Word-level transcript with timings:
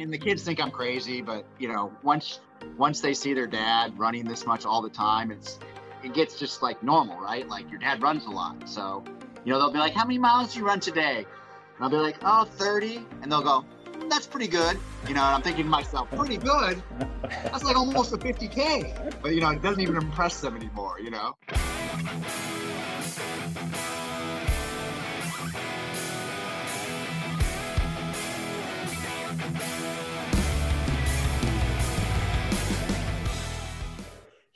mean, 0.00 0.10
the 0.10 0.18
kids 0.18 0.42
think 0.42 0.60
I'm 0.60 0.70
crazy, 0.70 1.20
but 1.20 1.44
you 1.58 1.68
know, 1.68 1.92
once 2.02 2.40
once 2.76 3.00
they 3.00 3.14
see 3.14 3.34
their 3.34 3.46
dad 3.46 3.98
running 3.98 4.24
this 4.24 4.46
much 4.46 4.64
all 4.64 4.82
the 4.82 4.90
time, 4.90 5.30
it's 5.30 5.58
it 6.02 6.14
gets 6.14 6.38
just 6.38 6.62
like 6.62 6.82
normal, 6.82 7.20
right? 7.20 7.46
Like 7.46 7.70
your 7.70 7.78
dad 7.78 8.02
runs 8.02 8.24
a 8.24 8.30
lot, 8.30 8.68
so 8.68 9.04
you 9.44 9.52
know 9.52 9.58
they'll 9.58 9.72
be 9.72 9.78
like, 9.78 9.94
"How 9.94 10.04
many 10.04 10.18
miles 10.18 10.54
do 10.54 10.60
you 10.60 10.66
run 10.66 10.80
today?" 10.80 11.18
And 11.18 11.84
I'll 11.84 11.90
be 11.90 11.96
like, 11.96 12.16
"Oh, 12.22 12.44
30," 12.44 13.04
and 13.22 13.30
they'll 13.30 13.42
go, 13.42 13.64
mm, 13.92 14.08
"That's 14.08 14.26
pretty 14.26 14.48
good," 14.48 14.78
you 15.06 15.14
know. 15.14 15.22
And 15.22 15.34
I'm 15.34 15.42
thinking 15.42 15.64
to 15.64 15.70
myself, 15.70 16.10
"Pretty 16.10 16.38
good? 16.38 16.82
That's 17.30 17.64
like 17.64 17.76
almost 17.76 18.12
a 18.12 18.18
50k," 18.18 19.20
but 19.22 19.34
you 19.34 19.40
know, 19.40 19.50
it 19.50 19.62
doesn't 19.62 19.80
even 19.80 19.96
impress 19.96 20.40
them 20.40 20.56
anymore, 20.56 20.98
you 21.00 21.10
know. 21.10 21.36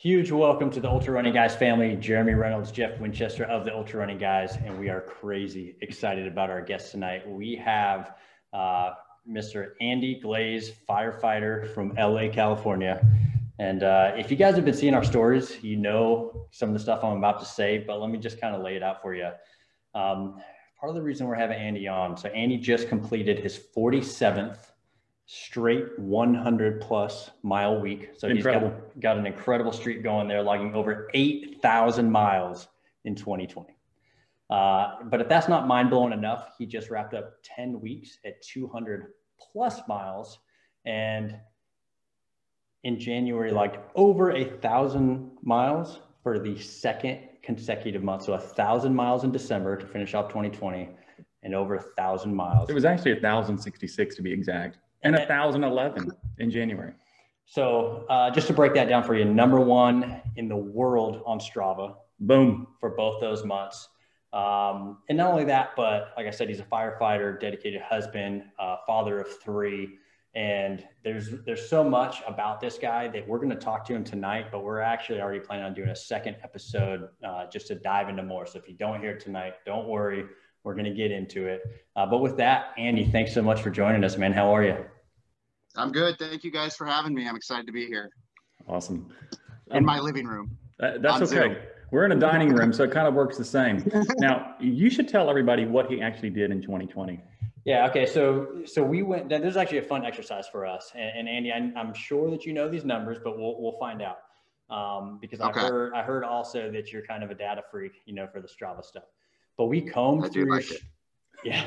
Huge 0.05 0.31
welcome 0.31 0.71
to 0.71 0.81
the 0.81 0.89
Ultra 0.91 1.15
Running 1.15 1.33
Guys 1.33 1.57
family. 1.57 1.97
Jeremy 1.97 2.35
Reynolds, 2.35 2.71
Jeff 2.71 3.01
Winchester 3.01 3.45
of 3.45 3.65
the 3.65 3.75
Ultra 3.75 4.01
Running 4.01 4.19
Guys, 4.19 4.57
and 4.57 4.79
we 4.79 4.91
are 4.91 5.01
crazy 5.01 5.77
excited 5.81 6.27
about 6.27 6.51
our 6.51 6.61
guest 6.61 6.91
tonight. 6.91 7.27
We 7.27 7.57
have 7.57 8.13
uh, 8.53 8.91
Mr. 9.27 9.69
Andy 9.81 10.21
Glaze, 10.21 10.73
firefighter 10.87 11.73
from 11.73 11.95
LA, 11.95 12.29
California. 12.29 13.03
And 13.59 13.83
uh, 13.83 14.13
if 14.15 14.31
you 14.31 14.37
guys 14.37 14.57
have 14.57 14.67
been 14.67 14.75
seeing 14.75 14.93
our 14.93 15.05
stories, 15.05 15.65
you 15.65 15.77
know 15.77 16.49
some 16.51 16.69
of 16.69 16.75
the 16.75 16.81
stuff 16.81 17.03
I'm 17.03 17.17
about 17.17 17.41
to 17.41 17.47
say, 17.47 17.79
but 17.79 17.99
let 17.99 18.11
me 18.11 18.19
just 18.19 18.39
kind 18.39 18.55
of 18.55 18.61
lay 18.61 18.77
it 18.77 18.83
out 18.83 19.01
for 19.01 19.15
you. 19.15 19.31
Um, 19.95 20.39
part 20.79 20.91
of 20.91 20.97
the 20.97 21.03
reason 21.03 21.27
we're 21.27 21.35
having 21.35 21.57
Andy 21.57 21.89
on, 21.89 22.19
so 22.19 22.29
Andy 22.29 22.59
just 22.59 22.91
completed 22.91 23.39
his 23.39 23.59
47th 23.75 24.59
straight 25.27 25.99
100 25.99 26.81
plus 26.81 27.31
mile 27.43 27.81
week. 27.81 28.11
So 28.17 28.29
incredible. 28.29 28.69
he's 28.69 28.95
got, 28.95 29.01
got 29.01 29.19
an 29.19 29.27
incredible 29.27 29.73
streak 29.73 30.03
going 30.03 30.29
there, 30.29 30.43
logging 30.43 30.75
over 30.75 31.09
8,000 31.15 32.11
miles 32.11 32.69
in 33.05 33.15
2020. 33.15 33.75
Uh, 34.51 34.97
but 35.05 35.21
if 35.21 35.29
that's 35.29 35.49
not 35.49 35.67
mind 35.67 35.91
blowing 35.91 36.13
enough, 36.13 36.51
he 36.59 36.67
just 36.67 36.91
wrapped 36.91 37.15
up 37.15 37.39
10 37.43 37.81
weeks 37.81 38.19
at 38.25 38.43
200 38.43 39.13
plus 39.41 39.81
miles. 39.89 40.39
And 40.85 41.37
in 42.83 43.01
January, 43.01 43.51
like 43.51 43.83
over 43.95 44.33
a 44.33 44.45
thousand 44.45 45.31
miles 45.43 46.01
for 46.23 46.39
the 46.39 46.59
second 46.59 47.21
consecutive 47.43 48.03
month. 48.03 48.23
So 48.25 48.35
a 48.35 48.39
thousand 48.39 48.95
miles 48.95 49.25
in 49.25 49.33
December 49.33 49.77
to 49.77 49.87
finish 49.87 50.13
off 50.15 50.29
2020 50.29 50.91
and 51.43 51.55
over 51.55 51.77
a 51.77 51.83
thousand 51.83 52.35
miles. 52.35 52.69
It 52.69 52.75
was 52.75 52.85
actually 52.85 53.13
a 53.13 53.21
thousand 53.21 53.59
sixty-six 53.59 54.17
to 54.17 54.23
be 54.23 54.33
exact 54.33 54.79
and 55.05 55.15
1011 55.15 56.11
in 56.39 56.51
January. 56.51 56.95
So 57.47 58.07
uh, 58.09 58.31
just 58.31 58.47
to 58.49 58.53
break 58.53 58.75
that 58.75 58.89
down 58.89 59.05
for 59.05 59.15
you, 59.15 59.25
number 59.25 59.61
one 59.61 60.23
in 60.37 60.49
the 60.49 60.57
world 60.57 61.23
on 61.27 61.39
Strava. 61.39 61.95
Boom. 62.21 62.69
For 62.81 62.91
both 62.91 63.21
those 63.21 63.45
months. 63.45 63.89
Um, 64.33 64.99
and 65.09 65.19
not 65.19 65.31
only 65.31 65.45
that, 65.45 65.71
but 65.77 66.13
like 66.17 66.27
I 66.27 66.31
said, 66.31 66.49
he's 66.49 66.61
a 66.61 66.65
firefighter, 66.65 67.39
dedicated 67.39 67.81
husband, 67.83 68.45
uh, 68.59 68.77
father 68.87 69.21
of 69.21 69.41
three. 69.41 69.99
And 70.35 70.85
there's 71.05 71.31
there's 71.47 71.69
so 71.69 71.89
much 71.89 72.21
about 72.27 72.61
this 72.61 72.77
guy 72.77 73.07
that 73.09 73.29
we're 73.29 73.39
going 73.39 73.51
to 73.51 73.57
talk 73.57 73.85
to 73.87 73.95
him 73.95 74.03
tonight, 74.03 74.47
but 74.51 74.65
we're 74.65 74.81
actually 74.81 75.21
already 75.21 75.39
planning 75.39 75.65
on 75.65 75.75
doing 75.75 75.91
a 75.91 75.97
second 75.97 76.37
episode 76.43 77.09
uh, 77.25 77.47
just 77.47 77.69
to 77.69 77.77
dive 77.77 78.09
into 78.09 78.25
more. 78.25 78.45
So 78.45 78.59
if 78.59 78.69
you 78.69 78.75
don't 78.75 79.01
hear 79.01 79.13
it 79.13 79.21
tonight, 79.21 79.55
don't 79.65 79.87
worry, 79.87 80.25
we're 80.65 80.75
going 80.75 80.87
to 80.87 80.95
get 80.95 81.13
into 81.13 81.47
it. 81.47 81.63
Uh, 81.95 82.05
but 82.07 82.19
with 82.19 82.37
that, 82.39 82.75
Andy, 82.77 83.05
thanks 83.05 83.33
so 83.33 83.43
much 83.43 83.63
for 83.63 83.71
joining 83.71 84.03
us, 84.03 84.17
man. 84.17 84.33
How 84.33 84.53
are 84.53 84.65
you? 84.65 84.85
I'm 85.77 85.93
good. 85.93 86.19
Thank 86.19 86.45
you 86.45 86.51
guys 86.51 86.77
for 86.77 86.87
having 86.87 87.15
me. 87.15 87.29
I'm 87.29 87.37
excited 87.37 87.67
to 87.67 87.73
be 87.73 87.87
here. 87.87 88.11
Awesome. 88.69 89.13
In 89.71 89.79
um, 89.79 89.85
my 89.85 89.99
living 89.99 90.27
room. 90.27 90.57
Uh, 90.81 90.99
that's 90.99 91.33
okay. 91.33 91.55
Zoom. 91.55 91.57
We're 91.91 92.05
in 92.05 92.13
a 92.13 92.19
dining 92.19 92.55
room, 92.55 92.73
so 92.73 92.85
it 92.85 92.91
kind 92.93 93.07
of 93.07 93.15
works 93.15 93.37
the 93.37 93.45
same. 93.45 93.85
Now, 94.19 94.55
you 94.61 94.91
should 94.91 95.09
tell 95.09 95.29
everybody 95.29 95.65
what 95.65 95.91
he 95.91 96.01
actually 96.01 96.31
did 96.31 96.51
in 96.51 96.63
2020. 96.63 97.21
Yeah. 97.65 97.87
Okay. 97.89 98.07
So, 98.07 98.63
so 98.65 98.83
we 98.83 99.03
went. 99.03 99.29
This 99.29 99.43
is 99.43 99.57
actually 99.57 99.79
a 99.79 99.83
fun 99.83 100.05
exercise 100.05 100.47
for 100.49 100.67
us. 100.67 100.93
And, 100.95 101.19
and 101.19 101.29
Andy, 101.29 101.53
I, 101.53 101.81
am 101.81 101.95
sure 101.95 102.31
that 102.31 102.45
you 102.45 102.53
know 102.53 102.69
these 102.69 102.85
numbers, 102.85 103.19
but 103.23 103.39
we'll 103.39 103.61
we'll 103.61 103.79
find 103.79 104.03
out. 104.03 104.19
Um, 104.71 105.19
because 105.21 105.41
okay. 105.41 105.61
I 105.61 105.69
heard 105.69 105.95
I 105.95 106.03
heard 106.03 106.25
also 106.25 106.71
that 106.71 106.93
you're 106.93 107.05
kind 107.05 107.23
of 107.23 107.31
a 107.31 107.35
data 107.35 107.63
freak, 107.71 107.93
you 108.07 108.15
know, 108.15 108.27
for 108.27 108.41
the 108.41 108.49
Strava 108.49 108.85
stuff. 108.85 109.05
But 109.57 109.67
we 109.67 109.81
combed 109.81 110.25
I 110.25 110.29
through. 110.29 110.51
Like 110.51 110.69
your, 110.71 110.79
yeah 111.45 111.65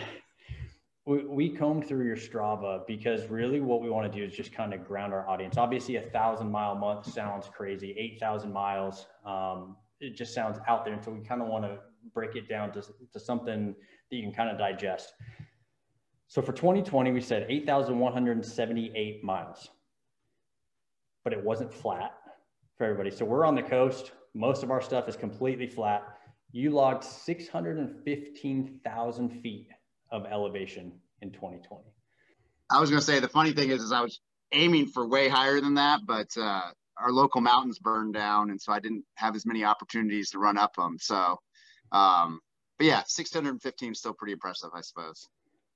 we, 1.08 1.26
we 1.26 1.50
combed 1.50 1.88
through 1.88 2.06
your 2.06 2.18
Strava 2.18 2.86
because 2.86 3.26
really 3.28 3.62
what 3.62 3.82
we 3.82 3.90
want 3.90 4.12
to 4.12 4.20
do 4.20 4.26
is 4.26 4.36
just 4.36 4.52
kind 4.52 4.74
of 4.74 4.86
ground 4.86 5.14
our 5.14 5.26
audience. 5.30 5.56
Obviously, 5.58 5.96
a 5.96 6.02
thousand 6.02 6.52
mile 6.52 6.76
month 6.76 7.10
sounds 7.12 7.48
crazy. 7.48 7.96
Eight 7.98 8.20
thousand 8.20 8.52
miles, 8.52 9.06
um, 9.26 9.78
it 10.02 10.18
just 10.18 10.34
sounds 10.34 10.60
out 10.68 10.84
there. 10.84 10.94
And 10.94 11.02
so 11.02 11.12
we 11.12 11.22
kind 11.22 11.42
of 11.42 11.48
want 11.48 11.64
to 11.64 11.80
break 12.14 12.36
it 12.36 12.50
down 12.50 12.74
to, 12.74 12.84
to 13.14 13.20
something 13.22 13.74
that 14.12 14.18
you 14.18 14.22
can 14.22 14.34
kind 14.34 14.50
of 14.50 14.58
digest. 14.58 15.14
So 16.28 16.42
for 16.42 16.52
2020, 16.52 17.14
we 17.14 17.22
said 17.22 17.46
8,178 17.48 19.24
miles, 19.24 19.70
but 21.24 21.32
it 21.32 21.42
wasn't 21.42 21.74
flat 21.74 22.18
for 22.78 22.84
everybody. 22.84 23.12
So 23.12 23.24
we're 23.24 23.46
on 23.46 23.56
the 23.56 23.64
coast. 23.64 24.12
Most 24.34 24.62
of 24.62 24.72
our 24.72 24.82
stuff 24.82 25.08
is 25.08 25.16
completely 25.16 25.68
flat. 25.68 26.04
You 26.52 26.72
logged 26.72 27.06
615,000 27.06 29.30
feet 29.42 29.70
of 30.12 30.26
elevation 30.26 30.92
in 31.22 31.32
2020? 31.32 31.84
I 32.70 32.80
was 32.80 32.90
going 32.90 33.00
to 33.00 33.06
say 33.06 33.20
the 33.20 33.30
funny 33.30 33.54
thing 33.54 33.70
is, 33.70 33.82
is 33.82 33.92
I 33.92 34.02
was 34.02 34.20
aiming 34.52 34.88
for 34.88 35.08
way 35.08 35.30
higher 35.30 35.62
than 35.62 35.76
that, 35.76 36.02
but 36.06 36.36
uh, 36.38 36.62
our 36.98 37.12
local 37.12 37.42
mountains 37.42 37.80
burned 37.80 38.14
down, 38.14 38.50
and 38.50 38.62
so 38.62 38.72
I 38.72 38.80
didn't 38.80 39.04
have 39.16 39.36
as 39.36 39.46
many 39.46 39.64
opportunities 39.64 40.32
to 40.32 40.40
run 40.40 40.58
up 40.58 40.76
them. 40.76 40.98
So, 41.00 41.40
um, 41.92 42.40
but 42.78 42.88
yeah, 42.88 43.04
615 43.06 43.92
is 43.92 44.00
still 44.00 44.14
pretty 44.14 44.34
impressive, 44.34 44.70
I 44.74 44.82
suppose. 44.82 45.28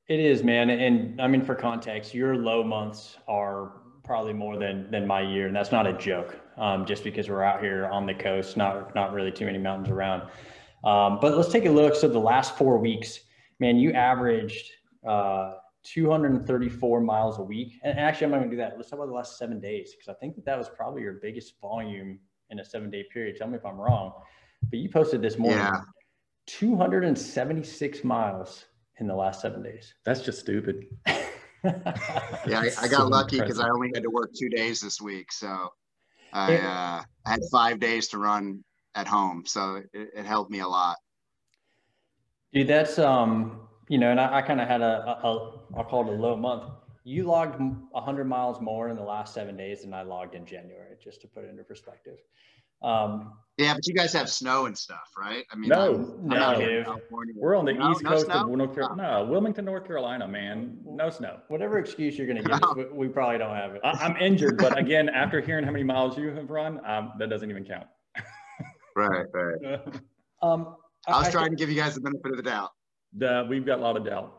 It 0.08 0.20
is, 0.20 0.44
man. 0.44 0.70
And 0.70 1.22
I 1.22 1.28
mean, 1.28 1.44
for 1.44 1.56
context, 1.56 2.14
your 2.14 2.36
low 2.36 2.64
months 2.64 3.18
are 3.28 3.72
probably 4.04 4.34
more 4.34 4.58
than 4.58 4.90
than 4.92 5.08
my 5.08 5.22
year, 5.22 5.48
and 5.48 5.56
that's 5.56 5.72
not 5.72 5.88
a 5.88 5.94
joke. 5.94 6.38
Um, 6.58 6.86
just 6.86 7.04
because 7.04 7.30
we're 7.30 7.44
out 7.44 7.62
here 7.62 7.86
on 7.86 8.06
the 8.06 8.14
coast, 8.14 8.58
not 8.58 8.94
not 8.94 9.14
really 9.14 9.32
too 9.32 9.46
many 9.46 9.58
mountains 9.58 9.90
around. 9.90 10.24
Um, 10.84 11.20
but 11.22 11.38
let's 11.38 11.52
take 11.52 11.66
a 11.66 11.70
look. 11.70 11.96
So 11.96 12.08
the 12.08 12.20
last 12.20 12.58
four 12.58 12.78
weeks, 12.78 13.22
man, 13.62 13.78
you 13.78 13.94
averaged 13.94 14.72
uh, 15.08 15.54
234 15.84 17.00
miles 17.00 17.38
a 17.38 17.44
week. 17.44 17.80
And 17.84 17.98
actually, 17.98 18.26
I'm 18.26 18.32
not 18.32 18.38
going 18.40 18.50
to 18.50 18.56
do 18.58 18.62
that. 18.62 18.74
Let's 18.76 18.90
talk 18.90 19.00
about 19.00 19.08
the 19.08 19.14
last 19.14 19.38
seven 19.38 19.62
days 19.62 19.94
because 19.94 20.10
I 20.10 20.20
think 20.20 20.36
that 20.36 20.46
that 20.46 20.58
was 20.58 20.68
probably 20.68 21.04
your 21.04 21.14
biggest 21.14 21.54
volume 21.62 22.20
in 22.50 22.60
a 22.60 22.66
seven 22.66 22.90
day 22.90 23.06
period. 23.14 23.38
Tell 23.38 23.48
me 23.48 23.56
if 23.56 23.66
I'm 23.66 23.78
wrong. 23.78 24.14
But 24.70 24.80
you 24.80 24.90
posted 24.90 25.22
this 25.22 25.38
morning 25.38 25.60
yeah. 25.60 25.82
276 26.48 28.04
miles 28.04 28.66
in 29.00 29.08
the 29.08 29.16
last 29.16 29.42
seven 29.42 29.64
days. 29.64 29.94
That's 30.06 30.22
just 30.22 30.40
stupid. 30.40 30.86
yeah, 31.08 31.22
I, 31.64 32.72
I 32.82 32.88
got 32.88 32.92
so 32.92 33.08
lucky 33.08 33.40
because 33.40 33.60
I 33.60 33.70
only 33.70 33.92
had 33.94 34.04
to 34.04 34.10
work 34.10 34.32
two 34.38 34.50
days 34.50 34.82
this 34.82 35.00
week. 35.00 35.32
So 35.32 35.70
I, 36.34 36.58
uh, 36.58 37.04
I 37.26 37.30
had 37.30 37.42
five 37.52 37.80
days 37.80 38.08
to 38.10 38.18
run 38.18 38.64
at 38.96 39.08
home. 39.08 39.44
So 39.46 39.82
it, 39.94 40.10
it 40.16 40.26
helped 40.26 40.52
me 40.52 40.60
a 40.60 40.68
lot. 40.68 40.98
Dude, 42.54 42.68
that's 42.68 43.00
um, 43.00 43.62
you 43.88 43.98
know, 43.98 44.12
and 44.12 44.20
I, 44.20 44.38
I 44.38 44.42
kind 44.42 44.62
of 44.62 44.68
had 44.68 44.82
a, 44.82 45.20
a, 45.24 45.28
a, 45.28 45.60
I'll 45.78 45.84
call 45.84 46.08
it 46.08 46.14
a 46.14 46.22
low 46.22 46.36
month. 46.36 46.64
You 47.04 47.24
logged 47.24 47.60
100 47.60 48.26
miles 48.26 48.62
more 48.62 48.90
in 48.90 48.96
the 48.96 49.04
last 49.04 49.34
seven 49.34 49.58
days 49.58 49.82
than 49.82 49.94
I 49.94 50.04
logged 50.04 50.36
in 50.36 50.46
January, 50.46 50.96
just 51.04 51.22
to 51.22 51.28
put 51.28 51.44
it 51.44 51.50
into 51.50 51.64
perspective. 51.64 52.18
Um, 52.84 53.34
yeah, 53.58 53.74
but 53.74 53.86
you 53.86 53.94
guys 53.94 54.12
have 54.14 54.30
snow 54.30 54.66
and 54.66 54.76
stuff, 54.76 55.12
right? 55.18 55.46
I 55.52 55.56
mean, 55.56 55.70
no, 55.70 55.94
I'm, 55.94 56.28
no, 56.28 56.36
I'm 56.36 57.00
we're 57.36 57.56
on 57.56 57.66
the 57.66 57.74
no, 57.74 57.92
east 57.92 58.02
no 58.02 58.10
coast 58.12 58.26
snow? 58.26 58.42
of 58.42 58.50
North 58.50 58.74
Carolina. 58.74 59.04
No, 59.04 59.26
Wilmington, 59.26 59.66
North 59.66 59.86
Carolina, 59.86 60.28
man, 60.28 60.78
no 60.84 61.10
snow. 61.10 61.38
Whatever 61.48 61.78
excuse 61.78 62.18
you're 62.18 62.28
going 62.28 62.42
to 62.42 62.44
give, 62.44 62.54
us, 62.54 62.88
we, 62.92 63.08
probably 63.08 63.38
don't 63.38 63.56
have 63.56 63.76
it. 63.76 63.82
I, 63.84 64.06
am 64.06 64.18
injured, 64.18 64.58
but 64.58 64.78
again, 64.80 65.10
after 65.10 65.42
hearing 65.42 65.64
how 65.64 65.72
many 65.72 65.84
miles 65.84 66.18
you 66.18 66.30
have 66.30 66.50
run, 66.50 66.84
um, 66.86 67.14
that 67.20 67.30
doesn't 67.30 67.50
even 67.50 67.64
count. 67.64 67.86
right, 68.96 69.26
right. 69.32 69.82
um, 70.42 70.76
I 71.08 71.20
was 71.20 71.28
I, 71.28 71.32
trying 71.32 71.50
to 71.50 71.56
give 71.56 71.70
you 71.70 71.76
guys 71.76 71.96
the 71.96 72.02
benefit 72.02 72.32
of 72.32 72.38
the 72.38 72.44
doubt. 72.44 72.72
The, 73.18 73.46
we've 73.50 73.66
got 73.66 73.80
a 73.80 73.82
lot 73.82 73.98
of 73.98 74.06
doubt. 74.06 74.38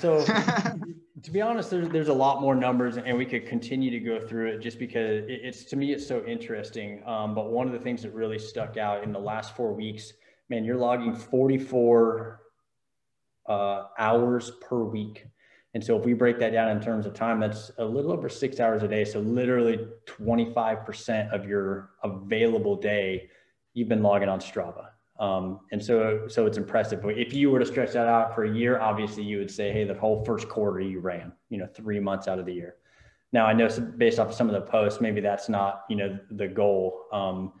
So, 0.00 0.24
to 1.22 1.30
be 1.30 1.40
honest, 1.40 1.70
there's 1.70 1.88
there's 1.90 2.08
a 2.08 2.14
lot 2.14 2.40
more 2.40 2.54
numbers, 2.54 2.96
and 2.96 3.16
we 3.16 3.26
could 3.26 3.46
continue 3.46 3.90
to 3.90 4.00
go 4.00 4.20
through 4.20 4.52
it 4.52 4.60
just 4.60 4.78
because 4.78 5.24
it, 5.24 5.40
it's 5.42 5.64
to 5.64 5.76
me 5.76 5.92
it's 5.92 6.06
so 6.06 6.24
interesting. 6.24 7.02
Um, 7.06 7.34
but 7.34 7.50
one 7.50 7.66
of 7.66 7.72
the 7.72 7.78
things 7.78 8.02
that 8.02 8.14
really 8.14 8.38
stuck 8.38 8.76
out 8.76 9.04
in 9.04 9.12
the 9.12 9.20
last 9.20 9.54
four 9.54 9.72
weeks, 9.72 10.12
man, 10.48 10.64
you're 10.64 10.76
logging 10.76 11.14
44 11.14 12.40
uh, 13.48 13.84
hours 13.98 14.52
per 14.60 14.82
week. 14.82 15.26
And 15.74 15.82
so 15.82 15.98
if 15.98 16.04
we 16.04 16.12
break 16.12 16.38
that 16.38 16.52
down 16.52 16.68
in 16.68 16.80
terms 16.82 17.06
of 17.06 17.14
time, 17.14 17.40
that's 17.40 17.70
a 17.78 17.84
little 17.84 18.12
over 18.12 18.28
six 18.28 18.60
hours 18.60 18.82
a 18.82 18.88
day. 18.88 19.04
So 19.04 19.20
literally 19.20 19.86
25% 20.06 21.32
of 21.32 21.46
your 21.46 21.90
available 22.04 22.76
day, 22.76 23.30
you've 23.72 23.88
been 23.88 24.02
logging 24.02 24.28
on 24.28 24.38
Strava. 24.38 24.88
Um, 25.22 25.60
and 25.70 25.82
so, 25.82 26.26
so 26.26 26.46
it's 26.46 26.58
impressive. 26.58 27.00
But 27.00 27.16
if 27.16 27.32
you 27.32 27.50
were 27.50 27.60
to 27.60 27.64
stretch 27.64 27.92
that 27.92 28.08
out 28.08 28.34
for 28.34 28.44
a 28.44 28.52
year, 28.52 28.80
obviously 28.80 29.22
you 29.22 29.38
would 29.38 29.50
say, 29.50 29.72
hey, 29.72 29.84
the 29.84 29.94
whole 29.94 30.24
first 30.24 30.48
quarter 30.48 30.80
you 30.80 30.98
ran, 30.98 31.32
you 31.48 31.58
know, 31.58 31.66
three 31.66 32.00
months 32.00 32.26
out 32.26 32.40
of 32.40 32.46
the 32.46 32.52
year. 32.52 32.74
Now 33.32 33.46
I 33.46 33.52
know 33.52 33.68
based 33.96 34.18
off 34.18 34.28
of 34.28 34.34
some 34.34 34.50
of 34.50 34.54
the 34.54 34.68
posts, 34.68 35.00
maybe 35.00 35.20
that's 35.20 35.48
not 35.48 35.84
you 35.88 35.96
know 35.96 36.18
the 36.32 36.48
goal. 36.48 37.04
Um, 37.12 37.52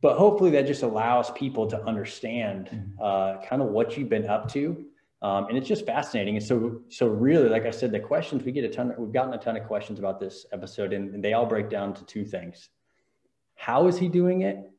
but 0.00 0.16
hopefully 0.16 0.50
that 0.50 0.66
just 0.66 0.82
allows 0.82 1.30
people 1.30 1.66
to 1.68 1.82
understand 1.84 2.66
mm-hmm. 2.66 3.02
uh, 3.02 3.44
kind 3.46 3.62
of 3.62 3.68
what 3.68 3.96
you've 3.96 4.08
been 4.08 4.28
up 4.28 4.50
to 4.52 4.84
um, 5.22 5.46
and 5.46 5.58
it's 5.58 5.66
just 5.66 5.84
fascinating 5.84 6.36
and 6.36 6.44
so 6.44 6.80
so 6.88 7.06
really 7.06 7.48
like 7.48 7.66
i 7.66 7.70
said 7.70 7.90
the 7.90 7.98
questions 7.98 8.44
we 8.44 8.52
get 8.52 8.64
a 8.64 8.68
ton 8.68 8.94
we've 8.98 9.12
gotten 9.12 9.34
a 9.34 9.38
ton 9.38 9.56
of 9.56 9.64
questions 9.64 9.98
about 9.98 10.20
this 10.20 10.46
episode 10.52 10.92
and, 10.92 11.14
and 11.14 11.24
they 11.24 11.32
all 11.32 11.46
break 11.46 11.68
down 11.68 11.92
to 11.92 12.04
two 12.04 12.24
things 12.24 12.70
how 13.56 13.88
is 13.88 13.98
he 13.98 14.08
doing 14.08 14.42
it 14.42 14.70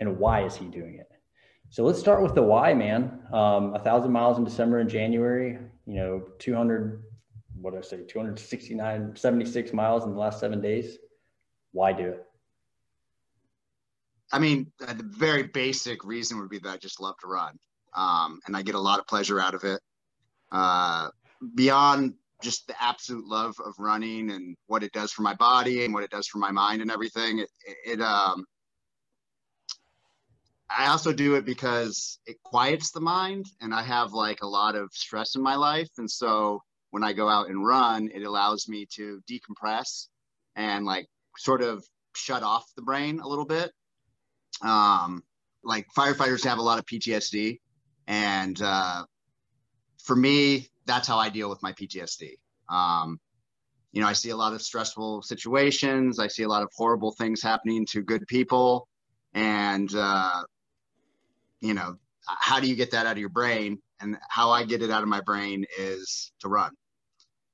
and 0.00 0.18
why 0.18 0.44
is 0.44 0.56
he 0.56 0.66
doing 0.66 0.96
it? 0.96 1.08
So 1.68 1.84
let's 1.84 2.00
start 2.00 2.22
with 2.22 2.34
the 2.34 2.42
why 2.42 2.74
man. 2.74 3.20
Um, 3.32 3.74
a 3.74 3.78
thousand 3.78 4.10
miles 4.10 4.38
in 4.38 4.44
december 4.44 4.80
and 4.80 4.90
january 4.90 5.58
you 5.86 5.94
know 5.94 6.22
200 6.38 7.04
what 7.54 7.72
did 7.72 7.78
i 7.78 7.86
say 7.86 8.02
269 8.04 9.16
76 9.16 9.72
miles 9.72 10.04
in 10.04 10.12
the 10.12 10.18
last 10.18 10.40
seven 10.40 10.60
days. 10.60 10.98
Why 11.72 11.92
do 11.92 12.08
it? 12.08 12.26
I 14.32 14.38
mean, 14.38 14.70
the 14.78 15.04
very 15.04 15.44
basic 15.44 16.04
reason 16.04 16.38
would 16.38 16.50
be 16.50 16.58
that 16.60 16.68
I 16.68 16.76
just 16.76 17.00
love 17.00 17.16
to 17.20 17.26
run, 17.26 17.58
um, 17.94 18.40
and 18.46 18.56
I 18.56 18.62
get 18.62 18.76
a 18.76 18.80
lot 18.80 19.00
of 19.00 19.06
pleasure 19.06 19.40
out 19.40 19.54
of 19.54 19.64
it. 19.64 19.80
Uh, 20.52 21.08
beyond 21.54 22.14
just 22.42 22.66
the 22.66 22.74
absolute 22.80 23.26
love 23.26 23.54
of 23.64 23.74
running 23.78 24.30
and 24.30 24.56
what 24.66 24.82
it 24.82 24.92
does 24.92 25.12
for 25.12 25.22
my 25.22 25.34
body 25.34 25.84
and 25.84 25.92
what 25.92 26.04
it 26.04 26.10
does 26.10 26.26
for 26.26 26.38
my 26.38 26.50
mind 26.50 26.80
and 26.80 26.90
everything, 26.90 27.40
it, 27.40 27.50
it 27.84 28.00
um, 28.00 28.44
I 30.76 30.88
also 30.88 31.12
do 31.12 31.34
it 31.34 31.44
because 31.44 32.18
it 32.26 32.36
quiets 32.44 32.90
the 32.92 33.00
mind, 33.00 33.46
and 33.60 33.74
I 33.74 33.82
have 33.82 34.12
like 34.12 34.42
a 34.42 34.46
lot 34.46 34.76
of 34.76 34.90
stress 34.92 35.34
in 35.34 35.42
my 35.42 35.56
life, 35.56 35.90
and 35.98 36.10
so 36.10 36.62
when 36.90 37.04
I 37.04 37.12
go 37.12 37.28
out 37.28 37.48
and 37.48 37.64
run, 37.64 38.10
it 38.14 38.22
allows 38.22 38.68
me 38.68 38.86
to 38.94 39.20
decompress 39.30 40.06
and 40.56 40.84
like 40.84 41.06
sort 41.38 41.62
of 41.62 41.84
shut 42.14 42.42
off 42.42 42.66
the 42.76 42.82
brain 42.82 43.20
a 43.20 43.28
little 43.28 43.44
bit 43.44 43.72
um, 44.62 45.22
like 45.62 45.86
firefighters 45.96 46.44
have 46.44 46.58
a 46.58 46.62
lot 46.62 46.78
of 46.78 46.86
PTSD, 46.86 47.58
and 48.06 48.60
uh, 48.62 49.04
for 50.02 50.16
me, 50.16 50.68
that's 50.86 51.06
how 51.06 51.18
I 51.18 51.28
deal 51.28 51.48
with 51.48 51.62
my 51.62 51.72
PTSD. 51.72 52.34
Um, 52.68 53.18
you 53.92 54.00
know, 54.00 54.06
I 54.06 54.12
see 54.12 54.30
a 54.30 54.36
lot 54.36 54.52
of 54.52 54.62
stressful 54.62 55.22
situations. 55.22 56.18
I 56.18 56.28
see 56.28 56.44
a 56.44 56.48
lot 56.48 56.62
of 56.62 56.70
horrible 56.74 57.12
things 57.12 57.42
happening 57.42 57.86
to 57.86 58.02
good 58.02 58.26
people, 58.26 58.88
and 59.34 59.92
uh, 59.94 60.42
you 61.60 61.74
know, 61.74 61.96
how 62.26 62.60
do 62.60 62.68
you 62.68 62.76
get 62.76 62.90
that 62.92 63.06
out 63.06 63.12
of 63.12 63.18
your 63.18 63.28
brain? 63.28 63.80
And 64.00 64.16
how 64.28 64.50
I 64.50 64.64
get 64.64 64.82
it 64.82 64.90
out 64.90 65.02
of 65.02 65.08
my 65.08 65.20
brain 65.20 65.64
is 65.78 66.32
to 66.40 66.48
run. 66.48 66.72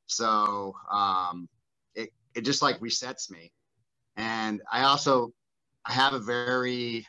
So 0.06 0.74
um, 0.90 1.48
it 1.94 2.10
it 2.34 2.42
just 2.42 2.62
like 2.62 2.78
resets 2.80 3.30
me, 3.30 3.50
and 4.16 4.62
I 4.70 4.84
also 4.84 5.32
I 5.84 5.92
have 5.92 6.14
a 6.14 6.20
very 6.20 7.06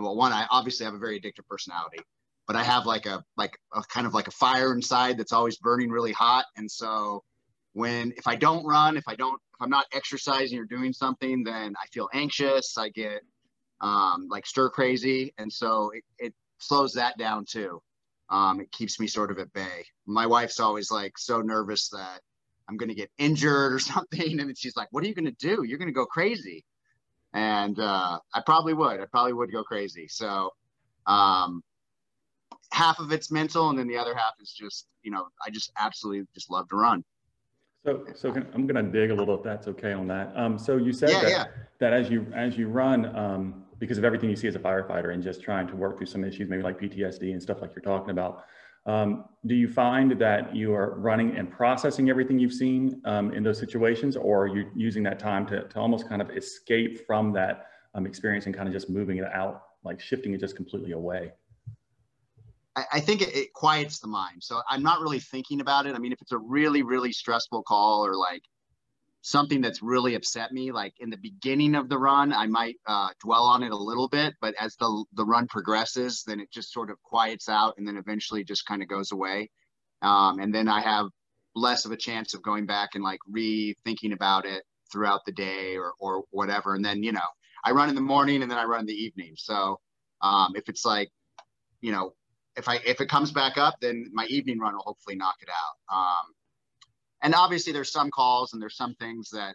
well, 0.00 0.16
one, 0.16 0.32
I 0.32 0.46
obviously 0.50 0.84
have 0.84 0.94
a 0.94 0.98
very 0.98 1.20
addictive 1.20 1.46
personality, 1.48 1.98
but 2.46 2.56
I 2.56 2.62
have 2.62 2.86
like 2.86 3.06
a 3.06 3.24
like 3.36 3.58
a 3.74 3.82
kind 3.82 4.06
of 4.06 4.14
like 4.14 4.28
a 4.28 4.32
fire 4.32 4.72
inside 4.74 5.18
that's 5.18 5.32
always 5.32 5.56
burning 5.58 5.90
really 5.90 6.12
hot. 6.12 6.46
And 6.56 6.70
so 6.70 7.22
when 7.72 8.12
if 8.16 8.26
I 8.26 8.36
don't 8.36 8.64
run, 8.64 8.96
if 8.96 9.04
I 9.08 9.14
don't 9.14 9.34
if 9.34 9.62
I'm 9.62 9.70
not 9.70 9.86
exercising 9.92 10.58
or 10.58 10.64
doing 10.64 10.92
something, 10.92 11.42
then 11.44 11.74
I 11.82 11.86
feel 11.92 12.08
anxious. 12.14 12.78
I 12.78 12.90
get 12.90 13.22
um, 13.80 14.28
like 14.30 14.46
stir 14.46 14.70
crazy, 14.70 15.34
and 15.38 15.52
so 15.52 15.90
it, 15.94 16.04
it 16.18 16.34
slows 16.58 16.92
that 16.94 17.18
down 17.18 17.44
too. 17.44 17.82
Um, 18.30 18.60
it 18.60 18.70
keeps 18.72 19.00
me 19.00 19.06
sort 19.06 19.30
of 19.30 19.38
at 19.38 19.52
bay. 19.52 19.84
My 20.06 20.26
wife's 20.26 20.60
always 20.60 20.90
like 20.90 21.16
so 21.16 21.40
nervous 21.40 21.88
that 21.90 22.20
I'm 22.68 22.76
going 22.76 22.90
to 22.90 22.94
get 22.94 23.10
injured 23.18 23.72
or 23.72 23.78
something, 23.94 24.40
and 24.40 24.56
she's 24.56 24.76
like, 24.76 24.88
"What 24.90 25.04
are 25.04 25.06
you 25.06 25.14
going 25.14 25.32
to 25.32 25.32
do? 25.32 25.64
You're 25.64 25.78
going 25.78 25.88
to 25.88 25.92
go 25.92 26.06
crazy." 26.06 26.64
and 27.34 27.78
uh, 27.78 28.18
I 28.32 28.40
probably 28.44 28.74
would. 28.74 29.00
I 29.00 29.06
probably 29.06 29.32
would 29.32 29.52
go 29.52 29.62
crazy. 29.62 30.08
So 30.08 30.50
um, 31.06 31.62
half 32.72 32.98
of 32.98 33.12
it's 33.12 33.30
mental, 33.30 33.70
and 33.70 33.78
then 33.78 33.88
the 33.88 33.96
other 33.98 34.14
half 34.14 34.34
is 34.40 34.52
just 34.52 34.86
you 35.02 35.10
know 35.10 35.28
I 35.44 35.50
just 35.50 35.72
absolutely 35.78 36.26
just 36.34 36.50
love 36.50 36.68
to 36.68 36.76
run. 36.76 37.04
So, 37.84 38.04
so 38.14 38.32
can, 38.32 38.46
I'm 38.54 38.66
going 38.66 38.84
to 38.84 38.90
dig 38.90 39.10
a 39.10 39.14
little, 39.14 39.36
if 39.36 39.44
that's 39.44 39.68
okay 39.68 39.92
on 39.92 40.08
that. 40.08 40.32
Um, 40.34 40.58
so 40.58 40.76
you 40.76 40.92
said 40.92 41.10
yeah, 41.10 41.20
that, 41.20 41.30
yeah. 41.30 41.44
that 41.78 41.92
as 41.92 42.10
you 42.10 42.26
as 42.34 42.56
you 42.56 42.68
run, 42.68 43.16
um, 43.16 43.64
because 43.78 43.98
of 43.98 44.04
everything 44.04 44.30
you 44.30 44.36
see 44.36 44.48
as 44.48 44.56
a 44.56 44.58
firefighter, 44.58 45.12
and 45.12 45.22
just 45.22 45.42
trying 45.42 45.66
to 45.68 45.76
work 45.76 45.98
through 45.98 46.06
some 46.06 46.24
issues, 46.24 46.48
maybe 46.48 46.62
like 46.62 46.80
PTSD 46.80 47.32
and 47.32 47.42
stuff 47.42 47.60
like 47.60 47.72
you're 47.74 47.82
talking 47.82 48.10
about. 48.10 48.44
Um, 48.86 49.26
do 49.46 49.54
you 49.54 49.68
find 49.68 50.12
that 50.18 50.56
you 50.56 50.74
are 50.74 50.98
running 50.98 51.36
and 51.36 51.50
processing 51.50 52.08
everything 52.08 52.38
you've 52.38 52.54
seen 52.54 53.02
um, 53.04 53.32
in 53.32 53.42
those 53.42 53.58
situations, 53.58 54.16
or 54.16 54.44
are 54.44 54.46
you 54.46 54.70
using 54.74 55.02
that 55.02 55.18
time 55.18 55.46
to, 55.48 55.68
to 55.68 55.78
almost 55.78 56.08
kind 56.08 56.22
of 56.22 56.30
escape 56.30 57.06
from 57.06 57.32
that 57.34 57.66
um, 57.94 58.06
experience 58.06 58.46
and 58.46 58.54
kind 58.54 58.66
of 58.66 58.72
just 58.72 58.88
moving 58.88 59.18
it 59.18 59.24
out, 59.24 59.62
like 59.84 60.00
shifting 60.00 60.32
it 60.32 60.40
just 60.40 60.56
completely 60.56 60.92
away? 60.92 61.32
I, 62.92 63.00
think 63.00 63.22
it, 63.22 63.34
it 63.34 63.52
quiets 63.52 63.98
the 63.98 64.06
mind. 64.06 64.42
So 64.42 64.60
I'm 64.68 64.82
not 64.82 65.00
really 65.00 65.18
thinking 65.18 65.60
about 65.60 65.86
it. 65.86 65.94
I 65.94 65.98
mean, 65.98 66.12
if 66.12 66.22
it's 66.22 66.32
a 66.32 66.38
really, 66.38 66.82
really 66.82 67.12
stressful 67.12 67.62
call 67.64 68.06
or 68.06 68.14
like 68.14 68.42
something 69.28 69.60
that's 69.60 69.82
really 69.82 70.14
upset 70.14 70.52
me 70.52 70.72
like 70.72 70.94
in 71.00 71.10
the 71.10 71.16
beginning 71.18 71.74
of 71.74 71.88
the 71.88 71.98
run 71.98 72.32
i 72.32 72.46
might 72.46 72.76
uh, 72.86 73.08
dwell 73.20 73.44
on 73.44 73.62
it 73.62 73.72
a 73.72 73.76
little 73.76 74.08
bit 74.08 74.34
but 74.40 74.54
as 74.58 74.74
the 74.76 75.04
the 75.14 75.24
run 75.24 75.46
progresses 75.46 76.22
then 76.26 76.40
it 76.40 76.50
just 76.50 76.72
sort 76.72 76.90
of 76.90 77.02
quiets 77.02 77.48
out 77.48 77.74
and 77.76 77.86
then 77.86 77.96
eventually 77.96 78.44
just 78.44 78.66
kind 78.66 78.82
of 78.82 78.88
goes 78.88 79.12
away. 79.12 79.50
Um, 80.02 80.38
and 80.38 80.54
then 80.54 80.68
i 80.68 80.80
have 80.80 81.06
less 81.54 81.84
of 81.84 81.92
a 81.92 81.96
chance 81.96 82.34
of 82.34 82.42
going 82.42 82.66
back 82.66 82.90
and 82.94 83.02
like 83.02 83.18
rethinking 83.30 84.12
about 84.12 84.44
it 84.46 84.62
throughout 84.92 85.20
the 85.26 85.32
day 85.32 85.76
or 85.76 85.92
or 85.98 86.24
whatever. 86.30 86.74
And 86.74 86.84
then 86.84 87.02
you 87.02 87.12
know 87.12 87.28
i 87.64 87.72
run 87.72 87.88
in 87.88 87.94
the 87.94 88.00
morning 88.00 88.42
and 88.42 88.50
then 88.50 88.58
i 88.58 88.64
run 88.64 88.80
in 88.80 88.86
the 88.86 88.92
evening. 88.92 89.34
So 89.36 89.80
um, 90.22 90.52
if 90.54 90.68
it's 90.68 90.84
like 90.84 91.10
you 91.80 91.92
know 91.92 92.14
if 92.56 92.68
i 92.68 92.76
if 92.86 93.00
it 93.00 93.08
comes 93.08 93.30
back 93.30 93.56
up 93.56 93.74
then 93.80 94.10
my 94.12 94.26
evening 94.26 94.58
run 94.58 94.74
will 94.74 94.82
hopefully 94.82 95.16
knock 95.16 95.36
it 95.40 95.48
out. 95.48 95.96
Um, 95.96 96.34
and 97.22 97.34
obviously 97.34 97.72
there's 97.72 97.92
some 97.92 98.10
calls 98.10 98.52
and 98.52 98.62
there's 98.62 98.76
some 98.76 98.94
things 98.94 99.30
that 99.30 99.54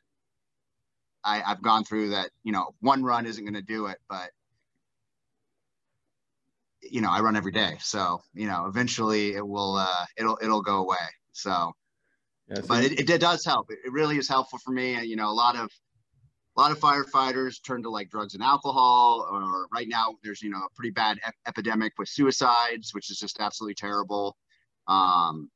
I, 1.23 1.41
I've 1.41 1.61
gone 1.61 1.83
through 1.83 2.09
that 2.09 2.29
you 2.43 2.51
know 2.51 2.73
one 2.81 3.03
run 3.03 3.25
isn't 3.25 3.43
going 3.43 3.53
to 3.53 3.61
do 3.61 3.87
it, 3.87 3.97
but 4.09 4.29
you 6.81 7.01
know 7.01 7.09
I 7.09 7.21
run 7.21 7.35
every 7.35 7.51
day, 7.51 7.77
so 7.79 8.21
you 8.33 8.47
know 8.47 8.65
eventually 8.67 9.33
it 9.33 9.45
will 9.47 9.75
uh, 9.75 10.05
it'll 10.17 10.37
it'll 10.41 10.61
go 10.61 10.77
away. 10.77 10.97
So, 11.31 11.71
yeah, 12.47 12.61
but 12.67 12.83
it, 12.83 13.09
it, 13.09 13.19
does 13.19 13.43
help. 13.43 13.71
It, 13.71 13.91
really 13.91 14.17
is 14.17 14.27
helpful 14.27 14.59
for 14.59 14.71
me. 14.71 14.95
And 14.95 15.05
You 15.05 15.15
know, 15.15 15.29
a 15.29 15.33
lot 15.33 15.55
of 15.55 15.69
a 16.55 16.61
lot 16.61 16.71
of 16.71 16.79
firefighters 16.79 17.63
turn 17.63 17.81
to 17.83 17.89
like 17.89 18.09
drugs 18.09 18.35
and 18.35 18.43
alcohol, 18.43 19.27
or 19.31 19.67
right 19.73 19.87
now 19.87 20.15
there's 20.23 20.41
you 20.41 20.49
know 20.49 20.59
a 20.59 20.75
pretty 20.75 20.91
bad 20.91 21.19
ep- 21.25 21.35
epidemic 21.47 21.93
with 21.97 22.09
suicides, 22.09 22.93
which 22.93 23.09
is 23.09 23.17
just 23.17 23.39
absolutely 23.39 23.75
terrible. 23.75 24.35
Um, 24.87 25.49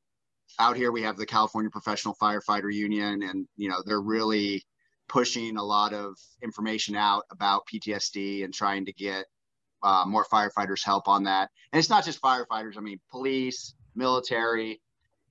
out 0.59 0.77
here 0.77 0.91
we 0.91 1.03
have 1.03 1.17
the 1.17 1.25
California 1.25 1.69
Professional 1.69 2.15
Firefighter 2.21 2.73
Union, 2.73 3.23
and 3.23 3.47
you 3.55 3.69
know 3.69 3.81
they're 3.85 4.01
really 4.01 4.65
pushing 5.07 5.57
a 5.57 5.63
lot 5.63 5.93
of 5.93 6.17
information 6.41 6.95
out 6.95 7.23
about 7.31 7.65
PTSD 7.71 8.43
and 8.43 8.53
trying 8.53 8.85
to 8.85 8.93
get 8.93 9.25
uh, 9.83 10.03
more 10.05 10.25
firefighters 10.25 10.83
help 10.83 11.07
on 11.07 11.23
that. 11.23 11.49
And 11.71 11.79
it's 11.79 11.89
not 11.89 12.03
just 12.03 12.21
firefighters. 12.21 12.77
I 12.77 12.81
mean, 12.81 12.99
police, 13.09 13.73
military, 13.95 14.81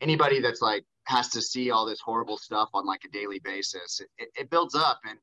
anybody 0.00 0.40
that's 0.40 0.62
like 0.62 0.84
has 1.04 1.28
to 1.30 1.42
see 1.42 1.70
all 1.70 1.86
this 1.86 2.00
horrible 2.00 2.38
stuff 2.38 2.70
on 2.74 2.86
like 2.86 3.02
a 3.04 3.10
daily 3.10 3.38
basis. 3.38 4.00
It, 4.00 4.08
it, 4.18 4.28
it 4.40 4.50
builds 4.50 4.74
up, 4.74 5.00
and 5.08 5.18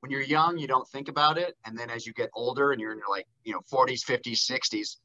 when 0.00 0.12
you're 0.12 0.22
young, 0.22 0.58
you 0.58 0.68
don't 0.68 0.88
think 0.88 1.08
about 1.08 1.38
it, 1.38 1.56
and 1.64 1.76
then 1.76 1.90
as 1.90 2.06
you 2.06 2.12
get 2.12 2.30
older 2.34 2.72
and 2.72 2.80
you're 2.80 2.92
in 2.92 2.98
your 2.98 3.08
like 3.08 3.26
you 3.44 3.52
know 3.52 3.60
40s, 3.72 4.04
50s, 4.04 4.50
60s, 4.50 4.96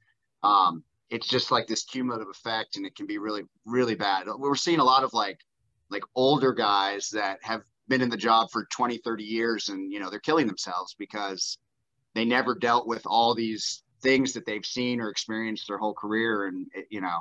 um, 0.44 0.84
it's 1.14 1.28
just 1.28 1.52
like 1.52 1.68
this 1.68 1.84
cumulative 1.84 2.28
effect 2.28 2.76
and 2.76 2.88
it 2.88 2.96
can 2.96 3.06
be 3.06 3.20
really 3.20 3.44
really 3.66 3.94
bad. 3.96 4.26
We're 4.38 4.56
seeing 4.56 4.80
a 4.80 4.84
lot 4.84 5.04
of 5.04 5.14
like 5.14 5.40
like 5.92 6.04
older 6.16 6.52
guys 6.52 7.10
that 7.12 7.38
have 7.44 7.62
been 7.88 8.02
in 8.02 8.10
the 8.10 8.18
job 8.18 8.50
for 8.52 8.66
20 8.72 8.98
30 8.98 9.24
years 9.24 9.70
and 9.70 9.92
you 9.92 10.00
know 10.00 10.10
they're 10.10 10.20
killing 10.20 10.48
themselves 10.48 10.96
because 10.98 11.60
they 12.16 12.26
never 12.26 12.56
dealt 12.56 12.88
with 12.88 13.04
all 13.06 13.36
these 13.36 13.84
things 14.02 14.34
that 14.34 14.46
they've 14.46 14.66
seen 14.66 15.00
or 15.00 15.10
experienced 15.10 15.68
their 15.68 15.78
whole 15.78 15.94
career 15.94 16.48
and 16.48 16.68
it, 16.74 16.88
you 16.90 17.00
know 17.00 17.20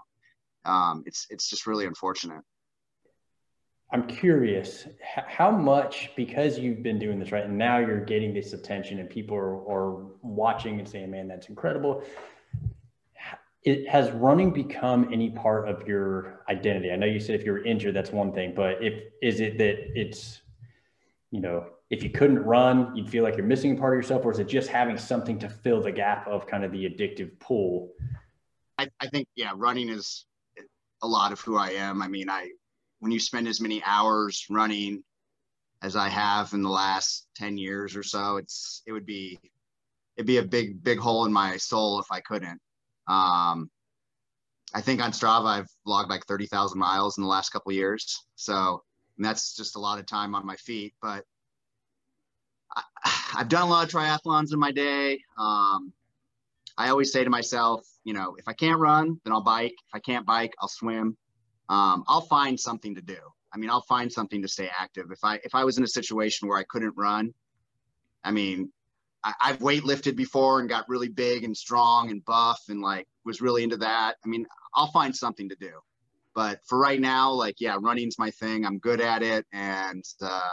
um, 0.64 1.02
it's 1.06 1.26
it's 1.28 1.50
just 1.50 1.66
really 1.66 1.87
unfortunate. 1.87 2.42
I'm 3.92 4.06
curious 4.06 4.87
how 5.02 5.50
much 5.50 6.12
because 6.16 6.58
you've 6.58 6.82
been 6.82 6.99
doing 6.99 7.18
this 7.18 7.30
right 7.30 7.44
and 7.44 7.58
now 7.58 7.76
you're 7.78 8.04
getting 8.04 8.32
this 8.32 8.54
attention 8.54 9.00
and 9.00 9.11
people 9.11 9.37
are, 9.37 9.56
are 9.70 10.06
watching 10.22 10.78
and 10.78 10.88
saying 10.88 11.11
man 11.11 11.28
that's 11.28 11.50
incredible 11.50 12.02
it 13.64 13.88
has 13.88 14.11
running 14.11 14.50
become 14.50 15.09
any 15.12 15.31
part 15.31 15.69
of 15.69 15.87
your 15.87 16.45
identity? 16.49 16.90
I 16.90 16.97
know 16.97 17.07
you 17.07 17.21
said 17.21 17.35
if 17.35 17.45
you're 17.45 17.64
injured 17.64 17.95
that's 17.95 18.11
one 18.11 18.33
thing 18.33 18.54
but 18.54 18.83
if 18.83 19.02
is 19.23 19.40
it 19.40 19.59
that 19.59 19.99
it's 19.99 20.40
you 21.31 21.40
know 21.40 21.66
if 21.90 22.02
you 22.02 22.11
couldn't 22.11 22.40
run 22.40 22.95
you'd 22.97 23.09
feel 23.09 23.23
like 23.23 23.37
you're 23.37 23.47
missing 23.47 23.76
a 23.76 23.81
part 23.81 23.95
of 23.95 24.02
yourself 24.02 24.25
or 24.25 24.33
is 24.33 24.38
it 24.38 24.49
just 24.49 24.69
having 24.69 24.99
something 24.99 25.38
to 25.38 25.49
fill 25.49 25.83
the 25.83 25.92
gap 25.92 26.26
of 26.26 26.47
kind 26.47 26.64
of 26.64 26.73
the 26.73 26.85
addictive 26.85 27.38
pull? 27.38 27.92
I, 28.78 28.88
I 29.00 29.07
think 29.09 29.28
yeah 29.37 29.52
running 29.54 29.88
is 29.88 30.26
a 31.02 31.09
lot 31.09 31.33
of 31.33 31.40
who 31.40 31.57
i 31.57 31.71
am. 31.71 32.02
I 32.02 32.09
mean 32.09 32.31
i 32.31 32.49
when 33.02 33.11
you 33.11 33.19
spend 33.19 33.49
as 33.49 33.61
many 33.61 33.83
hours 33.85 34.47
running 34.49 35.02
as 35.83 35.97
I 35.97 36.09
have 36.09 36.52
in 36.52 36.62
the 36.62 36.71
last 36.71 37.26
10 37.35 37.59
years 37.59 37.97
or 37.97 38.04
so, 38.04 38.37
it's, 38.37 38.83
it 38.87 38.92
would 38.92 39.04
be, 39.04 39.40
it'd 40.16 40.26
be 40.26 40.37
a 40.37 40.45
big, 40.45 40.83
big 40.85 41.00
hole 41.00 41.26
in 41.26 41.33
my 41.33 41.57
soul 41.57 41.99
if 41.99 42.07
I 42.12 42.21
couldn't. 42.21 42.61
Um, 43.09 43.71
I 44.75 44.80
think 44.80 45.02
on 45.02 45.12
Strava, 45.12 45.47
I've 45.47 45.71
logged 45.85 46.11
like 46.11 46.25
30,000 46.26 46.78
miles 46.78 47.18
in 47.18 47.23
the 47.23 47.28
last 47.28 47.50
couple 47.50 47.73
years. 47.73 48.25
So 48.37 48.82
that's 49.18 49.54
just 49.56 49.76
a 49.76 49.78
lot 49.78 49.99
of 49.99 50.06
time 50.06 50.35
on 50.35 50.47
my 50.47 50.56
feet, 50.56 50.94
but 51.02 51.25
I, 52.75 52.82
have 53.38 53.49
done 53.49 53.62
a 53.62 53.71
lot 53.71 53.85
of 53.85 53.90
triathlons 53.92 54.52
in 54.52 54.59
my 54.59 54.73
day. 54.73 55.21
Um, 55.38 55.92
I 56.78 56.88
always 56.88 57.12
say 57.12 57.23
to 57.23 57.30
myself, 57.30 57.87
you 58.04 58.14
know, 58.14 58.35
if 58.38 58.49
I 58.49 58.54
can't 58.54 58.78
run, 58.78 59.21
then 59.25 59.32
I'll 59.32 59.42
bike. 59.42 59.75
If 59.88 59.94
I 59.94 60.00
can't 60.00 60.25
bike, 60.25 60.54
I'll 60.61 60.68
swim. 60.68 61.16
Um, 61.68 62.04
I'll 62.09 62.23
find 62.23 62.59
something 62.59 62.94
to 62.94 63.02
do. 63.02 63.18
I 63.52 63.59
mean, 63.59 63.68
I'll 63.68 63.82
find 63.82 64.11
something 64.11 64.40
to 64.42 64.49
stay 64.49 64.71
active. 64.76 65.11
If 65.11 65.23
I 65.23 65.38
if 65.44 65.54
I 65.54 65.64
was 65.64 65.76
in 65.76 65.85
a 65.85 65.88
situation 65.88 66.49
where 66.49 66.59
I 66.59 66.64
couldn't 66.64 66.94
run, 66.97 67.35
I 68.25 68.30
mean, 68.30 68.73
I, 69.24 69.34
I've 69.40 69.58
weightlifted 69.58 70.16
before 70.16 70.60
and 70.60 70.68
got 70.68 70.88
really 70.88 71.08
big 71.08 71.44
and 71.44 71.56
strong 71.56 72.10
and 72.10 72.24
buff 72.24 72.62
and 72.68 72.80
like 72.80 73.06
was 73.24 73.40
really 73.40 73.62
into 73.62 73.76
that. 73.78 74.16
I 74.24 74.28
mean, 74.28 74.46
I'll 74.74 74.90
find 74.90 75.14
something 75.14 75.48
to 75.48 75.56
do. 75.56 75.72
But 76.34 76.60
for 76.66 76.78
right 76.78 77.00
now, 77.00 77.30
like 77.30 77.56
yeah, 77.60 77.76
running's 77.80 78.18
my 78.18 78.30
thing. 78.30 78.64
I'm 78.64 78.78
good 78.78 79.00
at 79.00 79.22
it, 79.22 79.46
and 79.52 80.02
uh, 80.22 80.50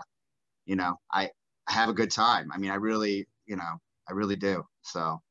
you 0.65 0.75
know, 0.75 0.99
I, 1.11 1.29
I 1.67 1.73
have 1.73 1.89
a 1.89 1.93
good 1.93 2.11
time. 2.11 2.51
I 2.53 2.57
mean, 2.57 2.69
I 2.69 2.75
really, 2.75 3.27
you 3.45 3.55
know, 3.55 3.79
I 4.07 4.13
really 4.13 4.35
do. 4.35 4.65
So 4.81 5.21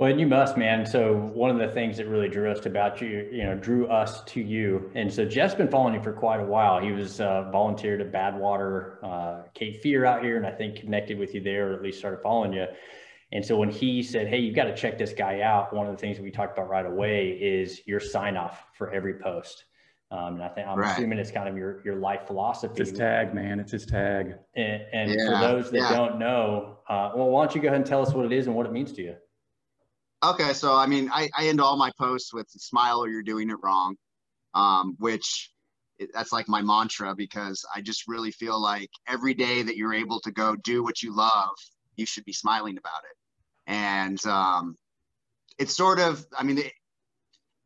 well, 0.00 0.10
and 0.10 0.18
you 0.18 0.26
must, 0.26 0.56
man. 0.56 0.86
So 0.86 1.12
one 1.34 1.50
of 1.50 1.58
the 1.58 1.68
things 1.68 1.98
that 1.98 2.06
really 2.06 2.30
drew 2.30 2.50
us 2.50 2.64
about 2.64 3.02
you, 3.02 3.28
you 3.30 3.44
know, 3.44 3.54
drew 3.54 3.86
us 3.88 4.24
to 4.24 4.40
you. 4.40 4.90
And 4.94 5.12
so 5.12 5.26
Jeff's 5.26 5.54
been 5.54 5.68
following 5.68 5.92
you 5.92 6.02
for 6.02 6.14
quite 6.14 6.40
a 6.40 6.44
while. 6.44 6.80
He 6.80 6.90
was 6.90 7.20
uh, 7.20 7.50
volunteered 7.50 8.00
at 8.00 8.10
Badwater, 8.10 8.96
uh, 9.02 9.42
Cape 9.52 9.82
Fear 9.82 10.06
out 10.06 10.24
here, 10.24 10.38
and 10.38 10.46
I 10.46 10.52
think 10.52 10.76
connected 10.76 11.18
with 11.18 11.34
you 11.34 11.42
there, 11.42 11.70
or 11.72 11.74
at 11.74 11.82
least 11.82 11.98
started 11.98 12.22
following 12.22 12.54
you. 12.54 12.64
And 13.32 13.44
so 13.44 13.58
when 13.58 13.68
he 13.68 14.02
said, 14.02 14.26
"Hey, 14.26 14.38
you've 14.38 14.56
got 14.56 14.64
to 14.64 14.74
check 14.74 14.96
this 14.96 15.12
guy 15.12 15.42
out," 15.42 15.74
one 15.74 15.86
of 15.86 15.92
the 15.92 15.98
things 15.98 16.16
that 16.16 16.22
we 16.22 16.30
talked 16.30 16.56
about 16.56 16.70
right 16.70 16.86
away 16.86 17.32
is 17.32 17.82
your 17.86 18.00
sign 18.00 18.38
off 18.38 18.64
for 18.78 18.90
every 18.92 19.18
post. 19.18 19.66
Um, 20.10 20.36
and 20.36 20.42
I 20.42 20.48
think 20.48 20.66
I'm 20.66 20.78
right. 20.78 20.92
assuming 20.92 21.18
it's 21.18 21.30
kind 21.30 21.46
of 21.46 21.58
your 21.58 21.82
your 21.84 21.96
life 21.96 22.26
philosophy. 22.26 22.80
It's 22.80 22.88
his 22.88 22.98
tag, 22.98 23.34
man. 23.34 23.60
It's 23.60 23.72
his 23.72 23.84
tag. 23.84 24.32
And, 24.56 24.82
and 24.94 25.10
yeah. 25.10 25.26
for 25.26 25.46
those 25.46 25.70
that 25.72 25.78
yeah. 25.78 25.94
don't 25.94 26.18
know, 26.18 26.78
uh, 26.88 27.12
well, 27.14 27.28
why 27.28 27.44
don't 27.44 27.54
you 27.54 27.60
go 27.60 27.68
ahead 27.68 27.76
and 27.76 27.86
tell 27.86 28.00
us 28.00 28.14
what 28.14 28.24
it 28.24 28.32
is 28.32 28.46
and 28.46 28.56
what 28.56 28.64
it 28.64 28.72
means 28.72 28.92
to 28.94 29.02
you? 29.02 29.16
Okay, 30.22 30.52
so 30.52 30.76
I 30.76 30.86
mean, 30.86 31.08
I, 31.12 31.30
I 31.36 31.46
end 31.48 31.60
all 31.60 31.78
my 31.78 31.90
posts 31.98 32.34
with 32.34 32.46
"smile 32.50 33.02
or 33.02 33.08
you're 33.08 33.22
doing 33.22 33.48
it 33.48 33.56
wrong," 33.62 33.96
um, 34.54 34.96
which 34.98 35.50
that's 36.12 36.32
like 36.32 36.48
my 36.48 36.60
mantra 36.62 37.14
because 37.14 37.64
I 37.74 37.80
just 37.80 38.06
really 38.06 38.30
feel 38.30 38.60
like 38.60 38.90
every 39.06 39.34
day 39.34 39.62
that 39.62 39.76
you're 39.76 39.94
able 39.94 40.20
to 40.20 40.30
go 40.30 40.56
do 40.56 40.82
what 40.82 41.02
you 41.02 41.14
love, 41.14 41.50
you 41.96 42.06
should 42.06 42.24
be 42.24 42.32
smiling 42.32 42.78
about 42.78 43.02
it. 43.10 43.16
And 43.66 44.26
um, 44.26 44.76
it's 45.58 45.76
sort 45.76 46.00
of, 46.00 46.24
I 46.36 46.42
mean, 46.42 46.58
it, 46.58 46.72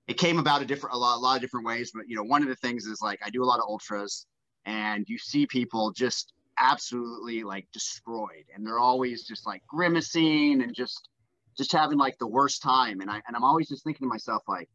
it 0.08 0.18
came 0.18 0.38
about 0.38 0.62
a 0.62 0.64
different, 0.64 0.94
a 0.94 0.99
lot, 0.99 1.16
a 1.16 1.20
lot 1.20 1.37
of 1.37 1.42
different 1.42 1.66
ways. 1.66 1.92
But 1.94 2.04
you 2.08 2.16
know, 2.16 2.25
one 2.25 2.42
of 2.42 2.49
the 2.49 2.56
things 2.56 2.87
is 2.87 3.00
like 3.02 3.20
I 3.25 3.30
do 3.30 3.42
a 3.42 3.46
lot 3.46 3.58
of 3.58 3.66
ultras, 3.68 4.26
and 4.64 5.04
you 5.08 5.18
see 5.18 5.46
people 5.46 5.92
just 5.92 6.32
absolutely 6.58 7.42
like 7.42 7.66
destroyed, 7.73 8.44
and 8.54 8.64
they're 8.64 8.78
always 8.78 9.25
just 9.25 9.44
like 9.44 9.62
grimacing 9.66 10.62
and 10.62 10.73
just 10.73 11.08
just 11.56 11.73
having 11.73 11.99
like 11.99 12.18
the 12.18 12.26
worst 12.26 12.62
time. 12.62 13.00
And 13.00 13.11
I 13.11 13.23
and 13.26 13.37
I'm 13.37 13.44
always 13.44 13.68
just 13.68 13.84
thinking 13.84 14.06
to 14.06 14.08
myself, 14.08 14.42
like, 14.49 14.68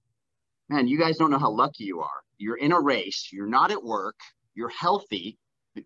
man, 0.69 0.87
you 0.87 0.97
guys 0.99 1.17
don't 1.17 1.31
know 1.31 1.39
how 1.39 1.51
lucky 1.51 1.85
you 1.85 2.01
are. 2.01 2.21
You're 2.37 2.57
in 2.57 2.71
a 2.71 2.79
race, 2.79 3.29
you're 3.31 3.47
not 3.47 3.71
at 3.71 3.83
work, 3.83 4.15
you're 4.55 4.69
healthy, 4.69 5.37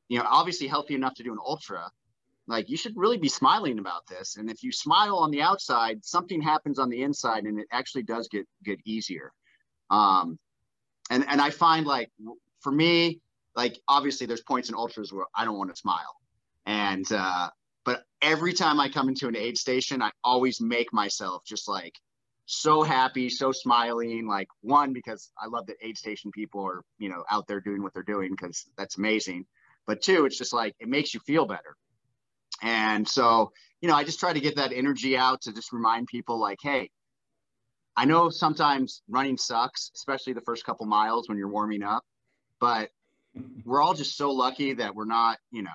you 0.07 0.19
know, 0.19 0.25
obviously 0.27 0.67
healthy 0.67 0.95
enough 0.95 1.15
to 1.15 1.23
do 1.23 1.31
an 1.31 1.39
ultra. 1.43 1.89
Like 2.47 2.69
you 2.69 2.77
should 2.77 2.93
really 2.97 3.17
be 3.17 3.29
smiling 3.29 3.79
about 3.79 4.05
this. 4.07 4.35
And 4.35 4.49
if 4.49 4.63
you 4.63 4.71
smile 4.71 5.17
on 5.17 5.31
the 5.31 5.41
outside, 5.41 6.03
something 6.03 6.41
happens 6.41 6.77
on 6.77 6.89
the 6.89 7.01
inside 7.01 7.45
and 7.45 7.59
it 7.59 7.67
actually 7.71 8.03
does 8.03 8.27
get 8.27 8.47
get 8.63 8.79
easier. 8.85 9.31
Um 9.89 10.37
and 11.09 11.25
and 11.27 11.39
I 11.41 11.49
find 11.49 11.85
like 11.85 12.11
for 12.59 12.71
me, 12.71 13.21
like 13.55 13.79
obviously 13.87 14.27
there's 14.27 14.41
points 14.41 14.69
in 14.69 14.75
ultras 14.75 15.13
where 15.13 15.25
I 15.35 15.45
don't 15.45 15.57
want 15.57 15.69
to 15.69 15.75
smile. 15.75 16.15
And 16.65 17.09
uh 17.11 17.49
every 18.23 18.53
time 18.53 18.79
I 18.79 18.89
come 18.89 19.09
into 19.09 19.27
an 19.27 19.35
aid 19.35 19.57
station, 19.57 20.01
I 20.01 20.11
always 20.23 20.59
make 20.61 20.91
myself 20.93 21.43
just 21.45 21.67
like 21.67 21.93
so 22.45 22.81
happy, 22.81 23.29
so 23.29 23.51
smiling. 23.51 24.25
Like 24.27 24.47
one, 24.61 24.93
because 24.93 25.29
I 25.37 25.47
love 25.47 25.67
that 25.67 25.75
aid 25.81 25.97
station 25.97 26.31
people 26.31 26.65
are, 26.65 26.81
you 26.97 27.09
know, 27.09 27.23
out 27.29 27.47
there 27.47 27.59
doing 27.59 27.83
what 27.83 27.93
they're 27.93 28.03
doing 28.03 28.31
because 28.31 28.65
that's 28.77 28.97
amazing. 28.97 29.45
But 29.85 30.01
two, 30.01 30.25
it's 30.25 30.37
just 30.37 30.53
like 30.53 30.73
it 30.79 30.87
makes 30.87 31.13
you 31.13 31.19
feel 31.19 31.45
better. 31.45 31.75
And 32.61 33.07
so, 33.07 33.51
you 33.81 33.89
know, 33.89 33.95
I 33.95 34.05
just 34.05 34.19
try 34.19 34.31
to 34.31 34.39
get 34.39 34.55
that 34.55 34.71
energy 34.71 35.17
out 35.17 35.41
to 35.41 35.53
just 35.53 35.73
remind 35.73 36.07
people 36.07 36.39
like, 36.39 36.59
hey, 36.61 36.89
I 37.95 38.05
know 38.05 38.29
sometimes 38.29 39.01
running 39.09 39.37
sucks, 39.37 39.91
especially 39.95 40.33
the 40.33 40.41
first 40.41 40.65
couple 40.65 40.85
miles 40.85 41.27
when 41.27 41.37
you're 41.37 41.49
warming 41.49 41.83
up, 41.83 42.03
but 42.59 42.89
we're 43.65 43.81
all 43.81 43.93
just 43.93 44.15
so 44.15 44.31
lucky 44.31 44.73
that 44.73 44.95
we're 44.95 45.05
not, 45.05 45.37
you 45.51 45.63
know, 45.63 45.69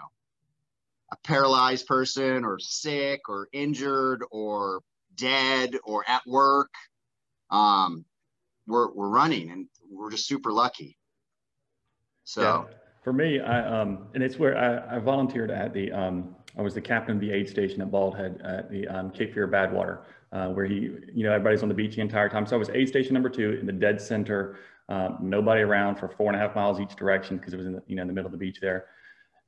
a 1.11 1.17
paralyzed 1.25 1.87
person 1.87 2.45
or 2.45 2.59
sick 2.59 3.29
or 3.29 3.49
injured 3.53 4.23
or 4.31 4.83
dead 5.15 5.77
or 5.85 6.05
at 6.09 6.23
work. 6.27 6.71
Um, 7.50 8.05
we're, 8.67 8.93
we're 8.93 9.09
running 9.09 9.50
and 9.50 9.67
we're 9.91 10.11
just 10.11 10.27
super 10.27 10.53
lucky. 10.53 10.99
So 12.25 12.43
yeah. 12.43 12.75
for 13.03 13.12
me, 13.12 13.41
I, 13.41 13.81
um, 13.81 14.09
and 14.15 14.23
it's 14.23 14.38
where 14.38 14.57
I, 14.57 14.97
I 14.97 14.99
volunteered 14.99 15.50
at 15.50 15.73
the, 15.73 15.91
um, 15.93 16.37
I 16.59 16.62
was 16.62 16.75
the 16.75 16.81
captain 16.81 17.15
of 17.15 17.21
the 17.21 17.33
aid 17.33 17.49
station 17.49 17.81
at 17.81 17.91
Bald 17.91 18.17
Head 18.17 18.41
at 18.45 18.71
the 18.71 18.87
um, 18.88 19.11
Cape 19.11 19.33
Fear 19.33 19.49
Badwater, 19.49 20.00
uh, 20.33 20.49
where 20.49 20.67
he, 20.67 20.91
you 21.15 21.25
know, 21.25 21.33
everybody's 21.33 21.62
on 21.62 21.71
the 21.71 21.75
beach 21.75 21.95
the 21.95 22.03
entire 22.03 22.29
time. 22.29 22.47
So 22.47 22.57
I 22.57 22.59
was 22.59 22.69
aid 22.71 22.88
station 22.88 23.15
number 23.15 23.31
two 23.31 23.53
in 23.53 23.65
the 23.65 23.73
dead 23.73 24.00
center, 24.00 24.59
um, 24.91 25.19
nobody 25.23 25.62
around 25.62 25.97
for 25.97 26.09
four 26.09 26.31
and 26.31 26.37
a 26.37 26.38
half 26.38 26.55
miles 26.55 26.81
each 26.81 26.97
direction 26.97 27.38
because 27.38 27.55
it 27.55 27.57
was 27.57 27.67
in 27.67 27.73
the, 27.73 27.83
you 27.87 27.97
know, 27.97 28.03
in 28.03 28.09
the 28.09 28.15
middle 28.15 28.27
of 28.27 28.33
the 28.33 28.38
beach 28.38 28.61
there 28.61 28.87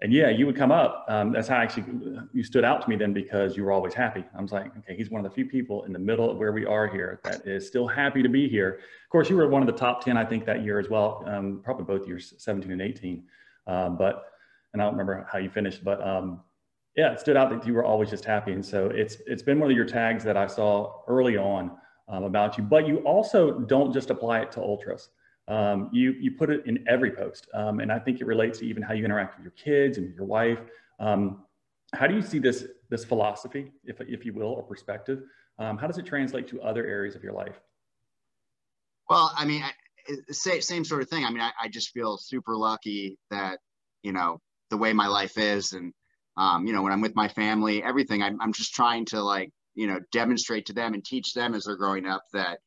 and 0.03 0.13
yeah, 0.13 0.31
you 0.31 0.47
would 0.47 0.57
come 0.57 0.73
up. 0.73 1.05
Um, 1.09 1.33
that's 1.33 1.49
how 1.49 1.57
actually 1.57 1.85
you 2.33 2.43
stood 2.43 2.65
out 2.65 2.81
to 2.83 2.89
me 2.89 2.97
then 2.97 3.13
because 3.13 3.55
you 3.55 3.65
were 3.65 3.73
always 3.73 3.93
happy. 3.93 4.25
I 4.37 4.41
was 4.41 4.51
like, 4.51 4.75
okay, 4.79 4.97
he's 4.97 5.11
one 5.11 5.25
of 5.25 5.31
the 5.31 5.35
few 5.35 5.45
people 5.45 5.85
in 5.85 5.93
the 5.93 5.99
middle 5.99 6.31
of 6.31 6.39
where 6.39 6.53
we 6.53 6.65
are 6.65 6.87
here 6.87 7.21
that 7.25 7.47
is 7.47 7.67
still 7.67 7.87
happy 7.87 8.23
to 8.23 8.29
be 8.29 8.49
here. 8.49 8.81
Of 9.05 9.11
course, 9.11 9.29
you 9.29 9.37
were 9.37 9.49
one 9.49 9.61
of 9.61 9.67
the 9.67 9.79
top 9.79 10.03
10, 10.03 10.17
I 10.17 10.25
think, 10.25 10.47
that 10.47 10.65
year 10.65 10.79
as 10.79 10.89
well, 10.89 11.23
um, 11.27 11.61
probably 11.63 11.85
both 11.85 12.09
years, 12.09 12.33
17 12.39 12.73
and 12.73 12.81
18. 12.81 13.25
Um, 13.67 13.99
but, 13.99 14.25
and 14.73 14.81
I 14.81 14.87
don't 14.87 14.95
remember 14.95 15.27
how 15.31 15.39
you 15.39 15.51
finished, 15.51 15.85
but 15.85 16.07
um, 16.07 16.41
yeah, 16.97 17.13
it 17.13 17.21
stood 17.21 17.37
out 17.37 17.51
that 17.51 17.67
you 17.67 17.75
were 17.75 17.85
always 17.85 18.09
just 18.09 18.25
happy. 18.25 18.53
And 18.53 18.65
so 18.65 18.87
it's, 18.87 19.19
it's 19.27 19.43
been 19.43 19.61
one 19.61 19.71
of 19.71 19.77
your 19.77 19.87
tags 19.87 20.25
that 20.25 20.37
I 20.37 20.47
saw 20.47 21.03
early 21.09 21.37
on 21.37 21.73
um, 22.09 22.25
about 22.25 22.57
you, 22.57 22.65
but 22.65 22.89
you 22.89 22.99
also 22.99 23.53
don't 23.53 23.93
just 23.93 24.09
apply 24.09 24.41
it 24.41 24.53
to 24.53 24.61
ultras 24.61 25.11
um, 25.51 25.91
you, 25.93 26.13
you 26.13 26.31
put 26.31 26.49
it 26.49 26.65
in 26.67 26.85
every 26.89 27.11
post. 27.11 27.49
Um, 27.53 27.81
and 27.81 27.91
I 27.91 27.99
think 27.99 28.21
it 28.21 28.27
relates 28.27 28.61
to 28.61 28.67
even 28.67 28.83
how 28.83 28.95
you 28.95 29.05
interact 29.05 29.37
with 29.37 29.45
your 29.45 29.53
kids 29.53 29.99
and 29.99 30.15
your 30.15 30.25
wife. 30.25 30.61
Um, 31.01 31.45
how 31.93 32.07
do 32.07 32.15
you 32.15 32.23
see 32.23 32.39
this, 32.39 32.65
this 32.89 33.05
philosophy, 33.05 33.73
if, 33.85 34.01
if 34.01 34.25
you 34.25 34.33
will, 34.33 34.53
or 34.53 34.63
perspective? 34.63 35.25
Um, 35.59 35.77
how 35.77 35.89
does 35.89 35.99
it 35.99 36.07
translate 36.07 36.47
to 36.49 36.63
other 36.63 36.87
areas 36.87 37.17
of 37.17 37.25
your 37.25 37.33
life? 37.33 37.61
Well, 39.09 39.33
I 39.37 39.45
mean, 39.45 39.63
same, 40.31 40.63
same 40.63 40.85
sort 40.85 41.03
of 41.03 41.09
thing. 41.09 41.25
I 41.25 41.31
mean, 41.31 41.41
I, 41.41 41.51
I 41.61 41.69
just 41.69 41.91
feel 41.91 42.17
super 42.17 42.57
lucky 42.57 43.19
that, 43.31 43.59
you 44.05 44.13
know, 44.13 44.41
the 44.71 44.77
way 44.77 44.93
my 44.93 45.09
life 45.09 45.37
is 45.37 45.73
and, 45.73 45.93
um, 46.37 46.65
you 46.65 46.73
know, 46.73 46.83
when 46.83 46.93
I'm 46.93 47.01
with 47.01 47.17
my 47.17 47.27
family, 47.27 47.83
everything, 47.83 48.23
I'm, 48.23 48.41
I'm 48.41 48.53
just 48.53 48.73
trying 48.73 49.05
to 49.07 49.21
like, 49.21 49.51
you 49.75 49.89
know, 49.89 49.99
demonstrate 50.13 50.67
to 50.67 50.73
them 50.73 50.95
and 50.95 51.05
teach 51.05 51.35
them 51.35 51.55
as 51.55 51.65
they're 51.65 51.77
growing 51.77 52.07
up 52.07 52.23
that, 52.33 52.61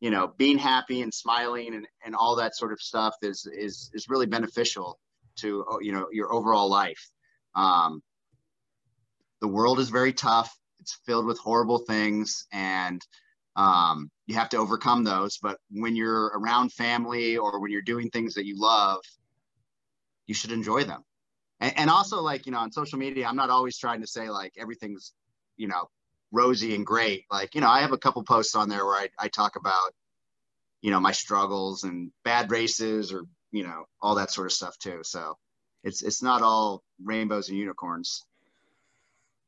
you 0.00 0.10
know 0.10 0.32
being 0.36 0.58
happy 0.58 1.02
and 1.02 1.12
smiling 1.12 1.74
and, 1.74 1.86
and 2.04 2.14
all 2.14 2.36
that 2.36 2.56
sort 2.56 2.72
of 2.72 2.80
stuff 2.80 3.14
is 3.22 3.46
is 3.46 3.90
is 3.94 4.08
really 4.08 4.26
beneficial 4.26 4.98
to 5.36 5.64
uh, 5.70 5.78
you 5.80 5.92
know 5.92 6.08
your 6.12 6.32
overall 6.32 6.68
life. 6.68 7.10
Um, 7.54 8.02
the 9.40 9.48
world 9.48 9.78
is 9.78 9.90
very 9.90 10.12
tough. 10.12 10.56
It's 10.80 10.98
filled 11.06 11.26
with 11.26 11.38
horrible 11.38 11.78
things 11.78 12.46
and 12.52 13.00
um, 13.56 14.10
you 14.26 14.36
have 14.36 14.48
to 14.50 14.56
overcome 14.56 15.02
those. 15.02 15.38
But 15.38 15.58
when 15.70 15.96
you're 15.96 16.26
around 16.26 16.72
family 16.72 17.36
or 17.36 17.60
when 17.60 17.72
you're 17.72 17.82
doing 17.82 18.10
things 18.10 18.34
that 18.34 18.46
you 18.46 18.56
love 18.58 19.00
you 20.28 20.34
should 20.34 20.52
enjoy 20.52 20.84
them. 20.84 21.02
And, 21.60 21.76
and 21.76 21.90
also 21.90 22.20
like 22.20 22.46
you 22.46 22.52
know 22.52 22.58
on 22.58 22.70
social 22.70 23.00
media 23.00 23.26
i'm 23.26 23.34
not 23.34 23.50
always 23.50 23.76
trying 23.76 24.00
to 24.02 24.06
say 24.06 24.30
like 24.30 24.52
everything's 24.56 25.12
you 25.56 25.66
know 25.66 25.88
rosy 26.32 26.74
and 26.74 26.86
great. 26.86 27.24
Like, 27.30 27.54
you 27.54 27.60
know, 27.60 27.68
I 27.68 27.80
have 27.80 27.92
a 27.92 27.98
couple 27.98 28.22
posts 28.24 28.54
on 28.54 28.68
there 28.68 28.84
where 28.84 28.96
I, 28.96 29.08
I 29.18 29.28
talk 29.28 29.56
about, 29.56 29.92
you 30.80 30.90
know, 30.90 31.00
my 31.00 31.12
struggles 31.12 31.84
and 31.84 32.10
bad 32.24 32.50
races 32.50 33.12
or, 33.12 33.24
you 33.50 33.64
know, 33.64 33.84
all 34.00 34.16
that 34.16 34.30
sort 34.30 34.46
of 34.46 34.52
stuff 34.52 34.78
too. 34.78 35.00
So 35.02 35.36
it's, 35.84 36.02
it's 36.02 36.22
not 36.22 36.42
all 36.42 36.82
rainbows 37.02 37.48
and 37.48 37.58
unicorns. 37.58 38.24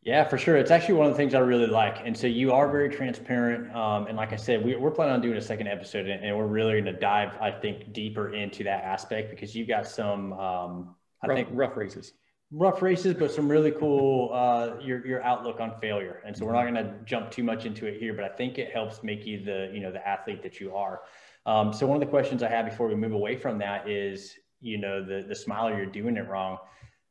Yeah, 0.03 0.25
for 0.25 0.39
sure. 0.39 0.57
It's 0.57 0.71
actually 0.71 0.95
one 0.95 1.09
of 1.09 1.13
the 1.13 1.19
things 1.19 1.35
I 1.35 1.41
really 1.41 1.67
like. 1.67 1.99
And 2.03 2.17
so 2.17 2.27
you 2.27 2.53
are 2.53 2.71
very 2.71 2.89
transparent. 2.89 3.75
Um, 3.77 4.07
and 4.07 4.17
like 4.17 4.33
I 4.33 4.37
said, 4.37 4.65
we, 4.65 4.75
are 4.75 4.91
planning 4.91 5.13
on 5.13 5.21
doing 5.21 5.37
a 5.37 5.43
second 5.43 5.69
episode 5.69 6.07
and, 6.07 6.37
we're 6.37 6.47
really 6.47 6.73
going 6.73 6.87
to 6.87 6.93
dive, 6.99 7.33
I 7.39 7.51
think, 7.51 7.93
deeper 7.93 8.33
into 8.33 8.65
that 8.65 8.83
aspect 8.83 9.29
because 9.29 9.55
you've 9.55 9.69
got 9.69 9.87
some, 9.87 10.33
um, 10.33 10.97
I 11.23 11.27
rough, 11.27 11.37
think 11.37 11.49
rough 11.53 11.77
races 11.77 12.15
rough 12.53 12.83
races, 12.83 13.15
but 13.15 13.31
some 13.31 13.49
really 13.49 13.71
cool 13.71 14.31
uh, 14.33 14.73
your 14.81 15.07
your 15.07 15.23
outlook 15.23 15.61
on 15.61 15.79
failure. 15.81 16.23
And 16.25 16.37
so 16.37 16.45
we're 16.45 16.53
not 16.53 16.63
going 16.63 16.75
to 16.75 16.95
jump 17.05 17.31
too 17.31 17.45
much 17.45 17.65
into 17.65 17.87
it 17.87 17.99
here, 17.99 18.15
but 18.15 18.25
I 18.25 18.29
think 18.29 18.59
it 18.59 18.73
helps 18.73 19.03
make 19.03 19.27
you 19.27 19.45
the 19.45 19.71
you 19.73 19.81
know 19.81 19.93
the 19.93 20.07
athlete 20.07 20.43
that 20.43 20.61
you 20.61 20.75
are. 20.75 21.03
Um, 21.47 21.73
so 21.73 21.87
one 21.87 21.97
of 21.97 22.01
the 22.01 22.11
questions 22.11 22.43
I 22.43 22.49
have 22.49 22.67
before 22.67 22.89
we 22.89 22.95
move 22.95 23.13
away 23.13 23.37
from 23.37 23.59
that 23.59 23.89
is, 23.89 24.35
you 24.61 24.79
know, 24.79 25.05
the 25.05 25.25
the 25.27 25.35
smiler 25.35 25.77
you're 25.77 25.87
doing 25.87 26.17
it 26.17 26.29
wrong. 26.29 26.59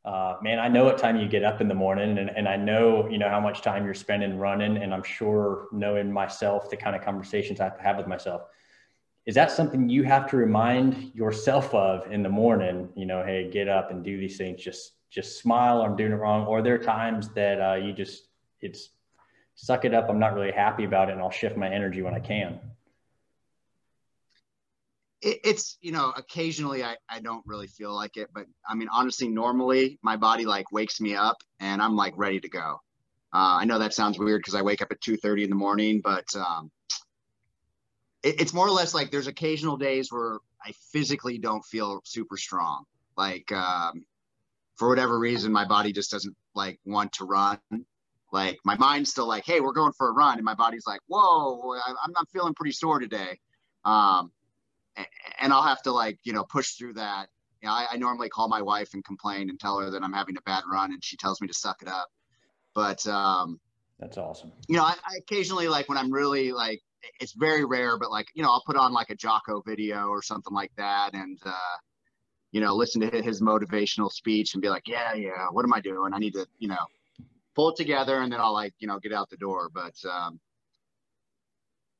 Uh, 0.02 0.36
man, 0.40 0.58
I 0.58 0.68
know 0.68 0.84
what 0.84 0.96
time 0.96 1.18
you 1.18 1.28
get 1.28 1.44
up 1.44 1.60
in 1.60 1.68
the 1.68 1.74
morning, 1.74 2.16
and, 2.16 2.30
and 2.30 2.48
I 2.48 2.56
know 2.56 3.08
you 3.08 3.18
know 3.18 3.28
how 3.28 3.40
much 3.40 3.62
time 3.62 3.84
you're 3.84 3.94
spending 3.94 4.38
running, 4.38 4.76
and 4.78 4.94
I'm 4.94 5.02
sure 5.02 5.68
knowing 5.72 6.12
myself 6.12 6.70
the 6.70 6.76
kind 6.76 6.96
of 6.96 7.02
conversations 7.02 7.60
I 7.60 7.64
have 7.64 7.78
have 7.80 7.96
with 7.96 8.06
myself 8.06 8.42
is 9.26 9.34
that 9.34 9.50
something 9.50 9.90
you 9.90 10.02
have 10.02 10.30
to 10.30 10.36
remind 10.38 11.14
yourself 11.14 11.74
of 11.74 12.10
in 12.10 12.22
the 12.22 12.28
morning 12.28 12.88
you 12.96 13.04
know 13.04 13.22
hey 13.22 13.50
get 13.50 13.68
up 13.68 13.90
and 13.90 14.02
do 14.02 14.16
these 14.16 14.38
things 14.38 14.62
just 14.62 14.92
just 15.10 15.38
smile 15.38 15.82
i'm 15.82 15.96
doing 15.96 16.12
it 16.12 16.16
wrong 16.16 16.46
or 16.46 16.62
there 16.62 16.74
are 16.74 16.78
times 16.78 17.28
that 17.30 17.60
uh, 17.60 17.74
you 17.74 17.92
just 17.92 18.28
it's 18.60 18.90
suck 19.54 19.84
it 19.84 19.94
up 19.94 20.08
i'm 20.08 20.18
not 20.18 20.34
really 20.34 20.52
happy 20.52 20.84
about 20.84 21.08
it 21.08 21.12
and 21.12 21.20
i'll 21.20 21.30
shift 21.30 21.56
my 21.56 21.68
energy 21.68 22.02
when 22.02 22.14
i 22.14 22.20
can 22.20 22.58
it's 25.22 25.76
you 25.82 25.92
know 25.92 26.14
occasionally 26.16 26.82
I, 26.82 26.96
I 27.06 27.20
don't 27.20 27.42
really 27.46 27.66
feel 27.66 27.94
like 27.94 28.16
it 28.16 28.30
but 28.32 28.46
i 28.66 28.74
mean 28.74 28.88
honestly 28.90 29.28
normally 29.28 29.98
my 30.00 30.16
body 30.16 30.46
like 30.46 30.72
wakes 30.72 30.98
me 30.98 31.14
up 31.14 31.36
and 31.60 31.82
i'm 31.82 31.94
like 31.94 32.14
ready 32.16 32.40
to 32.40 32.48
go 32.48 32.80
uh, 33.34 33.58
i 33.60 33.66
know 33.66 33.78
that 33.78 33.92
sounds 33.92 34.18
weird 34.18 34.40
because 34.40 34.54
i 34.54 34.62
wake 34.62 34.80
up 34.80 34.90
at 34.90 35.00
2 35.02 35.18
30 35.18 35.44
in 35.44 35.50
the 35.50 35.56
morning 35.56 36.00
but 36.02 36.24
um, 36.36 36.70
it, 38.22 38.40
it's 38.40 38.54
more 38.54 38.66
or 38.66 38.70
less 38.70 38.94
like 38.94 39.10
there's 39.10 39.26
occasional 39.26 39.76
days 39.76 40.10
where 40.10 40.38
I 40.64 40.72
physically 40.92 41.38
don't 41.38 41.64
feel 41.64 42.00
super 42.04 42.36
strong. 42.36 42.84
Like 43.16 43.50
um, 43.52 44.04
for 44.80 44.88
whatever 44.88 45.18
reason, 45.18 45.52
my 45.52 45.66
body 45.66 45.92
just 45.92 46.10
doesn't 46.10 46.34
like 46.54 46.80
want 46.86 47.12
to 47.12 47.26
run. 47.26 47.58
Like 48.32 48.58
my 48.64 48.76
mind's 48.76 49.10
still 49.10 49.28
like, 49.28 49.44
hey, 49.44 49.60
we're 49.60 49.74
going 49.74 49.92
for 49.92 50.08
a 50.08 50.12
run, 50.12 50.38
and 50.38 50.44
my 50.44 50.54
body's 50.54 50.86
like, 50.86 51.00
whoa, 51.06 51.74
I'm 51.86 52.12
not 52.12 52.26
feeling 52.32 52.54
pretty 52.54 52.72
sore 52.72 52.98
today. 52.98 53.38
Um, 53.84 54.32
and 55.38 55.52
I'll 55.52 55.62
have 55.62 55.82
to 55.82 55.92
like 55.92 56.18
you 56.24 56.32
know 56.32 56.44
push 56.44 56.70
through 56.70 56.94
that. 56.94 57.26
You 57.60 57.68
know, 57.68 57.74
I, 57.74 57.88
I 57.92 57.96
normally 57.98 58.30
call 58.30 58.48
my 58.48 58.62
wife 58.62 58.94
and 58.94 59.04
complain 59.04 59.50
and 59.50 59.60
tell 59.60 59.78
her 59.80 59.90
that 59.90 60.02
I'm 60.02 60.14
having 60.14 60.38
a 60.38 60.42
bad 60.46 60.62
run, 60.72 60.94
and 60.94 61.04
she 61.04 61.18
tells 61.18 61.42
me 61.42 61.48
to 61.48 61.54
suck 61.54 61.82
it 61.82 61.88
up. 61.88 62.08
But 62.74 63.06
um, 63.06 63.60
that's 63.98 64.16
awesome. 64.16 64.50
You 64.66 64.78
know, 64.78 64.84
I, 64.84 64.94
I 65.04 65.16
occasionally 65.18 65.68
like 65.68 65.90
when 65.90 65.98
I'm 65.98 66.10
really 66.10 66.52
like 66.52 66.80
it's 67.18 67.32
very 67.32 67.66
rare, 67.66 67.98
but 67.98 68.10
like, 68.10 68.28
you 68.34 68.42
know, 68.42 68.50
I'll 68.50 68.62
put 68.64 68.76
on 68.76 68.92
like 68.94 69.10
a 69.10 69.14
Jocko 69.14 69.62
video 69.66 70.08
or 70.08 70.22
something 70.22 70.52
like 70.52 70.72
that 70.76 71.14
and, 71.14 71.38
uh, 71.44 71.76
you 72.52 72.60
know, 72.60 72.74
listen 72.74 73.00
to 73.00 73.22
his 73.22 73.40
motivational 73.40 74.10
speech 74.10 74.54
and 74.54 74.62
be 74.62 74.68
like, 74.68 74.86
yeah, 74.86 75.14
yeah, 75.14 75.46
what 75.50 75.64
am 75.64 75.72
I 75.72 75.80
doing? 75.80 76.12
I 76.12 76.18
need 76.18 76.34
to, 76.34 76.46
you 76.58 76.68
know, 76.68 76.76
pull 77.54 77.70
it 77.70 77.76
together 77.76 78.20
and 78.20 78.32
then 78.32 78.40
I'll 78.40 78.52
like, 78.52 78.74
you 78.78 78.88
know, 78.88 78.98
get 78.98 79.12
out 79.12 79.30
the 79.30 79.36
door. 79.36 79.70
But, 79.72 79.94
um, 80.10 80.40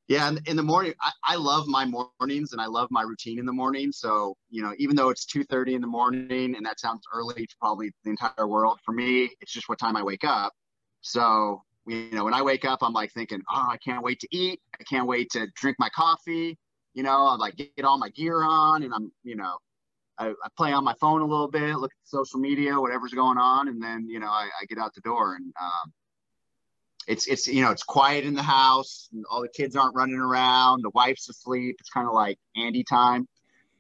yeah, 0.08 0.28
in, 0.28 0.40
in 0.46 0.56
the 0.56 0.62
morning, 0.62 0.92
I, 1.00 1.12
I 1.24 1.36
love 1.36 1.68
my 1.68 1.84
mornings 1.84 2.52
and 2.52 2.60
I 2.60 2.66
love 2.66 2.88
my 2.90 3.02
routine 3.02 3.38
in 3.38 3.46
the 3.46 3.52
morning. 3.52 3.92
So, 3.92 4.36
you 4.50 4.60
know, 4.60 4.74
even 4.78 4.96
though 4.96 5.10
it's 5.10 5.24
2.30 5.24 5.74
in 5.74 5.80
the 5.80 5.86
morning 5.86 6.56
and 6.56 6.66
that 6.66 6.80
sounds 6.80 7.02
early 7.14 7.46
to 7.46 7.56
probably 7.60 7.92
the 8.02 8.10
entire 8.10 8.48
world, 8.48 8.80
for 8.84 8.92
me, 8.92 9.30
it's 9.40 9.52
just 9.52 9.68
what 9.68 9.78
time 9.78 9.96
I 9.96 10.02
wake 10.02 10.24
up. 10.24 10.52
So 11.02 11.62
you 11.86 12.10
know, 12.12 12.24
when 12.24 12.34
I 12.34 12.42
wake 12.42 12.64
up, 12.64 12.80
I'm 12.82 12.92
like 12.92 13.12
thinking, 13.12 13.40
oh, 13.50 13.66
I 13.70 13.76
can't 13.78 14.02
wait 14.02 14.20
to 14.20 14.28
eat. 14.30 14.60
I 14.78 14.84
can't 14.84 15.06
wait 15.06 15.30
to 15.32 15.46
drink 15.56 15.76
my 15.78 15.88
coffee. 15.90 16.58
You 16.94 17.02
know, 17.02 17.26
I'm 17.26 17.38
like 17.38 17.56
get 17.56 17.84
all 17.84 17.98
my 17.98 18.10
gear 18.10 18.42
on, 18.42 18.82
and 18.82 18.92
I'm, 18.92 19.10
you 19.22 19.36
know, 19.36 19.56
I, 20.20 20.28
I 20.28 20.48
play 20.56 20.72
on 20.72 20.84
my 20.84 20.94
phone 21.00 21.22
a 21.22 21.26
little 21.26 21.48
bit, 21.48 21.76
look 21.76 21.90
at 21.90 22.08
social 22.08 22.38
media, 22.38 22.78
whatever's 22.78 23.12
going 23.12 23.38
on, 23.38 23.68
and 23.68 23.82
then 23.82 24.06
you 24.08 24.20
know, 24.20 24.28
I, 24.28 24.48
I 24.60 24.66
get 24.66 24.78
out 24.78 24.94
the 24.94 25.00
door, 25.00 25.34
and 25.34 25.52
um, 25.60 25.92
it's 27.08 27.26
it's 27.26 27.48
you 27.48 27.62
know, 27.62 27.70
it's 27.70 27.82
quiet 27.82 28.24
in 28.24 28.34
the 28.34 28.42
house, 28.42 29.08
all 29.30 29.40
the 29.40 29.48
kids 29.48 29.74
aren't 29.76 29.94
running 29.94 30.18
around, 30.18 30.82
the 30.82 30.90
wife's 30.90 31.28
asleep. 31.28 31.76
It's 31.80 31.88
kind 31.88 32.06
of 32.06 32.12
like 32.12 32.38
Andy 32.54 32.84
time, 32.84 33.26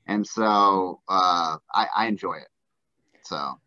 and 0.06 0.26
so 0.26 1.00
uh, 1.08 1.56
I, 1.74 1.86
I 1.94 2.06
enjoy 2.06 2.36
it. 2.36 2.48
So 3.22 3.60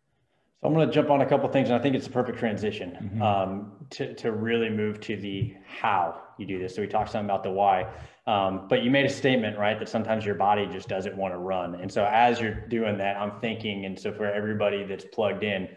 I'm 0.64 0.72
going 0.72 0.88
to 0.88 0.92
jump 0.92 1.10
on 1.10 1.20
a 1.20 1.26
couple 1.26 1.48
things, 1.50 1.68
and 1.68 1.78
I 1.78 1.82
think 1.82 1.94
it's 1.94 2.06
a 2.06 2.10
perfect 2.10 2.38
transition 2.38 2.90
mm-hmm. 2.92 3.22
um, 3.22 3.72
to, 3.90 4.14
to 4.14 4.32
really 4.32 4.70
move 4.70 4.98
to 5.02 5.16
the 5.16 5.54
how 5.64 6.20
you 6.38 6.46
do 6.46 6.58
this. 6.58 6.74
So 6.74 6.82
we 6.82 6.88
talked 6.88 7.12
some 7.12 7.26
about 7.26 7.44
the 7.44 7.50
why, 7.50 7.86
um, 8.26 8.66
but 8.68 8.82
you 8.82 8.90
made 8.90 9.04
a 9.06 9.10
statement, 9.10 9.58
right, 9.58 9.78
that 9.78 9.88
sometimes 9.88 10.24
your 10.24 10.34
body 10.34 10.66
just 10.66 10.88
doesn't 10.88 11.16
want 11.16 11.34
to 11.34 11.38
run. 11.38 11.74
And 11.76 11.92
so 11.92 12.04
as 12.04 12.40
you're 12.40 12.54
doing 12.54 12.98
that, 12.98 13.16
I'm 13.16 13.40
thinking, 13.40 13.84
and 13.84 13.98
so 13.98 14.12
for 14.12 14.26
everybody 14.26 14.84
that's 14.84 15.04
plugged 15.04 15.44
in, 15.44 15.68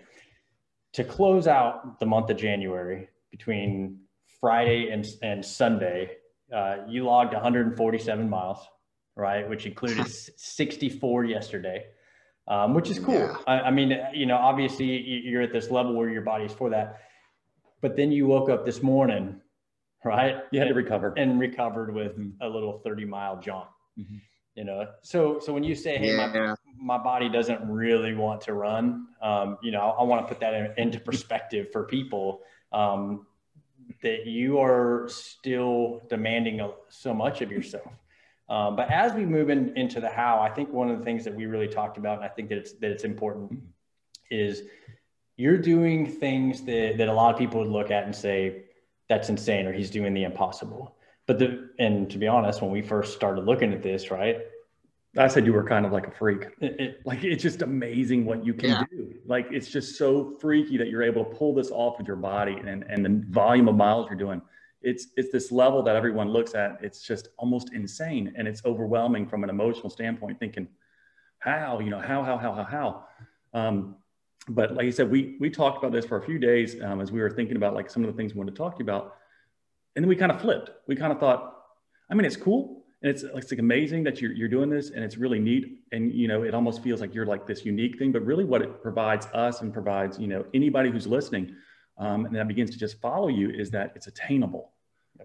to 0.93 1.03
close 1.03 1.47
out 1.47 1.99
the 1.99 2.05
month 2.05 2.29
of 2.29 2.37
January 2.37 3.09
between 3.31 3.99
Friday 4.39 4.89
and, 4.89 5.05
and 5.21 5.45
Sunday, 5.45 6.11
uh, 6.55 6.77
you 6.87 7.03
logged 7.03 7.33
147 7.33 8.29
miles, 8.29 8.65
right, 9.15 9.47
which 9.47 9.65
included 9.65 10.07
64 10.37 11.25
yesterday 11.25 11.85
um, 12.47 12.73
which 12.73 12.89
is 12.89 12.99
cool. 12.99 13.15
Yeah. 13.15 13.35
I, 13.45 13.59
I, 13.61 13.71
mean, 13.71 13.97
you 14.13 14.25
know, 14.25 14.37
obviously 14.37 14.85
you're 14.85 15.41
at 15.41 15.51
this 15.51 15.69
level 15.69 15.93
where 15.95 16.09
your 16.09 16.21
body's 16.21 16.53
for 16.53 16.69
that. 16.69 17.01
But 17.81 17.95
then 17.95 18.11
you 18.11 18.25
woke 18.25 18.49
up 18.49 18.65
this 18.65 18.81
morning, 18.81 19.41
right? 20.03 20.43
You 20.51 20.59
had 20.59 20.69
to 20.69 20.73
recover 20.73 21.13
and 21.17 21.39
recovered 21.39 21.93
with 21.93 22.17
mm-hmm. 22.17 22.41
a 22.41 22.47
little 22.47 22.79
30 22.83 23.05
mile 23.05 23.39
jaunt. 23.39 23.67
Mm-hmm. 23.99 24.17
You 24.55 24.63
know, 24.63 24.87
so 25.03 25.39
so 25.39 25.53
when 25.53 25.63
you 25.63 25.75
say, 25.75 25.97
"Hey, 25.97 26.15
yeah. 26.15 26.27
my 26.27 26.97
my 26.97 27.03
body 27.03 27.29
doesn't 27.29 27.69
really 27.69 28.15
want 28.15 28.41
to 28.41 28.53
run," 28.53 29.07
um, 29.21 29.59
you 29.61 29.71
know, 29.71 29.81
I, 29.81 30.01
I 30.01 30.03
want 30.03 30.25
to 30.25 30.27
put 30.27 30.39
that 30.39 30.53
in, 30.55 30.73
into 30.77 30.99
perspective 30.99 31.67
for 31.71 31.83
people. 31.83 32.41
Um, 32.71 33.27
that 34.01 34.25
you 34.25 34.59
are 34.59 35.07
still 35.09 36.01
demanding 36.09 36.67
so 36.89 37.13
much 37.13 37.41
of 37.41 37.51
yourself. 37.51 37.91
Um, 38.49 38.75
but 38.75 38.91
as 38.91 39.13
we 39.13 39.25
move 39.25 39.49
in, 39.49 39.77
into 39.77 39.99
the 39.99 40.09
how, 40.09 40.39
I 40.39 40.49
think 40.49 40.71
one 40.71 40.89
of 40.89 40.99
the 40.99 41.05
things 41.05 41.23
that 41.25 41.35
we 41.35 41.45
really 41.45 41.67
talked 41.67 41.97
about, 41.97 42.17
and 42.17 42.25
I 42.25 42.29
think 42.29 42.49
that 42.49 42.57
it's 42.57 42.73
that 42.73 42.91
it's 42.91 43.03
important, 43.03 43.59
is 44.31 44.63
you're 45.35 45.57
doing 45.57 46.07
things 46.07 46.63
that, 46.63 46.95
that 46.97 47.09
a 47.09 47.13
lot 47.13 47.33
of 47.33 47.39
people 47.39 47.59
would 47.59 47.69
look 47.69 47.91
at 47.91 48.05
and 48.05 48.15
say 48.15 48.63
that's 49.09 49.29
insane 49.29 49.65
or 49.65 49.73
he's 49.73 49.89
doing 49.89 50.13
the 50.13 50.23
impossible. 50.23 50.95
But 51.25 51.39
the 51.39 51.69
and 51.79 52.09
to 52.09 52.17
be 52.17 52.27
honest, 52.27 52.61
when 52.61 52.71
we 52.71 52.81
first 52.81 53.13
started 53.15 53.45
looking 53.45 53.73
at 53.73 53.83
this, 53.83 54.11
right? 54.11 54.37
I 55.17 55.27
said 55.27 55.45
you 55.45 55.53
were 55.53 55.63
kind 55.63 55.85
of 55.85 55.91
like 55.91 56.05
a 56.05 56.11
freak. 56.11 56.45
It, 56.61 56.79
it, 56.79 57.01
like 57.05 57.23
it's 57.23 57.41
just 57.41 57.61
amazing 57.63 58.25
what 58.25 58.45
you 58.45 58.53
can 58.53 58.69
yeah. 58.69 58.83
do. 58.91 59.15
Like 59.25 59.47
it's 59.51 59.69
just 59.69 59.97
so 59.97 60.37
freaky 60.39 60.77
that 60.77 60.89
you're 60.89 61.03
able 61.03 61.25
to 61.25 61.35
pull 61.35 61.55
this 61.55 61.71
off 61.71 61.97
with 61.97 62.07
your 62.07 62.17
body 62.17 62.53
and 62.53 62.83
and 62.83 63.03
the 63.03 63.25
volume 63.29 63.67
of 63.67 63.75
miles 63.75 64.07
you're 64.09 64.17
doing 64.17 64.41
it's 64.81 65.07
it's 65.17 65.31
this 65.31 65.51
level 65.51 65.81
that 65.83 65.95
everyone 65.95 66.29
looks 66.29 66.53
at 66.53 66.77
it's 66.81 67.01
just 67.01 67.29
almost 67.37 67.73
insane 67.73 68.33
and 68.37 68.47
it's 68.47 68.61
overwhelming 68.65 69.27
from 69.27 69.43
an 69.43 69.49
emotional 69.49 69.89
standpoint 69.89 70.39
thinking 70.39 70.67
how 71.39 71.79
you 71.79 71.89
know 71.89 71.99
how 71.99 72.23
how 72.23 72.37
how 72.37 72.53
how 72.53 72.63
how 72.63 73.05
um, 73.53 73.95
but 74.49 74.73
like 74.75 74.87
I 74.87 74.89
said, 74.89 75.09
we 75.09 75.35
we 75.39 75.49
talked 75.49 75.77
about 75.77 75.91
this 75.91 76.05
for 76.05 76.17
a 76.17 76.21
few 76.21 76.39
days 76.39 76.81
um, 76.81 77.01
as 77.01 77.11
we 77.11 77.19
were 77.19 77.29
thinking 77.29 77.57
about 77.57 77.73
like 77.73 77.89
some 77.89 78.03
of 78.03 78.11
the 78.11 78.17
things 78.17 78.33
we 78.33 78.39
wanted 78.39 78.51
to 78.51 78.57
talk 78.57 78.75
to 78.75 78.79
you 78.79 78.85
about, 78.85 79.15
and 79.95 80.03
then 80.03 80.09
we 80.09 80.15
kind 80.15 80.31
of 80.31 80.41
flipped. 80.41 80.71
We 80.87 80.95
kind 80.95 81.11
of 81.11 81.19
thought, 81.19 81.55
I 82.09 82.15
mean, 82.15 82.25
it's 82.25 82.37
cool 82.37 82.83
and 83.01 83.11
it's, 83.11 83.21
it's 83.23 83.51
like 83.51 83.59
amazing 83.59 84.03
that 84.05 84.21
you're 84.21 84.31
you're 84.31 84.47
doing 84.47 84.69
this, 84.69 84.89
and 84.89 85.03
it's 85.03 85.17
really 85.17 85.39
neat, 85.39 85.83
and 85.91 86.11
you 86.11 86.27
know, 86.27 86.43
it 86.43 86.53
almost 86.53 86.81
feels 86.81 86.99
like 87.01 87.13
you're 87.13 87.25
like 87.25 87.45
this 87.45 87.63
unique 87.65 87.99
thing. 87.99 88.11
But 88.11 88.25
really, 88.25 88.43
what 88.43 88.61
it 88.61 88.81
provides 88.81 89.27
us 89.33 89.61
and 89.61 89.71
provides 89.71 90.17
you 90.17 90.27
know 90.27 90.45
anybody 90.53 90.89
who's 90.89 91.05
listening 91.05 91.55
um, 91.97 92.25
and 92.25 92.35
that 92.35 92.47
begins 92.47 92.69
to 92.71 92.77
just 92.77 92.99
follow 93.01 93.27
you 93.27 93.49
is 93.49 93.71
that 93.71 93.93
it's 93.95 94.07
attainable. 94.07 94.71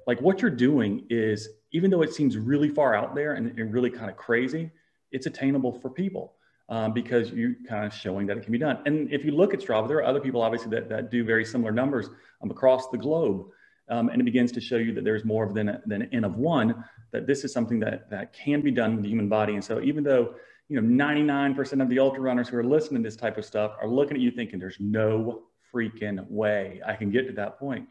Like 0.06 0.20
what 0.20 0.40
you're 0.40 0.50
doing 0.50 1.06
is, 1.11 1.48
even 1.72 1.90
though 1.90 2.02
it 2.02 2.14
seems 2.14 2.38
really 2.38 2.68
far 2.68 2.94
out 2.94 3.14
there 3.14 3.35
and, 3.35 3.58
and 3.58 3.72
really 3.72 3.90
kind 3.90 4.11
of 4.11 4.16
crazy, 4.16 4.70
it's 5.11 5.26
attainable 5.26 5.72
for 5.80 5.90
people 5.90 6.35
um, 6.72 6.94
because 6.94 7.30
you're 7.32 7.54
kind 7.68 7.85
of 7.85 7.92
showing 7.92 8.26
that 8.26 8.38
it 8.38 8.44
can 8.44 8.50
be 8.50 8.56
done. 8.56 8.78
And 8.87 9.12
if 9.12 9.26
you 9.26 9.32
look 9.32 9.52
at 9.52 9.61
Strava, 9.61 9.87
there 9.87 9.98
are 9.98 10.06
other 10.06 10.20
people 10.20 10.40
obviously 10.40 10.70
that, 10.70 10.88
that 10.88 11.11
do 11.11 11.22
very 11.22 11.44
similar 11.44 11.70
numbers 11.70 12.08
um, 12.42 12.50
across 12.50 12.88
the 12.88 12.96
globe. 12.96 13.44
Um, 13.90 14.08
and 14.08 14.22
it 14.22 14.24
begins 14.24 14.50
to 14.52 14.61
show 14.61 14.78
you 14.78 14.94
that 14.94 15.04
there's 15.04 15.22
more 15.22 15.52
than, 15.52 15.82
than 15.85 16.00
an 16.00 16.08
N 16.12 16.24
of 16.24 16.37
one, 16.37 16.82
that 17.11 17.26
this 17.26 17.44
is 17.44 17.52
something 17.52 17.78
that, 17.80 18.08
that 18.08 18.32
can 18.32 18.62
be 18.62 18.70
done 18.70 18.94
with 18.94 19.02
the 19.02 19.11
human 19.11 19.28
body. 19.28 19.52
And 19.52 19.62
so 19.62 19.82
even 19.82 20.02
though 20.02 20.35
you 20.70 20.80
know 20.80 21.04
99% 21.04 21.82
of 21.82 21.90
the 21.90 21.98
ultra 21.98 22.22
runners 22.22 22.48
who 22.48 22.56
are 22.56 22.64
listening 22.64 23.02
to 23.02 23.06
this 23.06 23.16
type 23.16 23.37
of 23.37 23.44
stuff 23.44 23.72
are 23.78 23.88
looking 23.88 24.16
at 24.16 24.22
you 24.22 24.30
thinking 24.30 24.58
there's 24.58 24.80
no 24.80 25.42
freaking 25.74 26.26
way 26.30 26.80
I 26.87 26.94
can 26.94 27.11
get 27.11 27.26
to 27.26 27.35
that 27.35 27.58
point. 27.58 27.87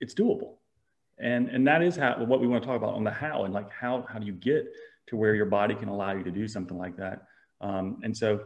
It's 0.00 0.14
doable. 0.14 0.58
And, 1.18 1.48
and 1.48 1.66
that 1.66 1.82
is 1.82 1.96
how, 1.96 2.22
what 2.24 2.40
we 2.40 2.46
want 2.46 2.62
to 2.62 2.68
talk 2.68 2.76
about 2.76 2.94
on 2.94 3.02
the 3.02 3.10
how 3.10 3.46
and 3.46 3.52
like 3.52 3.72
how, 3.72 4.06
how 4.08 4.20
do 4.20 4.26
you 4.26 4.32
get 4.32 4.72
to 5.08 5.16
where 5.16 5.34
your 5.34 5.46
body 5.46 5.74
can 5.74 5.88
allow 5.88 6.12
you 6.12 6.22
to 6.22 6.30
do 6.30 6.46
something 6.46 6.78
like 6.78 6.96
that. 6.98 7.26
Um, 7.60 8.00
and 8.02 8.16
so, 8.16 8.40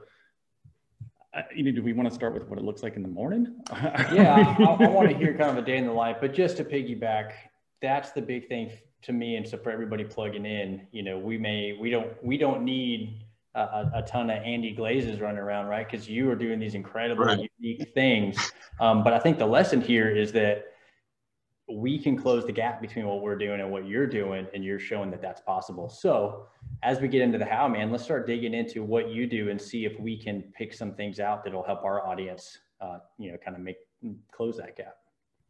I, 1.35 1.45
you 1.55 1.63
know, 1.63 1.73
do 1.73 1.83
we 1.83 1.93
want 1.93 2.09
to 2.09 2.15
start 2.15 2.35
with 2.35 2.49
what 2.49 2.59
it 2.59 2.65
looks 2.65 2.83
like 2.83 2.97
in 2.97 3.03
the 3.03 3.09
morning? 3.09 3.57
yeah, 4.13 4.55
I, 4.59 4.63
I, 4.63 4.89
want 4.89 5.09
to 5.11 5.17
hear 5.17 5.37
kind 5.37 5.51
of 5.51 5.59
a 5.59 5.63
day 5.63 5.77
in 5.77 5.87
the 5.87 5.93
life, 5.93 6.17
but 6.21 6.35
just 6.35 6.57
to 6.57 6.65
piggyback, 6.65 7.33
that's 7.81 8.13
the 8.13 8.23
big 8.23 8.49
thing 8.49 8.71
to 9.03 9.13
me. 9.13 9.37
And 9.37 9.47
so 9.47 9.57
for 9.57 9.71
everybody 9.71 10.05
plugging 10.05 10.45
in, 10.45 10.87
you 10.93 11.03
know, 11.03 11.19
we 11.19 11.39
may, 11.39 11.77
we 11.81 11.91
don't, 11.91 12.13
we 12.23 12.37
don't 12.37 12.63
need 12.63 13.25
a, 13.55 13.91
a, 13.95 14.03
ton 14.03 14.31
of 14.31 14.43
Andy 14.43 14.73
Glazes 14.73 15.21
running 15.21 15.39
around, 15.39 15.67
right? 15.67 15.89
Because 15.89 16.09
you 16.09 16.31
are 16.31 16.37
doing 16.37 16.59
these 16.59 16.75
incredible, 16.75 17.25
right. 17.25 17.51
unique 17.59 17.93
things. 17.95 18.37
Um, 18.81 19.03
but 19.03 19.13
I 19.13 19.19
think 19.19 19.39
the 19.39 19.47
lesson 19.47 19.81
here 19.81 20.09
is 20.09 20.33
that 20.33 20.67
we 21.69 21.99
can 21.99 22.17
close 22.17 22.45
the 22.45 22.53
gap 22.53 22.81
between 22.81 23.07
what 23.07 23.23
we're 23.23 23.37
doing 23.37 23.61
and 23.61 23.71
what 23.71 23.87
you're 23.87 24.07
doing, 24.07 24.47
and 24.55 24.65
you're 24.65 24.79
showing 24.79 25.11
that 25.11 25.23
that's 25.23 25.41
possible. 25.41 25.89
So, 25.89 26.47
as 26.83 27.01
we 27.01 27.09
get 27.09 27.21
into 27.23 27.39
the 27.39 27.45
how, 27.45 27.69
man, 27.69 27.91
let's 27.91 28.05
start 28.05 28.27
digging 28.27 28.55
into 28.55 28.83
what 28.83 29.11
you 29.11 29.27
do 29.27 29.51
and 29.51 29.61
see 29.61 29.85
if 29.85 29.99
we 30.01 30.17
can 30.17 30.43
pick 30.57 30.73
some 30.73 30.95
things 30.95 31.21
out 31.21 31.45
that'll 31.45 31.63
help 31.63 31.85
our 31.85 32.07
audience, 32.07 32.59
uh, 32.81 32.99
you 33.19 33.31
know, 33.31 33.39
kind 33.39 33.57
of 33.57 33.63
make 33.63 33.77
close 34.33 34.57
that 34.57 34.77
gap. 34.77 34.97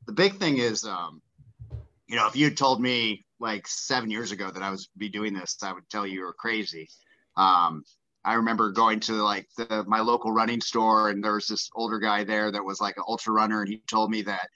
The 0.06 0.12
big 0.12 0.36
thing 0.36 0.58
is, 0.58 0.84
um, 0.84 1.22
you 2.08 2.16
know, 2.16 2.26
if 2.26 2.34
you 2.34 2.50
told 2.50 2.80
me 2.80 3.24
like 3.38 3.66
seven 3.68 4.10
years 4.10 4.32
ago 4.32 4.50
that 4.50 4.62
I 4.62 4.70
was 4.70 4.88
be 4.96 5.08
doing 5.08 5.32
this, 5.32 5.56
I 5.62 5.72
would 5.72 5.88
tell 5.88 6.06
you 6.06 6.14
you 6.14 6.20
were 6.22 6.32
crazy. 6.32 6.88
Um, 7.36 7.84
I 8.24 8.34
remember 8.34 8.72
going 8.72 9.00
to 9.00 9.12
like 9.12 9.46
the, 9.56 9.84
my 9.86 10.00
local 10.00 10.32
running 10.32 10.60
store, 10.60 11.10
and 11.10 11.22
there 11.22 11.34
was 11.34 11.46
this 11.46 11.70
older 11.74 11.98
guy 11.98 12.24
there 12.24 12.50
that 12.50 12.64
was 12.64 12.80
like 12.80 12.96
an 12.96 13.04
ultra 13.06 13.32
runner, 13.32 13.60
and 13.62 13.70
he 13.70 13.82
told 13.88 14.10
me 14.10 14.22
that 14.22 14.48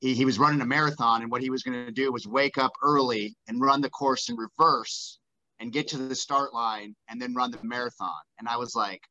he, 0.00 0.14
he 0.14 0.24
was 0.24 0.38
running 0.38 0.60
a 0.60 0.66
marathon, 0.66 1.22
and 1.22 1.30
what 1.30 1.42
he 1.42 1.50
was 1.50 1.62
going 1.62 1.84
to 1.84 1.92
do 1.92 2.12
was 2.12 2.26
wake 2.26 2.56
up 2.56 2.72
early 2.82 3.36
and 3.48 3.60
run 3.60 3.80
the 3.80 3.90
course 3.90 4.28
in 4.28 4.36
reverse, 4.36 5.18
and 5.60 5.72
get 5.72 5.88
to 5.88 5.98
the 5.98 6.14
start 6.14 6.54
line, 6.54 6.94
and 7.08 7.20
then 7.20 7.34
run 7.34 7.50
the 7.50 7.58
marathon. 7.62 8.10
And 8.38 8.48
I 8.48 8.56
was 8.56 8.74
like, 8.74 9.02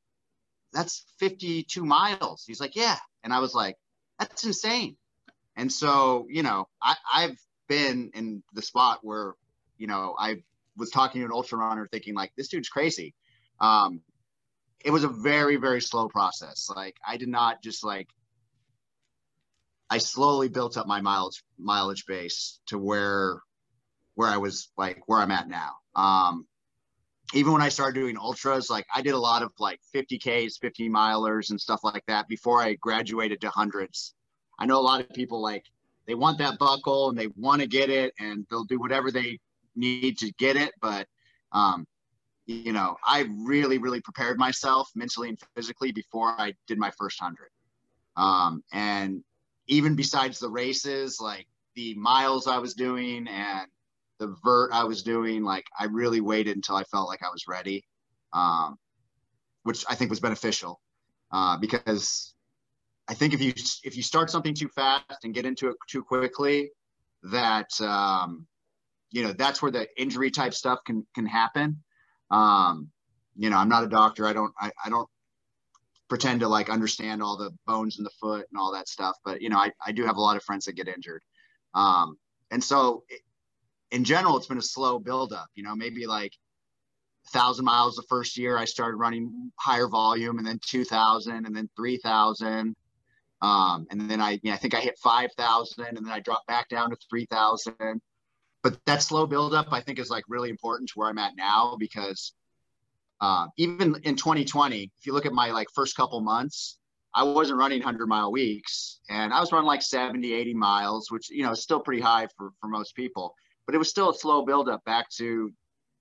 "That's 0.73 1.05
52 1.19 1.85
miles." 1.85 2.43
He's 2.45 2.61
like, 2.61 2.75
"Yeah," 2.75 2.97
and 3.23 3.33
I 3.33 3.39
was 3.39 3.53
like, 3.53 3.75
"That's 4.19 4.43
insane." 4.43 4.97
And 5.55 5.71
so, 5.71 6.27
you 6.29 6.43
know, 6.43 6.67
I, 6.81 6.95
I've 7.11 7.37
been 7.67 8.11
in 8.13 8.43
the 8.53 8.61
spot 8.61 8.99
where, 9.01 9.33
you 9.77 9.87
know, 9.87 10.15
I 10.17 10.43
was 10.75 10.91
talking 10.91 11.21
to 11.21 11.25
an 11.25 11.31
ultra 11.33 11.57
runner 11.57 11.87
thinking 11.91 12.13
like, 12.13 12.31
this 12.37 12.47
dude's 12.47 12.69
crazy 12.69 13.15
um, 13.59 14.01
it 14.83 14.91
was 14.91 15.03
a 15.03 15.09
very 15.09 15.55
very 15.55 15.81
slow 15.81 16.07
process 16.07 16.69
like 16.75 16.95
i 17.05 17.17
did 17.17 17.27
not 17.27 17.61
just 17.63 17.83
like 17.83 18.07
i 19.89 19.97
slowly 19.97 20.47
built 20.47 20.77
up 20.77 20.87
my 20.87 21.01
mileage 21.01 21.43
mileage 21.57 22.05
base 22.05 22.59
to 22.67 22.77
where 22.77 23.41
where 24.17 24.29
i 24.29 24.37
was 24.37 24.69
like 24.77 25.01
where 25.07 25.19
i'm 25.19 25.31
at 25.31 25.47
now 25.47 25.71
um 25.95 26.45
even 27.33 27.51
when 27.51 27.61
i 27.61 27.69
started 27.69 27.99
doing 27.99 28.17
ultras 28.17 28.69
like 28.69 28.85
i 28.93 29.01
did 29.01 29.13
a 29.13 29.19
lot 29.19 29.41
of 29.41 29.51
like 29.59 29.79
50ks 29.95 30.59
50 30.59 30.89
milers 30.89 31.49
and 31.49 31.59
stuff 31.59 31.81
like 31.83 32.03
that 32.07 32.27
before 32.27 32.61
i 32.61 32.73
graduated 32.75 33.39
to 33.41 33.49
hundreds 33.49 34.13
i 34.59 34.65
know 34.65 34.79
a 34.79 34.81
lot 34.81 34.99
of 34.99 35.09
people 35.13 35.41
like 35.41 35.63
they 36.07 36.15
want 36.15 36.37
that 36.37 36.57
buckle 36.57 37.09
and 37.09 37.17
they 37.17 37.27
want 37.35 37.61
to 37.61 37.67
get 37.67 37.89
it 37.89 38.13
and 38.19 38.45
they'll 38.49 38.63
do 38.63 38.79
whatever 38.79 39.11
they 39.11 39.39
need 39.75 40.17
to 40.17 40.31
get 40.33 40.55
it 40.55 40.71
but 40.81 41.07
um 41.51 41.85
you 42.47 42.71
know, 42.71 42.95
I 43.05 43.27
really, 43.45 43.77
really 43.77 43.99
prepared 43.99 44.37
myself 44.37 44.89
mentally 44.95 45.29
and 45.29 45.37
physically 45.55 45.91
before 45.91 46.29
I 46.39 46.53
did 46.65 46.77
my 46.77 46.91
first 46.97 47.19
hundred. 47.19 47.49
Um, 48.15 48.63
and 48.71 49.21
even 49.67 49.95
besides 49.95 50.39
the 50.39 50.49
races, 50.49 51.19
like 51.19 51.45
the 51.75 51.93
miles 51.95 52.47
I 52.47 52.57
was 52.57 52.73
doing 52.73 53.27
and 53.27 53.67
the 54.19 54.35
vert 54.43 54.71
I 54.73 54.83
was 54.83 55.03
doing, 55.03 55.43
like 55.43 55.65
I 55.79 55.85
really 55.85 56.21
waited 56.21 56.55
until 56.55 56.75
I 56.75 56.83
felt 56.83 57.07
like 57.07 57.23
I 57.23 57.29
was 57.29 57.43
ready, 57.47 57.85
um, 58.33 58.77
which 59.63 59.85
I 59.89 59.95
think 59.95 60.09
was 60.09 60.19
beneficial 60.19 60.79
uh, 61.31 61.57
because 61.57 62.33
I 63.07 63.13
think 63.13 63.33
if 63.33 63.41
you 63.41 63.53
if 63.83 63.95
you 63.95 64.03
start 64.03 64.29
something 64.29 64.53
too 64.53 64.69
fast 64.69 65.23
and 65.23 65.33
get 65.33 65.45
into 65.45 65.69
it 65.69 65.75
too 65.87 66.03
quickly, 66.03 66.71
that 67.23 67.69
um, 67.81 68.47
you 69.11 69.23
know 69.23 69.33
that's 69.33 69.61
where 69.61 69.71
the 69.71 69.87
injury 70.01 70.31
type 70.31 70.53
stuff 70.53 70.79
can 70.85 71.05
can 71.15 71.25
happen. 71.25 71.83
Um, 72.29 72.91
you 73.37 73.49
know, 73.49 73.57
I'm 73.57 73.69
not 73.69 73.83
a 73.83 73.87
doctor. 73.87 74.25
I 74.27 74.33
don't, 74.33 74.53
I, 74.59 74.71
I 74.83 74.89
don't 74.89 75.07
pretend 76.09 76.39
to 76.39 76.47
like 76.47 76.69
understand 76.69 77.21
all 77.21 77.37
the 77.37 77.51
bones 77.65 77.97
in 77.97 78.03
the 78.03 78.09
foot 78.19 78.47
and 78.49 78.59
all 78.59 78.73
that 78.73 78.87
stuff. 78.87 79.15
But, 79.23 79.41
you 79.41 79.49
know, 79.49 79.57
I, 79.57 79.71
I 79.85 79.91
do 79.91 80.05
have 80.05 80.17
a 80.17 80.21
lot 80.21 80.35
of 80.35 80.43
friends 80.43 80.65
that 80.65 80.73
get 80.73 80.87
injured. 80.87 81.21
Um, 81.73 82.17
and 82.49 82.63
so 82.63 83.03
it, 83.09 83.21
in 83.91 84.03
general, 84.03 84.37
it's 84.37 84.47
been 84.47 84.57
a 84.57 84.61
slow 84.61 84.99
buildup, 84.99 85.47
you 85.55 85.63
know, 85.63 85.75
maybe 85.75 86.05
like 86.05 86.33
a 87.27 87.29
thousand 87.29 87.65
miles 87.65 87.95
the 87.95 88.03
first 88.09 88.37
year 88.37 88.57
I 88.57 88.65
started 88.65 88.97
running 88.97 89.51
higher 89.59 89.87
volume 89.87 90.37
and 90.37 90.47
then 90.47 90.59
2000 90.65 91.45
and 91.45 91.55
then 91.55 91.69
3000. 91.75 92.75
Um, 93.41 93.85
and 93.91 94.09
then 94.09 94.19
I, 94.19 94.31
you 94.31 94.49
know, 94.49 94.53
I 94.53 94.57
think 94.57 94.73
I 94.73 94.79
hit 94.79 94.97
5,000 94.97 95.85
and 95.85 95.97
then 95.97 96.11
I 96.11 96.19
dropped 96.19 96.47
back 96.47 96.69
down 96.69 96.89
to 96.89 96.97
3,000 97.09 98.01
but 98.63 98.83
that 98.85 99.01
slow 99.01 99.25
buildup 99.25 99.71
I 99.71 99.81
think 99.81 99.99
is 99.99 100.09
like 100.09 100.25
really 100.27 100.49
important 100.49 100.89
to 100.89 100.93
where 100.95 101.09
I'm 101.09 101.17
at 101.17 101.37
now 101.37 101.77
because 101.79 102.33
uh, 103.21 103.47
even 103.57 103.95
in 104.03 104.15
2020, 104.15 104.91
if 104.97 105.05
you 105.05 105.13
look 105.13 105.25
at 105.25 105.31
my 105.31 105.51
like 105.51 105.67
first 105.73 105.95
couple 105.95 106.19
months, 106.21 106.77
I 107.13 107.23
wasn't 107.23 107.59
running 107.59 107.79
100 107.79 108.07
mile 108.07 108.31
weeks 108.31 108.99
and 109.09 109.33
I 109.33 109.39
was 109.39 109.51
running 109.51 109.67
like 109.67 109.81
70, 109.81 110.33
80 110.33 110.53
miles, 110.53 111.09
which, 111.09 111.29
you 111.29 111.43
know, 111.43 111.51
is 111.51 111.63
still 111.63 111.79
pretty 111.79 112.01
high 112.01 112.27
for, 112.37 112.51
for 112.61 112.67
most 112.67 112.95
people, 112.95 113.33
but 113.67 113.75
it 113.75 113.77
was 113.77 113.89
still 113.89 114.09
a 114.09 114.15
slow 114.15 114.43
buildup 114.43 114.83
back 114.85 115.11
to, 115.11 115.53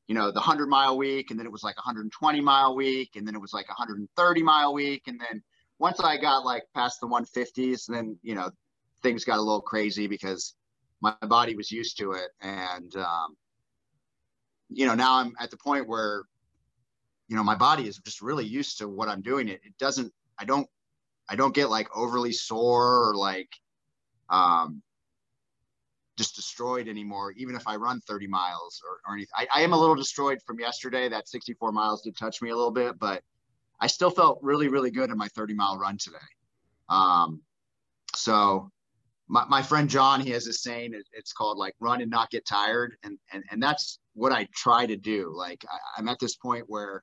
you 0.07 0.15
know, 0.15 0.29
the 0.29 0.41
100 0.41 0.69
mile 0.69 0.97
week. 0.97 1.31
And 1.31 1.39
then 1.39 1.45
it 1.45 1.53
was 1.53 1.63
like 1.63 1.77
120 1.77 2.41
mile 2.41 2.75
week. 2.75 3.11
And 3.17 3.27
then 3.27 3.35
it 3.35 3.41
was 3.41 3.53
like 3.53 3.69
130 3.69 4.43
mile 4.43 4.73
week. 4.73 5.03
And 5.09 5.21
then 5.21 5.43
once 5.79 6.01
I 6.01 6.17
got 6.17 6.47
like 6.47 6.63
past 6.75 7.01
the 7.01 7.07
150s, 7.07 7.87
then, 7.87 8.19
you 8.23 8.35
know, 8.35 8.51
things 9.03 9.25
got 9.25 9.39
a 9.39 9.43
little 9.43 9.61
crazy 9.61 10.07
because 10.07 10.55
my 11.01 11.15
body 11.29 11.55
was 11.55 11.71
used 11.71 11.99
to 11.99 12.13
it 12.13 12.31
and 12.41 12.97
um, 12.97 13.37
you 14.69 14.87
know 14.87 14.95
now 14.95 15.15
i'm 15.15 15.33
at 15.39 15.51
the 15.51 15.57
point 15.57 15.87
where 15.89 16.25
you 17.29 17.37
know 17.37 17.45
my 17.45 17.55
body 17.55 17.87
is 17.87 17.99
just 17.99 18.23
really 18.23 18.45
used 18.45 18.79
to 18.79 18.89
what 18.89 19.09
i'm 19.09 19.23
doing 19.23 19.49
it 19.49 19.61
it 19.65 19.77
doesn't 19.79 20.13
i 20.39 20.45
don't 20.45 20.69
i 21.29 21.37
don't 21.37 21.55
get 21.55 21.71
like 21.71 21.89
overly 21.95 22.33
sore 22.33 23.09
or 23.09 23.15
like 23.15 23.51
um 24.31 24.83
just 26.17 26.37
destroyed 26.37 26.89
anymore 26.89 27.33
even 27.37 27.55
if 27.55 27.67
i 27.67 27.77
run 27.77 28.01
30 28.01 28.27
miles 28.27 28.81
or, 28.89 29.01
or 29.07 29.15
anything 29.15 29.33
I, 29.37 29.47
I 29.55 29.63
am 29.63 29.73
a 29.73 29.79
little 29.79 29.95
destroyed 29.95 30.39
from 30.47 30.59
yesterday 30.59 31.09
that 31.09 31.29
64 31.29 31.73
miles 31.73 32.03
did 32.03 32.17
touch 32.17 32.43
me 32.43 32.51
a 32.51 32.57
little 32.57 32.71
bit 32.71 32.99
but 32.99 33.23
i 33.81 33.87
still 33.87 34.11
felt 34.11 34.39
really 34.43 34.69
really 34.69 34.91
good 34.91 35.11
in 35.11 35.19
my 35.19 35.29
30 35.29 35.55
mile 35.55 35.79
run 35.79 35.99
today 35.99 36.17
um 36.89 37.43
so 38.15 38.71
my, 39.29 39.45
my 39.47 39.63
friend 39.63 39.89
John, 39.89 40.21
he 40.21 40.31
has 40.31 40.45
this 40.45 40.63
saying, 40.63 40.95
it's 41.13 41.33
called 41.33 41.59
like 41.59 41.75
run 41.81 42.01
and 42.01 42.11
not 42.11 42.31
get 42.31 42.47
tired. 42.47 42.97
And, 43.03 43.19
and, 43.33 43.43
and 43.51 43.63
that's 43.63 43.99
what 44.15 44.33
I 44.33 44.49
try 44.55 44.87
to 44.87 44.97
do. 44.97 45.33
Like 45.37 45.65
I, 45.71 46.01
am 46.01 46.09
at 46.09 46.19
this 46.21 46.37
point 46.37 46.65
where 46.69 47.03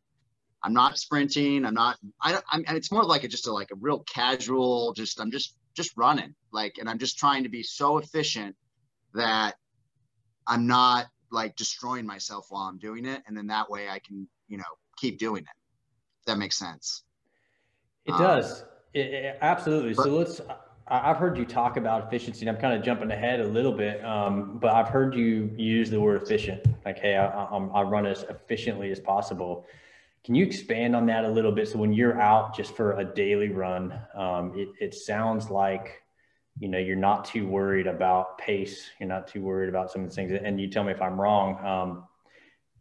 I'm 0.63 0.73
not 0.73 0.97
sprinting. 0.97 1.65
I'm 1.65 1.73
not, 1.73 1.97
I 2.21 2.31
don't, 2.31 2.45
I'm, 2.51 2.63
and 2.67 2.77
it's 2.77 2.91
more 2.91 3.03
like 3.03 3.23
a, 3.23 3.27
just 3.27 3.47
a, 3.47 3.53
like 3.53 3.71
a 3.71 3.75
real 3.79 4.03
casual, 4.11 4.93
just, 4.93 5.19
I'm 5.19 5.31
just, 5.31 5.55
just 5.75 5.91
running 5.97 6.33
like, 6.51 6.77
and 6.79 6.89
I'm 6.89 6.99
just 6.99 7.17
trying 7.17 7.43
to 7.43 7.49
be 7.49 7.63
so 7.63 7.97
efficient 7.97 8.55
that 9.13 9.55
I'm 10.47 10.67
not 10.67 11.07
like 11.31 11.55
destroying 11.55 12.05
myself 12.05 12.47
while 12.49 12.63
I'm 12.63 12.77
doing 12.77 13.05
it. 13.05 13.23
And 13.27 13.35
then 13.35 13.47
that 13.47 13.69
way 13.69 13.89
I 13.89 13.99
can, 13.99 14.27
you 14.47 14.57
know, 14.57 14.63
keep 14.97 15.17
doing 15.17 15.43
it. 15.43 16.27
That 16.27 16.37
makes 16.37 16.57
sense. 16.57 17.03
It 18.05 18.11
um, 18.11 18.21
does. 18.21 18.63
It, 18.93 19.13
it, 19.13 19.37
absolutely. 19.41 19.93
But, 19.93 20.03
so 20.03 20.09
let's, 20.11 20.41
I've 20.87 21.17
heard 21.17 21.37
you 21.37 21.45
talk 21.45 21.77
about 21.77 22.05
efficiency, 22.07 22.45
and 22.45 22.55
I'm 22.55 22.61
kind 22.61 22.77
of 22.77 22.83
jumping 22.83 23.09
ahead 23.11 23.39
a 23.39 23.47
little 23.47 23.71
bit, 23.71 24.03
um, 24.03 24.59
but 24.59 24.73
I've 24.73 24.89
heard 24.89 25.15
you 25.15 25.49
use 25.57 25.89
the 25.89 25.99
word 25.99 26.21
efficient. 26.21 26.65
Like, 26.85 26.99
hey, 26.99 27.15
I, 27.15 27.25
I, 27.25 27.57
I, 27.57 27.81
run 27.83 28.05
as 28.05 28.23
efficiently 28.23 28.91
as 28.91 28.99
possible. 28.99 29.65
Can 30.25 30.35
you 30.35 30.45
expand 30.45 30.95
on 30.95 31.05
that 31.07 31.25
a 31.25 31.29
little 31.29 31.51
bit? 31.51 31.69
So 31.69 31.79
when 31.79 31.93
you're 31.93 32.19
out 32.19 32.55
just 32.55 32.75
for 32.75 32.97
a 32.99 33.05
daily 33.05 33.49
run, 33.49 33.97
um, 34.13 34.53
it, 34.55 34.69
it 34.79 34.93
sounds 34.93 35.49
like 35.49 36.02
you 36.63 36.69
know 36.69 36.77
you're 36.77 36.95
not 36.95 37.25
too 37.25 37.45
worried 37.45 37.87
about 37.87 38.37
pace. 38.37 38.89
You're 38.97 39.09
not 39.09 39.27
too 39.27 39.41
worried 39.41 39.67
about 39.67 39.91
some 39.91 40.01
of 40.03 40.09
the 40.09 40.15
things. 40.15 40.31
And 40.31 40.61
you 40.61 40.69
tell 40.69 40.85
me 40.85 40.93
if 40.93 41.01
I'm 41.01 41.19
wrong. 41.19 41.65
Um, 41.65 42.03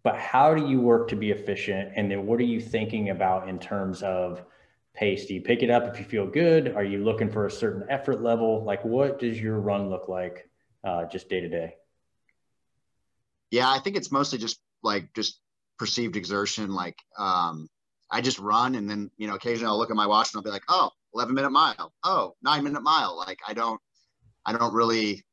but 0.05 0.16
how 0.16 0.55
do 0.55 0.68
you 0.68 0.81
work 0.81 1.09
to 1.09 1.16
be 1.16 1.33
efficient? 1.33 1.90
And 1.97 2.09
then 2.09 2.25
what 2.25 2.38
are 2.38 2.45
you 2.45 2.61
thinking 2.61 3.11
about 3.11 3.49
in 3.49 3.59
terms 3.59 4.05
of 4.05 4.45
pace? 4.95 5.27
Do 5.27 5.35
you 5.35 5.40
pick 5.40 5.64
it 5.64 5.71
up 5.71 5.88
if 5.88 5.99
you 5.99 6.05
feel 6.05 6.29
good? 6.29 6.77
Are 6.77 6.85
you 6.85 7.03
looking 7.03 7.29
for 7.29 7.47
a 7.47 7.51
certain 7.51 7.85
effort 7.90 8.23
level? 8.23 8.62
Like, 8.64 8.85
what 8.85 9.18
does 9.18 9.40
your 9.40 9.59
run 9.59 9.90
look 9.90 10.09
like 10.09 10.49
uh, 10.85 11.07
just 11.07 11.29
day 11.29 11.40
to 11.40 11.49
day? 11.49 11.75
Yeah, 13.51 13.68
I 13.68 13.81
think 13.81 13.97
it's 13.97 14.12
mostly 14.12 14.38
just 14.38 14.61
like 14.85 15.12
just 15.12 15.40
perceived 15.77 16.14
exertion. 16.14 16.71
Like, 16.71 16.99
um, 17.18 17.68
I 18.12 18.21
just 18.21 18.38
run 18.38 18.77
and 18.77 18.88
then, 18.88 19.11
you 19.16 19.27
know, 19.27 19.35
occasionally 19.35 19.71
I'll 19.71 19.79
look 19.79 19.90
at 19.90 19.97
my 19.97 20.07
watch 20.07 20.33
and 20.33 20.38
I'll 20.38 20.45
be 20.45 20.51
like, 20.51 20.62
oh, 20.68 20.90
11 21.14 21.35
minute 21.35 21.51
mile. 21.51 21.92
Oh, 22.05 22.35
nine 22.42 22.64
minute 22.64 22.83
mile. 22.83 23.16
Like, 23.16 23.38
I 23.46 23.55
don't, 23.55 23.81
I 24.46 24.53
don't 24.57 24.75
really, 24.75 25.25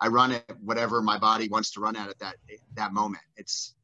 I 0.00 0.08
run 0.08 0.32
it 0.32 0.44
whatever 0.60 1.02
my 1.02 1.18
body 1.18 1.48
wants 1.48 1.70
to 1.72 1.80
run 1.80 1.96
at 1.96 2.08
at 2.08 2.18
that, 2.20 2.36
that 2.74 2.92
moment. 2.92 3.22
It's, 3.36 3.74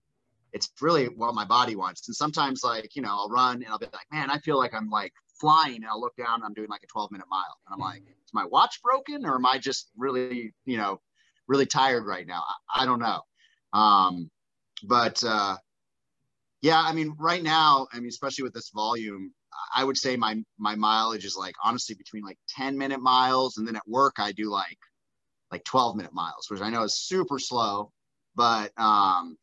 it's 0.52 0.70
really 0.80 1.06
what 1.06 1.34
my 1.34 1.44
body 1.44 1.76
wants. 1.76 2.08
And 2.08 2.14
sometimes 2.16 2.62
like, 2.62 2.94
you 2.96 3.02
know, 3.02 3.10
I'll 3.10 3.30
run 3.30 3.56
and 3.56 3.66
I'll 3.68 3.78
be 3.78 3.86
like, 3.92 4.06
man, 4.12 4.30
I 4.30 4.38
feel 4.38 4.58
like 4.58 4.74
I'm 4.74 4.90
like 4.90 5.12
flying 5.40 5.76
and 5.76 5.86
I'll 5.86 6.00
look 6.00 6.16
down 6.16 6.34
and 6.36 6.44
I'm 6.44 6.54
doing 6.54 6.68
like 6.68 6.82
a 6.82 6.88
12 6.88 7.10
minute 7.12 7.26
mile. 7.30 7.56
And 7.66 7.74
I'm 7.74 7.80
like, 7.80 8.02
is 8.02 8.34
my 8.34 8.44
watch 8.44 8.82
broken 8.82 9.24
or 9.24 9.34
am 9.36 9.46
I 9.46 9.58
just 9.58 9.90
really, 9.96 10.52
you 10.66 10.76
know, 10.76 11.00
really 11.48 11.66
tired 11.66 12.04
right 12.06 12.26
now? 12.26 12.42
I, 12.74 12.82
I 12.82 12.86
don't 12.86 13.00
know. 13.00 13.20
Um, 13.72 14.30
but, 14.84 15.22
uh, 15.24 15.56
Yeah, 16.62 16.80
I 16.80 16.92
mean, 16.92 17.16
right 17.18 17.42
now, 17.42 17.88
I 17.92 17.98
mean, 17.98 18.08
especially 18.08 18.44
with 18.44 18.54
this 18.54 18.70
volume, 18.70 19.32
I 19.74 19.84
would 19.84 19.96
say 19.96 20.16
my 20.16 20.42
my 20.58 20.74
mileage 20.74 21.24
is 21.24 21.36
like 21.36 21.54
honestly 21.62 21.94
between 21.94 22.24
like 22.24 22.38
10 22.56 22.76
minute 22.76 23.00
miles, 23.00 23.58
and 23.58 23.66
then 23.66 23.76
at 23.76 23.86
work 23.86 24.14
I 24.18 24.32
do 24.32 24.50
like 24.50 24.78
like 25.50 25.64
12 25.64 25.96
minute 25.96 26.14
miles, 26.14 26.46
which 26.48 26.60
I 26.60 26.70
know 26.70 26.82
is 26.82 26.94
super 26.94 27.38
slow, 27.38 27.92
but 28.34 28.72
um, 28.78 29.36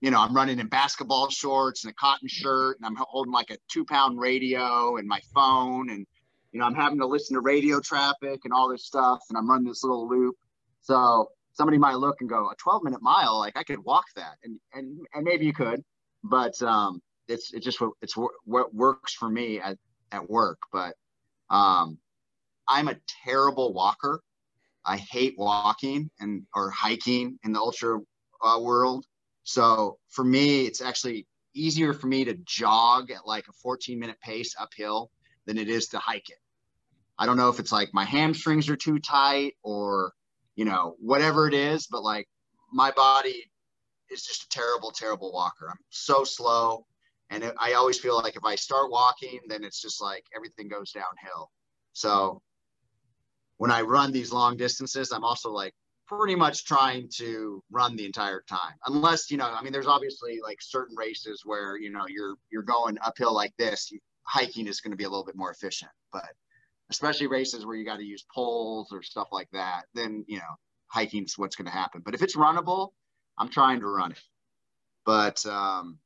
you 0.00 0.10
know, 0.10 0.20
I'm 0.20 0.34
running 0.34 0.58
in 0.58 0.68
basketball 0.68 1.30
shorts 1.30 1.84
and 1.84 1.90
a 1.90 1.94
cotton 1.94 2.28
shirt, 2.28 2.76
and 2.78 2.86
I'm 2.86 2.96
holding 2.96 3.32
like 3.32 3.50
a 3.50 3.56
two 3.68 3.84
pound 3.84 4.20
radio 4.20 4.96
and 4.96 5.08
my 5.08 5.20
phone, 5.34 5.90
and 5.90 6.06
you 6.52 6.60
know, 6.60 6.66
I'm 6.66 6.74
having 6.74 6.98
to 7.00 7.06
listen 7.06 7.34
to 7.34 7.40
radio 7.40 7.80
traffic 7.80 8.40
and 8.44 8.52
all 8.52 8.68
this 8.68 8.84
stuff, 8.84 9.20
and 9.28 9.38
I'm 9.38 9.48
running 9.48 9.66
this 9.66 9.82
little 9.82 10.08
loop. 10.08 10.36
So 10.82 11.30
somebody 11.54 11.78
might 11.78 11.96
look 11.96 12.16
and 12.20 12.28
go, 12.28 12.50
a 12.50 12.54
12 12.56 12.84
minute 12.84 13.02
mile, 13.02 13.38
like 13.38 13.56
I 13.56 13.62
could 13.62 13.82
walk 13.84 14.04
that, 14.16 14.36
and 14.44 14.60
and 14.74 15.00
and 15.14 15.24
maybe 15.24 15.46
you 15.46 15.54
could, 15.54 15.82
but 16.22 16.60
um, 16.62 17.00
it's 17.28 17.52
it 17.52 17.60
just 17.60 17.78
it's 18.02 18.16
what 18.16 18.74
works 18.74 19.14
for 19.14 19.28
me 19.28 19.60
at 19.60 19.78
at 20.12 20.28
work. 20.28 20.58
But 20.72 20.94
um, 21.50 21.98
I'm 22.68 22.88
a 22.88 22.96
terrible 23.24 23.72
walker. 23.72 24.20
I 24.84 24.98
hate 24.98 25.34
walking 25.36 26.10
and 26.20 26.46
or 26.54 26.70
hiking 26.70 27.38
in 27.44 27.52
the 27.52 27.60
ultra 27.60 28.00
uh, 28.42 28.60
world. 28.60 29.04
So 29.44 29.98
for 30.08 30.24
me, 30.24 30.66
it's 30.66 30.80
actually 30.80 31.26
easier 31.54 31.92
for 31.92 32.06
me 32.06 32.24
to 32.24 32.34
jog 32.44 33.10
at 33.10 33.26
like 33.26 33.48
a 33.48 33.52
14 33.52 33.98
minute 33.98 34.20
pace 34.20 34.54
uphill 34.58 35.10
than 35.46 35.58
it 35.58 35.68
is 35.68 35.88
to 35.88 35.98
hike 35.98 36.28
it. 36.28 36.38
I 37.18 37.26
don't 37.26 37.36
know 37.36 37.48
if 37.48 37.58
it's 37.58 37.72
like 37.72 37.94
my 37.94 38.04
hamstrings 38.04 38.68
are 38.68 38.76
too 38.76 38.98
tight 38.98 39.54
or, 39.62 40.12
you 40.54 40.64
know, 40.64 40.96
whatever 41.00 41.48
it 41.48 41.54
is, 41.54 41.86
but 41.86 42.02
like 42.02 42.28
my 42.72 42.90
body 42.90 43.50
is 44.10 44.24
just 44.24 44.44
a 44.44 44.48
terrible, 44.50 44.90
terrible 44.90 45.32
walker. 45.32 45.68
I'm 45.70 45.78
so 45.90 46.24
slow. 46.24 46.86
And 47.30 47.52
I 47.58 47.72
always 47.72 47.98
feel 47.98 48.16
like 48.16 48.36
if 48.36 48.44
I 48.44 48.54
start 48.54 48.90
walking, 48.90 49.40
then 49.48 49.64
it's 49.64 49.80
just 49.80 50.00
like 50.00 50.24
everything 50.34 50.68
goes 50.68 50.92
downhill. 50.92 51.50
So 51.92 52.40
when 53.56 53.70
I 53.70 53.80
run 53.82 54.12
these 54.12 54.32
long 54.32 54.56
distances, 54.56 55.12
I'm 55.12 55.24
also 55.24 55.50
like 55.50 55.74
pretty 56.06 56.36
much 56.36 56.64
trying 56.64 57.08
to 57.16 57.62
run 57.70 57.96
the 57.96 58.06
entire 58.06 58.42
time. 58.48 58.74
Unless, 58.86 59.30
you 59.30 59.36
know, 59.38 59.46
I 59.46 59.62
mean, 59.62 59.72
there's 59.72 59.88
obviously 59.88 60.38
like 60.42 60.58
certain 60.60 60.96
races 60.96 61.42
where, 61.44 61.76
you 61.76 61.90
know, 61.90 62.04
you're 62.08 62.36
you're 62.50 62.62
going 62.62 62.96
uphill 63.04 63.34
like 63.34 63.52
this, 63.58 63.92
hiking 64.22 64.68
is 64.68 64.80
going 64.80 64.92
to 64.92 64.96
be 64.96 65.04
a 65.04 65.08
little 65.08 65.24
bit 65.24 65.36
more 65.36 65.50
efficient. 65.50 65.90
But 66.12 66.28
especially 66.90 67.26
races 67.26 67.66
where 67.66 67.74
you 67.76 67.84
got 67.84 67.96
to 67.96 68.04
use 68.04 68.24
poles 68.32 68.92
or 68.92 69.02
stuff 69.02 69.28
like 69.32 69.48
that, 69.52 69.86
then, 69.94 70.24
you 70.28 70.38
know, 70.38 70.54
hiking's 70.86 71.36
what's 71.36 71.56
going 71.56 71.66
to 71.66 71.72
happen. 71.72 72.02
But 72.04 72.14
if 72.14 72.22
it's 72.22 72.36
runnable, 72.36 72.90
I'm 73.36 73.48
trying 73.48 73.80
to 73.80 73.88
run 73.88 74.12
it. 74.12 74.22
But 75.04 75.44
um 75.46 75.98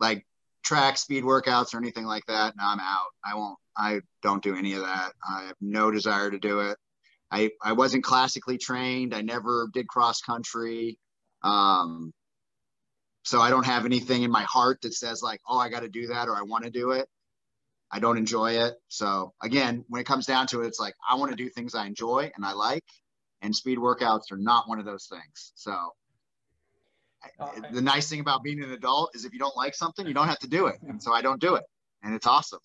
like 0.00 0.26
track 0.64 0.98
speed 0.98 1.24
workouts 1.24 1.74
or 1.74 1.78
anything 1.78 2.04
like 2.04 2.26
that, 2.26 2.54
no, 2.56 2.64
I'm 2.66 2.80
out. 2.80 3.08
I 3.24 3.34
won't 3.34 3.58
I 3.76 4.00
don't 4.22 4.42
do 4.42 4.56
any 4.56 4.74
of 4.74 4.82
that. 4.82 5.12
I 5.28 5.44
have 5.44 5.56
no 5.60 5.90
desire 5.90 6.30
to 6.30 6.38
do 6.38 6.60
it. 6.60 6.78
I, 7.30 7.50
I 7.62 7.72
wasn't 7.72 8.04
classically 8.04 8.56
trained. 8.56 9.14
I 9.14 9.20
never 9.20 9.68
did 9.72 9.88
cross 9.88 10.20
country. 10.20 10.98
Um, 11.42 12.12
so 13.24 13.40
I 13.40 13.50
don't 13.50 13.66
have 13.66 13.84
anything 13.84 14.22
in 14.22 14.30
my 14.30 14.44
heart 14.44 14.80
that 14.82 14.94
says 14.94 15.22
like, 15.22 15.40
oh, 15.48 15.58
I 15.58 15.68
got 15.68 15.80
to 15.80 15.88
do 15.88 16.06
that 16.08 16.28
or 16.28 16.36
I 16.36 16.42
want 16.42 16.64
to 16.64 16.70
do 16.70 16.92
it. 16.92 17.08
I 17.90 17.98
don't 17.98 18.16
enjoy 18.16 18.52
it. 18.52 18.74
So 18.88 19.32
again, 19.42 19.84
when 19.88 20.00
it 20.00 20.06
comes 20.06 20.26
down 20.26 20.46
to 20.48 20.62
it, 20.62 20.66
it's 20.66 20.80
like 20.80 20.94
I 21.08 21.16
want 21.16 21.30
to 21.32 21.36
do 21.36 21.48
things 21.48 21.74
I 21.74 21.86
enjoy 21.86 22.30
and 22.34 22.44
I 22.44 22.52
like, 22.52 22.84
and 23.42 23.54
speed 23.54 23.78
workouts 23.78 24.32
are 24.32 24.36
not 24.36 24.68
one 24.68 24.78
of 24.78 24.84
those 24.84 25.06
things. 25.06 25.52
So 25.54 25.76
okay. 27.40 27.60
the 27.72 27.82
nice 27.82 28.08
thing 28.08 28.20
about 28.20 28.42
being 28.42 28.62
an 28.62 28.72
adult 28.72 29.14
is 29.14 29.24
if 29.24 29.32
you 29.32 29.38
don't 29.38 29.56
like 29.56 29.74
something, 29.74 30.06
you 30.06 30.14
don't 30.14 30.28
have 30.28 30.38
to 30.40 30.48
do 30.48 30.66
it. 30.66 30.76
And 30.88 31.02
so 31.02 31.12
I 31.12 31.22
don't 31.22 31.40
do 31.40 31.54
it, 31.54 31.64
and 32.02 32.14
it's 32.14 32.26
awesome. 32.26 32.60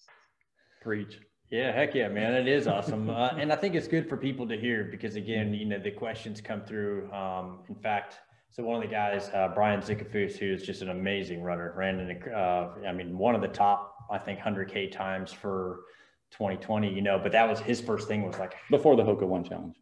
Preach. 0.82 1.20
Yeah, 1.52 1.74
heck 1.74 1.94
yeah, 1.94 2.08
man. 2.08 2.34
It 2.34 2.48
is 2.48 2.66
awesome. 2.66 3.10
Uh, 3.10 3.30
and 3.38 3.52
I 3.52 3.58
think 3.58 3.76
it's 3.76 3.88
good 3.88 4.08
for 4.08 4.16
people 4.16 4.48
to 4.48 4.58
hear 4.58 4.86
because, 4.86 5.18
again, 5.18 5.54
you 5.54 5.66
know, 5.66 5.80
the 5.80 5.92
questions 5.92 6.40
come 6.40 6.62
through. 6.62 7.12
Um, 7.12 7.60
in 7.68 7.76
fact, 7.76 8.20
so 8.52 8.64
one 8.64 8.82
of 8.82 8.82
the 8.82 8.94
guys, 8.94 9.30
uh, 9.34 9.50
Brian 9.54 9.82
Zikafus, 9.82 10.38
who's 10.38 10.64
just 10.64 10.82
an 10.82 10.90
amazing 10.90 11.42
runner, 11.42 11.74
ran 11.76 12.00
in, 12.00 12.34
uh, 12.34 12.70
I 12.88 12.94
mean, 12.94 13.18
one 13.18 13.36
of 13.36 13.42
the 13.42 13.50
top, 13.50 13.96
I 14.10 14.18
think, 14.18 14.40
100K 14.40 14.94
times 14.94 15.34
for 15.34 15.82
2020, 16.32 16.94
you 16.94 17.02
know, 17.02 17.20
but 17.22 17.34
that 17.34 17.50
was 17.50 17.60
his 17.60 17.82
first 17.82 18.08
thing 18.08 18.26
was 18.26 18.38
like 18.40 18.56
before 18.70 18.96
the 18.96 19.04
Hoka 19.04 19.24
One 19.24 19.44
Challenge. 19.44 19.76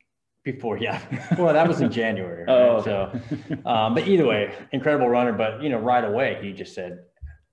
Before, 0.52 0.78
yeah. 0.78 1.02
Well, 1.38 1.54
that 1.54 1.68
was 1.68 1.82
in 1.82 1.92
January. 1.92 2.44
Right? 2.44 2.50
oh, 2.50 2.82
so, 2.84 3.22
um, 3.66 3.94
but 3.94 4.08
either 4.08 4.26
way, 4.26 4.54
incredible 4.72 5.10
runner. 5.10 5.34
But, 5.34 5.62
you 5.62 5.70
know, 5.70 5.80
right 5.80 6.04
away, 6.04 6.40
he 6.42 6.54
just 6.54 6.74
said, 6.74 7.00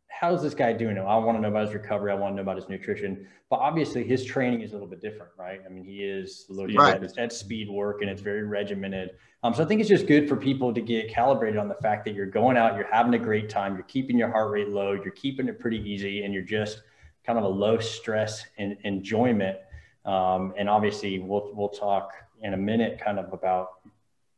how's 0.08 0.42
this 0.42 0.54
guy 0.54 0.72
doing? 0.72 0.98
I 0.98 1.02
want 1.16 1.36
to 1.36 1.40
know 1.42 1.48
about 1.48 1.66
his 1.66 1.74
recovery. 1.74 2.10
I 2.10 2.14
want 2.14 2.32
to 2.32 2.36
know 2.36 2.42
about 2.42 2.56
his 2.56 2.68
nutrition. 2.68 3.26
But 3.50 3.56
obviously, 3.56 4.04
his 4.04 4.24
training 4.24 4.62
is 4.62 4.70
a 4.70 4.74
little 4.74 4.88
bit 4.88 5.00
different, 5.00 5.30
right? 5.38 5.60
I 5.64 5.68
mean, 5.68 5.84
he 5.84 6.02
is 6.02 6.46
looking 6.48 6.76
right. 6.76 7.02
at, 7.02 7.18
at, 7.18 7.32
speed 7.32 7.68
work 7.68 8.00
and 8.00 8.10
it's 8.10 8.22
very 8.22 8.44
regimented. 8.44 9.10
Um, 9.42 9.54
so 9.54 9.62
I 9.62 9.66
think 9.66 9.80
it's 9.80 9.90
just 9.90 10.06
good 10.06 10.28
for 10.28 10.36
people 10.36 10.72
to 10.72 10.80
get 10.80 11.08
calibrated 11.08 11.58
on 11.58 11.68
the 11.68 11.74
fact 11.76 12.04
that 12.06 12.14
you're 12.14 12.26
going 12.26 12.56
out, 12.56 12.76
you're 12.76 12.92
having 12.92 13.14
a 13.14 13.18
great 13.18 13.48
time, 13.48 13.74
you're 13.74 13.84
keeping 13.84 14.18
your 14.18 14.30
heart 14.30 14.50
rate 14.50 14.68
low, 14.68 14.92
you're 14.92 15.12
keeping 15.12 15.48
it 15.48 15.60
pretty 15.60 15.78
easy, 15.88 16.24
and 16.24 16.34
you're 16.34 16.42
just 16.42 16.82
kind 17.24 17.38
of 17.38 17.44
a 17.44 17.48
low 17.48 17.78
stress 17.78 18.44
and 18.58 18.76
enjoyment. 18.84 19.58
Um, 20.04 20.54
and 20.56 20.68
obviously, 20.68 21.18
we'll 21.18 21.50
we'll 21.54 21.68
talk 21.68 22.12
in 22.46 22.54
a 22.54 22.56
minute 22.56 23.00
kind 23.04 23.18
of 23.18 23.32
about 23.32 23.68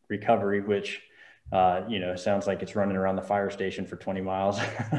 recovery, 0.08 0.60
which 0.60 1.02
uh, 1.50 1.80
you 1.88 1.98
know, 1.98 2.14
sounds 2.14 2.46
like 2.46 2.60
it's 2.60 2.76
running 2.76 2.94
around 2.94 3.16
the 3.16 3.22
fire 3.22 3.48
station 3.48 3.86
for 3.86 3.96
20 3.96 4.20
miles. 4.20 4.60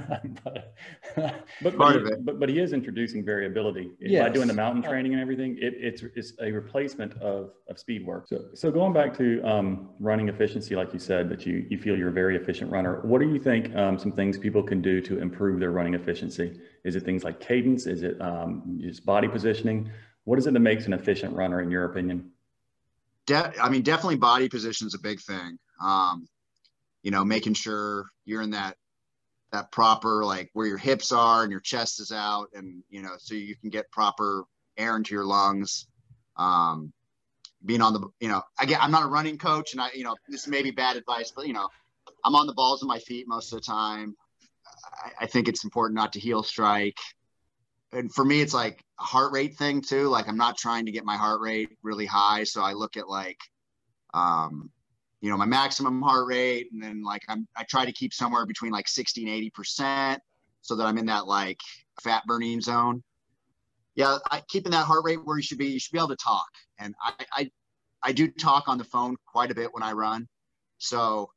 but, 0.43 0.75
but, 1.61 1.77
but, 1.77 1.93
he, 1.93 2.15
but, 2.21 2.39
but, 2.39 2.49
he 2.49 2.59
is 2.59 2.73
introducing 2.73 3.23
variability 3.23 3.91
yes. 3.99 4.23
by 4.23 4.29
doing 4.29 4.47
the 4.47 4.53
mountain 4.53 4.81
training 4.81 5.13
and 5.13 5.21
everything. 5.21 5.57
It, 5.61 5.75
it's, 5.77 6.03
it's 6.15 6.33
a 6.41 6.51
replacement 6.51 7.13
of, 7.21 7.51
of 7.69 7.77
speed 7.77 8.03
work. 8.03 8.27
So, 8.27 8.45
so 8.55 8.71
going 8.71 8.93
back 8.93 9.15
to 9.19 9.43
um, 9.43 9.89
running 9.99 10.27
efficiency, 10.27 10.75
like 10.75 10.91
you 10.91 10.97
said, 10.97 11.29
that 11.29 11.45
you, 11.45 11.67
you 11.69 11.77
feel 11.77 11.95
you're 11.95 12.09
a 12.09 12.11
very 12.11 12.35
efficient 12.35 12.71
runner. 12.71 12.99
What 13.03 13.21
do 13.21 13.31
you 13.31 13.39
think 13.39 13.75
um, 13.75 13.99
some 13.99 14.11
things 14.11 14.35
people 14.35 14.63
can 14.63 14.81
do 14.81 15.01
to 15.01 15.19
improve 15.19 15.59
their 15.59 15.71
running 15.71 15.93
efficiency? 15.93 16.59
Is 16.83 16.95
it 16.95 17.05
things 17.05 17.23
like 17.23 17.39
cadence? 17.39 17.85
Is 17.85 18.01
it 18.01 18.19
um, 18.19 18.79
just 18.81 19.05
body 19.05 19.27
positioning? 19.27 19.91
What 20.23 20.39
is 20.39 20.47
it 20.47 20.53
that 20.53 20.59
makes 20.59 20.87
an 20.87 20.93
efficient 20.93 21.35
runner, 21.35 21.61
in 21.61 21.69
your 21.69 21.85
opinion? 21.85 22.31
De- 23.29 23.61
I 23.61 23.69
mean, 23.69 23.83
definitely 23.83 24.17
body 24.17 24.49
position 24.49 24.87
is 24.87 24.95
a 24.95 24.99
big 24.99 25.21
thing. 25.21 25.59
Um, 25.79 26.27
you 27.03 27.11
know, 27.11 27.23
making 27.23 27.53
sure 27.53 28.07
you're 28.25 28.41
in 28.41 28.51
that 28.51 28.75
that 29.51 29.71
proper 29.71 30.25
like 30.25 30.49
where 30.53 30.65
your 30.65 30.77
hips 30.79 31.11
are 31.11 31.43
and 31.43 31.51
your 31.51 31.59
chest 31.59 31.99
is 31.99 32.11
out 32.11 32.47
and 32.53 32.83
you 32.89 33.01
know 33.01 33.13
so 33.17 33.33
you 33.33 33.55
can 33.55 33.69
get 33.69 33.89
proper 33.91 34.45
air 34.77 34.97
into 34.97 35.13
your 35.13 35.25
lungs. 35.25 35.87
Um 36.37 36.91
being 37.65 37.81
on 37.81 37.93
the 37.93 38.07
you 38.19 38.29
know 38.29 38.41
again 38.61 38.79
i'm 38.81 38.91
not 38.91 39.03
a 39.03 39.07
running 39.07 39.37
coach 39.37 39.73
and 39.73 39.81
i 39.81 39.89
you 39.93 40.03
know 40.03 40.15
this 40.29 40.47
may 40.47 40.63
be 40.63 40.71
bad 40.71 40.95
advice 40.95 41.33
but 41.35 41.45
you 41.45 41.51
know 41.51 41.67
i'm 42.23 42.33
on 42.33 42.47
the 42.47 42.53
balls 42.53 42.81
of 42.81 42.87
my 42.87 42.99
feet 42.99 43.27
most 43.27 43.51
of 43.51 43.59
the 43.59 43.65
time. 43.65 44.15
I, 45.03 45.23
I 45.23 45.25
think 45.25 45.49
it's 45.49 45.65
important 45.65 45.95
not 45.95 46.13
to 46.13 46.21
heel 46.21 46.41
strike. 46.41 46.97
And 47.91 48.13
for 48.13 48.23
me 48.23 48.39
it's 48.39 48.53
like 48.53 48.81
heart 48.99 49.31
rate 49.31 49.55
thing 49.55 49.81
too 49.81 50.07
like 50.09 50.27
i'm 50.27 50.37
not 50.37 50.57
trying 50.57 50.85
to 50.85 50.91
get 50.91 51.05
my 51.05 51.15
heart 51.15 51.39
rate 51.41 51.69
really 51.83 52.05
high 52.05 52.43
so 52.43 52.61
i 52.61 52.73
look 52.73 52.97
at 52.97 53.07
like 53.07 53.39
um 54.13 54.69
you 55.21 55.29
know, 55.29 55.37
my 55.37 55.45
maximum 55.45 56.01
heart 56.01 56.27
rate. 56.27 56.67
And 56.71 56.81
then 56.81 57.03
like 57.03 57.23
I'm, 57.27 57.47
I 57.55 57.63
try 57.63 57.85
to 57.85 57.91
keep 57.91 58.13
somewhere 58.13 58.45
between 58.45 58.71
like 58.71 58.87
60 58.87 59.29
and 59.29 59.51
80% 59.51 60.17
so 60.61 60.75
that 60.75 60.85
I'm 60.85 60.97
in 60.97 61.05
that 61.07 61.27
like 61.27 61.59
fat 62.01 62.23
burning 62.25 62.61
zone. 62.61 63.03
Yeah. 63.95 64.17
I, 64.31 64.41
keeping 64.47 64.71
that 64.71 64.85
heart 64.85 65.03
rate 65.03 65.19
where 65.23 65.37
you 65.37 65.43
should 65.43 65.57
be, 65.57 65.67
you 65.67 65.79
should 65.79 65.91
be 65.91 65.97
able 65.97 66.09
to 66.09 66.15
talk. 66.15 66.47
And 66.79 66.95
I, 67.03 67.13
I, 67.33 67.51
I 68.01 68.11
do 68.13 68.29
talk 68.29 68.67
on 68.67 68.77
the 68.77 68.85
phone 68.85 69.15
quite 69.25 69.51
a 69.51 69.55
bit 69.55 69.73
when 69.73 69.83
I 69.83 69.91
run. 69.91 70.27
So 70.77 71.29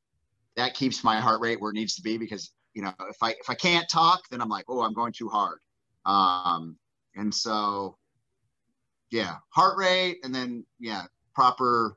that 0.54 0.74
keeps 0.74 1.02
my 1.02 1.18
heart 1.18 1.40
rate 1.40 1.60
where 1.60 1.70
it 1.70 1.74
needs 1.74 1.96
to 1.96 2.02
be 2.02 2.18
because, 2.18 2.52
you 2.74 2.82
know, 2.82 2.92
if 3.10 3.16
I, 3.20 3.30
if 3.30 3.50
I 3.50 3.54
can't 3.54 3.88
talk, 3.88 4.22
then 4.30 4.40
I'm 4.40 4.48
like, 4.48 4.66
oh, 4.68 4.82
I'm 4.82 4.94
going 4.94 5.12
too 5.12 5.28
hard. 5.28 5.58
Um, 6.06 6.76
and 7.14 7.34
so, 7.34 7.96
yeah, 9.10 9.36
heart 9.50 9.76
rate 9.76 10.18
and 10.24 10.34
then, 10.34 10.64
yeah, 10.78 11.04
proper, 11.34 11.96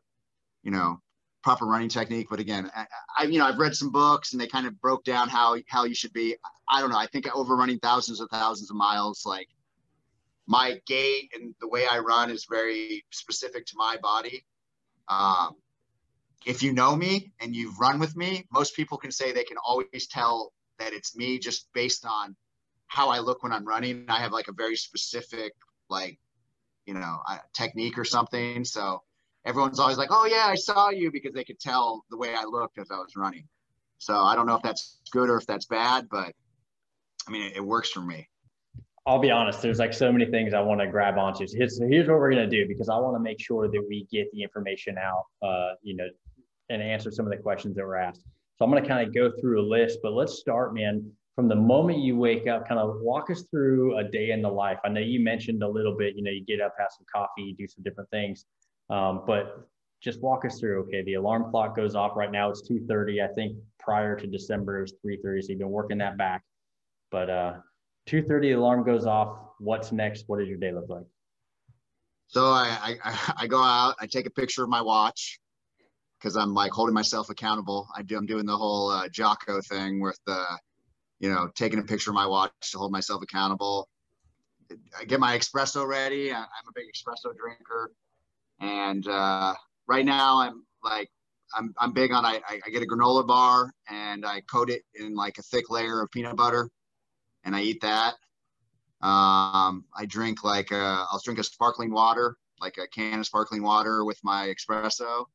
you 0.63 0.71
know, 0.71 0.99
proper 1.45 1.65
running 1.65 1.89
technique. 1.89 2.27
But 2.29 2.39
again, 2.39 2.71
I, 2.75 2.85
I, 3.17 3.23
you 3.25 3.37
know 3.37 3.45
I've 3.45 3.59
read 3.59 3.75
some 3.75 3.91
books 3.91 4.33
and 4.33 4.41
they 4.41 4.47
kind 4.47 4.65
of 4.65 4.81
broke 4.81 5.03
down 5.03 5.29
how 5.29 5.57
how 5.67 5.85
you 5.85 5.93
should 5.93 6.11
be. 6.11 6.35
I 6.67 6.81
don't 6.81 6.89
know. 6.89 6.97
I 6.97 7.05
think 7.05 7.33
over 7.35 7.55
running 7.55 7.77
thousands 7.79 8.19
of 8.19 8.29
thousands 8.31 8.71
of 8.71 8.75
miles, 8.75 9.23
like 9.25 9.47
my 10.47 10.81
gait 10.87 11.31
and 11.35 11.53
the 11.61 11.67
way 11.67 11.85
I 11.89 11.99
run 11.99 12.31
is 12.31 12.47
very 12.49 13.05
specific 13.11 13.67
to 13.67 13.73
my 13.75 13.97
body. 14.01 14.43
Um, 15.07 15.55
if 16.45 16.63
you 16.63 16.73
know 16.73 16.95
me 16.95 17.31
and 17.39 17.55
you've 17.55 17.79
run 17.79 17.99
with 17.99 18.15
me, 18.15 18.45
most 18.51 18.75
people 18.75 18.97
can 18.97 19.11
say 19.11 19.31
they 19.31 19.43
can 19.43 19.57
always 19.63 20.07
tell 20.07 20.51
that 20.79 20.93
it's 20.93 21.15
me 21.15 21.39
just 21.39 21.67
based 21.73 22.05
on 22.05 22.35
how 22.87 23.09
I 23.09 23.19
look 23.19 23.43
when 23.43 23.51
I'm 23.51 23.65
running. 23.65 24.05
I 24.09 24.19
have 24.19 24.31
like 24.31 24.47
a 24.47 24.53
very 24.53 24.75
specific 24.75 25.53
like 25.89 26.19
you 26.85 26.93
know 26.93 27.19
technique 27.53 27.97
or 27.97 28.05
something. 28.05 28.65
So 28.65 29.01
everyone's 29.45 29.79
always 29.79 29.97
like, 29.97 30.09
"Oh 30.11 30.25
yeah, 30.25 30.45
I 30.47 30.55
saw 30.55 30.89
you," 30.89 31.11
because 31.11 31.33
they 31.33 31.43
could 31.43 31.59
tell 31.59 32.05
the 32.09 32.17
way 32.17 32.33
I 32.35 32.43
looked 32.45 32.77
as 32.77 32.91
I 32.91 32.97
was 32.97 33.15
running. 33.15 33.47
So 33.97 34.15
I 34.15 34.35
don't 34.35 34.45
know 34.45 34.55
if 34.55 34.61
that's 34.61 34.99
good 35.11 35.29
or 35.29 35.37
if 35.37 35.47
that's 35.47 35.65
bad, 35.65 36.07
but 36.09 36.33
I 37.27 37.31
mean, 37.31 37.43
it, 37.43 37.57
it 37.57 37.65
works 37.65 37.89
for 37.89 38.01
me. 38.01 38.27
I'll 39.07 39.19
be 39.19 39.29
honest, 39.29 39.61
there's 39.61 39.77
like 39.77 39.93
so 39.93 40.11
many 40.11 40.25
things 40.25 40.53
I 40.53 40.61
want 40.61 40.81
to 40.81 40.87
grab 40.87 41.17
onto. 41.17 41.45
So 41.45 41.57
here's, 41.57 41.79
here's 41.79 42.07
what 42.07 42.17
we're 42.17 42.31
going 42.31 42.49
to 42.49 42.55
do 42.55 42.67
because 42.67 42.89
I 42.89 42.97
want 42.97 43.15
to 43.15 43.19
make 43.19 43.39
sure 43.39 43.67
that 43.67 43.85
we 43.87 44.07
get 44.11 44.31
the 44.31 44.41
information 44.41 44.97
out, 44.97 45.25
uh, 45.47 45.73
you 45.83 45.95
know, 45.95 46.07
and 46.69 46.81
answer 46.81 47.11
some 47.11 47.25
of 47.25 47.31
the 47.31 47.37
questions 47.37 47.75
that 47.75 47.85
were 47.85 47.97
asked. 47.97 48.21
So 48.57 48.65
I'm 48.65 48.71
going 48.71 48.81
to 48.81 48.89
kind 48.89 49.07
of 49.07 49.13
go 49.13 49.31
through 49.39 49.61
a 49.61 49.67
list, 49.67 49.99
but 50.01 50.13
let's 50.13 50.39
start, 50.39 50.73
man, 50.73 51.11
from 51.35 51.47
the 51.47 51.55
moment 51.55 51.99
you 51.99 52.17
wake 52.17 52.47
up, 52.47 52.67
kind 52.67 52.79
of 52.79 53.01
walk 53.01 53.29
us 53.29 53.43
through 53.51 53.97
a 53.97 54.03
day 54.03 54.31
in 54.31 54.41
the 54.41 54.49
life. 54.49 54.79
I 54.85 54.89
know 54.89 55.01
you 55.01 55.19
mentioned 55.19 55.61
a 55.63 55.67
little 55.67 55.95
bit, 55.95 56.15
you 56.15 56.23
know, 56.23 56.31
you 56.31 56.45
get 56.45 56.61
up, 56.61 56.73
have 56.79 56.89
some 56.97 57.05
coffee, 57.13 57.55
do 57.57 57.67
some 57.67 57.83
different 57.83 58.09
things, 58.09 58.45
um, 58.89 59.23
but 59.27 59.67
just 60.01 60.21
walk 60.21 60.45
us 60.45 60.59
through. 60.59 60.83
Okay, 60.83 61.03
the 61.03 61.15
alarm 61.15 61.51
clock 61.51 61.75
goes 61.75 61.95
off 61.95 62.15
right 62.15 62.31
now. 62.31 62.49
It's 62.49 62.61
2:30. 62.61 63.21
I 63.21 63.33
think 63.33 63.57
prior 63.79 64.15
to 64.15 64.27
December 64.27 64.79
it 64.79 64.81
was 64.81 64.93
3:30. 65.05 65.41
So 65.41 65.49
you've 65.49 65.59
been 65.59 65.69
working 65.69 65.97
that 65.97 66.17
back, 66.17 66.43
but 67.11 67.29
uh, 67.29 67.53
2.30 68.07 68.55
alarm 68.55 68.83
goes 68.83 69.05
off 69.05 69.39
what's 69.59 69.91
next 69.91 70.25
what 70.27 70.39
does 70.39 70.47
your 70.47 70.57
day 70.57 70.71
look 70.71 70.87
like 70.89 71.05
so 72.27 72.45
I, 72.45 72.97
I, 73.03 73.33
I 73.37 73.47
go 73.47 73.61
out 73.61 73.95
i 73.99 74.05
take 74.05 74.25
a 74.25 74.31
picture 74.31 74.63
of 74.63 74.69
my 74.69 74.81
watch 74.81 75.39
because 76.19 76.35
i'm 76.35 76.53
like 76.53 76.71
holding 76.71 76.93
myself 76.93 77.29
accountable 77.29 77.87
I 77.95 78.03
do, 78.03 78.17
i'm 78.17 78.25
doing 78.25 78.45
the 78.45 78.57
whole 78.57 78.89
uh, 78.89 79.09
jocko 79.09 79.59
thing 79.61 80.01
with 80.01 80.19
the 80.25 80.45
you 81.19 81.29
know 81.29 81.49
taking 81.55 81.79
a 81.79 81.83
picture 81.83 82.11
of 82.11 82.15
my 82.15 82.25
watch 82.25 82.51
to 82.71 82.77
hold 82.77 82.91
myself 82.91 83.21
accountable 83.21 83.87
i 84.99 85.03
get 85.05 85.19
my 85.19 85.37
espresso 85.37 85.87
ready 85.87 86.33
i'm 86.33 86.43
a 86.43 86.71
big 86.73 86.85
espresso 86.85 87.35
drinker 87.35 87.91
and 88.59 89.07
uh, 89.07 89.53
right 89.87 90.05
now 90.05 90.39
i'm 90.39 90.63
like 90.83 91.09
I'm, 91.55 91.73
I'm 91.77 91.93
big 91.93 92.11
on 92.11 92.25
I, 92.25 92.41
I 92.49 92.69
get 92.69 92.83
a 92.83 92.85
granola 92.85 93.25
bar 93.25 93.71
and 93.89 94.25
I 94.25 94.41
coat 94.41 94.69
it 94.69 94.81
in 94.95 95.15
like 95.15 95.37
a 95.37 95.43
thick 95.43 95.69
layer 95.69 96.01
of 96.01 96.11
peanut 96.11 96.35
butter 96.35 96.69
and 97.43 97.55
I 97.55 97.61
eat 97.61 97.81
that. 97.81 98.15
Um, 99.01 99.85
I 99.95 100.05
drink 100.07 100.43
like 100.43 100.71
uh, 100.71 101.05
I'll 101.11 101.21
drink 101.23 101.39
a 101.39 101.43
sparkling 101.43 101.91
water, 101.91 102.37
like 102.59 102.77
a 102.77 102.87
can 102.87 103.19
of 103.19 103.25
sparkling 103.25 103.61
water 103.61 104.03
with 104.03 104.19
my 104.23 104.53
espresso. 104.53 105.25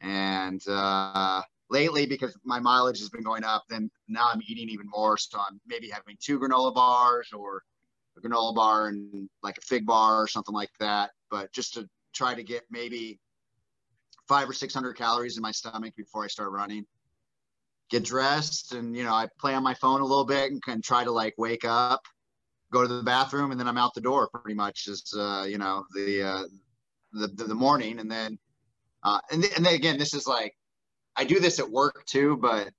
And 0.00 0.60
uh, 0.66 1.42
lately, 1.72 2.06
because 2.06 2.36
my 2.44 2.60
mileage 2.60 2.98
has 3.00 3.08
been 3.08 3.24
going 3.24 3.42
up, 3.42 3.64
then 3.68 3.90
now 4.08 4.28
I'm 4.32 4.40
eating 4.46 4.68
even 4.68 4.86
more. 4.88 5.16
So 5.16 5.38
I'm 5.38 5.60
maybe 5.66 5.88
having 5.88 6.16
two 6.20 6.38
granola 6.38 6.74
bars 6.74 7.30
or 7.32 7.62
a 8.16 8.20
granola 8.20 8.54
bar 8.54 8.88
and 8.88 9.28
like 9.42 9.58
a 9.58 9.62
fig 9.62 9.86
bar 9.86 10.22
or 10.22 10.28
something 10.28 10.54
like 10.54 10.70
that. 10.78 11.10
But 11.30 11.52
just 11.52 11.74
to 11.74 11.88
try 12.14 12.34
to 12.34 12.42
get 12.42 12.62
maybe 12.70 13.18
five 14.28 14.48
or 14.48 14.52
600 14.52 14.92
calories 14.94 15.36
in 15.36 15.42
my 15.42 15.50
stomach 15.50 15.94
before 15.96 16.22
I 16.22 16.28
start 16.28 16.52
running 16.52 16.86
get 17.92 18.04
dressed 18.04 18.72
and 18.72 18.96
you 18.96 19.04
know 19.04 19.12
i 19.12 19.28
play 19.38 19.54
on 19.54 19.62
my 19.62 19.74
phone 19.74 20.00
a 20.00 20.04
little 20.04 20.24
bit 20.24 20.50
and 20.50 20.62
can 20.62 20.80
try 20.80 21.04
to 21.04 21.12
like 21.12 21.34
wake 21.36 21.64
up 21.64 22.00
go 22.72 22.80
to 22.80 22.88
the 22.88 23.02
bathroom 23.02 23.50
and 23.50 23.60
then 23.60 23.68
i'm 23.68 23.76
out 23.76 23.92
the 23.94 24.00
door 24.00 24.30
pretty 24.32 24.54
much 24.54 24.88
is 24.88 25.14
uh, 25.16 25.44
you 25.46 25.58
know 25.58 25.84
the, 25.94 26.22
uh, 26.22 26.42
the, 27.12 27.28
the 27.28 27.44
the 27.44 27.54
morning 27.54 27.98
and 28.00 28.10
then 28.10 28.38
uh, 29.04 29.20
and, 29.30 29.42
th- 29.42 29.54
and 29.56 29.66
then 29.66 29.74
again 29.74 29.98
this 29.98 30.14
is 30.14 30.26
like 30.26 30.54
i 31.16 31.24
do 31.24 31.38
this 31.40 31.58
at 31.58 31.70
work 31.70 32.04
too 32.06 32.36
but 32.36 32.70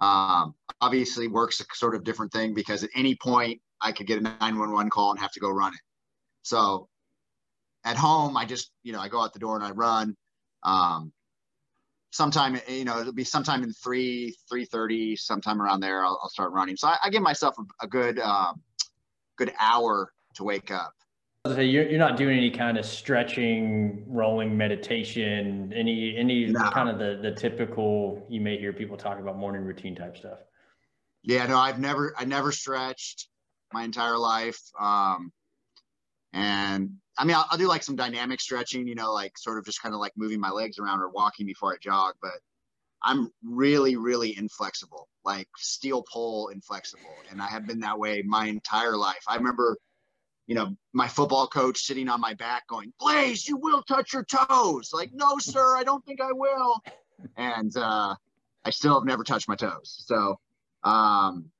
um, 0.00 0.56
obviously 0.80 1.28
work's 1.28 1.60
a 1.60 1.64
sort 1.74 1.94
of 1.94 2.02
different 2.02 2.32
thing 2.32 2.54
because 2.54 2.82
at 2.82 2.90
any 2.96 3.14
point 3.14 3.60
i 3.80 3.92
could 3.92 4.06
get 4.06 4.18
a 4.18 4.22
911 4.22 4.90
call 4.90 5.12
and 5.12 5.20
have 5.20 5.32
to 5.32 5.40
go 5.40 5.48
run 5.48 5.72
it. 5.72 5.80
So 6.42 6.88
at 7.84 7.96
home 7.96 8.36
i 8.36 8.44
just 8.44 8.72
you 8.82 8.92
know 8.92 9.00
i 9.00 9.08
go 9.08 9.20
out 9.20 9.32
the 9.32 9.38
door 9.38 9.56
and 9.56 9.64
i 9.64 9.70
run. 9.70 10.16
Um, 10.64 11.12
sometime 12.10 12.60
you 12.68 12.84
know 12.84 13.00
it'll 13.00 13.12
be 13.12 13.24
sometime 13.24 13.62
in 13.62 13.72
3 13.72 14.34
3.30 14.52 15.18
sometime 15.18 15.62
around 15.62 15.80
there 15.80 16.04
i'll, 16.04 16.18
I'll 16.22 16.30
start 16.30 16.52
running. 16.52 16.76
So 16.76 16.88
i, 16.88 16.96
I 17.04 17.10
give 17.10 17.22
myself 17.22 17.54
a, 17.58 17.84
a 17.84 17.86
good 17.86 18.18
um, 18.18 18.60
good 19.38 19.52
hour 19.58 20.12
to 20.34 20.44
wake 20.44 20.70
up 20.70 20.94
you're, 21.44 21.88
you're 21.88 21.98
not 21.98 22.16
doing 22.16 22.38
any 22.38 22.50
kind 22.50 22.78
of 22.78 22.84
stretching 22.84 24.04
rolling 24.06 24.56
meditation 24.56 25.72
any 25.74 26.16
any 26.16 26.46
no. 26.46 26.70
kind 26.70 26.88
of 26.88 26.98
the 27.00 27.18
the 27.20 27.34
typical 27.34 28.24
you 28.30 28.40
may 28.40 28.56
hear 28.56 28.72
people 28.72 28.96
talk 28.96 29.18
about 29.18 29.36
morning 29.36 29.62
routine 29.62 29.94
type 29.94 30.16
stuff 30.16 30.38
yeah 31.24 31.44
no 31.46 31.58
i've 31.58 31.80
never 31.80 32.14
i 32.16 32.24
never 32.24 32.52
stretched 32.52 33.26
my 33.72 33.82
entire 33.82 34.16
life 34.16 34.60
um 34.78 35.32
and 36.32 36.90
I 37.18 37.24
mean, 37.24 37.36
I'll, 37.36 37.46
I'll, 37.50 37.58
do 37.58 37.68
like 37.68 37.82
some 37.82 37.94
dynamic 37.94 38.40
stretching, 38.40 38.88
you 38.88 38.94
know, 38.94 39.12
like 39.12 39.36
sort 39.36 39.58
of 39.58 39.66
just 39.66 39.82
kind 39.82 39.94
of 39.94 40.00
like 40.00 40.12
moving 40.16 40.40
my 40.40 40.48
legs 40.48 40.78
around 40.78 41.00
or 41.02 41.10
walking 41.10 41.44
before 41.44 41.74
I 41.74 41.76
jog. 41.78 42.14
But 42.22 42.32
I'm 43.02 43.30
really, 43.44 43.96
really 43.96 44.36
inflexible, 44.38 45.08
like 45.22 45.48
steel 45.58 46.02
pole 46.10 46.48
inflexible. 46.48 47.14
And 47.30 47.42
I 47.42 47.48
have 47.48 47.66
been 47.66 47.80
that 47.80 47.98
way 47.98 48.22
my 48.22 48.46
entire 48.46 48.96
life. 48.96 49.22
I 49.28 49.36
remember, 49.36 49.76
you 50.46 50.54
know, 50.54 50.76
my 50.92 51.08
football 51.08 51.46
coach 51.46 51.80
sitting 51.80 52.08
on 52.08 52.20
my 52.20 52.34
back 52.34 52.66
going, 52.66 52.92
Glaze, 52.98 53.48
you 53.48 53.56
will 53.56 53.82
touch 53.82 54.12
your 54.12 54.24
toes. 54.24 54.90
Like, 54.92 55.10
no, 55.12 55.38
sir, 55.38 55.76
I 55.76 55.84
don't 55.84 56.04
think 56.04 56.20
I 56.20 56.32
will. 56.32 56.82
And 57.36 57.74
uh, 57.76 58.14
I 58.64 58.70
still 58.70 58.94
have 58.94 59.04
never 59.04 59.24
touched 59.24 59.48
my 59.48 59.54
toes. 59.54 60.04
So, 60.06 60.38
um, 60.82 61.50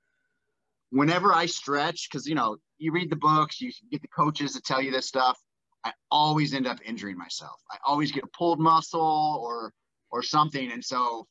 whenever 0.91 1.33
I 1.33 1.47
stretch, 1.47 2.09
because, 2.11 2.27
you 2.27 2.35
know, 2.35 2.57
you 2.79 2.93
read 2.93 3.11
the 3.11 3.17
books, 3.17 3.61
you 3.61 3.71
get 3.91 4.03
the 4.03 4.09
coaches 4.09 4.55
to 4.55 4.61
tell 4.61 4.83
you 4.83 4.91
this 4.91 5.07
stuff. 5.07 5.39
I 5.85 5.93
always 6.11 6.55
end 6.55 6.67
up 6.67 6.79
injuring 6.85 7.17
myself. 7.17 7.61
I 7.71 7.77
always 7.85 8.13
get 8.13 8.25
a 8.25 8.29
pulled 8.37 8.61
muscle 8.61 9.41
or 9.43 9.73
or 10.11 10.23
something, 10.23 10.71
and 10.71 10.85
so 10.85 11.27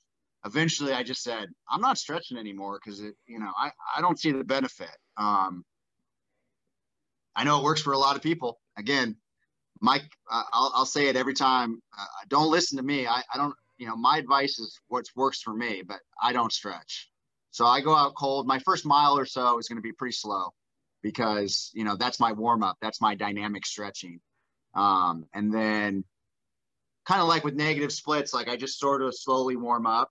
eventually 0.46 0.92
I 0.92 1.04
just 1.04 1.24
said 1.24 1.48
I'm 1.70 1.82
not 1.82 1.98
stretching 1.98 2.38
anymore 2.38 2.80
because 2.84 3.00
it, 3.00 3.16
you 3.28 3.40
know, 3.40 3.52
I 3.58 3.72
I 3.96 4.02
don't 4.02 4.20
see 4.20 4.32
the 4.32 4.44
benefit. 4.44 4.96
Um, 5.18 5.64
I 7.36 7.44
know 7.44 7.60
it 7.60 7.63
works 7.63 7.82
for 7.82 7.94
a 7.94 7.98
lot 7.98 8.15
of 8.15 8.22
people. 8.22 8.60
Again, 8.78 9.15
Mike, 9.80 10.04
I'll 10.30 10.72
I'll 10.76 10.86
say 10.86 11.08
it 11.08 11.15
every 11.15 11.34
time. 11.34 11.82
Uh, 11.98 12.06
don't 12.28 12.52
listen 12.52 12.78
to 12.78 12.84
me. 12.84 13.08
I 13.08 13.24
I 13.34 13.38
don't. 13.38 13.56
You 13.78 13.88
know, 13.88 13.96
my 13.96 14.17
advice 14.17 14.60
is 14.60 14.80
what 14.89 15.06
works 15.15 15.41
for 15.41 15.54
me, 15.54 15.82
but 15.82 16.00
I 16.22 16.34
don't 16.34 16.54
stretch. 16.54 17.10
So 17.50 17.65
I 17.65 17.82
go 17.82 17.96
out 17.96 18.13
cold. 18.15 18.46
My 18.46 18.60
first 18.60 18.86
mile 18.86 19.17
or 19.17 19.26
so 19.26 19.58
is 19.58 19.67
going 19.67 19.78
to 19.78 19.82
be 19.82 19.91
pretty 19.91 20.13
slow 20.13 20.54
because 21.02 21.72
you 21.74 21.84
know 21.84 21.96
that's 21.96 22.20
my 22.20 22.32
warm 22.32 22.63
up 22.63 22.78
that's 22.82 23.02
my 23.02 23.15
dynamic 23.15 23.65
stretching 23.65 24.20
um, 24.74 25.26
and 25.34 25.54
then 25.54 26.04
kind 27.06 27.22
of 27.22 27.28
like 27.28 27.44
with 27.44 27.56
negative 27.56 27.91
splits 27.91 28.34
like 28.34 28.48
i 28.48 28.56
just 28.56 28.80
sort 28.80 29.02
of 29.02 29.13
slowly 29.15 29.56
warm 29.56 29.86
up 29.86 30.10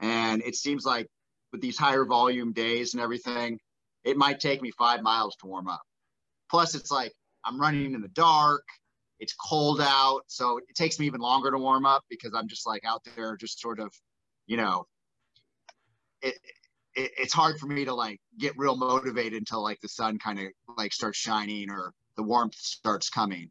and 0.00 0.42
it 0.42 0.54
seems 0.54 0.84
like 0.84 1.08
with 1.52 1.60
these 1.60 1.78
higher 1.78 2.04
volume 2.04 2.52
days 2.52 2.94
and 2.94 3.02
everything 3.02 3.58
it 4.04 4.16
might 4.16 4.40
take 4.40 4.62
me 4.62 4.70
five 4.78 5.02
miles 5.02 5.36
to 5.36 5.46
warm 5.46 5.68
up 5.68 5.82
plus 6.54 6.76
it's 6.76 6.92
like 6.92 7.12
i'm 7.44 7.60
running 7.60 7.94
in 7.94 8.00
the 8.00 8.08
dark. 8.08 8.62
It's 9.18 9.34
cold 9.34 9.80
out. 9.80 10.22
So 10.26 10.58
it 10.58 10.74
takes 10.74 10.98
me 11.00 11.06
even 11.06 11.20
longer 11.20 11.50
to 11.50 11.58
warm 11.58 11.84
up 11.84 12.04
because 12.08 12.32
i'm 12.32 12.46
just 12.46 12.64
like 12.64 12.84
out 12.84 13.02
there 13.16 13.36
just 13.36 13.60
sort 13.60 13.80
of 13.80 13.92
you 14.46 14.56
know 14.56 14.86
it, 16.22 16.34
it, 16.94 17.10
it's 17.18 17.32
hard 17.32 17.58
for 17.58 17.66
me 17.66 17.84
to 17.86 17.94
like 17.94 18.20
get 18.38 18.56
real 18.56 18.76
motivated 18.76 19.38
until 19.38 19.64
like 19.64 19.80
the 19.80 19.88
sun 19.88 20.16
kind 20.20 20.38
of 20.38 20.46
like 20.78 20.92
starts 20.92 21.18
shining 21.18 21.70
or 21.70 21.92
the 22.16 22.22
warmth 22.22 22.54
starts 22.54 23.10
coming. 23.10 23.48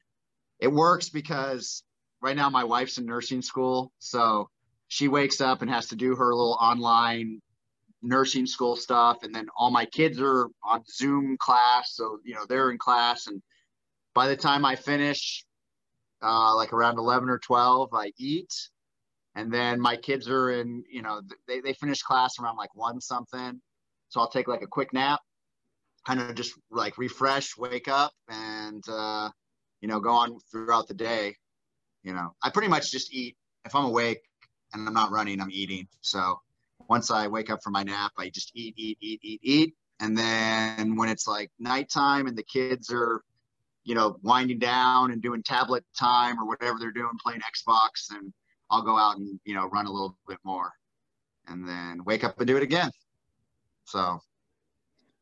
It 0.59 0.71
works 0.71 1.09
because 1.09 1.83
right 2.21 2.37
now 2.37 2.49
my 2.49 2.63
wife's 2.63 2.97
in 2.99 3.05
nursing 3.05 3.41
school, 3.41 3.91
so 3.99 4.49
she 4.87 5.09
wakes 5.09 5.41
up 5.41 5.61
and 5.61 5.69
has 5.69 5.87
to 5.87 5.97
do 5.97 6.15
her 6.15 6.33
little 6.33 6.57
online 6.61 7.41
nursing 8.03 8.45
school 8.45 8.75
stuff, 8.75 9.23
and 9.23 9.33
then 9.33 9.47
all 9.57 9.71
my 9.71 9.85
kids 9.85 10.19
are 10.21 10.47
on 10.63 10.83
Zoom 10.87 11.37
class, 11.39 11.95
so 11.95 12.19
you 12.23 12.35
know 12.35 12.45
they're 12.47 12.71
in 12.71 12.77
class, 12.77 13.27
and 13.27 13.41
by 14.13 14.27
the 14.27 14.35
time 14.35 14.65
I 14.65 14.75
finish, 14.75 15.45
uh, 16.21 16.55
like 16.55 16.73
around 16.73 16.97
eleven 16.99 17.29
or 17.29 17.39
twelve, 17.39 17.89
I 17.93 18.11
eat, 18.19 18.53
and 19.35 19.51
then 19.51 19.79
my 19.79 19.95
kids 19.95 20.29
are 20.29 20.51
in 20.51 20.83
you 20.89 21.01
know 21.01 21.21
they, 21.47 21.61
they 21.61 21.73
finish 21.73 22.01
class 22.01 22.39
around 22.39 22.57
like 22.57 22.73
one 22.75 23.01
something 23.01 23.59
so 24.09 24.19
i'll 24.19 24.29
take 24.29 24.47
like 24.47 24.61
a 24.61 24.67
quick 24.67 24.93
nap 24.93 25.19
kind 26.05 26.19
of 26.19 26.35
just 26.35 26.53
like 26.71 26.97
refresh 26.97 27.57
wake 27.57 27.87
up 27.87 28.11
and 28.29 28.83
uh, 28.89 29.29
you 29.81 29.87
know 29.87 29.99
go 29.99 30.11
on 30.11 30.37
throughout 30.51 30.87
the 30.87 30.93
day 30.93 31.35
you 32.03 32.13
know. 32.13 32.35
I 32.43 32.49
pretty 32.49 32.67
much 32.67 32.91
just 32.91 33.13
eat. 33.13 33.35
If 33.65 33.75
i'm 33.75 33.85
awake 33.85 34.19
and 34.73 34.87
i'm 34.87 34.93
not 34.93 35.11
running 35.11 35.39
i'm 35.39 35.51
eating 35.51 35.87
so 36.01 36.41
once 36.89 37.11
i 37.11 37.27
wake 37.27 37.49
up 37.49 37.59
from 37.63 37.73
my 37.73 37.83
nap 37.83 38.11
i 38.17 38.29
just 38.29 38.51
eat 38.55 38.73
eat 38.77 38.97
eat 39.01 39.19
eat 39.23 39.39
eat 39.43 39.73
and 39.99 40.17
then 40.17 40.95
when 40.95 41.09
it's 41.09 41.27
like 41.27 41.51
nighttime 41.59 42.27
and 42.27 42.37
the 42.37 42.43
kids 42.43 42.91
are 42.91 43.21
you 43.83 43.95
know 43.95 44.17
winding 44.21 44.59
down 44.59 45.11
and 45.11 45.21
doing 45.21 45.43
tablet 45.43 45.83
time 45.97 46.39
or 46.39 46.47
whatever 46.47 46.77
they're 46.79 46.91
doing 46.91 47.11
playing 47.23 47.41
xbox 47.41 48.15
and 48.15 48.33
I'll 48.73 48.81
go 48.81 48.97
out 48.97 49.17
and 49.17 49.39
you 49.45 49.53
know 49.53 49.67
run 49.67 49.85
a 49.85 49.91
little 49.91 50.17
bit 50.27 50.39
more, 50.43 50.71
and 51.47 51.67
then 51.67 52.03
wake 52.05 52.23
up 52.23 52.39
and 52.39 52.47
do 52.47 52.57
it 52.57 52.63
again. 52.63 52.89
So 53.85 54.19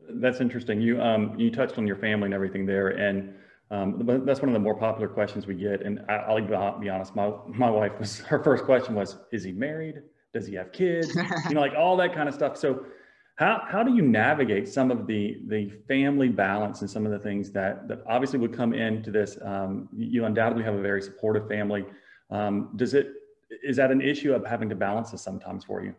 that's 0.09 0.39
interesting. 0.39 0.81
You 0.81 1.01
um 1.01 1.37
you 1.37 1.51
touched 1.51 1.77
on 1.77 1.85
your 1.85 1.97
family 1.97 2.25
and 2.25 2.33
everything 2.33 2.65
there, 2.65 2.89
and 2.89 3.33
um, 3.69 4.21
that's 4.25 4.41
one 4.41 4.49
of 4.49 4.53
the 4.53 4.59
more 4.59 4.77
popular 4.77 5.07
questions 5.07 5.47
we 5.47 5.55
get. 5.55 5.81
And 5.81 5.99
I, 6.09 6.33
will 6.33 6.79
be 6.79 6.89
honest, 6.89 7.15
my 7.15 7.31
my 7.47 7.69
wife 7.69 7.99
was 7.99 8.19
her 8.19 8.41
first 8.41 8.63
question 8.63 8.95
was, 8.95 9.17
"Is 9.33 9.43
he 9.43 9.51
married? 9.51 9.95
Does 10.33 10.47
he 10.47 10.55
have 10.55 10.71
kids? 10.71 11.15
you 11.49 11.55
know, 11.55 11.61
like 11.61 11.73
all 11.77 11.97
that 11.97 12.13
kind 12.13 12.27
of 12.29 12.35
stuff." 12.35 12.57
So 12.57 12.85
How, 13.35 13.63
how 13.67 13.81
do 13.81 13.95
you 13.95 14.03
navigate 14.03 14.67
some 14.67 14.91
of 14.91 15.07
the, 15.07 15.41
the 15.47 15.69
family 15.87 16.29
balance 16.29 16.81
and 16.81 16.89
some 16.89 17.05
of 17.07 17.11
the 17.11 17.17
things 17.17 17.51
that, 17.53 17.87
that 17.87 18.03
obviously 18.05 18.37
would 18.39 18.55
come 18.55 18.73
into 18.73 19.09
this? 19.09 19.37
Um, 19.41 19.89
you 19.95 20.25
undoubtedly 20.25 20.63
have 20.63 20.75
a 20.75 20.81
very 20.81 21.01
supportive 21.01 21.47
family. 21.47 21.83
Um, 22.29 22.71
does 22.75 22.93
it, 22.93 23.07
is 23.63 23.77
that 23.77 23.89
an 23.89 24.01
issue 24.01 24.33
of 24.33 24.45
having 24.45 24.69
to 24.69 24.75
balance 24.75 25.09
this 25.11 25.23
sometimes 25.23 25.65
for 25.65 25.83
you? 25.83 25.95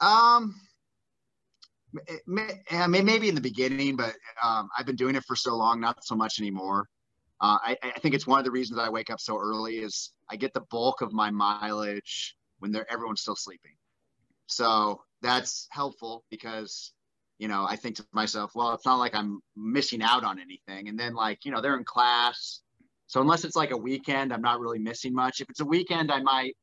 Um, 0.00 0.54
I 2.70 2.86
mean 2.88 3.04
maybe 3.04 3.28
in 3.28 3.36
the 3.36 3.40
beginning, 3.40 3.96
but 3.96 4.14
um, 4.42 4.68
I've 4.76 4.86
been 4.86 4.96
doing 4.96 5.14
it 5.14 5.24
for 5.24 5.36
so 5.36 5.54
long, 5.54 5.80
not 5.80 6.04
so 6.04 6.16
much 6.16 6.40
anymore. 6.40 6.88
Uh, 7.40 7.58
I, 7.62 7.76
I, 7.82 7.98
think 7.98 8.14
it's 8.14 8.26
one 8.26 8.38
of 8.38 8.44
the 8.44 8.50
reasons 8.50 8.78
I 8.78 8.88
wake 8.88 9.10
up 9.10 9.20
so 9.20 9.36
early 9.36 9.76
is 9.76 10.12
I 10.30 10.36
get 10.36 10.54
the 10.54 10.62
bulk 10.70 11.02
of 11.02 11.12
my 11.12 11.30
mileage 11.30 12.36
when 12.60 12.70
they're 12.70 12.90
everyone's 12.90 13.20
still 13.20 13.36
sleeping. 13.36 13.72
So 14.46 15.02
that's 15.20 15.66
helpful 15.70 16.24
because 16.30 16.92
you 17.38 17.48
know 17.48 17.66
I 17.68 17.76
think 17.76 17.96
to 17.96 18.06
myself, 18.12 18.52
well, 18.54 18.72
it's 18.72 18.86
not 18.86 18.98
like 18.98 19.14
I'm 19.14 19.40
missing 19.56 20.02
out 20.02 20.24
on 20.24 20.38
anything. 20.38 20.88
And 20.88 20.98
then 20.98 21.14
like 21.14 21.44
you 21.44 21.50
know 21.50 21.60
they're 21.60 21.76
in 21.76 21.84
class, 21.84 22.60
so 23.08 23.20
unless 23.20 23.44
it's 23.44 23.56
like 23.56 23.72
a 23.72 23.76
weekend, 23.76 24.32
I'm 24.32 24.42
not 24.42 24.60
really 24.60 24.78
missing 24.78 25.12
much. 25.12 25.40
If 25.40 25.50
it's 25.50 25.60
a 25.60 25.66
weekend, 25.66 26.12
I 26.12 26.20
might 26.20 26.56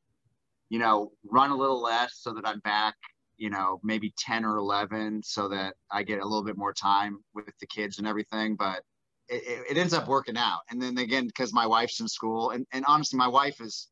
you 0.70 0.80
know 0.80 1.12
run 1.30 1.52
a 1.52 1.56
little 1.56 1.82
less 1.82 2.14
so 2.16 2.34
that 2.34 2.48
I'm 2.48 2.60
back 2.60 2.96
you 3.42 3.50
know, 3.50 3.80
maybe 3.82 4.14
10 4.20 4.46
or 4.46 4.58
11 4.58 5.24
so 5.24 5.48
that 5.48 5.74
I 5.90 6.04
get 6.04 6.20
a 6.20 6.24
little 6.24 6.44
bit 6.44 6.58
more 6.58 6.74
time 6.74 7.24
with 7.34 7.52
the 7.60 7.66
kids 7.66 7.98
and 7.98 8.06
everything. 8.06 8.56
But 8.56 8.84
it, 9.32 9.66
it 9.72 9.78
ends 9.78 9.94
up 9.94 10.08
working 10.08 10.38
out. 10.38 10.60
And 10.70 10.82
then 10.82 10.98
again, 10.98 11.26
because 11.26 11.54
my 11.54 11.66
wife's 11.66 12.00
in 12.00 12.08
school 12.08 12.52
and, 12.52 12.66
and 12.72 12.86
honestly, 12.88 13.18
my 13.18 13.28
wife 13.28 13.62
is, 13.62 13.88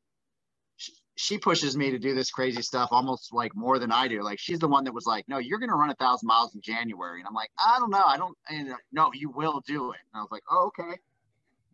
she, 0.75 0.93
she 1.15 1.37
pushes 1.37 1.75
me 1.77 1.91
to 1.91 1.99
do 1.99 2.13
this 2.13 2.29
crazy 2.29 2.61
stuff 2.61 2.89
almost 2.91 3.33
like 3.33 3.55
more 3.55 3.79
than 3.79 3.91
I 3.91 4.07
do. 4.07 4.21
Like 4.21 4.39
she's 4.39 4.59
the 4.59 4.67
one 4.67 4.83
that 4.83 4.93
was 4.93 5.05
like, 5.05 5.25
no, 5.27 5.37
you're 5.37 5.59
going 5.59 5.69
to 5.69 5.75
run 5.75 5.89
a 5.89 5.95
thousand 5.95 6.27
miles 6.27 6.53
in 6.53 6.61
January. 6.61 7.19
And 7.19 7.27
I'm 7.27 7.33
like, 7.33 7.51
I 7.57 7.79
don't 7.79 7.89
know. 7.89 8.03
I 8.05 8.17
don't, 8.17 8.37
and, 8.49 8.73
no, 8.91 9.11
you 9.13 9.31
will 9.31 9.61
do 9.65 9.91
it. 9.91 9.99
And 10.13 10.19
I 10.19 10.21
was 10.21 10.31
like, 10.31 10.43
oh, 10.51 10.67
okay. 10.77 10.97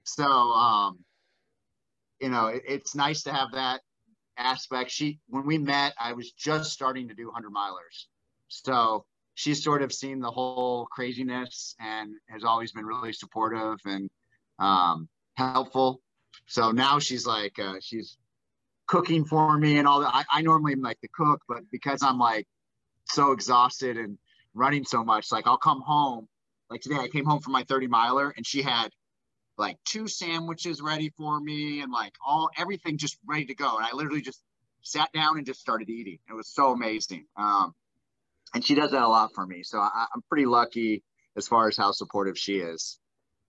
So, 0.03 0.24
um, 0.24 0.99
you 2.22 2.30
know, 2.30 2.47
it, 2.47 2.63
it's 2.68 2.95
nice 2.95 3.24
to 3.24 3.34
have 3.34 3.53
that 3.53 3.82
aspect. 4.38 4.91
She, 4.91 5.20
when 5.28 5.45
we 5.45 5.57
met, 5.57 5.93
I 5.99 6.13
was 6.13 6.32
just 6.32 6.72
starting 6.72 7.07
to 7.07 7.16
do 7.16 7.26
100 7.26 7.51
milers. 7.51 8.05
So 8.47 9.05
she's 9.36 9.63
sort 9.63 9.81
of 9.81 9.93
seen 9.93 10.19
the 10.19 10.31
whole 10.31 10.88
craziness 10.88 11.75
and 11.79 12.15
has 12.29 12.43
always 12.43 12.71
been 12.71 12.86
really 12.86 13.13
supportive 13.13 13.77
and 13.86 14.09
um, 14.59 15.07
helpful. 15.36 16.01
So 16.47 16.71
now 16.71 16.99
she's 16.99 17.27
like, 17.27 17.59
uh, 17.59 17.75
she's 17.81 18.17
cooking 18.88 19.25
for 19.25 19.57
me 19.57 19.77
and 19.77 19.88
all 19.88 19.99
that. 19.99 20.13
I, 20.13 20.23
I 20.31 20.41
normally 20.41 20.73
am 20.73 20.81
like 20.81 20.99
the 21.01 21.09
cook, 21.09 21.41
but 21.47 21.69
because 21.71 22.01
I'm 22.01 22.17
like 22.17 22.47
so 23.05 23.33
exhausted 23.33 23.97
and 23.97 24.17
running 24.53 24.86
so 24.86 25.03
much, 25.03 25.31
like 25.31 25.47
I'll 25.47 25.57
come 25.57 25.81
home. 25.81 26.27
Like 26.69 26.81
today, 26.81 26.97
I 26.97 27.09
came 27.09 27.25
home 27.25 27.41
from 27.41 27.53
my 27.53 27.63
30 27.63 27.88
miler 27.88 28.33
and 28.36 28.45
she 28.45 28.61
had 28.61 28.89
like 29.57 29.77
two 29.86 30.07
sandwiches 30.07 30.81
ready 30.81 31.11
for 31.17 31.39
me 31.39 31.81
and 31.81 31.91
like 31.91 32.13
all 32.25 32.49
everything 32.57 32.97
just 32.97 33.17
ready 33.25 33.45
to 33.45 33.55
go. 33.55 33.77
And 33.77 33.86
I 33.86 33.89
literally 33.93 34.21
just 34.21 34.41
sat 34.81 35.11
down 35.13 35.38
and 35.38 35.45
just 35.45 35.59
started 35.59 35.89
eating. 35.89 36.19
It 36.29 36.33
was 36.33 36.47
so 36.47 36.71
amazing. 36.71 37.25
Um, 37.38 37.73
and 38.56 38.66
she 38.66 38.74
does 38.74 38.91
that 38.91 39.03
a 39.03 39.08
lot 39.08 39.32
for 39.36 39.45
me. 39.45 39.62
So 39.64 39.78
I, 39.80 40.08
I'm 40.16 40.22
pretty 40.30 40.45
lucky 40.45 41.03
as 41.38 41.47
far 41.47 41.68
as 41.68 41.78
how 41.78 41.91
supportive 41.91 42.38
she 42.38 42.56
is. 42.56 42.97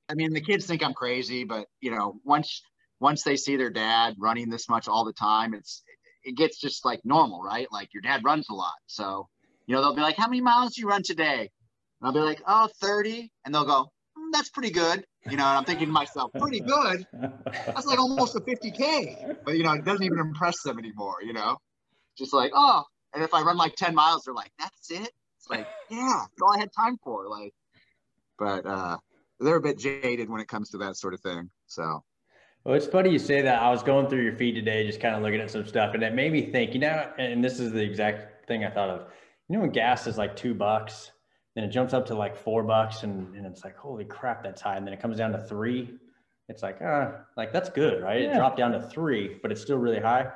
I 0.09 0.15
mean, 0.15 0.33
the 0.33 0.41
kids 0.41 0.67
think 0.67 0.85
I'm 0.85 0.95
crazy, 0.95 1.45
but 1.45 1.67
you 1.81 1.93
know, 1.93 2.21
once 2.25 2.61
once 3.01 3.23
they 3.23 3.37
see 3.37 3.57
their 3.57 3.71
dad 3.71 4.17
running 4.19 4.51
this 4.51 4.69
much 4.69 4.89
all 4.89 5.05
the 5.05 5.13
time, 5.13 5.55
it's 5.55 5.83
it 6.25 6.37
gets 6.37 6.61
just 6.61 6.85
like 6.85 7.01
normal, 7.05 7.41
right? 7.41 7.69
Like 7.71 7.95
your 7.95 8.03
dad 8.03 8.23
runs 8.25 8.49
a 8.51 8.55
lot. 8.55 8.75
So, 8.87 9.29
you 9.67 9.75
know, 9.75 9.81
they'll 9.81 9.95
be 9.95 10.03
like, 10.03 10.17
How 10.17 10.27
many 10.27 10.41
miles 10.41 10.75
do 10.75 10.83
you 10.83 10.89
run 10.89 11.03
today? 11.05 11.51
And 12.01 12.03
I'll 12.03 12.13
be 12.13 12.19
like, 12.19 12.43
Oh, 12.47 12.69
30. 12.81 13.31
And 13.45 13.55
they'll 13.55 13.65
go, 13.65 13.85
mm, 14.19 14.33
That's 14.33 14.51
pretty 14.51 14.71
good. 14.71 15.05
You 15.25 15.37
know, 15.37 15.45
and 15.45 15.59
I'm 15.59 15.65
thinking 15.65 15.87
to 15.87 15.93
myself, 15.93 16.33
pretty 16.39 16.61
good. 16.61 17.07
That's 17.13 17.87
like 17.87 17.99
almost 17.99 18.37
a 18.37 18.41
50K. 18.41 19.37
But, 19.45 19.57
you 19.57 19.65
know, 19.65 19.73
it 19.73 19.85
doesn't 19.85 20.05
even 20.05 20.19
impress 20.19 20.63
them 20.63 20.79
anymore, 20.79 21.17
you 21.25 21.33
know? 21.33 21.59
Just 22.17 22.33
like, 22.33 22.53
oh, 22.55 22.85
and 23.17 23.25
if 23.25 23.33
I 23.33 23.41
run 23.41 23.57
like 23.57 23.75
10 23.77 23.95
miles, 23.95 24.25
they're 24.25 24.35
like, 24.35 24.53
that's 24.59 24.91
it? 24.91 25.11
It's 25.39 25.49
like, 25.49 25.67
yeah, 25.91 26.21
that's 26.21 26.43
all 26.43 26.55
I 26.55 26.59
had 26.59 26.71
time 26.73 26.99
for. 27.03 27.27
Like, 27.29 27.55
but 28.39 28.67
uh, 28.67 28.99
they're 29.41 29.57
a 29.57 29.61
bit 29.61 29.79
jaded 29.79 30.29
when 30.29 30.41
it 30.41 30.49
comes 30.49 30.69
to 30.71 30.79
that 30.79 30.97
sort 30.97 31.15
of 31.15 31.21
thing. 31.21 31.51
So, 31.67 32.05
well, 32.65 32.75
it's 32.75 32.87
funny 32.87 33.11
you 33.11 33.19
say 33.19 33.41
that. 33.41 33.63
I 33.63 33.71
was 33.71 33.83
going 33.83 34.09
through 34.09 34.23
your 34.23 34.37
feed 34.37 34.55
today, 34.55 34.87
just 34.87 35.01
kind 35.01 35.15
of 35.15 35.23
looking 35.23 35.41
at 35.41 35.51
some 35.51 35.67
stuff, 35.67 35.95
and 35.95 36.03
it 36.03 36.15
made 36.15 36.31
me 36.31 36.51
think, 36.51 36.75
you 36.75 36.81
know, 36.81 37.11
and 37.19 37.43
this 37.43 37.59
is 37.59 37.73
the 37.73 37.83
exact 37.83 38.47
thing 38.47 38.65
I 38.65 38.71
thought 38.71 38.91
of. 38.91 39.09
You 39.49 39.55
know, 39.55 39.63
when 39.63 39.71
gas 39.71 40.07
is 40.07 40.19
like 40.19 40.37
two 40.37 40.53
bucks, 40.55 41.13
then 41.55 41.65
it 41.65 41.69
jumps 41.69 41.95
up 41.95 42.05
to 42.07 42.15
like 42.15 42.37
four 42.37 42.63
bucks 42.65 43.03
and, 43.03 43.35
and 43.35 43.47
it's 43.47 43.65
like, 43.65 43.77
holy 43.77 44.05
crap, 44.05 44.43
that's 44.43 44.61
high. 44.61 44.77
And 44.77 44.87
then 44.87 44.93
it 44.93 45.01
comes 45.01 45.17
down 45.17 45.33
to 45.33 45.39
three. 45.39 45.91
It's 46.51 46.63
like, 46.63 46.83
uh, 46.83 47.13
like 47.37 47.51
that's 47.51 47.71
good, 47.71 48.03
right? 48.03 48.21
Yeah. 48.21 48.33
It 48.33 48.35
dropped 48.37 48.59
down 48.59 48.73
to 48.73 48.83
three, 48.83 49.39
but 49.41 49.51
it's 49.51 49.63
still 49.63 49.79
really 49.79 50.01
high. 50.01 50.33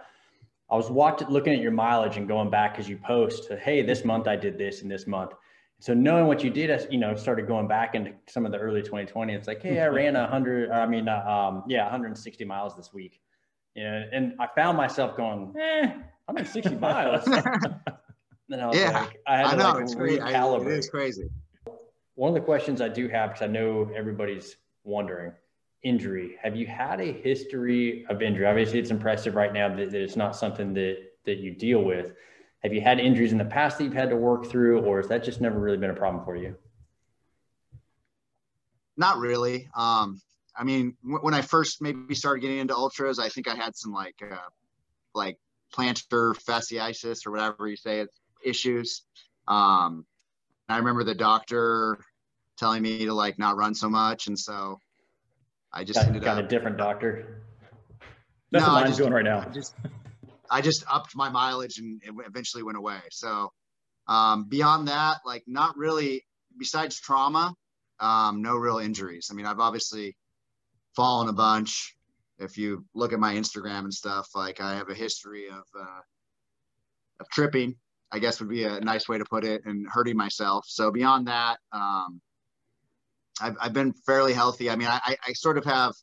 I 0.70 0.76
was 0.76 0.90
watching, 0.90 1.28
looking 1.28 1.52
at 1.52 1.60
your 1.60 1.72
mileage 1.72 2.16
and 2.16 2.28
going 2.28 2.50
back 2.50 2.78
as 2.78 2.88
you 2.88 2.96
post, 2.96 3.50
hey, 3.62 3.82
this 3.82 4.04
month 4.04 4.28
I 4.28 4.36
did 4.36 4.56
this 4.56 4.82
and 4.82 4.90
this 4.90 5.06
month. 5.06 5.32
So 5.80 5.94
knowing 5.94 6.26
what 6.26 6.44
you 6.44 6.50
did, 6.50 6.70
I, 6.70 6.86
you 6.90 6.98
know, 6.98 7.14
started 7.14 7.46
going 7.46 7.66
back 7.66 7.94
into 7.94 8.12
some 8.28 8.44
of 8.44 8.52
the 8.52 8.58
early 8.58 8.82
2020. 8.82 9.32
It's 9.32 9.48
like, 9.48 9.62
hey, 9.62 9.80
I 9.80 9.86
ran 9.86 10.14
a 10.14 10.26
hundred, 10.26 10.70
I 10.70 10.86
mean, 10.86 11.08
uh, 11.08 11.24
um, 11.26 11.64
yeah, 11.66 11.84
160 11.84 12.44
miles 12.44 12.76
this 12.76 12.92
week. 12.92 13.20
You 13.74 13.84
know, 13.84 14.04
and 14.12 14.34
I 14.38 14.48
found 14.54 14.76
myself 14.76 15.16
going, 15.16 15.54
eh, 15.58 15.86
160 16.26 16.76
miles. 16.76 17.26
And 18.52 18.60
I 18.60 18.66
was 18.66 18.76
yeah, 18.76 18.90
like, 19.02 19.20
I, 19.26 19.36
had 19.36 19.46
I 19.46 19.56
know 19.56 19.72
like 19.74 19.82
it's 19.82 19.94
crazy. 19.94 20.20
It 20.20 20.66
is 20.66 20.90
crazy. 20.90 21.30
One 22.14 22.28
of 22.28 22.34
the 22.34 22.40
questions 22.40 22.80
I 22.80 22.88
do 22.88 23.08
have, 23.08 23.30
because 23.30 23.42
I 23.42 23.46
know 23.46 23.90
everybody's 23.94 24.56
wondering, 24.82 25.32
injury. 25.82 26.36
Have 26.42 26.56
you 26.56 26.66
had 26.66 27.00
a 27.00 27.12
history 27.12 28.04
of 28.08 28.22
injury? 28.22 28.46
Obviously, 28.46 28.78
it's 28.78 28.90
impressive 28.90 29.34
right 29.34 29.52
now 29.52 29.68
that, 29.74 29.90
that 29.90 30.02
it's 30.02 30.16
not 30.16 30.36
something 30.36 30.74
that 30.74 30.98
that 31.24 31.38
you 31.38 31.52
deal 31.52 31.82
with. 31.82 32.12
Have 32.60 32.72
you 32.72 32.80
had 32.80 33.00
injuries 33.00 33.32
in 33.32 33.38
the 33.38 33.44
past 33.44 33.78
that 33.78 33.84
you've 33.84 33.94
had 33.94 34.10
to 34.10 34.16
work 34.16 34.46
through, 34.46 34.80
or 34.80 34.98
has 34.98 35.08
that 35.08 35.24
just 35.24 35.40
never 35.40 35.58
really 35.58 35.78
been 35.78 35.90
a 35.90 35.94
problem 35.94 36.24
for 36.24 36.36
you? 36.36 36.56
Not 38.96 39.18
really. 39.18 39.68
Um, 39.74 40.20
I 40.56 40.64
mean, 40.64 40.96
w- 41.02 41.20
when 41.22 41.32
I 41.34 41.40
first 41.40 41.80
maybe 41.80 42.14
started 42.14 42.40
getting 42.40 42.58
into 42.58 42.74
ultras, 42.74 43.18
I 43.18 43.28
think 43.28 43.48
I 43.48 43.54
had 43.54 43.76
some 43.76 43.92
like 43.92 44.16
uh, 44.30 44.36
like 45.14 45.38
plantar 45.74 46.34
fasciitis 46.34 47.26
or 47.26 47.30
whatever 47.30 47.66
you 47.66 47.76
say. 47.76 48.00
It's 48.00 48.20
issues. 48.44 49.02
Um, 49.48 50.04
I 50.68 50.76
remember 50.78 51.04
the 51.04 51.14
doctor 51.14 51.98
telling 52.58 52.82
me 52.82 53.06
to 53.06 53.14
like 53.14 53.38
not 53.38 53.56
run 53.56 53.74
so 53.74 53.88
much, 53.88 54.26
and 54.26 54.38
so 54.38 54.78
I 55.72 55.84
just 55.84 55.98
got, 55.98 56.06
ended 56.06 56.22
got 56.22 56.38
up, 56.38 56.44
a 56.44 56.48
different 56.48 56.76
doctor. 56.76 57.42
That's 58.50 58.66
no, 58.66 58.72
what 58.72 58.86
I'm 58.86 58.96
doing 58.96 59.12
right 59.12 59.24
now. 59.24 59.40
I 59.40 59.50
just, 59.50 59.74
I 60.50 60.60
just 60.60 60.84
upped 60.90 61.14
my 61.14 61.28
mileage 61.28 61.78
and 61.78 62.02
it 62.02 62.12
eventually 62.26 62.62
went 62.62 62.76
away. 62.78 63.00
So 63.10 63.52
um, 64.08 64.48
beyond 64.48 64.88
that, 64.88 65.18
like 65.24 65.44
not 65.46 65.76
really. 65.76 66.24
Besides 66.58 67.00
trauma, 67.00 67.54
um, 68.00 68.42
no 68.42 68.56
real 68.56 68.78
injuries. 68.78 69.28
I 69.30 69.34
mean, 69.34 69.46
I've 69.46 69.60
obviously 69.60 70.16
fallen 70.96 71.28
a 71.28 71.32
bunch. 71.32 71.94
If 72.38 72.58
you 72.58 72.84
look 72.92 73.12
at 73.12 73.20
my 73.20 73.34
Instagram 73.34 73.80
and 73.80 73.94
stuff, 73.94 74.26
like 74.34 74.60
I 74.60 74.74
have 74.74 74.90
a 74.90 74.94
history 74.94 75.46
of 75.48 75.62
uh, 75.80 76.00
of 77.20 77.28
tripping 77.30 77.76
I 78.12 78.18
guess 78.18 78.40
would 78.40 78.48
be 78.48 78.64
a 78.64 78.80
nice 78.80 79.08
way 79.08 79.18
to 79.18 79.24
put 79.24 79.44
it, 79.44 79.62
and 79.64 79.86
hurting 79.88 80.16
myself. 80.16 80.64
So 80.66 80.90
beyond 80.90 81.28
that, 81.28 81.58
um, 81.72 82.20
I've, 83.40 83.56
I've 83.60 83.72
been 83.72 83.92
fairly 83.92 84.32
healthy. 84.32 84.70
I 84.70 84.76
mean, 84.76 84.88
I, 84.88 85.16
I 85.26 85.32
sort 85.32 85.58
of 85.58 85.64
have 85.64 85.94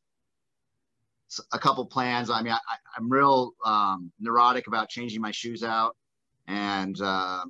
a 1.52 1.60
couple 1.60 1.86
plans. 1.86 2.30
I 2.30 2.42
mean, 2.42 2.54
I, 2.54 2.60
am 2.98 3.10
real 3.10 3.52
um, 3.66 4.12
neurotic 4.20 4.68
about 4.68 4.90
changing 4.90 5.22
my 5.22 5.32
shoes 5.32 5.64
out, 5.64 5.96
and 6.48 7.00
uh, 7.00 7.44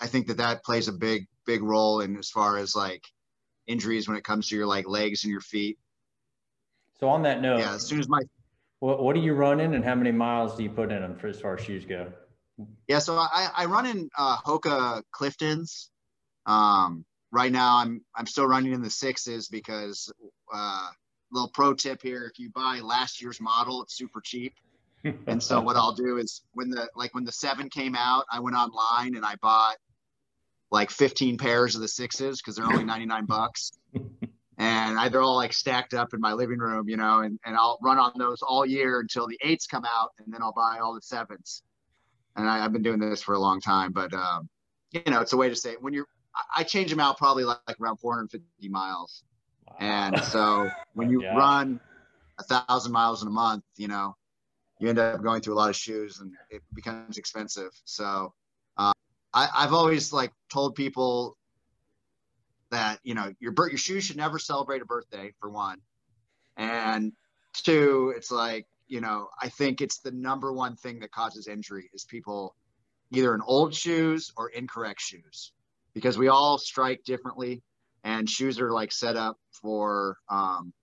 I 0.00 0.06
think 0.06 0.28
that 0.28 0.38
that 0.38 0.64
plays 0.64 0.88
a 0.88 0.92
big, 0.92 1.26
big 1.44 1.62
role 1.62 2.00
in 2.00 2.16
as 2.16 2.30
far 2.30 2.58
as 2.58 2.74
like 2.74 3.02
injuries 3.66 4.08
when 4.08 4.16
it 4.16 4.24
comes 4.24 4.48
to 4.48 4.56
your 4.56 4.66
like 4.66 4.88
legs 4.88 5.24
and 5.24 5.30
your 5.30 5.40
feet. 5.40 5.78
So 7.00 7.08
on 7.08 7.22
that 7.22 7.40
note, 7.42 7.58
yeah, 7.58 7.74
as 7.74 7.86
soon 7.86 8.00
as 8.00 8.08
my 8.08 8.20
what, 8.80 9.02
what 9.02 9.16
are 9.16 9.20
you 9.20 9.34
running 9.34 9.74
and 9.74 9.84
how 9.84 9.94
many 9.94 10.12
miles 10.12 10.56
do 10.56 10.62
you 10.62 10.70
put 10.70 10.92
in 10.92 11.02
them 11.02 11.16
for 11.16 11.28
as 11.28 11.40
far 11.40 11.56
as 11.56 11.64
shoes 11.64 11.84
go? 11.84 12.12
Yeah, 12.88 13.00
so 13.00 13.16
I, 13.16 13.50
I 13.54 13.64
run 13.66 13.86
in 13.86 14.08
uh, 14.16 14.38
Hoka 14.38 15.02
Cliftons. 15.14 15.88
Um, 16.46 17.04
right 17.32 17.52
now, 17.52 17.76
I'm 17.76 18.02
I'm 18.14 18.26
still 18.26 18.46
running 18.46 18.72
in 18.72 18.82
the 18.82 18.90
sixes 18.90 19.48
because 19.48 20.12
uh, 20.52 20.88
little 21.30 21.50
pro 21.50 21.74
tip 21.74 22.02
here: 22.02 22.30
if 22.32 22.38
you 22.38 22.50
buy 22.50 22.80
last 22.82 23.20
year's 23.20 23.40
model, 23.40 23.82
it's 23.82 23.96
super 23.96 24.20
cheap. 24.20 24.54
and 25.26 25.42
so 25.42 25.60
what 25.60 25.76
I'll 25.76 25.94
do 25.94 26.18
is 26.18 26.42
when 26.52 26.70
the 26.70 26.88
like 26.96 27.14
when 27.14 27.24
the 27.24 27.32
seven 27.32 27.68
came 27.68 27.94
out, 27.94 28.24
I 28.30 28.40
went 28.40 28.56
online 28.56 29.16
and 29.16 29.24
I 29.24 29.34
bought 29.40 29.76
like 30.70 30.90
15 30.90 31.38
pairs 31.38 31.74
of 31.74 31.80
the 31.80 31.88
sixes 31.88 32.40
because 32.40 32.56
they're 32.56 32.66
only 32.66 32.84
99 32.96 33.26
bucks. 33.26 33.72
and 34.58 34.98
I, 34.98 35.08
they're 35.08 35.22
all 35.22 35.36
like 35.36 35.52
stacked 35.52 35.94
up 35.94 36.14
in 36.14 36.20
my 36.20 36.32
living 36.32 36.58
room, 36.58 36.88
you 36.88 36.96
know, 36.96 37.20
and, 37.20 37.38
and 37.44 37.56
I'll 37.56 37.78
run 37.82 37.98
on 37.98 38.12
those 38.18 38.42
all 38.42 38.66
year 38.66 39.00
until 39.00 39.26
the 39.28 39.38
eights 39.42 39.66
come 39.66 39.84
out 39.84 40.10
and 40.18 40.32
then 40.32 40.42
I'll 40.42 40.52
buy 40.52 40.78
all 40.82 40.94
the 40.94 41.02
sevens 41.02 41.62
and 42.36 42.48
I, 42.48 42.58
have 42.58 42.72
been 42.72 42.82
doing 42.82 42.98
this 42.98 43.22
for 43.22 43.34
a 43.34 43.38
long 43.38 43.60
time. 43.60 43.92
But 43.92 44.12
um, 44.12 44.48
you 44.92 45.02
know, 45.08 45.20
it's 45.20 45.32
a 45.32 45.36
way 45.36 45.48
to 45.48 45.56
say 45.56 45.76
when 45.80 45.92
you're, 45.92 46.06
I 46.54 46.64
change 46.64 46.90
them 46.90 47.00
out 47.00 47.18
probably 47.18 47.44
like, 47.44 47.58
like 47.66 47.80
around 47.80 47.98
450 47.98 48.68
miles. 48.68 49.24
Wow. 49.66 49.76
And 49.80 50.24
so 50.24 50.70
when 50.94 51.10
you 51.10 51.22
yeah. 51.22 51.36
run 51.36 51.80
a 52.38 52.42
thousand 52.42 52.92
miles 52.92 53.22
in 53.22 53.28
a 53.28 53.32
month, 53.32 53.64
you 53.76 53.88
know, 53.88 54.16
you 54.78 54.88
end 54.88 54.98
up 54.98 55.22
going 55.22 55.40
through 55.40 55.54
a 55.54 55.56
lot 55.56 55.70
of 55.70 55.76
shoes 55.76 56.20
and 56.20 56.34
it 56.50 56.62
becomes 56.74 57.16
expensive. 57.18 57.70
So 57.84 58.34
uh, 58.76 58.92
I, 59.32 59.48
I've 59.54 59.72
always 59.72 60.12
like 60.12 60.32
told 60.52 60.74
people 60.74 61.36
that, 62.70 62.98
you 63.02 63.14
know, 63.14 63.32
your, 63.40 63.54
your 63.56 63.78
shoes 63.78 64.04
should 64.04 64.16
never 64.16 64.38
celebrate 64.38 64.82
a 64.82 64.84
birthday 64.84 65.32
for 65.40 65.50
one. 65.50 65.80
And 66.56 67.12
two, 67.54 68.12
it's 68.16 68.30
like, 68.30 68.66
you 68.86 69.00
know, 69.00 69.28
I 69.40 69.48
think 69.48 69.80
it's 69.80 69.98
the 70.00 70.10
number 70.10 70.52
one 70.52 70.76
thing 70.76 71.00
that 71.00 71.10
causes 71.10 71.48
injury 71.48 71.90
is 71.94 72.04
people 72.04 72.54
either 73.10 73.34
in 73.34 73.40
old 73.40 73.74
shoes 73.74 74.32
or 74.36 74.50
incorrect 74.50 75.00
shoes 75.00 75.52
because 75.96 76.18
we 76.18 76.28
all 76.28 76.58
strike 76.58 77.02
differently 77.04 77.62
and 78.04 78.28
shoes 78.28 78.60
are 78.60 78.70
like 78.70 78.92
set 78.92 79.16
up 79.16 79.38
for 79.62 80.18
um, 80.28 80.74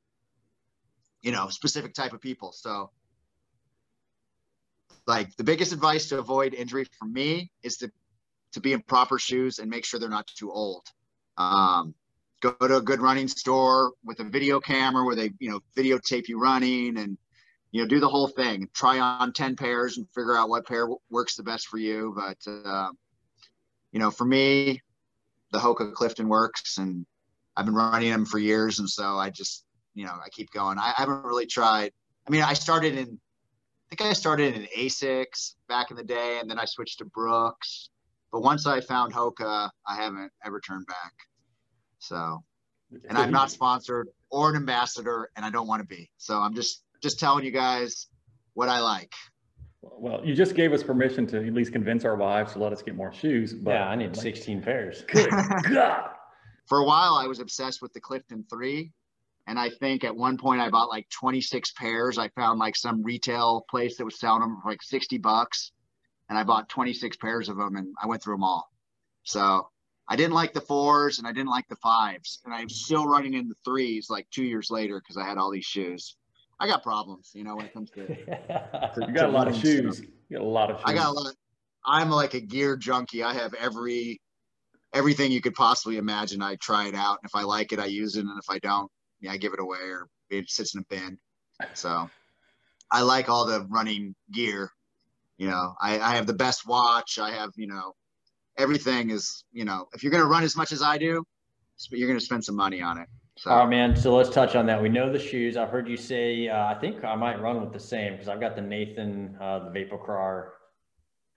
you 1.22 1.32
know 1.32 1.50
specific 1.50 1.94
type 1.94 2.14
of 2.14 2.20
people. 2.20 2.52
So 2.52 2.90
like 5.06 5.36
the 5.36 5.44
biggest 5.44 5.72
advice 5.72 6.10
to 6.10 6.18
avoid 6.18 6.56
injury 6.56 6.88
for 6.98 7.06
me 7.06 7.52
is 7.62 7.78
to 7.78 7.92
to 8.54 8.60
be 8.60 8.74
in 8.74 8.82
proper 8.82 9.20
shoes 9.20 9.60
and 9.60 9.70
make 9.70 9.86
sure 9.86 10.00
they're 10.00 10.10
not 10.10 10.26
too 10.26 10.52
old. 10.52 10.88
Um, 11.38 11.94
go 12.42 12.54
to 12.54 12.78
a 12.78 12.82
good 12.82 13.00
running 13.00 13.28
store 13.28 13.92
with 14.04 14.20
a 14.20 14.24
video 14.24 14.60
camera 14.60 15.06
where 15.06 15.16
they 15.16 15.30
you 15.38 15.52
know 15.52 15.60
videotape 15.78 16.28
you 16.28 16.40
running 16.40 16.98
and 16.98 17.20
you 17.72 17.84
know 17.84 17.88
do 17.88 18.00
the 18.00 18.10
whole 18.10 18.30
thing. 18.30 18.68
Try 18.74 19.00
on 19.00 19.32
10 19.32 19.58
pairs 19.58 20.00
and 20.00 20.08
figure 20.10 20.36
out 20.36 20.50
what 20.50 20.66
pair 20.66 20.88
works 21.12 21.36
the 21.36 21.44
best 21.44 21.68
for 21.68 21.78
you. 21.78 22.16
But 22.16 22.52
uh, 22.52 22.90
you 23.92 24.00
know 24.00 24.10
for 24.10 24.26
me 24.26 24.82
the 25.54 25.60
hoka 25.60 25.94
clifton 25.94 26.28
works 26.28 26.78
and 26.78 27.06
i've 27.56 27.66
been 27.66 27.74
running 27.76 28.12
them 28.12 28.26
for 28.26 28.40
years 28.40 28.80
and 28.80 28.90
so 28.90 29.18
i 29.18 29.30
just 29.30 29.66
you 29.94 30.06
know 30.06 30.12
i 30.12 30.28
keep 30.30 30.52
going 30.52 30.78
i, 30.78 30.94
I 30.98 31.02
haven't 31.02 31.24
really 31.24 31.46
tried 31.46 31.92
i 32.28 32.32
mean 32.32 32.42
i 32.42 32.54
started 32.54 32.98
in 32.98 33.08
i 33.88 33.96
think 33.96 34.10
i 34.10 34.14
started 34.14 34.56
in 34.56 34.68
asics 34.78 35.56
back 35.70 35.92
in 35.92 35.98
the 35.98 36.04
day 36.04 36.40
and 36.42 36.50
then 36.50 36.60
i 36.60 36.66
switched 36.66 36.98
to 37.00 37.06
brooks 37.06 37.90
but 38.32 38.42
once 38.42 38.68
i 38.68 38.82
found 38.82 39.14
hoka 39.14 39.70
i 39.88 39.96
haven't 39.96 40.32
ever 40.44 40.60
turned 40.60 40.86
back 40.88 41.14
so, 42.04 42.44
and 43.08 43.18
I'm 43.18 43.32
not 43.32 43.50
sponsored 43.50 44.10
or 44.30 44.50
an 44.50 44.58
ambassador, 44.58 45.30
and 45.38 45.46
I 45.46 45.50
don't 45.50 45.68
want 45.68 45.82
to 45.82 45.88
be. 45.88 46.10
So 46.18 46.40
I'm 46.40 46.54
just 46.54 46.84
just 47.02 47.18
telling 47.18 47.46
you 47.46 47.52
guys 47.52 48.08
what 48.56 48.68
I 48.68 48.82
like. 48.82 49.14
Well, 49.84 50.22
you 50.26 50.34
just 50.34 50.56
gave 50.56 50.74
us 50.74 50.82
permission 50.82 51.28
to 51.28 51.46
at 51.46 51.54
least 51.54 51.74
convince 51.74 52.06
our 52.06 52.16
wives 52.16 52.54
to 52.54 52.60
let 52.60 52.72
us 52.72 52.82
get 52.82 52.96
more 52.96 53.12
shoes. 53.12 53.54
But 53.54 53.72
yeah, 53.72 53.88
I 53.88 53.96
need 53.96 54.16
like, 54.16 54.22
16 54.22 54.62
pairs. 54.62 55.04
Good 55.08 55.30
God. 55.30 56.10
For 56.68 56.80
a 56.80 56.86
while, 56.86 57.16
I 57.16 57.28
was 57.28 57.40
obsessed 57.40 57.82
with 57.82 57.94
the 57.94 58.00
Clifton 58.00 58.46
3. 58.50 58.92
And 59.46 59.60
I 59.60 59.70
think 59.70 60.06
at 60.06 60.16
one 60.16 60.38
point 60.38 60.62
I 60.62 60.70
bought 60.70 60.90
like 60.90 61.10
26 61.10 61.74
pairs. 61.74 62.18
I 62.18 62.30
found 62.30 62.60
like 62.60 62.78
some 62.78 63.04
retail 63.04 63.66
place 63.70 63.98
that 63.98 64.06
was 64.06 64.18
selling 64.18 64.40
them 64.40 64.60
for 64.64 64.72
like 64.72 64.82
60 64.82 65.18
bucks. 65.18 65.72
And 66.30 66.38
I 66.38 66.44
bought 66.44 66.70
26 66.70 67.18
pairs 67.18 67.50
of 67.50 67.58
them 67.58 67.76
and 67.76 67.94
I 68.02 68.08
went 68.08 68.24
through 68.24 68.36
them 68.36 68.44
all. 68.46 68.70
So 69.24 69.68
I 70.08 70.16
didn't 70.16 70.34
like 70.34 70.54
the 70.54 70.62
fours 70.62 71.20
and 71.20 71.28
I 71.28 71.32
didn't 71.32 71.50
like 71.50 71.68
the 71.70 71.78
fives, 71.78 72.40
and 72.44 72.54
I'm 72.54 72.70
still 72.70 73.08
running 73.08 73.34
in 73.34 73.48
the 73.48 73.56
threes 73.64 74.10
like 74.10 74.28
two 74.32 74.44
years 74.44 74.70
later 74.70 75.00
because 75.00 75.18
I 75.18 75.26
had 75.28 75.38
all 75.38 75.52
these 75.52 75.66
shoes. 75.66 76.16
I 76.60 76.68
got 76.68 76.84
problems, 76.84 77.32
you 77.34 77.44
know, 77.44 77.56
when 77.56 77.66
it 77.66 77.74
comes 77.74 77.90
to. 77.92 78.02
you 79.08 79.14
got 79.14 79.30
a 79.30 79.32
lot 79.32 79.48
of 79.48 79.56
shoes. 79.56 80.02
You 80.30 80.38
got 80.38 80.42
a 80.42 80.48
lot 80.48 80.72
of 80.72 80.78
shoes. 80.78 80.84
I 80.86 80.94
got 80.94 81.08
a 81.08 81.12
lot. 81.12 81.34
I'm 81.86 82.10
like 82.10 82.34
a 82.34 82.40
gear 82.40 82.78
junkie. 82.78 83.24
I 83.24 83.34
have 83.34 83.54
every 83.56 84.22
everything 84.94 85.32
you 85.32 85.42
could 85.42 85.56
possibly 85.56 85.98
imagine. 85.98 86.42
I 86.42 86.56
try 86.56 86.88
it 86.88 86.96
out, 86.96 87.20
and 87.22 87.30
if 87.30 87.36
I 87.36 87.44
like 87.44 87.74
it, 87.74 87.80
I 87.80 87.86
use 87.86 88.16
it, 88.16 88.22
and 88.22 88.40
if 88.40 88.50
I 88.50 88.60
don't, 88.60 88.90
yeah, 89.20 89.32
I 89.32 89.38
give 89.38 89.54
it 89.54 89.60
away 89.60 89.80
or 89.80 90.08
it 90.30 90.50
sits 90.50 90.76
in 90.76 90.82
a 90.82 90.96
bin. 90.96 91.18
So, 91.74 92.10
I 92.92 93.02
like 93.02 93.30
all 93.30 93.46
the 93.46 93.66
running 93.70 94.16
gear. 94.32 94.70
You 95.38 95.48
know, 95.48 95.74
I, 95.82 96.00
I 96.00 96.16
have 96.16 96.28
the 96.28 96.34
best 96.34 96.68
watch. 96.68 97.20
I 97.20 97.32
have 97.32 97.52
you 97.56 97.68
know 97.68 97.94
everything 98.58 99.10
is, 99.10 99.44
you 99.52 99.66
know, 99.66 99.88
if 99.94 100.04
you're 100.04 100.12
going 100.12 100.24
to 100.24 100.30
run 100.30 100.44
as 100.44 100.56
much 100.56 100.72
as 100.72 100.82
I 100.82 100.98
do, 100.98 101.24
you're 101.92 102.08
going 102.08 102.20
to 102.20 102.26
spend 102.26 102.44
some 102.44 102.56
money 102.56 102.82
on 102.82 102.98
it. 102.98 103.08
So. 103.36 103.50
All 103.50 103.60
right, 103.60 103.70
man. 103.70 103.96
So 103.96 104.16
let's 104.16 104.30
touch 104.30 104.56
on 104.56 104.68
that. 104.68 104.82
We 104.82 104.90
know 104.90 105.12
the 105.12 105.20
shoes. 105.20 105.58
I've 105.58 105.70
heard 105.70 105.88
you 105.88 105.98
say, 105.98 106.50
uh, 106.50 106.66
I 106.68 106.76
think 106.76 107.04
I 107.04 107.16
might 107.16 107.42
run 107.42 107.60
with 107.62 107.74
the 107.74 107.80
same 107.80 108.14
because 108.14 108.28
I've 108.28 108.40
got 108.40 108.56
the 108.56 108.62
Nathan, 108.62 109.36
uh, 109.42 109.70
the 109.70 109.80
VaporKrar 109.80 110.50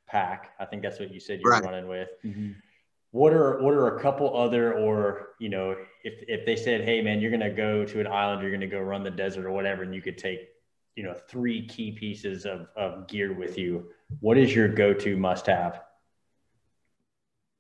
pack. 0.07 0.53
I 0.61 0.67
think 0.67 0.83
that's 0.83 1.01
what 1.01 1.13
you 1.13 1.21
said 1.21 1.41
you 1.43 1.51
right. 1.51 1.63
were 1.63 1.71
running 1.71 1.89
with. 1.89 2.09
Mm-hmm. 2.25 2.53
What 3.13 3.33
are 3.33 3.63
what 3.63 3.73
are 3.73 3.97
a 3.97 4.03
couple 4.03 4.37
other, 4.37 4.75
or 4.75 5.29
you 5.41 5.49
know, 5.49 5.75
if 6.05 6.23
if 6.29 6.45
they 6.45 6.55
said, 6.55 6.85
hey, 6.85 7.01
man, 7.01 7.19
you're 7.19 7.31
going 7.31 7.41
to 7.41 7.51
go 7.51 7.85
to 7.87 8.01
an 8.01 8.07
island, 8.07 8.43
you're 8.43 8.51
going 8.51 8.61
to 8.61 8.67
go 8.67 8.81
run 8.81 9.03
the 9.03 9.11
desert 9.11 9.47
or 9.47 9.53
whatever, 9.53 9.83
and 9.83 9.95
you 9.95 10.03
could 10.03 10.19
take, 10.19 10.41
you 10.97 11.03
know, 11.03 11.15
three 11.29 11.67
key 11.67 11.93
pieces 11.93 12.45
of 12.45 12.67
of 12.77 13.09
gear 13.09 13.33
with 13.33 13.57
you. 13.57 13.89
What 14.21 14.37
is 14.37 14.55
your 14.55 14.69
go 14.69 14.93
to 14.93 15.17
must 15.17 15.47
have? 15.47 15.81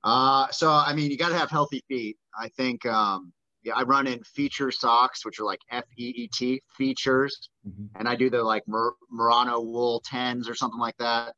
Uh, 0.04 0.48
so 0.50 0.70
I 0.70 0.92
mean, 0.94 1.10
you 1.10 1.16
got 1.16 1.30
to 1.30 1.38
have 1.38 1.48
healthy 1.48 1.82
feet. 1.88 2.18
I 2.38 2.48
think. 2.48 2.84
Um, 2.84 3.32
yeah, 3.66 3.74
I 3.74 3.82
run 3.82 4.06
in 4.06 4.22
Feetures 4.22 4.80
socks, 4.80 5.24
which 5.24 5.40
are 5.40 5.44
like 5.44 5.60
F 5.70 5.84
E 5.98 6.12
E 6.16 6.28
T 6.32 6.62
Feetures, 6.76 7.50
mm-hmm. 7.66 7.86
and 7.98 8.08
I 8.08 8.16
do 8.16 8.30
the 8.30 8.42
like 8.42 8.66
Mur- 8.66 8.94
Merino 9.10 9.60
wool 9.60 10.00
tens 10.04 10.48
or 10.48 10.54
something 10.54 10.80
like 10.80 10.96
that. 10.98 11.34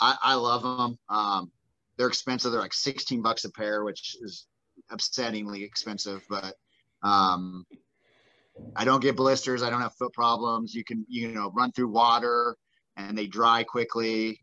I, 0.00 0.16
I 0.22 0.34
love 0.34 0.62
them. 0.62 0.98
Um, 1.08 1.50
they're 1.96 2.08
expensive. 2.08 2.52
They're 2.52 2.60
like 2.60 2.74
16 2.74 3.22
bucks 3.22 3.44
a 3.44 3.50
pair, 3.50 3.84
which 3.84 4.16
is 4.20 4.46
upsettingly 4.92 5.64
expensive, 5.64 6.22
but 6.28 6.54
um, 7.02 7.64
I 8.76 8.84
don't 8.84 9.00
get 9.02 9.16
blisters. 9.16 9.62
I 9.62 9.70
don't 9.70 9.80
have 9.80 9.94
foot 9.94 10.12
problems. 10.12 10.74
You 10.74 10.84
can, 10.84 11.04
you 11.08 11.28
know, 11.28 11.50
run 11.54 11.72
through 11.72 11.88
water 11.88 12.56
and 12.96 13.18
they 13.18 13.26
dry 13.26 13.64
quickly. 13.64 14.40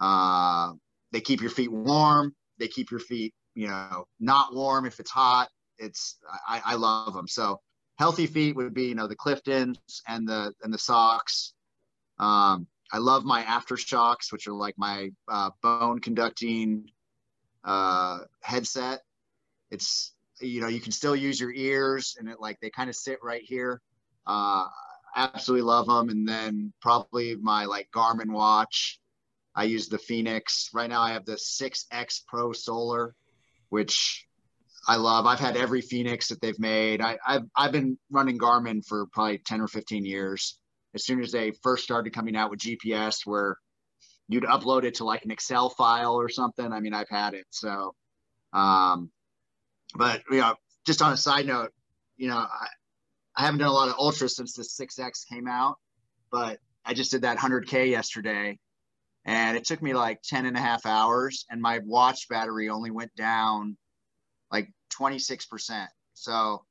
Uh, 0.00 0.72
they 1.12 1.20
keep 1.20 1.40
your 1.40 1.50
feet 1.50 1.72
warm 1.72 2.34
they 2.58 2.68
keep 2.68 2.90
your 2.90 3.00
feet, 3.00 3.34
you 3.54 3.68
know, 3.68 4.04
not 4.20 4.54
warm 4.54 4.84
if 4.84 5.00
it's 5.00 5.10
hot. 5.10 5.48
It's 5.78 6.18
I, 6.46 6.62
I 6.64 6.74
love 6.74 7.14
them. 7.14 7.28
So 7.28 7.60
healthy 7.98 8.26
feet 8.26 8.56
would 8.56 8.74
be, 8.74 8.86
you 8.86 8.94
know, 8.94 9.06
the 9.06 9.16
Cliftons 9.16 9.78
and 10.06 10.28
the 10.28 10.52
and 10.62 10.72
the 10.72 10.78
socks. 10.78 11.54
Um, 12.18 12.66
I 12.92 12.98
love 12.98 13.24
my 13.24 13.42
AfterShokz, 13.42 14.32
which 14.32 14.46
are 14.46 14.54
like 14.54 14.74
my 14.78 15.10
uh, 15.28 15.50
bone 15.62 16.00
conducting 16.00 16.90
uh, 17.64 18.20
headset. 18.40 19.00
It's 19.70 20.12
you 20.40 20.60
know 20.60 20.68
you 20.68 20.80
can 20.80 20.92
still 20.92 21.16
use 21.16 21.40
your 21.40 21.52
ears 21.52 22.16
and 22.18 22.28
it 22.28 22.40
like 22.40 22.60
they 22.60 22.70
kind 22.70 22.88
of 22.88 22.96
sit 22.96 23.18
right 23.22 23.42
here. 23.42 23.80
Uh, 24.26 24.66
absolutely 25.16 25.62
love 25.62 25.86
them. 25.86 26.08
And 26.08 26.28
then 26.28 26.72
probably 26.80 27.36
my 27.36 27.64
like 27.64 27.88
Garmin 27.90 28.30
watch 28.30 29.00
I 29.58 29.64
use 29.64 29.88
the 29.88 29.98
Fenix. 29.98 30.70
Right 30.72 30.88
now 30.88 31.02
I 31.02 31.14
have 31.14 31.24
the 31.24 31.32
6X 31.32 32.20
Pro 32.28 32.52
Solar, 32.52 33.16
which 33.70 34.27
I 34.88 34.96
love. 34.96 35.26
I've 35.26 35.38
had 35.38 35.58
every 35.58 35.82
Fenix 35.82 36.28
that 36.28 36.40
they've 36.40 36.58
made. 36.58 37.02
I, 37.02 37.18
have 37.26 37.44
I've 37.54 37.72
been 37.72 37.98
running 38.10 38.38
Garmin 38.38 38.84
for 38.84 39.06
probably 39.12 39.38
10 39.38 39.60
or 39.60 39.68
15 39.68 40.06
years. 40.06 40.58
As 40.94 41.04
soon 41.04 41.22
as 41.22 41.30
they 41.30 41.52
first 41.62 41.84
started 41.84 42.14
coming 42.14 42.34
out 42.34 42.50
with 42.50 42.60
GPS, 42.60 43.26
where 43.26 43.58
you'd 44.28 44.44
upload 44.44 44.84
it 44.84 44.94
to 44.94 45.04
like 45.04 45.26
an 45.26 45.30
Excel 45.30 45.68
file 45.68 46.14
or 46.14 46.30
something. 46.30 46.72
I 46.72 46.80
mean, 46.80 46.94
I've 46.94 47.10
had 47.10 47.34
it. 47.34 47.44
So, 47.50 47.94
um, 48.54 49.10
but 49.94 50.22
you 50.30 50.38
know, 50.38 50.54
just 50.86 51.02
on 51.02 51.12
a 51.12 51.18
side 51.18 51.46
note, 51.46 51.70
you 52.16 52.28
know, 52.28 52.38
I, 52.38 52.68
I 53.36 53.42
haven't 53.42 53.60
done 53.60 53.68
a 53.68 53.72
lot 53.72 53.90
of 53.90 53.94
ultra 53.98 54.28
since 54.28 54.54
the 54.54 54.62
6X 54.62 55.28
came 55.30 55.46
out, 55.46 55.76
but 56.32 56.60
I 56.86 56.94
just 56.94 57.10
did 57.10 57.22
that 57.22 57.36
100K 57.36 57.90
yesterday 57.90 58.58
and 59.26 59.56
it 59.56 59.66
took 59.66 59.82
me 59.82 59.92
like 59.92 60.22
10 60.22 60.46
and 60.46 60.56
a 60.56 60.60
half 60.60 60.86
hours 60.86 61.44
and 61.50 61.60
my 61.60 61.80
watch 61.84 62.28
battery 62.30 62.70
only 62.70 62.90
went 62.90 63.14
down 63.14 63.76
like 64.50 64.72
26% 64.98 65.86
so 66.14 66.64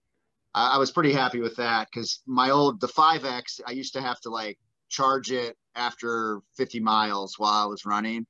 i, 0.54 0.76
I 0.76 0.78
was 0.78 0.92
pretty 0.92 1.14
happy 1.14 1.40
with 1.40 1.56
that 1.58 1.88
because 1.92 2.22
my 2.26 2.50
old 2.50 2.80
the 2.82 2.88
5x 2.88 3.62
i 3.66 3.72
used 3.72 3.94
to 3.94 4.02
have 4.02 4.20
to 4.22 4.30
like 4.30 4.58
charge 4.90 5.32
it 5.32 5.58
after 5.76 6.42
50 6.56 6.80
miles 6.80 7.38
while 7.38 7.64
i 7.64 7.66
was 7.66 7.86
running 7.86 8.26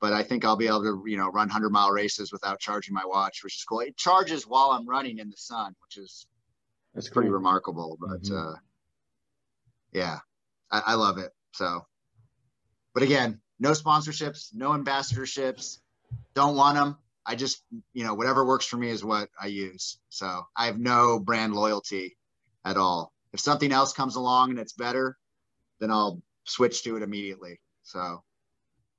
but 0.00 0.12
i 0.12 0.22
think 0.22 0.44
i'll 0.44 0.56
be 0.56 0.66
able 0.66 0.82
to 0.82 1.02
you 1.06 1.16
know 1.16 1.26
run 1.26 1.48
100 1.48 1.70
mile 1.70 1.90
races 1.90 2.32
without 2.32 2.60
charging 2.60 2.94
my 2.94 3.04
watch 3.04 3.42
which 3.42 3.56
is 3.56 3.64
cool 3.64 3.80
it 3.80 3.96
charges 3.96 4.46
while 4.46 4.70
i'm 4.70 4.88
running 4.88 5.18
in 5.18 5.28
the 5.28 5.36
sun 5.36 5.74
which 5.84 6.02
is 6.02 6.26
that's 6.94 7.08
pretty 7.08 7.28
remarkable 7.30 7.98
but 8.00 8.22
mm-hmm. 8.22 8.52
uh 8.52 8.54
yeah 9.92 10.18
I, 10.70 10.82
I 10.86 10.94
love 10.94 11.18
it 11.18 11.32
so 11.52 11.84
but 12.94 13.02
again 13.02 13.40
no 13.58 13.72
sponsorships, 13.72 14.54
no 14.54 14.70
ambassadorships. 14.70 15.78
Don't 16.34 16.56
want 16.56 16.76
them. 16.76 16.96
I 17.28 17.34
just, 17.34 17.62
you 17.92 18.04
know, 18.04 18.14
whatever 18.14 18.46
works 18.46 18.64
for 18.64 18.78
me 18.78 18.88
is 18.88 19.04
what 19.04 19.28
I 19.40 19.48
use. 19.48 19.98
So 20.08 20.44
I 20.56 20.64
have 20.64 20.78
no 20.78 21.20
brand 21.20 21.54
loyalty 21.54 22.16
at 22.64 22.78
all. 22.78 23.12
If 23.34 23.40
something 23.40 23.70
else 23.70 23.92
comes 23.92 24.16
along 24.16 24.50
and 24.50 24.58
it's 24.58 24.72
better, 24.72 25.18
then 25.78 25.90
I'll 25.90 26.22
switch 26.44 26.82
to 26.84 26.96
it 26.96 27.02
immediately. 27.02 27.60
So 27.82 28.24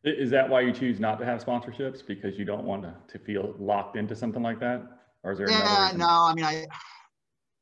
Is 0.04 0.30
that 0.30 0.48
why 0.48 0.62
you 0.62 0.72
choose 0.72 1.00
not 1.00 1.18
to 1.20 1.26
have 1.26 1.44
sponsorships 1.44 2.06
because 2.06 2.38
you 2.38 2.46
don't 2.46 2.66
want 2.66 2.84
to, 2.84 2.94
to 3.12 3.18
feel 3.26 3.56
locked 3.58 3.98
into 3.98 4.16
something 4.16 4.44
like 4.44 4.60
that? 4.60 4.84
Or 5.24 5.32
is 5.32 5.40
there? 5.40 5.50
Yeah, 5.50 5.92
no. 5.96 6.08
I 6.08 6.34
mean, 6.36 6.46
I, 6.46 6.68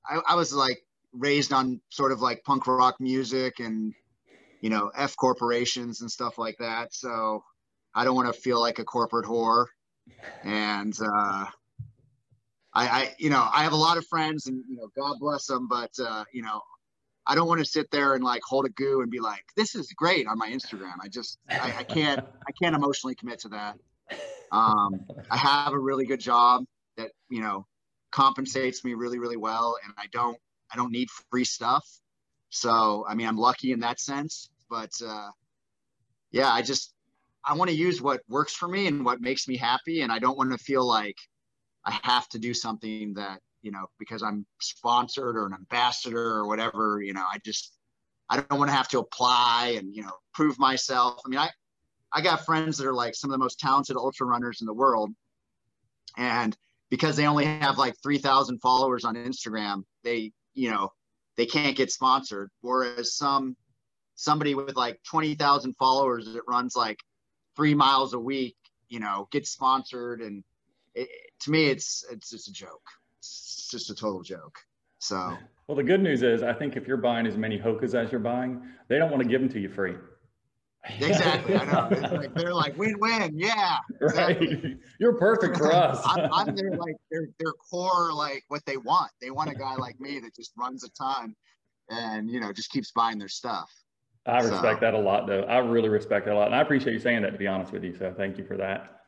I, 0.05 0.20
I 0.30 0.36
was 0.36 0.53
like 0.53 0.80
raised 1.13 1.53
on 1.53 1.80
sort 1.89 2.11
of 2.11 2.20
like 2.22 2.43
punk 2.43 2.68
rock 2.68 2.97
music 2.99 3.59
and 3.59 3.93
you 4.61 4.70
know 4.70 4.91
F 4.95 5.15
corporations 5.15 6.01
and 6.01 6.11
stuff 6.11 6.38
like 6.38 6.57
that. 6.59 6.93
So 6.93 7.41
I 7.95 8.03
don't 8.03 8.15
want 8.15 8.34
to 8.34 8.39
feel 8.39 8.59
like 8.59 8.80
a 8.80 8.84
corporate 8.84 9.26
whore. 9.26 9.68
And 10.43 10.97
uh, 11.01 11.45
I, 12.74 12.88
I, 12.88 13.16
you 13.18 13.30
know, 13.30 13.47
I 13.53 13.64
have 13.64 13.74
a 13.74 13.78
lot 13.78 13.97
of 13.97 14.05
friends, 14.08 14.47
and 14.47 14.64
you 14.70 14.78
know, 14.78 14.89
God 14.95 15.18
bless 15.20 15.45
them, 15.45 15.68
but 15.68 15.91
uh, 15.99 16.24
you 16.32 16.41
know, 16.41 16.62
I 17.30 17.36
don't 17.36 17.47
want 17.47 17.60
to 17.60 17.66
sit 17.66 17.91
there 17.91 18.14
and 18.14 18.24
like 18.24 18.41
hold 18.43 18.66
a 18.66 18.70
goo 18.70 19.01
and 19.01 19.12
be 19.12 19.20
like, 19.20 19.43
this 19.58 19.76
is 19.76 19.91
great 19.93 20.28
on 20.28 20.38
my 20.38 20.49
Instagram. 20.49 20.93
I 21.01 21.10
just, 21.10 21.39
I, 21.49 21.74
I 21.80 21.84
can't, 21.84 22.22
I 22.22 22.51
can't 22.62 22.74
emotionally 22.74 23.16
commit 23.16 23.39
to 23.39 23.49
that. 23.49 23.78
Um, 24.53 25.05
I 25.30 25.36
have 25.36 25.74
a 25.74 25.80
really 25.80 26.05
good 26.05 26.22
job 26.22 26.64
that, 26.95 27.12
you 27.30 27.41
know, 27.41 27.66
compensates 28.12 28.86
me 28.86 28.93
really, 28.93 29.20
really 29.20 29.36
well. 29.36 29.76
And 29.84 29.93
I 29.97 30.05
don't, 30.14 30.38
I 30.72 30.78
don't 30.78 30.91
need 30.91 31.10
free 31.30 31.43
stuff. 31.43 31.86
So, 32.49 33.05
I 33.10 33.14
mean, 33.14 33.28
I'm 33.28 33.38
lucky 33.38 33.74
in 33.74 33.82
that 33.82 33.99
sense, 33.99 34.49
but, 34.70 34.91
uh, 35.05 35.32
yeah, 36.32 36.49
I 36.49 36.62
just, 36.62 36.93
I 37.47 37.53
want 37.55 37.69
to 37.69 37.75
use 37.75 38.01
what 38.01 38.21
works 38.27 38.53
for 38.53 38.67
me 38.67 38.87
and 38.87 39.05
what 39.05 39.21
makes 39.21 39.47
me 39.47 39.57
happy. 39.57 40.01
And 40.01 40.11
I 40.11 40.19
don't 40.19 40.37
want 40.37 40.51
to 40.51 40.57
feel 40.57 40.85
like 40.85 41.15
I 41.85 41.97
have 42.03 42.27
to 42.29 42.39
do 42.39 42.53
something 42.53 43.13
that 43.13 43.39
you 43.61 43.71
know, 43.71 43.87
because 43.99 44.23
I'm 44.23 44.45
sponsored 44.61 45.35
or 45.35 45.45
an 45.45 45.53
ambassador 45.53 46.35
or 46.35 46.47
whatever, 46.47 47.01
you 47.01 47.13
know, 47.13 47.21
I 47.21 47.39
just, 47.43 47.73
I 48.29 48.37
don't 48.37 48.59
want 48.59 48.69
to 48.69 48.75
have 48.75 48.87
to 48.89 48.99
apply 48.99 49.75
and, 49.77 49.93
you 49.93 50.03
know, 50.03 50.13
prove 50.33 50.59
myself. 50.59 51.19
I 51.25 51.29
mean, 51.29 51.39
I, 51.39 51.49
I 52.13 52.21
got 52.21 52.45
friends 52.45 52.77
that 52.77 52.87
are 52.87 52.93
like 52.93 53.15
some 53.15 53.29
of 53.29 53.33
the 53.33 53.43
most 53.43 53.59
talented 53.59 53.97
ultra 53.97 54.25
runners 54.25 54.61
in 54.61 54.67
the 54.67 54.73
world. 54.73 55.11
And 56.17 56.55
because 56.89 57.15
they 57.15 57.27
only 57.27 57.45
have 57.45 57.77
like 57.77 57.95
3000 58.01 58.59
followers 58.59 59.03
on 59.03 59.15
Instagram, 59.15 59.83
they, 60.03 60.31
you 60.53 60.71
know, 60.71 60.89
they 61.35 61.45
can't 61.45 61.75
get 61.75 61.91
sponsored. 61.91 62.49
Whereas 62.61 63.15
some, 63.15 63.55
somebody 64.15 64.55
with 64.55 64.75
like 64.75 64.99
20,000 65.09 65.75
followers 65.77 66.25
that 66.33 66.41
runs 66.47 66.75
like 66.75 66.99
three 67.58 67.76
miles 67.76 68.14
a 68.14 68.20
week, 68.20 68.55
you 68.88 69.01
know, 69.01 69.28
get 69.34 69.45
sponsored. 69.45 70.22
And 70.22 70.45
it, 70.95 71.10
to 71.41 71.51
me, 71.51 71.66
it's, 71.68 72.05
it's 72.10 72.30
just 72.30 72.47
a 72.47 72.53
joke 72.53 72.88
it's 73.68 73.68
just 73.70 73.89
a 73.89 73.95
total 73.95 74.22
joke. 74.22 74.60
So. 74.99 75.38
Well, 75.68 75.76
the 75.76 75.84
good 75.84 76.01
news 76.01 76.24
is, 76.24 76.43
I 76.43 76.53
think 76.53 76.78
if 76.78 76.88
you're 76.88 76.97
buying 76.97 77.28
as 77.28 77.38
many 77.38 77.60
Hokas 77.60 77.93
as 77.93 78.12
you're 78.12 78.22
buying, 78.22 78.62
they 78.88 78.97
don't 78.97 79.12
want 79.12 79.24
to 79.24 79.30
give 79.30 79.41
them 79.41 79.49
to 79.49 79.60
you 79.60 79.70
free. 79.70 79.95
Exactly. 80.99 81.55
I 81.58 81.66
know. 81.66 81.89
Like, 82.18 82.34
they're 82.34 82.53
like 82.53 82.78
win-win. 82.78 83.38
Yeah. 83.38 83.80
Exactly. 84.01 84.55
Right. 84.55 84.78
You're 84.99 85.16
perfect 85.16 85.58
for 85.58 85.74
us. 85.74 86.01
I'm, 86.05 86.32
I'm 86.32 86.55
their 86.55 86.72
like 86.72 86.95
their 87.12 87.28
their 87.39 87.51
core 87.51 88.14
like 88.14 88.45
what 88.47 88.66
they 88.66 88.78
want. 88.78 89.12
They 89.20 89.30
want 89.30 89.49
a 89.51 89.55
guy 89.55 89.76
like 89.76 89.99
me 89.99 90.20
that 90.20 90.34
just 90.34 90.53
runs 90.58 90.86
a 90.86 90.89
ton, 90.91 91.36
and 91.89 92.32
you 92.32 92.39
know 92.39 92.53
just 92.53 92.72
keeps 92.72 92.91
buying 92.91 93.18
their 93.18 93.28
stuff. 93.28 93.70
I 94.28 94.39
respect 94.39 94.80
so. 94.80 94.86
that 94.86 94.93
a 94.93 94.99
lot, 94.99 95.25
though. 95.25 95.41
I 95.43 95.59
really 95.59 95.89
respect 95.89 96.25
that 96.25 96.34
a 96.34 96.38
lot, 96.38 96.47
and 96.47 96.55
I 96.55 96.61
appreciate 96.61 96.93
you 96.93 96.99
saying 96.99 97.21
that. 97.21 97.32
To 97.32 97.38
be 97.38 97.47
honest 97.47 97.71
with 97.71 97.84
you, 97.84 97.95
so 97.97 98.13
thank 98.15 98.38
you 98.38 98.45
for 98.45 98.57
that. 98.57 99.01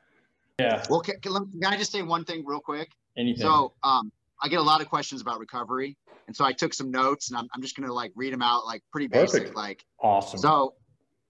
Yeah. 0.60 0.84
Well, 0.90 1.02
can, 1.02 1.20
can 1.22 1.50
I 1.66 1.78
just 1.78 1.92
say 1.92 2.02
one 2.02 2.26
thing 2.26 2.44
real 2.46 2.60
quick? 2.60 2.90
Anything. 3.18 3.42
So, 3.42 3.74
um, 3.84 4.12
I 4.42 4.48
get 4.48 4.60
a 4.60 4.64
lot 4.64 4.82
of 4.82 4.90
questions 4.90 5.22
about 5.22 5.40
recovery, 5.40 5.98
and 6.28 6.36
so 6.36 6.46
I 6.46 6.54
took 6.54 6.74
some 6.74 6.90
notes, 6.90 7.30
and 7.30 7.38
I'm, 7.38 7.48
I'm 7.54 7.62
just 7.62 7.76
gonna 7.76 7.94
like 7.94 8.12
read 8.16 8.34
them 8.34 8.42
out, 8.42 8.66
like 8.66 8.82
pretty 8.92 9.08
basic, 9.08 9.42
Perfect. 9.42 9.58
like 9.58 9.84
awesome. 10.02 10.40
So, 10.40 10.76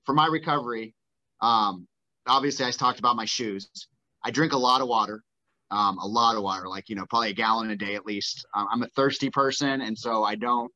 for 0.06 0.14
my 0.14 0.28
recovery, 0.28 0.94
um, 1.42 1.88
obviously 2.28 2.66
I 2.66 2.72
talked 2.72 3.00
about 3.00 3.16
my 3.16 3.26
shoes. 3.26 3.70
I 4.24 4.32
drink 4.32 4.54
a 4.54 4.58
lot 4.58 4.82
of 4.82 4.88
water, 4.88 5.24
um, 5.72 5.98
a 5.98 6.08
lot 6.08 6.36
of 6.36 6.44
water, 6.44 6.68
like 6.68 6.90
you 6.90 6.96
know, 6.96 7.06
probably 7.10 7.32
a 7.32 7.34
gallon 7.34 7.72
a 7.72 7.76
day 7.76 7.96
at 7.96 8.06
least. 8.06 8.46
Um, 8.56 8.68
I'm 8.72 8.84
a 8.84 8.88
thirsty 8.90 9.32
person, 9.32 9.82
and 9.82 9.98
so 9.98 10.24
I 10.24 10.36
don't 10.36 10.72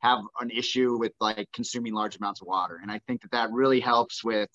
have 0.00 0.20
an 0.40 0.50
issue 0.50 0.96
with 0.96 1.12
like 1.20 1.48
consuming 1.52 1.94
large 1.94 2.16
amounts 2.16 2.40
of 2.40 2.46
water, 2.46 2.78
and 2.82 2.90
I 2.90 3.00
think 3.06 3.22
that 3.22 3.30
that 3.32 3.50
really 3.50 3.80
helps 3.80 4.22
with 4.22 4.48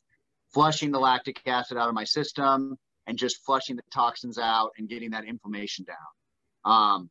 flushing 0.54 0.91
the 0.91 1.00
lactic 1.00 1.41
acid 1.46 1.78
out 1.78 1.89
of 1.89 1.96
my 1.96 2.04
system 2.04 2.78
and 3.08 3.18
just 3.18 3.44
flushing 3.46 3.76
the 3.76 3.84
toxins 3.94 4.38
out 4.38 4.72
and 4.78 4.88
getting 4.88 5.12
that 5.12 5.26
inflammation 5.26 5.86
down. 5.86 6.72
Um, 6.72 7.10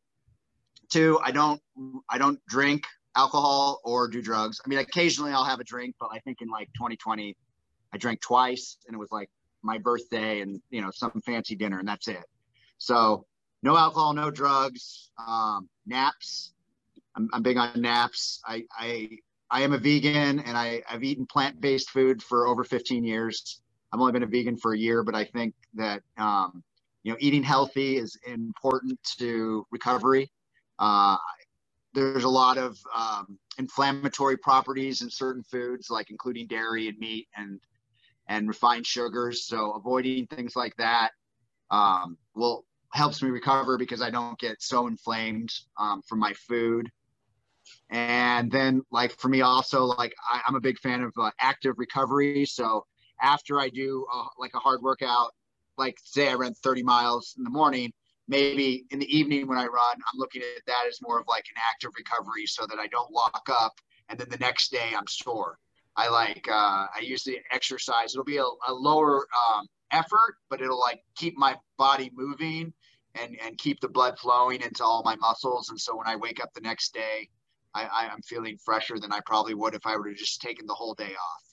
two, 0.91 1.19
I 1.23 1.31
don't 1.31 1.61
I 2.09 2.17
don't 2.17 2.39
drink 2.47 2.85
alcohol 3.15 3.79
or 3.83 4.07
do 4.07 4.21
drugs. 4.21 4.59
I 4.65 4.69
mean, 4.69 4.79
occasionally 4.79 5.31
I'll 5.31 5.43
have 5.43 5.59
a 5.59 5.63
drink, 5.63 5.95
but 5.99 6.09
I 6.11 6.19
think 6.19 6.41
in 6.41 6.49
like 6.49 6.67
2020, 6.75 7.35
I 7.93 7.97
drank 7.97 8.21
twice, 8.21 8.77
and 8.87 8.95
it 8.95 8.97
was 8.97 9.11
like 9.11 9.29
my 9.61 9.77
birthday 9.77 10.41
and 10.41 10.61
you 10.69 10.81
know 10.81 10.91
some 10.91 11.21
fancy 11.25 11.55
dinner, 11.55 11.79
and 11.79 11.87
that's 11.87 12.07
it. 12.07 12.23
So 12.77 13.25
no 13.61 13.77
alcohol, 13.77 14.13
no 14.13 14.31
drugs, 14.31 15.11
um, 15.25 15.69
naps. 15.85 16.53
I'm, 17.15 17.29
I'm 17.33 17.41
big 17.43 17.57
on 17.57 17.81
naps. 17.81 18.41
I, 18.45 18.65
I 18.77 19.09
I 19.51 19.61
am 19.61 19.73
a 19.73 19.77
vegan, 19.77 20.39
and 20.39 20.57
I, 20.57 20.81
I've 20.89 21.03
eaten 21.03 21.27
plant-based 21.27 21.91
food 21.91 22.23
for 22.23 22.47
over 22.47 22.63
15 22.63 23.03
years. 23.03 23.61
I've 23.91 23.99
only 23.99 24.11
been 24.11 24.23
a 24.23 24.27
vegan 24.27 24.57
for 24.57 24.73
a 24.73 24.77
year, 24.77 25.03
but 25.03 25.13
I 25.13 25.25
think 25.25 25.53
that 25.75 26.01
um, 26.17 26.63
you 27.03 27.11
know, 27.11 27.17
eating 27.19 27.43
healthy 27.43 27.97
is 27.97 28.17
important 28.25 28.97
to 29.19 29.67
recovery. 29.69 30.31
Uh, 30.79 31.17
there's 31.93 32.23
a 32.23 32.29
lot 32.29 32.57
of 32.57 32.77
um, 32.95 33.37
inflammatory 33.59 34.37
properties 34.37 35.03
in 35.03 35.09
certain 35.11 35.43
foods, 35.43 35.91
like 35.91 36.09
including 36.09 36.47
dairy 36.47 36.87
and 36.87 36.97
meat 36.97 37.27
and 37.37 37.59
and 38.27 38.47
refined 38.47 38.87
sugars. 38.87 39.45
So 39.45 39.73
avoiding 39.73 40.25
things 40.27 40.55
like 40.55 40.75
that 40.77 41.11
um, 41.69 42.17
will 42.33 42.65
helps 42.91 43.21
me 43.21 43.29
recover 43.29 43.77
because 43.77 44.01
I 44.01 44.09
don't 44.09 44.39
get 44.39 44.61
so 44.61 44.87
inflamed 44.87 45.51
um, 45.77 46.01
from 46.07 46.19
my 46.19 46.33
food. 46.33 46.89
And 47.89 48.51
then, 48.51 48.81
like 48.91 49.11
for 49.19 49.29
me, 49.29 49.41
also 49.41 49.83
like 49.83 50.13
I, 50.31 50.41
am 50.47 50.55
a 50.55 50.61
big 50.61 50.79
fan 50.79 51.03
of 51.03 51.11
uh, 51.19 51.31
active 51.39 51.75
recovery. 51.77 52.45
So 52.45 52.85
after 53.21 53.59
I 53.59 53.69
do 53.69 54.05
uh, 54.13 54.25
like 54.39 54.51
a 54.55 54.59
hard 54.59 54.81
workout, 54.81 55.31
like 55.77 55.97
say 56.03 56.29
I 56.29 56.33
ran 56.33 56.53
30 56.53 56.83
miles 56.83 57.35
in 57.37 57.43
the 57.43 57.49
morning, 57.49 57.91
maybe 58.27 58.85
in 58.91 58.99
the 58.99 59.17
evening 59.17 59.47
when 59.47 59.57
I 59.57 59.65
run, 59.65 59.95
I'm 59.95 60.17
looking 60.17 60.41
at 60.41 60.65
that 60.67 60.85
as 60.87 60.99
more 61.01 61.19
of 61.19 61.27
like 61.27 61.45
an 61.49 61.61
active 61.71 61.91
recovery 61.97 62.45
so 62.45 62.65
that 62.67 62.79
I 62.79 62.87
don't 62.87 63.11
lock 63.11 63.47
up 63.51 63.73
and 64.09 64.19
then 64.19 64.27
the 64.29 64.37
next 64.37 64.71
day 64.71 64.91
I'm 64.95 65.07
sore. 65.07 65.57
I 65.95 66.09
like 66.09 66.47
uh, 66.49 66.87
I 66.95 66.99
usually 67.01 67.39
exercise. 67.51 68.13
It'll 68.13 68.23
be 68.23 68.37
a, 68.37 68.43
a 68.67 68.73
lower 68.73 69.27
um, 69.37 69.67
effort, 69.91 70.35
but 70.49 70.61
it'll 70.61 70.79
like 70.79 71.01
keep 71.15 71.37
my 71.37 71.55
body 71.77 72.11
moving 72.13 72.73
and 73.15 73.37
and 73.45 73.57
keep 73.57 73.79
the 73.79 73.89
blood 73.89 74.17
flowing 74.17 74.61
into 74.61 74.83
all 74.83 75.03
my 75.03 75.15
muscles. 75.17 75.69
And 75.69 75.79
so 75.79 75.95
when 75.95 76.07
I 76.07 76.15
wake 76.15 76.41
up 76.41 76.51
the 76.53 76.61
next 76.61 76.93
day, 76.93 77.29
I, 77.75 78.09
I'm 78.11 78.21
feeling 78.21 78.57
fresher 78.63 78.99
than 78.99 79.11
I 79.11 79.19
probably 79.25 79.53
would 79.53 79.73
if 79.73 79.85
I 79.85 79.95
were 79.97 80.09
to 80.09 80.15
just 80.15 80.41
taken 80.41 80.65
the 80.65 80.73
whole 80.73 80.93
day 80.93 81.13
off. 81.13 81.43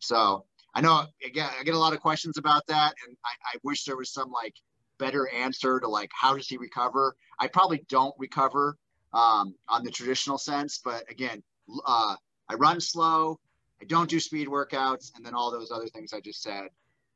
So 0.00 0.44
I 0.74 0.80
know 0.80 1.04
again, 1.24 1.48
I 1.58 1.62
get 1.64 1.74
a 1.74 1.78
lot 1.78 1.92
of 1.92 2.00
questions 2.00 2.38
about 2.38 2.66
that, 2.68 2.94
and 3.06 3.16
I, 3.24 3.54
I 3.54 3.58
wish 3.62 3.84
there 3.84 3.96
was 3.96 4.12
some 4.12 4.30
like 4.30 4.54
better 4.98 5.28
answer 5.28 5.80
to 5.80 5.88
like 5.88 6.10
how 6.12 6.36
does 6.36 6.48
he 6.48 6.56
recover. 6.56 7.16
I 7.38 7.48
probably 7.48 7.84
don't 7.88 8.14
recover 8.18 8.76
um, 9.12 9.54
on 9.68 9.82
the 9.84 9.90
traditional 9.90 10.38
sense, 10.38 10.80
but 10.84 11.04
again, 11.10 11.42
uh, 11.86 12.16
I 12.48 12.54
run 12.54 12.80
slow, 12.80 13.38
I 13.80 13.84
don't 13.86 14.10
do 14.10 14.20
speed 14.20 14.48
workouts, 14.48 15.12
and 15.16 15.24
then 15.24 15.34
all 15.34 15.50
those 15.50 15.70
other 15.70 15.86
things 15.86 16.12
I 16.12 16.20
just 16.20 16.42
said 16.42 16.68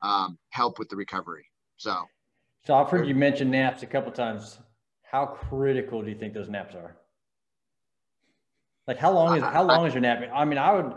um, 0.02 0.38
help 0.50 0.78
with 0.78 0.88
the 0.88 0.96
recovery. 0.96 1.46
So, 1.76 1.96
so 2.66 2.74
I've 2.74 2.88
heard 2.88 3.06
you 3.06 3.14
mention 3.14 3.50
naps 3.50 3.82
a 3.82 3.86
couple 3.86 4.12
times. 4.12 4.58
How 5.02 5.26
critical 5.26 6.02
do 6.02 6.10
you 6.10 6.16
think 6.16 6.34
those 6.34 6.48
naps 6.48 6.74
are? 6.74 6.96
Like 8.86 8.98
how 8.98 9.12
long 9.12 9.36
is 9.36 9.42
how 9.42 9.62
long 9.62 9.86
is 9.86 9.94
your 9.94 10.02
nap? 10.02 10.22
I 10.34 10.44
mean, 10.44 10.58
I 10.58 10.72
would 10.72 10.94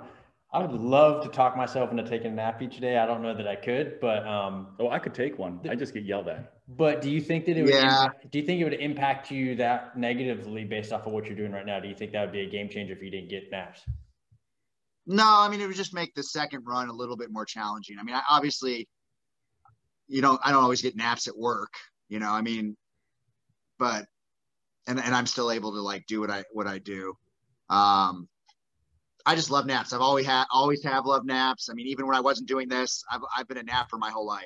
I 0.51 0.59
would 0.59 0.71
love 0.71 1.23
to 1.23 1.29
talk 1.29 1.57
myself 1.57 1.91
into 1.91 2.03
taking 2.03 2.31
a 2.31 2.35
nap 2.35 2.61
each 2.61 2.79
day. 2.79 2.97
I 2.97 3.05
don't 3.05 3.21
know 3.21 3.35
that 3.35 3.47
I 3.47 3.55
could, 3.55 3.99
but 3.99 4.25
um, 4.25 4.67
oh, 4.79 4.89
I 4.89 4.99
could 4.99 5.13
take 5.13 5.37
one. 5.37 5.59
I 5.69 5.75
just 5.75 5.93
get 5.93 6.03
yelled 6.03 6.29
at. 6.29 6.53
But 6.69 7.01
do 7.01 7.09
you 7.09 7.21
think 7.21 7.45
that 7.45 7.57
it 7.57 7.63
would? 7.63 7.73
Yeah. 7.73 8.05
Impact, 8.05 8.31
do 8.31 8.39
you 8.39 8.45
think 8.45 8.61
it 8.61 8.63
would 8.63 8.73
impact 8.73 9.29
you 9.29 9.55
that 9.55 9.97
negatively 9.97 10.63
based 10.63 10.91
off 10.91 11.05
of 11.05 11.13
what 11.13 11.25
you're 11.25 11.35
doing 11.35 11.51
right 11.51 11.65
now? 11.65 11.79
Do 11.79 11.87
you 11.87 11.95
think 11.95 12.11
that 12.13 12.21
would 12.21 12.31
be 12.31 12.41
a 12.41 12.49
game 12.49 12.69
changer 12.69 12.93
if 12.93 13.01
you 13.01 13.09
didn't 13.09 13.29
get 13.29 13.51
naps? 13.51 13.81
No, 15.05 15.25
I 15.25 15.47
mean 15.49 15.61
it 15.61 15.67
would 15.67 15.75
just 15.75 15.93
make 15.93 16.13
the 16.13 16.23
second 16.23 16.63
run 16.65 16.89
a 16.89 16.93
little 16.93 17.15
bit 17.15 17.31
more 17.31 17.45
challenging. 17.45 17.97
I 17.99 18.03
mean, 18.03 18.15
I, 18.15 18.21
obviously, 18.29 18.87
you 20.07 20.21
don't. 20.21 20.39
I 20.43 20.51
don't 20.51 20.63
always 20.63 20.81
get 20.81 20.95
naps 20.97 21.27
at 21.27 21.37
work. 21.37 21.73
You 22.09 22.19
know, 22.19 22.29
I 22.29 22.41
mean, 22.41 22.75
but 23.79 24.05
and 24.87 24.99
and 24.99 25.13
I'm 25.13 25.25
still 25.25 25.51
able 25.51 25.73
to 25.73 25.81
like 25.81 26.05
do 26.07 26.19
what 26.19 26.29
I 26.29 26.43
what 26.51 26.67
I 26.67 26.79
do. 26.79 27.15
Um, 27.69 28.27
I 29.25 29.35
just 29.35 29.51
love 29.51 29.65
naps. 29.65 29.91
I've 29.91 30.01
always 30.01 30.25
had, 30.25 30.45
always 30.51 30.83
have 30.83 31.05
loved 31.05 31.25
naps. 31.25 31.69
I 31.69 31.73
mean, 31.73 31.87
even 31.87 32.07
when 32.07 32.15
I 32.15 32.21
wasn't 32.21 32.47
doing 32.47 32.69
this, 32.69 33.03
I've, 33.11 33.21
I've 33.37 33.47
been 33.47 33.57
a 33.57 33.63
napper 33.63 33.97
my 33.97 34.09
whole 34.09 34.25
life. 34.25 34.45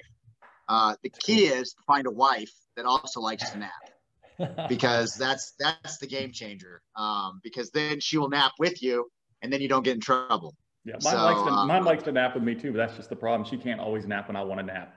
Uh, 0.67 0.95
the 1.03 1.09
key 1.09 1.45
is 1.45 1.74
to 1.74 1.84
find 1.86 2.07
a 2.07 2.11
wife 2.11 2.51
that 2.76 2.86
also 2.86 3.19
likes 3.19 3.51
to 3.51 3.59
nap 3.59 4.67
because 4.69 5.13
that's, 5.13 5.53
that's 5.59 5.97
the 5.99 6.07
game 6.07 6.32
changer. 6.32 6.82
Um, 6.95 7.41
because 7.43 7.69
then 7.72 7.99
she 7.99 8.17
will 8.17 8.30
nap 8.30 8.53
with 8.57 8.82
you 8.82 9.11
and 9.41 9.53
then 9.53 9.61
you 9.61 9.67
don't 9.67 9.84
get 9.84 9.95
in 9.95 10.01
trouble. 10.01 10.55
Yeah, 10.84 10.95
mine, 11.03 11.13
so, 11.13 11.24
likes 11.24 11.41
to, 11.41 11.49
uh, 11.49 11.65
mine 11.65 11.84
likes 11.84 12.03
to 12.03 12.11
nap 12.11 12.34
with 12.34 12.43
me 12.43 12.55
too, 12.55 12.72
but 12.72 12.80
that's 12.80 12.95
just 12.95 13.09
the 13.09 13.15
problem. 13.15 13.47
She 13.47 13.57
can't 13.57 13.80
always 13.80 14.07
nap 14.07 14.30
when 14.30 14.36
I 14.36 14.43
want 14.43 14.61
to 14.61 14.65
nap. 14.65 14.95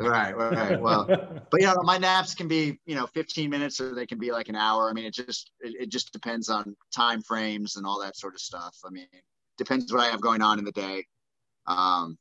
Right, 0.00 0.36
right. 0.36 0.80
Well, 0.80 1.06
but 1.50 1.60
you 1.60 1.66
know, 1.66 1.76
my 1.82 1.98
naps 1.98 2.34
can 2.34 2.48
be 2.48 2.78
you 2.86 2.94
know 2.94 3.06
15 3.06 3.50
minutes 3.50 3.80
or 3.80 3.94
they 3.94 4.06
can 4.06 4.18
be 4.18 4.32
like 4.32 4.48
an 4.48 4.56
hour. 4.56 4.88
I 4.88 4.92
mean, 4.92 5.04
it 5.04 5.14
just 5.14 5.50
it, 5.60 5.74
it 5.82 5.88
just 5.90 6.12
depends 6.12 6.48
on 6.48 6.74
time 6.94 7.22
frames 7.22 7.76
and 7.76 7.86
all 7.86 8.00
that 8.00 8.16
sort 8.16 8.34
of 8.34 8.40
stuff. 8.40 8.76
I 8.84 8.90
mean, 8.90 9.06
depends 9.58 9.92
what 9.92 10.02
I 10.02 10.10
have 10.10 10.20
going 10.20 10.42
on 10.42 10.58
in 10.58 10.64
the 10.64 10.72
day. 10.72 11.06
Um, 11.66 12.18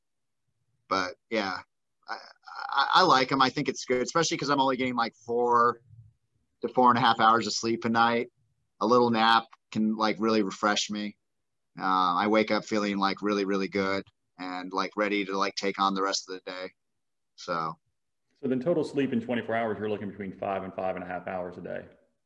but 0.90 1.14
yeah, 1.30 1.58
I, 2.10 2.16
I, 2.70 2.88
I 2.96 3.02
like 3.04 3.30
them. 3.30 3.42
I 3.42 3.50
think 3.50 3.70
it's 3.70 3.86
good, 3.86 4.02
especially 4.02 4.36
because 4.36 4.50
I'm 4.50 4.60
only 4.60 4.78
getting 4.78 4.96
like 4.96 5.14
four 5.26 5.80
to 6.62 6.68
four 6.68 6.90
and 6.90 6.98
a 6.98 7.02
half 7.02 7.20
hours 7.20 7.48
of 7.48 7.54
sleep 7.54 7.86
a 7.86 7.90
night. 7.90 8.28
A 8.82 8.86
little 8.86 9.10
nap 9.10 9.46
can 9.72 9.96
like 9.96 10.18
really 10.20 10.44
refresh 10.44 10.90
me. 10.90 11.16
Uh, 11.80 12.16
I 12.16 12.28
wake 12.28 12.52
up 12.52 12.66
feeling 12.66 12.98
like 12.98 13.22
really, 13.22 13.46
really 13.46 13.68
good 13.68 14.04
and 14.38 14.74
like 14.74 14.92
ready 14.98 15.26
to 15.26 15.38
like 15.38 15.56
take 15.56 15.80
on 15.80 15.94
the 15.94 16.04
rest 16.04 16.30
of 16.30 16.36
the 16.36 16.52
day. 16.52 16.72
So, 17.40 17.78
so 18.42 18.50
then 18.50 18.60
total 18.60 18.84
sleep 18.84 19.14
in 19.14 19.22
24 19.22 19.56
hours, 19.56 19.78
you're 19.80 19.90
looking 19.90 20.10
between 20.10 20.34
five 20.34 20.64
and 20.64 20.74
five 20.74 20.96
and 20.96 21.04
a 21.04 21.08
half 21.08 21.28
hours 21.28 21.58
a 21.58 21.62
day. 21.62 21.82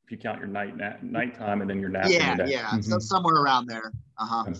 If 0.05 0.11
you 0.11 0.17
count 0.17 0.39
your 0.39 0.47
night 0.47 0.75
nap, 0.75 1.01
nighttime 1.03 1.61
and 1.61 1.69
then 1.69 1.79
your 1.79 1.89
nap. 1.89 2.07
Yeah, 2.09 2.35
yeah. 2.45 2.65
Mm-hmm. 2.65 2.81
So 2.81 2.99
somewhere 2.99 3.35
around 3.35 3.67
there. 3.67 3.91
Uh 4.17 4.25
huh. 4.25 4.53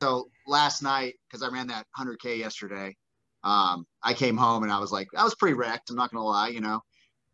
So 0.00 0.30
last 0.46 0.82
night, 0.82 1.16
because 1.28 1.42
I 1.42 1.52
ran 1.52 1.66
that 1.66 1.86
100k 1.98 2.38
yesterday, 2.38 2.96
um, 3.42 3.84
I 4.02 4.14
came 4.14 4.36
home 4.36 4.62
and 4.62 4.72
I 4.72 4.78
was 4.78 4.92
like, 4.92 5.08
I 5.16 5.24
was 5.24 5.34
pretty 5.34 5.54
wrecked. 5.54 5.90
I'm 5.90 5.96
not 5.96 6.12
gonna 6.12 6.24
lie, 6.24 6.48
you 6.48 6.60
know. 6.60 6.80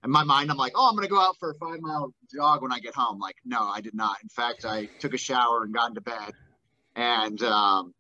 In 0.04 0.10
my 0.10 0.24
mind, 0.24 0.50
I'm 0.50 0.56
like, 0.56 0.72
oh, 0.74 0.88
I'm 0.88 0.94
gonna 0.94 1.06
go 1.06 1.20
out 1.20 1.36
for 1.38 1.50
a 1.50 1.54
five 1.54 1.80
mile 1.80 2.12
jog 2.34 2.62
when 2.62 2.72
I 2.72 2.80
get 2.80 2.94
home. 2.94 3.18
Like, 3.18 3.36
no, 3.44 3.60
I 3.60 3.80
did 3.80 3.94
not. 3.94 4.16
In 4.22 4.28
fact, 4.30 4.64
I 4.64 4.86
took 4.98 5.14
a 5.14 5.18
shower 5.18 5.64
and 5.64 5.74
got 5.74 5.90
into 5.90 6.00
bed, 6.00 6.32
and 6.96 7.42
um, 7.42 7.94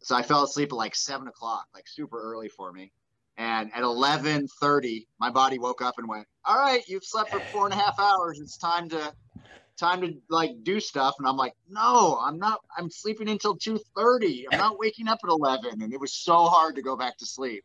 so 0.00 0.16
I 0.16 0.22
fell 0.22 0.44
asleep 0.44 0.72
at 0.72 0.76
like 0.76 0.96
seven 0.96 1.28
o'clock, 1.28 1.66
like 1.74 1.86
super 1.86 2.20
early 2.20 2.48
for 2.48 2.72
me. 2.72 2.90
And 3.38 3.72
at 3.72 3.84
11:30, 3.84 5.06
my 5.20 5.30
body 5.30 5.60
woke 5.60 5.80
up 5.80 5.94
and 5.98 6.08
went, 6.08 6.26
"All 6.44 6.58
right, 6.58 6.86
you've 6.88 7.04
slept 7.04 7.30
for 7.30 7.40
four 7.52 7.66
and 7.66 7.72
a 7.72 7.76
half 7.76 7.98
hours. 7.98 8.40
It's 8.40 8.58
time 8.58 8.88
to 8.90 9.14
time 9.78 10.00
to 10.00 10.20
like 10.28 10.50
do 10.64 10.80
stuff." 10.80 11.14
And 11.18 11.28
I'm 11.28 11.36
like, 11.36 11.54
"No, 11.68 12.18
I'm 12.20 12.38
not. 12.38 12.60
I'm 12.76 12.90
sleeping 12.90 13.28
until 13.28 13.56
2:30. 13.56 14.46
I'm 14.50 14.58
not 14.58 14.78
waking 14.78 15.06
up 15.06 15.20
at 15.22 15.30
11." 15.30 15.80
And 15.82 15.92
it 15.92 16.00
was 16.00 16.12
so 16.12 16.46
hard 16.46 16.74
to 16.76 16.82
go 16.82 16.96
back 16.96 17.16
to 17.18 17.26
sleep. 17.26 17.64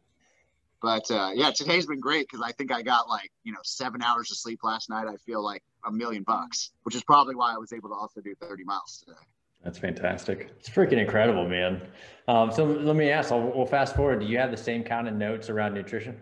But 0.79 1.09
uh, 1.09 1.31
yeah, 1.33 1.49
today's 1.51 1.87
been 1.87 1.99
great 1.99 2.27
because 2.29 2.45
I 2.45 2.51
think 2.51 2.71
I 2.71 2.83
got 2.83 3.09
like 3.09 3.31
you 3.43 3.51
know 3.51 3.59
seven 3.63 4.03
hours 4.03 4.29
of 4.29 4.37
sleep 4.37 4.59
last 4.63 4.89
night. 4.91 5.07
I 5.07 5.17
feel 5.25 5.43
like 5.43 5.63
a 5.85 5.91
million 5.91 6.21
bucks, 6.23 6.71
which 6.83 6.95
is 6.95 7.03
probably 7.03 7.35
why 7.35 7.53
I 7.55 7.57
was 7.57 7.73
able 7.73 7.89
to 7.89 7.95
also 7.95 8.21
do 8.21 8.35
30 8.35 8.63
miles 8.63 9.03
today. 9.03 9.19
That's 9.63 9.77
fantastic. 9.77 10.51
It's 10.59 10.69
freaking 10.69 10.97
incredible, 10.97 11.47
man. 11.47 11.81
Um, 12.27 12.51
so 12.51 12.65
let 12.65 12.95
me 12.95 13.09
ask, 13.09 13.31
I'll, 13.31 13.41
we'll 13.41 13.65
fast 13.65 13.95
forward. 13.95 14.19
Do 14.19 14.25
you 14.25 14.37
have 14.37 14.51
the 14.51 14.57
same 14.57 14.83
kind 14.83 15.07
of 15.07 15.13
notes 15.13 15.49
around 15.49 15.73
nutrition? 15.73 16.19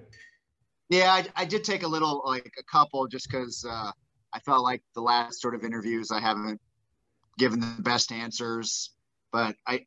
Yeah, 0.90 1.12
I, 1.12 1.26
I 1.36 1.46
did 1.46 1.64
take 1.64 1.84
a 1.84 1.88
little, 1.88 2.22
like 2.26 2.52
a 2.60 2.64
couple, 2.64 3.08
just 3.08 3.30
because 3.30 3.66
uh, 3.68 3.92
I 4.34 4.40
felt 4.40 4.64
like 4.64 4.84
the 4.94 5.02
last 5.02 5.42
sort 5.42 5.56
of 5.56 5.64
interviews 5.64 6.12
I 6.12 6.20
haven't 6.20 6.60
given 7.38 7.62
the 7.62 7.82
best 7.82 8.12
answers. 8.12 8.92
But 9.32 9.56
I, 9.66 9.86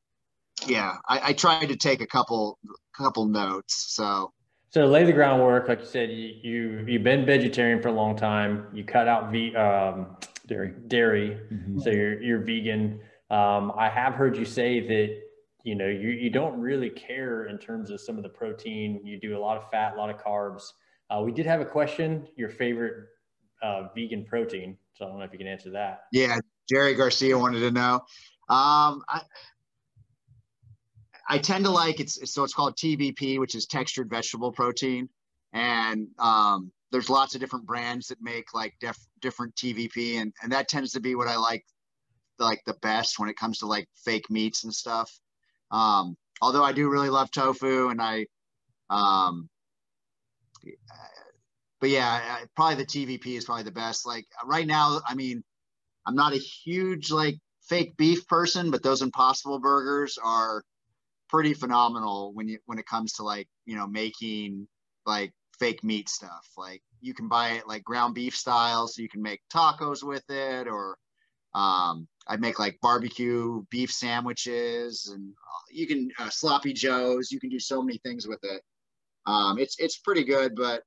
yeah, 0.66 0.96
I, 1.06 1.28
I 1.28 1.32
tried 1.34 1.66
to 1.66 1.76
take 1.76 2.00
a 2.00 2.06
couple, 2.06 2.58
couple 2.96 3.26
notes. 3.26 3.94
So. 3.94 4.32
So 4.70 4.86
lay 4.86 5.04
the 5.04 5.12
groundwork, 5.12 5.68
like 5.68 5.80
you 5.80 5.86
said, 5.86 6.10
you, 6.10 6.34
you 6.42 6.84
you've 6.88 7.04
been 7.04 7.24
vegetarian 7.24 7.80
for 7.80 7.88
a 7.88 7.92
long 7.92 8.16
time. 8.16 8.66
You 8.72 8.82
cut 8.82 9.06
out 9.06 9.30
v, 9.30 9.54
um, 9.54 10.16
dairy, 10.48 10.74
dairy. 10.88 11.38
Mm-hmm. 11.52 11.78
So 11.78 11.90
you're 11.90 12.20
you're 12.20 12.40
vegan. 12.40 12.98
Um, 13.30 13.72
I 13.76 13.88
have 13.88 14.14
heard 14.14 14.36
you 14.36 14.44
say 14.44 14.80
that 14.80 15.20
you 15.64 15.74
know 15.74 15.86
you, 15.86 16.10
you 16.10 16.30
don't 16.30 16.60
really 16.60 16.90
care 16.90 17.46
in 17.46 17.58
terms 17.58 17.90
of 17.90 18.00
some 18.00 18.16
of 18.16 18.22
the 18.22 18.28
protein. 18.28 19.00
You 19.04 19.18
do 19.18 19.36
a 19.36 19.40
lot 19.40 19.56
of 19.56 19.70
fat, 19.70 19.94
a 19.94 19.96
lot 19.96 20.10
of 20.10 20.18
carbs. 20.18 20.72
Uh, 21.10 21.22
we 21.22 21.32
did 21.32 21.46
have 21.46 21.60
a 21.60 21.64
question: 21.64 22.26
your 22.36 22.50
favorite 22.50 23.06
uh, 23.62 23.88
vegan 23.94 24.24
protein. 24.24 24.76
So 24.94 25.04
I 25.04 25.08
don't 25.08 25.18
know 25.18 25.24
if 25.24 25.32
you 25.32 25.38
can 25.38 25.48
answer 25.48 25.70
that. 25.70 26.04
Yeah, 26.12 26.38
Jerry 26.70 26.94
Garcia 26.94 27.38
wanted 27.38 27.60
to 27.60 27.70
know. 27.70 27.94
Um, 28.48 29.02
I, 29.08 29.22
I 31.28 31.38
tend 31.38 31.64
to 31.64 31.70
like 31.70 32.00
it's 32.00 32.32
so 32.32 32.44
it's 32.44 32.54
called 32.54 32.76
TVP, 32.76 33.38
which 33.38 33.54
is 33.54 33.66
textured 33.66 34.10
vegetable 34.10 34.52
protein, 34.52 35.08
and 35.52 36.08
um, 36.18 36.70
there's 36.92 37.08
lots 37.08 37.34
of 37.34 37.40
different 37.40 37.66
brands 37.66 38.08
that 38.08 38.18
make 38.20 38.52
like 38.52 38.74
def, 38.80 38.98
different 39.20 39.54
TVP, 39.56 40.20
and 40.20 40.32
and 40.42 40.52
that 40.52 40.68
tends 40.68 40.92
to 40.92 41.00
be 41.00 41.14
what 41.14 41.26
I 41.26 41.36
like 41.36 41.64
like 42.38 42.60
the 42.66 42.76
best 42.82 43.18
when 43.18 43.28
it 43.28 43.36
comes 43.36 43.58
to 43.58 43.66
like 43.66 43.88
fake 44.04 44.30
meats 44.30 44.64
and 44.64 44.74
stuff. 44.74 45.10
Um, 45.70 46.16
although 46.40 46.64
I 46.64 46.72
do 46.72 46.90
really 46.90 47.10
love 47.10 47.30
tofu 47.30 47.88
and 47.88 48.00
I, 48.00 48.26
um, 48.90 49.48
but 51.80 51.90
yeah, 51.90 52.38
probably 52.56 52.76
the 52.76 52.86
TVP 52.86 53.36
is 53.36 53.44
probably 53.44 53.64
the 53.64 53.70
best. 53.70 54.06
Like 54.06 54.24
right 54.44 54.66
now, 54.66 55.00
I 55.06 55.14
mean, 55.14 55.42
I'm 56.06 56.14
not 56.14 56.32
a 56.32 56.38
huge 56.38 57.10
like 57.10 57.36
fake 57.68 57.96
beef 57.96 58.26
person, 58.26 58.70
but 58.70 58.82
those 58.82 59.02
Impossible 59.02 59.58
burgers 59.58 60.18
are 60.22 60.62
pretty 61.28 61.54
phenomenal 61.54 62.32
when 62.34 62.48
you 62.48 62.58
when 62.66 62.78
it 62.78 62.86
comes 62.86 63.14
to 63.14 63.22
like 63.22 63.48
you 63.66 63.76
know 63.76 63.86
making 63.86 64.68
like 65.06 65.32
fake 65.58 65.82
meat 65.82 66.08
stuff. 66.08 66.46
Like 66.56 66.82
you 67.00 67.14
can 67.14 67.28
buy 67.28 67.50
it 67.50 67.68
like 67.68 67.84
ground 67.84 68.14
beef 68.14 68.36
style, 68.36 68.86
so 68.86 69.02
you 69.02 69.08
can 69.08 69.22
make 69.22 69.40
tacos 69.52 70.02
with 70.02 70.24
it, 70.30 70.68
or 70.68 70.96
um, 71.54 72.08
I 72.26 72.36
make 72.36 72.58
like 72.58 72.78
barbecue 72.80 73.62
beef 73.70 73.92
sandwiches, 73.92 75.10
and 75.12 75.32
uh, 75.32 75.64
you 75.70 75.86
can 75.86 76.10
uh, 76.18 76.30
sloppy 76.30 76.72
joes. 76.72 77.30
You 77.30 77.38
can 77.38 77.50
do 77.50 77.58
so 77.58 77.82
many 77.82 77.98
things 77.98 78.26
with 78.26 78.40
it. 78.42 78.62
Um, 79.26 79.58
it's 79.58 79.76
it's 79.78 79.98
pretty 79.98 80.24
good, 80.24 80.54
but 80.54 80.82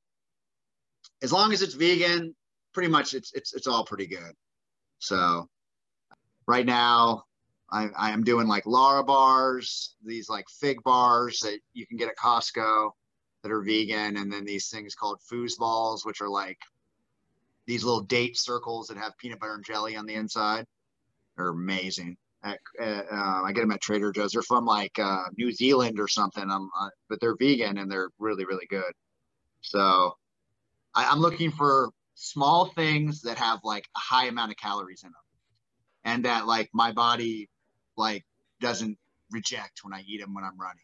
as 1.21 1.31
long 1.31 1.53
as 1.53 1.61
it's 1.61 1.73
vegan, 1.73 2.35
pretty 2.73 2.89
much 2.89 3.13
it's 3.13 3.31
it's 3.33 3.53
it's 3.53 3.67
all 3.67 3.85
pretty 3.85 4.07
good. 4.07 4.33
So 4.99 5.47
right 6.47 6.65
now, 6.65 7.23
I, 7.71 7.89
I 7.97 8.11
am 8.11 8.23
doing 8.23 8.47
like 8.47 8.63
Larabars, 8.63 9.89
these 10.03 10.29
like 10.29 10.45
fig 10.59 10.81
bars 10.83 11.39
that 11.41 11.59
you 11.73 11.85
can 11.85 11.97
get 11.97 12.09
at 12.09 12.17
Costco 12.17 12.91
that 13.43 13.51
are 13.51 13.61
vegan, 13.61 14.17
and 14.17 14.31
then 14.31 14.45
these 14.45 14.69
things 14.69 14.95
called 14.95 15.19
foosballs, 15.31 16.05
which 16.05 16.21
are 16.21 16.29
like 16.29 16.57
these 17.67 17.83
little 17.83 18.01
date 18.01 18.37
circles 18.37 18.87
that 18.87 18.97
have 18.97 19.17
peanut 19.17 19.39
butter 19.39 19.55
and 19.55 19.65
jelly 19.65 19.95
on 19.95 20.05
the 20.05 20.15
inside. 20.15 20.65
They're 21.37 21.49
amazing. 21.49 22.17
At, 22.43 22.59
uh, 22.79 23.03
I 23.11 23.51
get 23.53 23.61
them 23.61 23.71
at 23.71 23.81
Trader 23.81 24.11
Joe's. 24.11 24.31
They're 24.31 24.41
from 24.41 24.65
like 24.65 24.97
uh, 24.99 25.25
New 25.37 25.51
Zealand 25.51 25.99
or 25.99 26.07
something, 26.07 26.49
uh, 26.49 26.89
but 27.09 27.19
they're 27.19 27.35
vegan 27.35 27.77
and 27.77 27.91
they're 27.91 28.09
really, 28.19 28.45
really 28.45 28.67
good. 28.67 28.91
So 29.61 30.17
I, 30.95 31.07
I'm 31.09 31.19
looking 31.19 31.51
for 31.51 31.89
small 32.15 32.65
things 32.67 33.21
that 33.21 33.37
have 33.37 33.59
like 33.63 33.85
a 33.95 33.99
high 33.99 34.27
amount 34.27 34.51
of 34.51 34.57
calories 34.57 35.03
in 35.03 35.09
them 35.09 35.21
and 36.03 36.25
that 36.25 36.47
like 36.47 36.69
my 36.73 36.91
body 36.91 37.49
like 37.97 38.25
doesn't 38.61 38.97
reject 39.31 39.83
when 39.83 39.93
I 39.93 40.01
eat 40.07 40.21
them 40.21 40.33
when 40.33 40.43
I'm 40.43 40.57
running. 40.57 40.79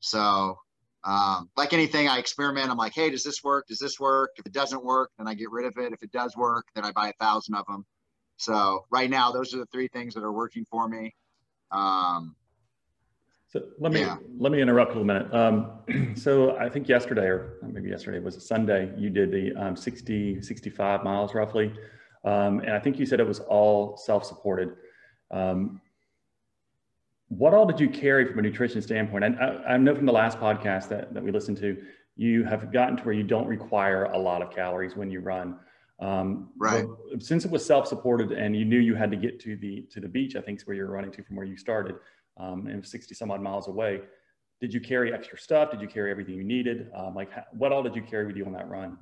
So 0.00 0.58
um, 1.04 1.50
like 1.56 1.72
anything, 1.72 2.08
I 2.08 2.18
experiment. 2.18 2.70
I'm 2.70 2.76
like, 2.76 2.94
hey, 2.94 3.10
does 3.10 3.22
this 3.22 3.44
work? 3.44 3.68
Does 3.68 3.78
this 3.78 4.00
work? 4.00 4.30
If 4.38 4.46
it 4.46 4.52
doesn't 4.52 4.84
work, 4.84 5.10
then 5.18 5.28
I 5.28 5.34
get 5.34 5.50
rid 5.50 5.66
of 5.66 5.76
it. 5.78 5.92
If 5.92 6.02
it 6.02 6.10
does 6.10 6.36
work, 6.36 6.66
then 6.74 6.84
I 6.84 6.90
buy 6.90 7.08
a 7.08 7.12
thousand 7.20 7.54
of 7.54 7.66
them. 7.66 7.84
So 8.36 8.84
right 8.90 9.08
now, 9.08 9.32
those 9.32 9.54
are 9.54 9.58
the 9.58 9.66
three 9.66 9.88
things 9.88 10.14
that 10.14 10.22
are 10.22 10.32
working 10.32 10.64
for 10.70 10.88
me. 10.88 11.14
Um, 11.70 12.36
so 13.48 13.62
let 13.78 13.92
me 13.92 14.00
yeah. 14.00 14.16
let 14.38 14.52
me 14.52 14.60
interrupt 14.60 14.94
a 14.96 15.04
minute. 15.04 15.32
Um, 15.32 16.14
so 16.16 16.56
I 16.56 16.68
think 16.68 16.88
yesterday, 16.88 17.26
or 17.26 17.58
maybe 17.62 17.88
yesterday 17.88 18.18
was 18.18 18.36
a 18.36 18.40
Sunday, 18.40 18.92
you 18.96 19.08
did 19.08 19.30
the 19.30 19.54
um, 19.54 19.76
60, 19.76 20.42
65 20.42 21.04
miles 21.04 21.34
roughly, 21.34 21.72
um, 22.24 22.60
and 22.60 22.72
I 22.72 22.80
think 22.80 22.98
you 22.98 23.06
said 23.06 23.20
it 23.20 23.26
was 23.26 23.40
all 23.40 23.96
self-supported. 23.96 24.74
Um, 25.30 25.80
what 27.28 27.54
all 27.54 27.66
did 27.66 27.80
you 27.80 27.88
carry 27.88 28.26
from 28.26 28.38
a 28.38 28.42
nutrition 28.42 28.82
standpoint? 28.82 29.24
I, 29.24 29.28
I, 29.28 29.74
I, 29.74 29.76
know 29.76 29.94
from 29.94 30.06
the 30.06 30.12
last 30.12 30.38
podcast 30.38 30.88
that, 30.90 31.12
that 31.12 31.22
we 31.22 31.32
listened 31.32 31.56
to, 31.58 31.76
you 32.16 32.44
have 32.44 32.72
gotten 32.72 32.96
to 32.96 33.02
where 33.02 33.14
you 33.14 33.24
don't 33.24 33.48
require 33.48 34.04
a 34.04 34.18
lot 34.18 34.42
of 34.42 34.50
calories 34.50 34.94
when 34.94 35.10
you 35.10 35.20
run. 35.20 35.58
Um, 35.98 36.50
right. 36.58 36.84
Since 37.20 37.44
it 37.44 37.50
was 37.50 37.64
self-supported 37.64 38.32
and 38.32 38.54
you 38.54 38.64
knew 38.64 38.78
you 38.78 38.94
had 38.94 39.10
to 39.10 39.16
get 39.16 39.40
to 39.40 39.56
the 39.56 39.82
to 39.90 40.00
the 40.00 40.08
beach, 40.08 40.36
I 40.36 40.40
think 40.40 40.60
is 40.60 40.66
where 40.66 40.76
you're 40.76 40.90
running 40.90 41.10
to 41.12 41.22
from 41.22 41.36
where 41.36 41.46
you 41.46 41.56
started, 41.56 41.96
um, 42.36 42.66
and 42.66 42.86
60 42.86 43.14
some 43.14 43.30
odd 43.30 43.40
miles 43.40 43.68
away. 43.68 44.00
Did 44.60 44.72
you 44.72 44.80
carry 44.80 45.12
extra 45.12 45.38
stuff? 45.38 45.70
Did 45.70 45.80
you 45.80 45.88
carry 45.88 46.10
everything 46.10 46.34
you 46.34 46.44
needed? 46.44 46.90
Um, 46.94 47.14
like, 47.14 47.30
what 47.52 47.72
all 47.72 47.82
did 47.82 47.94
you 47.94 48.02
carry 48.02 48.26
with 48.26 48.36
you 48.36 48.46
on 48.46 48.52
that 48.52 48.68
run? 48.68 48.98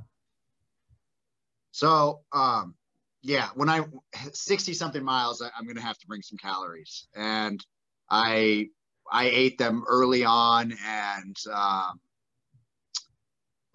So, 1.71 2.21
um, 2.33 2.75
yeah, 3.23 3.49
when 3.55 3.69
I 3.69 3.85
60 4.33 4.75
something 4.75 5.03
miles, 5.03 5.43
I, 5.43 5.49
I'm 5.59 5.65
going 5.65 5.77
to 5.77 5.83
have 5.83 5.99
to 5.99 6.07
bring 6.07 6.23
some 6.23 6.39
calories, 6.39 7.09
and 7.17 7.65
I 8.11 8.69
I 9.11 9.27
ate 9.27 9.59
them 9.59 9.85
early 9.89 10.25
on 10.25 10.75
and 10.85 11.37
um, 11.53 12.01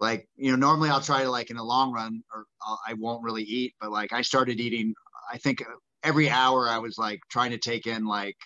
like 0.00 0.28
you 0.36 0.50
know 0.50 0.56
normally 0.56 0.90
I'll 0.90 1.00
try 1.00 1.22
to 1.22 1.30
like 1.30 1.50
in 1.50 1.56
the 1.56 1.62
long 1.62 1.92
run 1.92 2.22
or 2.34 2.46
I'll, 2.66 2.80
I 2.86 2.94
will 2.94 3.14
not 3.14 3.22
really 3.22 3.42
eat 3.42 3.74
but 3.80 3.90
like 3.90 4.12
I 4.12 4.22
started 4.22 4.60
eating 4.60 4.94
I 5.32 5.38
think 5.38 5.62
every 6.02 6.30
hour 6.30 6.68
I 6.68 6.78
was 6.78 6.98
like 6.98 7.20
trying 7.30 7.50
to 7.50 7.58
take 7.58 7.86
in 7.86 8.04
like 8.04 8.36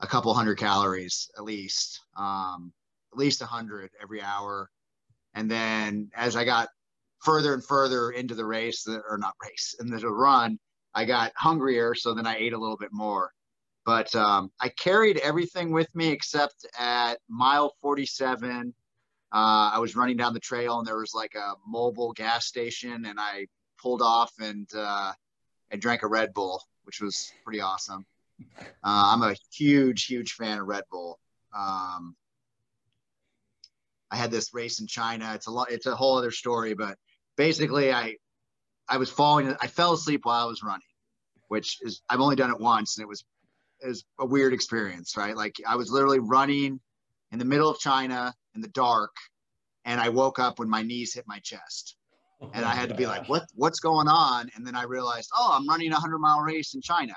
a 0.00 0.06
couple 0.06 0.32
hundred 0.34 0.56
calories 0.56 1.30
at 1.36 1.44
least, 1.44 2.00
um, 2.16 2.72
at 3.12 3.18
least 3.18 3.42
a 3.42 3.46
hundred 3.46 3.90
every 4.02 4.22
hour. 4.22 4.70
And 5.34 5.50
then 5.50 6.10
as 6.14 6.36
I 6.36 6.44
got 6.44 6.68
further 7.20 7.54
and 7.54 7.64
further 7.64 8.10
into 8.10 8.34
the 8.34 8.44
race, 8.44 8.86
or 8.88 9.18
not 9.18 9.34
race, 9.42 9.74
into 9.80 9.98
the 9.98 10.10
run, 10.10 10.58
I 10.94 11.04
got 11.04 11.32
hungrier. 11.36 11.94
So 11.94 12.14
then 12.14 12.26
I 12.26 12.36
ate 12.36 12.52
a 12.52 12.58
little 12.58 12.76
bit 12.76 12.92
more. 12.92 13.30
But 13.86 14.14
um, 14.14 14.50
I 14.60 14.68
carried 14.70 15.18
everything 15.18 15.72
with 15.72 15.88
me 15.94 16.08
except 16.08 16.66
at 16.78 17.18
mile 17.28 17.74
47. 17.80 18.74
Uh, 19.32 19.70
I 19.74 19.78
was 19.78 19.94
running 19.94 20.16
down 20.16 20.34
the 20.34 20.40
trail 20.40 20.78
and 20.78 20.86
there 20.86 20.98
was 20.98 21.14
like 21.14 21.34
a 21.36 21.54
mobile 21.66 22.12
gas 22.12 22.46
station, 22.46 23.04
and 23.06 23.18
I 23.20 23.46
pulled 23.80 24.02
off 24.02 24.32
and 24.40 24.68
uh, 24.76 25.12
and 25.70 25.80
drank 25.80 26.02
a 26.02 26.08
Red 26.08 26.34
Bull, 26.34 26.62
which 26.84 27.00
was 27.00 27.32
pretty 27.44 27.60
awesome. 27.60 28.04
Uh, 28.58 28.64
I'm 28.82 29.22
a 29.22 29.36
huge, 29.52 30.06
huge 30.06 30.32
fan 30.32 30.58
of 30.58 30.66
Red 30.66 30.84
Bull. 30.90 31.18
Um, 31.56 32.16
I 34.10 34.16
had 34.16 34.30
this 34.30 34.52
race 34.52 34.80
in 34.80 34.86
China. 34.86 35.32
It's 35.34 35.46
a 35.46 35.50
lot. 35.50 35.70
It's 35.70 35.86
a 35.86 35.94
whole 35.94 36.16
other 36.16 36.32
story, 36.32 36.74
but 36.74 36.98
basically, 37.36 37.92
I 37.92 38.16
I 38.88 38.96
was 38.96 39.10
falling. 39.10 39.54
I 39.60 39.66
fell 39.68 39.92
asleep 39.92 40.24
while 40.24 40.44
I 40.44 40.48
was 40.48 40.62
running, 40.62 40.80
which 41.48 41.78
is 41.82 42.02
I've 42.08 42.20
only 42.20 42.36
done 42.36 42.50
it 42.50 42.58
once, 42.58 42.96
and 42.96 43.04
it 43.04 43.08
was 43.08 43.24
it 43.80 43.86
was 43.86 44.04
a 44.18 44.26
weird 44.26 44.52
experience, 44.52 45.16
right? 45.16 45.36
Like 45.36 45.56
I 45.66 45.76
was 45.76 45.90
literally 45.90 46.18
running 46.18 46.80
in 47.30 47.38
the 47.38 47.44
middle 47.44 47.70
of 47.70 47.78
China 47.78 48.34
in 48.54 48.60
the 48.60 48.68
dark, 48.68 49.14
and 49.84 50.00
I 50.00 50.08
woke 50.08 50.38
up 50.38 50.58
when 50.58 50.68
my 50.68 50.82
knees 50.82 51.14
hit 51.14 51.24
my 51.26 51.38
chest, 51.40 51.96
and 52.52 52.64
I 52.64 52.74
had 52.74 52.88
to 52.88 52.94
be 52.94 53.06
like, 53.06 53.28
"What 53.28 53.44
what's 53.54 53.80
going 53.80 54.08
on?" 54.08 54.50
And 54.54 54.66
then 54.66 54.74
I 54.74 54.84
realized, 54.84 55.30
"Oh, 55.36 55.50
I'm 55.52 55.68
running 55.68 55.92
a 55.92 56.00
hundred 56.00 56.18
mile 56.18 56.40
race 56.40 56.74
in 56.74 56.80
China," 56.80 57.14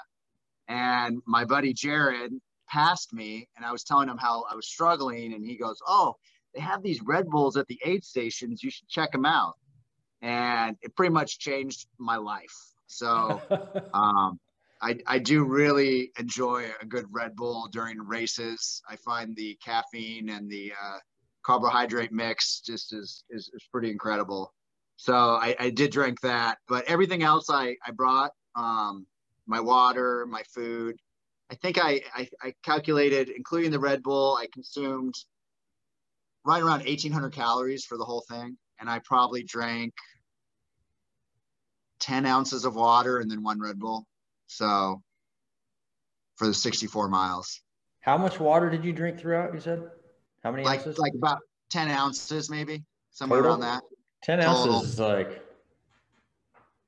and 0.67 1.19
my 1.25 1.45
buddy 1.45 1.73
Jared 1.73 2.33
passed 2.67 3.13
me, 3.13 3.47
and 3.55 3.65
I 3.65 3.71
was 3.71 3.83
telling 3.83 4.09
him 4.09 4.17
how 4.17 4.45
I 4.49 4.55
was 4.55 4.67
struggling, 4.67 5.33
and 5.33 5.45
he 5.45 5.57
goes, 5.57 5.79
"Oh, 5.87 6.15
they 6.53 6.61
have 6.61 6.83
these 6.83 7.01
Red 7.01 7.29
Bulls 7.29 7.57
at 7.57 7.67
the 7.67 7.79
aid 7.85 8.03
stations. 8.03 8.63
You 8.63 8.71
should 8.71 8.87
check 8.87 9.11
them 9.11 9.25
out." 9.25 9.55
And 10.21 10.77
it 10.81 10.95
pretty 10.95 11.13
much 11.13 11.39
changed 11.39 11.87
my 11.97 12.15
life. 12.15 12.55
So 12.87 13.41
um, 13.93 14.39
I, 14.83 14.97
I 15.07 15.19
do 15.19 15.45
really 15.45 16.11
enjoy 16.19 16.69
a 16.81 16.85
good 16.85 17.05
Red 17.09 17.37
Bull 17.37 17.69
during 17.71 17.97
races. 17.99 18.81
I 18.87 18.97
find 18.97 19.33
the 19.33 19.57
caffeine 19.63 20.29
and 20.29 20.51
the 20.51 20.73
uh, 20.73 20.97
carbohydrate 21.45 22.11
mix 22.11 22.61
just 22.61 22.93
is, 22.93 23.23
is, 23.29 23.49
is 23.53 23.63
pretty 23.71 23.91
incredible. 23.91 24.53
So 24.95 25.13
I, 25.13 25.55
I 25.59 25.69
did 25.69 25.91
drink 25.91 26.21
that, 26.21 26.57
but 26.67 26.85
everything 26.85 27.23
else 27.23 27.49
I, 27.49 27.75
I 27.85 27.91
brought, 27.91 28.31
um, 28.55 29.05
my 29.47 29.59
water, 29.59 30.25
my 30.29 30.43
food. 30.53 30.95
I 31.51 31.55
think 31.55 31.77
I, 31.77 32.01
I, 32.15 32.29
I 32.41 32.53
calculated, 32.63 33.29
including 33.29 33.71
the 33.71 33.79
Red 33.79 34.01
Bull, 34.01 34.37
I 34.39 34.47
consumed 34.53 35.13
right 36.45 36.61
around 36.61 36.85
1800 36.85 37.31
calories 37.31 37.85
for 37.85 37.97
the 37.97 38.05
whole 38.05 38.23
thing. 38.29 38.57
And 38.79 38.89
I 38.89 38.99
probably 39.03 39.43
drank 39.43 39.93
10 41.99 42.25
ounces 42.25 42.65
of 42.65 42.75
water 42.75 43.19
and 43.19 43.29
then 43.29 43.43
one 43.43 43.59
Red 43.59 43.79
Bull. 43.79 44.05
So 44.47 45.01
for 46.35 46.47
the 46.47 46.53
64 46.53 47.07
miles. 47.07 47.61
How 48.01 48.17
much 48.17 48.39
water 48.39 48.69
did 48.69 48.83
you 48.83 48.91
drink 48.91 49.19
throughout? 49.19 49.53
You 49.53 49.59
said 49.59 49.83
how 50.43 50.51
many 50.51 50.63
like, 50.63 50.79
ounces? 50.79 50.97
Like 50.97 51.13
about 51.15 51.39
10 51.69 51.89
ounces, 51.89 52.49
maybe 52.49 52.83
somewhere 53.11 53.41
Total? 53.41 53.51
around 53.51 53.61
that. 53.61 53.83
10 54.23 54.39
Total. 54.39 54.75
ounces 54.75 54.93
is 54.93 54.99
like. 54.99 55.41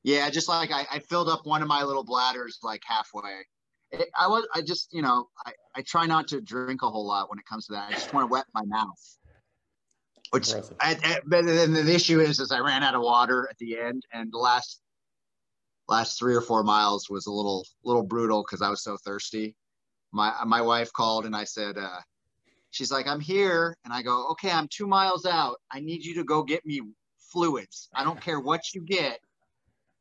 Yeah, 0.03 0.29
just 0.29 0.47
like 0.47 0.71
I, 0.71 0.85
I 0.91 0.99
filled 0.99 1.29
up 1.29 1.45
one 1.45 1.61
of 1.61 1.67
my 1.67 1.83
little 1.83 2.03
bladders 2.03 2.59
like 2.61 2.81
halfway. 2.85 3.45
It, 3.91 4.07
I 4.19 4.27
was, 4.27 4.47
I 4.53 4.61
just, 4.61 4.93
you 4.93 5.01
know, 5.01 5.29
I, 5.45 5.53
I 5.75 5.81
try 5.81 6.05
not 6.05 6.27
to 6.27 6.41
drink 6.41 6.83
a 6.83 6.89
whole 6.89 7.07
lot 7.07 7.29
when 7.29 7.39
it 7.39 7.45
comes 7.45 7.65
to 7.67 7.73
that. 7.73 7.89
I 7.89 7.93
just 7.93 8.13
want 8.13 8.29
to 8.29 8.31
wet 8.31 8.45
my 8.53 8.63
mouth. 8.65 9.17
Which, 10.31 10.51
I, 10.53 10.63
I, 10.81 11.19
but 11.25 11.45
then 11.45 11.73
the 11.73 11.95
issue 11.95 12.19
is, 12.19 12.39
is 12.39 12.51
I 12.51 12.59
ran 12.59 12.83
out 12.83 12.93
of 12.93 13.01
water 13.01 13.47
at 13.49 13.57
the 13.57 13.79
end, 13.79 14.03
and 14.11 14.31
the 14.31 14.37
last 14.37 14.81
last 15.87 16.17
three 16.17 16.35
or 16.35 16.41
four 16.41 16.63
miles 16.63 17.09
was 17.09 17.27
a 17.27 17.31
little 17.31 17.65
little 17.83 18.03
brutal 18.03 18.43
because 18.43 18.61
I 18.61 18.69
was 18.69 18.83
so 18.83 18.97
thirsty. 18.97 19.55
My 20.11 20.33
my 20.45 20.61
wife 20.61 20.91
called 20.91 21.25
and 21.25 21.35
I 21.35 21.43
said, 21.43 21.77
uh, 21.77 21.99
she's 22.75 22.91
like, 22.91 23.07
I'm 23.07 23.21
here, 23.21 23.77
and 23.85 23.93
I 23.93 24.01
go, 24.01 24.27
okay, 24.31 24.51
I'm 24.51 24.67
two 24.67 24.85
miles 24.85 25.25
out. 25.25 25.61
I 25.71 25.79
need 25.79 26.03
you 26.03 26.13
to 26.15 26.23
go 26.25 26.43
get 26.43 26.65
me 26.65 26.81
fluids. 27.31 27.89
I 27.95 28.03
don't 28.03 28.19
care 28.19 28.39
what 28.39 28.61
you 28.73 28.81
get. 28.81 29.19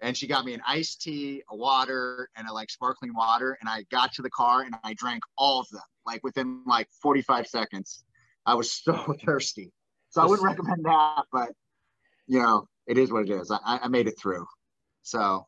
And 0.00 0.16
she 0.16 0.26
got 0.26 0.44
me 0.44 0.54
an 0.54 0.60
iced 0.66 1.00
tea, 1.00 1.42
a 1.50 1.56
water, 1.56 2.28
and 2.36 2.48
a 2.48 2.52
like 2.52 2.70
sparkling 2.70 3.14
water. 3.14 3.56
And 3.60 3.70
I 3.70 3.84
got 3.90 4.12
to 4.14 4.22
the 4.22 4.30
car 4.30 4.62
and 4.62 4.74
I 4.82 4.92
drank 4.94 5.22
all 5.38 5.60
of 5.60 5.68
them, 5.70 5.80
like 6.04 6.22
within 6.24 6.62
like 6.66 6.88
45 7.00 7.46
seconds. 7.46 8.04
I 8.44 8.54
was 8.54 8.72
so 8.72 9.14
thirsty. 9.24 9.72
So 10.10 10.20
I 10.20 10.26
wouldn't 10.26 10.44
recommend 10.44 10.84
that, 10.84 11.24
but 11.32 11.50
you 12.26 12.42
know, 12.42 12.66
it 12.86 12.98
is 12.98 13.12
what 13.12 13.28
it 13.28 13.30
is. 13.30 13.50
I, 13.50 13.78
I 13.82 13.88
made 13.88 14.08
it 14.08 14.18
through. 14.18 14.46
So 15.02 15.46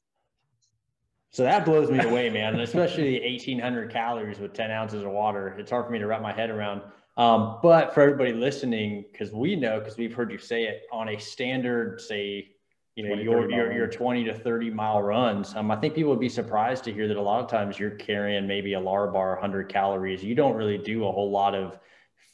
so 1.31 1.43
that 1.43 1.67
blows 1.67 1.91
me 1.91 1.99
away, 1.99 2.31
man. 2.31 2.59
Especially 2.61 3.21
1800 3.21 3.91
calories 3.91 4.39
with 4.39 4.55
10 4.55 4.71
ounces 4.71 5.03
of 5.03 5.11
water. 5.11 5.55
It's 5.59 5.71
hard 5.71 5.85
for 5.85 5.93
me 5.93 5.99
to 5.99 6.07
wrap 6.07 6.23
my 6.23 6.33
head 6.33 6.49
around. 6.49 6.81
Um, 7.17 7.59
but 7.63 7.95
for 7.95 8.03
everybody 8.03 8.33
listening, 8.33 9.05
because 9.11 9.33
we 9.33 9.57
know, 9.57 9.79
because 9.79 9.97
we've 9.97 10.15
heard 10.15 10.31
you 10.31 10.39
say 10.39 10.65
it 10.65 10.83
on 10.93 11.09
a 11.09 11.19
standard, 11.19 12.01
say, 12.01 12.53
you 12.95 13.05
know, 13.05 13.15
20, 13.15 13.25
your, 13.25 13.51
your, 13.51 13.73
your 13.73 13.87
20 13.87 14.25
to 14.25 14.35
30 14.35 14.71
mile 14.71 15.03
runs. 15.03 15.55
Um, 15.55 15.71
I 15.71 15.77
think 15.77 15.95
people 15.95 16.11
would 16.11 16.21
be 16.21 16.29
surprised 16.29 16.85
to 16.85 16.93
hear 16.93 17.09
that 17.09 17.17
a 17.17 17.23
lot 17.23 17.43
of 17.43 17.51
times 17.51 17.79
you're 17.79 17.91
carrying 17.91 18.47
maybe 18.47 18.75
a 18.75 18.81
Larabar 18.81 19.33
100 19.35 19.69
calories. 19.69 20.23
You 20.23 20.35
don't 20.35 20.55
really 20.55 20.79
do 20.79 21.07
a 21.07 21.13
whole 21.13 21.31
lot 21.31 21.55
of 21.55 21.79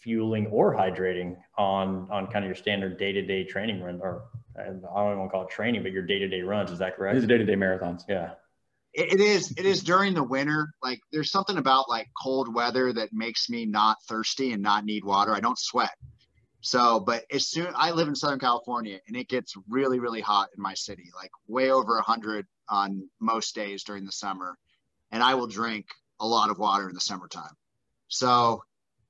fueling 0.00 0.46
or 0.48 0.74
hydrating 0.74 1.36
on, 1.56 2.08
on 2.10 2.26
kind 2.26 2.44
of 2.44 2.48
your 2.48 2.56
standard 2.56 2.98
day-to-day 2.98 3.44
training 3.44 3.82
run, 3.82 4.00
or 4.02 4.24
I 4.58 4.64
don't 4.64 4.78
even 4.78 4.82
want 4.90 5.28
to 5.28 5.32
call 5.32 5.42
it 5.42 5.50
training, 5.50 5.84
but 5.84 5.92
your 5.92 6.02
day-to-day 6.02 6.42
runs. 6.42 6.72
Is 6.72 6.78
that 6.80 6.96
correct? 6.96 7.20
These 7.20 7.28
day-to-day 7.28 7.54
marathons. 7.54 8.02
Yeah 8.08 8.32
it 8.94 9.20
is 9.20 9.52
it 9.56 9.64
is 9.64 9.82
during 9.82 10.12
the 10.14 10.22
winter 10.22 10.68
like 10.82 11.00
there's 11.12 11.30
something 11.30 11.56
about 11.56 11.88
like 11.88 12.08
cold 12.22 12.54
weather 12.54 12.92
that 12.92 13.08
makes 13.12 13.48
me 13.48 13.64
not 13.64 13.96
thirsty 14.08 14.52
and 14.52 14.62
not 14.62 14.84
need 14.84 15.04
water. 15.04 15.34
I 15.34 15.40
don't 15.40 15.58
sweat. 15.58 15.94
So 16.60 17.00
but 17.00 17.24
as 17.32 17.48
soon 17.48 17.68
i 17.74 17.90
live 17.90 18.08
in 18.08 18.14
southern 18.14 18.38
california 18.38 19.00
and 19.08 19.16
it 19.16 19.28
gets 19.28 19.54
really 19.68 19.98
really 19.98 20.20
hot 20.20 20.48
in 20.56 20.62
my 20.62 20.74
city 20.74 21.10
like 21.16 21.30
way 21.48 21.70
over 21.70 21.94
100 21.94 22.46
on 22.68 23.08
most 23.20 23.54
days 23.54 23.82
during 23.82 24.04
the 24.04 24.12
summer. 24.12 24.56
And 25.10 25.22
i 25.22 25.34
will 25.34 25.48
drink 25.48 25.86
a 26.20 26.26
lot 26.26 26.50
of 26.50 26.58
water 26.58 26.88
in 26.88 26.94
the 26.94 27.00
summertime. 27.00 27.56
So 28.08 28.62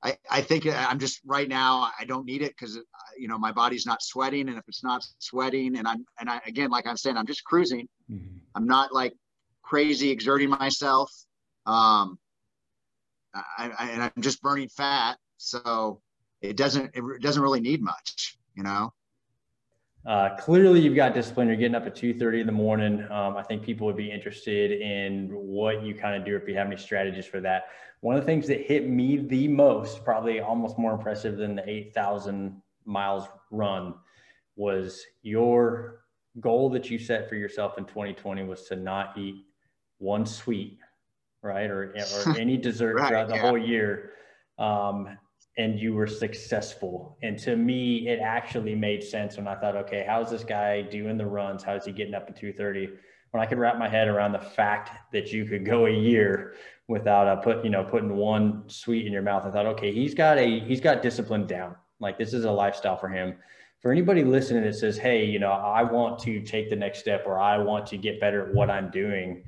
i 0.03 0.17
i 0.31 0.41
think 0.41 0.67
i'm 0.67 0.99
just 0.99 1.21
right 1.27 1.49
now 1.49 1.91
i 1.99 2.05
don't 2.05 2.25
need 2.25 2.43
it 2.43 2.53
because 2.57 2.79
you 3.19 3.29
know 3.29 3.39
my 3.39 3.53
body's 3.53 3.87
not 3.87 4.03
sweating 4.03 4.49
and 4.49 4.57
if 4.59 4.65
it's 4.69 4.85
not 4.85 5.05
sweating 5.19 5.77
and 5.77 5.87
i'm 5.87 6.05
and 6.21 6.31
i 6.31 6.41
again 6.47 6.71
like 6.71 6.87
i'm 6.87 6.97
saying 6.97 7.17
i'm 7.17 7.27
just 7.27 7.45
cruising. 7.45 7.89
Mm-hmm. 8.11 8.39
i'm 8.55 8.67
not 8.67 8.93
like 8.93 9.13
crazy 9.73 10.11
exerting 10.11 10.51
myself. 10.51 11.11
Um, 11.65 12.19
I, 13.35 13.71
I, 13.79 13.89
and 13.89 14.03
I'm 14.03 14.13
just 14.21 14.43
burning 14.43 14.69
fat, 14.69 15.17
so 15.39 16.03
it 16.43 16.59
doesn't 16.59 16.91
it 16.95 17.23
doesn't 17.23 17.43
really 17.43 17.61
need 17.61 17.81
much, 17.81 18.37
you 18.55 18.65
know. 18.65 18.93
Uh, 20.05 20.37
clearly, 20.37 20.81
you've 20.81 20.95
got 20.95 21.15
discipline. 21.15 21.49
You're 21.49 21.57
getting 21.57 21.75
up 21.75 21.87
at 21.87 21.95
2:30 21.95 22.41
in 22.41 22.47
the 22.47 22.53
morning. 22.53 23.11
Um, 23.11 23.39
I 23.39 23.43
think 23.43 23.63
people 23.63 23.87
would 23.87 23.97
be 23.97 24.11
interested 24.11 24.73
in 24.73 25.31
what 25.31 25.83
you 25.83 25.95
kind 25.95 26.17
of 26.17 26.27
do 26.27 26.37
if 26.37 26.47
you 26.47 26.55
have 26.55 26.67
any 26.67 26.77
strategies 26.77 27.25
for 27.25 27.41
that. 27.41 27.69
One 28.01 28.15
of 28.15 28.21
the 28.21 28.27
things 28.27 28.47
that 28.49 28.61
hit 28.61 28.87
me 28.87 29.17
the 29.17 29.49
most, 29.49 30.05
probably 30.05 30.41
almost 30.41 30.77
more 30.77 30.93
impressive 30.93 31.39
than 31.39 31.55
the 31.55 31.67
8,000 31.67 32.61
miles 32.85 33.25
run, 33.51 33.95
was 34.57 35.03
your 35.23 36.03
goal 36.41 36.69
that 36.71 36.91
you 36.91 36.99
set 36.99 37.27
for 37.29 37.37
yourself 37.37 37.79
in 37.79 37.85
2020 37.85 38.43
was 38.45 38.65
to 38.65 38.77
not 38.77 39.17
eat 39.17 39.47
one 40.03 40.27
sweet, 40.27 40.79
right, 41.43 41.71
or 41.71 41.95
or 41.95 42.37
any 42.39 42.57
dessert 42.57 42.97
right, 42.97 43.09
throughout 43.09 43.29
the 43.29 43.37
yeah. 43.37 43.41
whole 43.41 43.59
year, 43.59 44.11
um, 44.59 45.17
and 45.57 45.79
you 45.79 45.95
were 45.95 46.07
successful. 46.07 47.17
And 47.23 47.39
to 47.41 47.57
me, 47.57 48.09
it 48.09 48.19
actually 48.21 48.75
made 48.75 49.03
sense 49.03 49.37
when 49.37 49.47
I 49.47 49.55
thought, 49.55 49.77
okay, 49.77 50.05
how's 50.07 50.31
this 50.31 50.45
guy 50.45 50.83
doing 50.83 51.17
the 51.17 51.27
runs? 51.27 51.63
How's 51.63 51.87
he 51.87 51.93
getting 51.93 52.15
up 52.15 52.27
at 52.29 52.37
two 52.37 52.53
thirty? 52.53 52.89
When 53.31 53.43
I 53.43 53.47
could 53.47 53.59
wrap 53.59 53.79
my 53.79 53.89
head 53.89 54.09
around 54.09 54.33
the 54.33 54.39
fact 54.39 54.91
that 55.13 55.33
you 55.33 55.47
could 55.47 55.65
go 55.65 55.87
a 55.87 55.91
year 55.91 56.55
without 56.89 57.27
a 57.27 57.41
put, 57.41 57.65
you 57.65 57.71
know, 57.71 57.83
putting 57.83 58.15
one 58.15 58.65
sweet 58.67 59.07
in 59.07 59.13
your 59.13 59.23
mouth, 59.23 59.47
I 59.47 59.51
thought, 59.51 59.65
okay, 59.67 59.91
he's 59.91 60.13
got 60.13 60.37
a 60.37 60.61
he's 60.61 60.81
got 60.81 61.01
discipline 61.01 61.47
down. 61.47 61.77
Like 62.01 62.19
this 62.19 62.35
is 62.35 62.45
a 62.45 62.51
lifestyle 62.51 62.97
for 62.97 63.09
him 63.09 63.37
for 63.83 63.91
anybody 63.91 64.23
listening 64.23 64.63
that 64.63 64.77
says, 64.77 64.97
Hey, 64.97 65.25
you 65.25 65.41
know, 65.41 65.51
I 65.51 65.83
want 65.83 66.21
to 66.21 66.41
take 66.41 66.71
the 66.71 66.77
next 66.77 67.01
step 67.01 67.25
or 67.27 67.39
I 67.39 67.59
want 67.59 67.85
to 67.89 67.97
get 67.97 68.21
better 68.21 68.49
at 68.49 68.55
what 68.55 68.71
I'm 68.71 68.91
doing. 68.91 69.43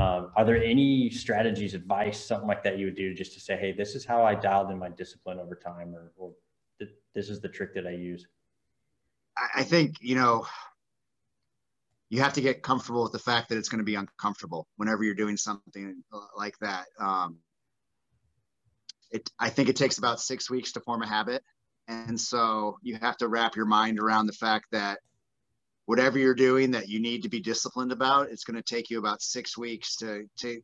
Um, 0.00 0.30
are 0.34 0.46
there 0.46 0.56
any 0.56 1.10
strategies, 1.10 1.74
advice, 1.74 2.24
something 2.24 2.48
like 2.48 2.62
that 2.64 2.78
you 2.78 2.86
would 2.86 2.96
do 2.96 3.12
just 3.12 3.34
to 3.34 3.40
say, 3.40 3.56
hey, 3.58 3.72
this 3.72 3.94
is 3.94 4.06
how 4.06 4.24
I 4.24 4.34
dialed 4.34 4.70
in 4.70 4.78
my 4.78 4.88
discipline 4.88 5.38
over 5.38 5.54
time, 5.54 5.94
or, 5.94 6.12
or 6.16 6.32
th- 6.78 6.90
this 7.14 7.28
is 7.28 7.42
the 7.42 7.50
trick 7.50 7.74
that 7.74 7.86
I 7.86 7.90
use? 7.90 8.26
I 9.54 9.62
think, 9.62 9.96
you 10.00 10.14
know, 10.14 10.46
you 12.08 12.22
have 12.22 12.32
to 12.32 12.40
get 12.40 12.62
comfortable 12.62 13.02
with 13.02 13.12
the 13.12 13.18
fact 13.18 13.50
that 13.50 13.58
it's 13.58 13.68
going 13.68 13.80
to 13.80 13.84
be 13.84 13.94
uncomfortable 13.94 14.66
whenever 14.76 15.04
you're 15.04 15.14
doing 15.14 15.36
something 15.36 16.02
like 16.34 16.58
that. 16.60 16.86
Um, 16.98 17.36
it, 19.10 19.28
I 19.38 19.50
think 19.50 19.68
it 19.68 19.76
takes 19.76 19.98
about 19.98 20.20
six 20.20 20.48
weeks 20.48 20.72
to 20.72 20.80
form 20.80 21.02
a 21.02 21.06
habit. 21.06 21.42
And 21.88 22.18
so 22.18 22.78
you 22.82 22.96
have 23.02 23.18
to 23.18 23.28
wrap 23.28 23.54
your 23.54 23.66
mind 23.66 23.98
around 23.98 24.26
the 24.26 24.32
fact 24.32 24.66
that 24.72 25.00
whatever 25.90 26.20
you're 26.20 26.36
doing 26.36 26.70
that 26.70 26.88
you 26.88 27.00
need 27.00 27.24
to 27.24 27.28
be 27.28 27.40
disciplined 27.40 27.90
about, 27.90 28.30
it's 28.30 28.44
going 28.44 28.54
to 28.54 28.62
take 28.62 28.90
you 28.90 28.98
about 29.00 29.20
six 29.20 29.58
weeks 29.58 29.96
to, 29.96 30.24
to, 30.36 30.60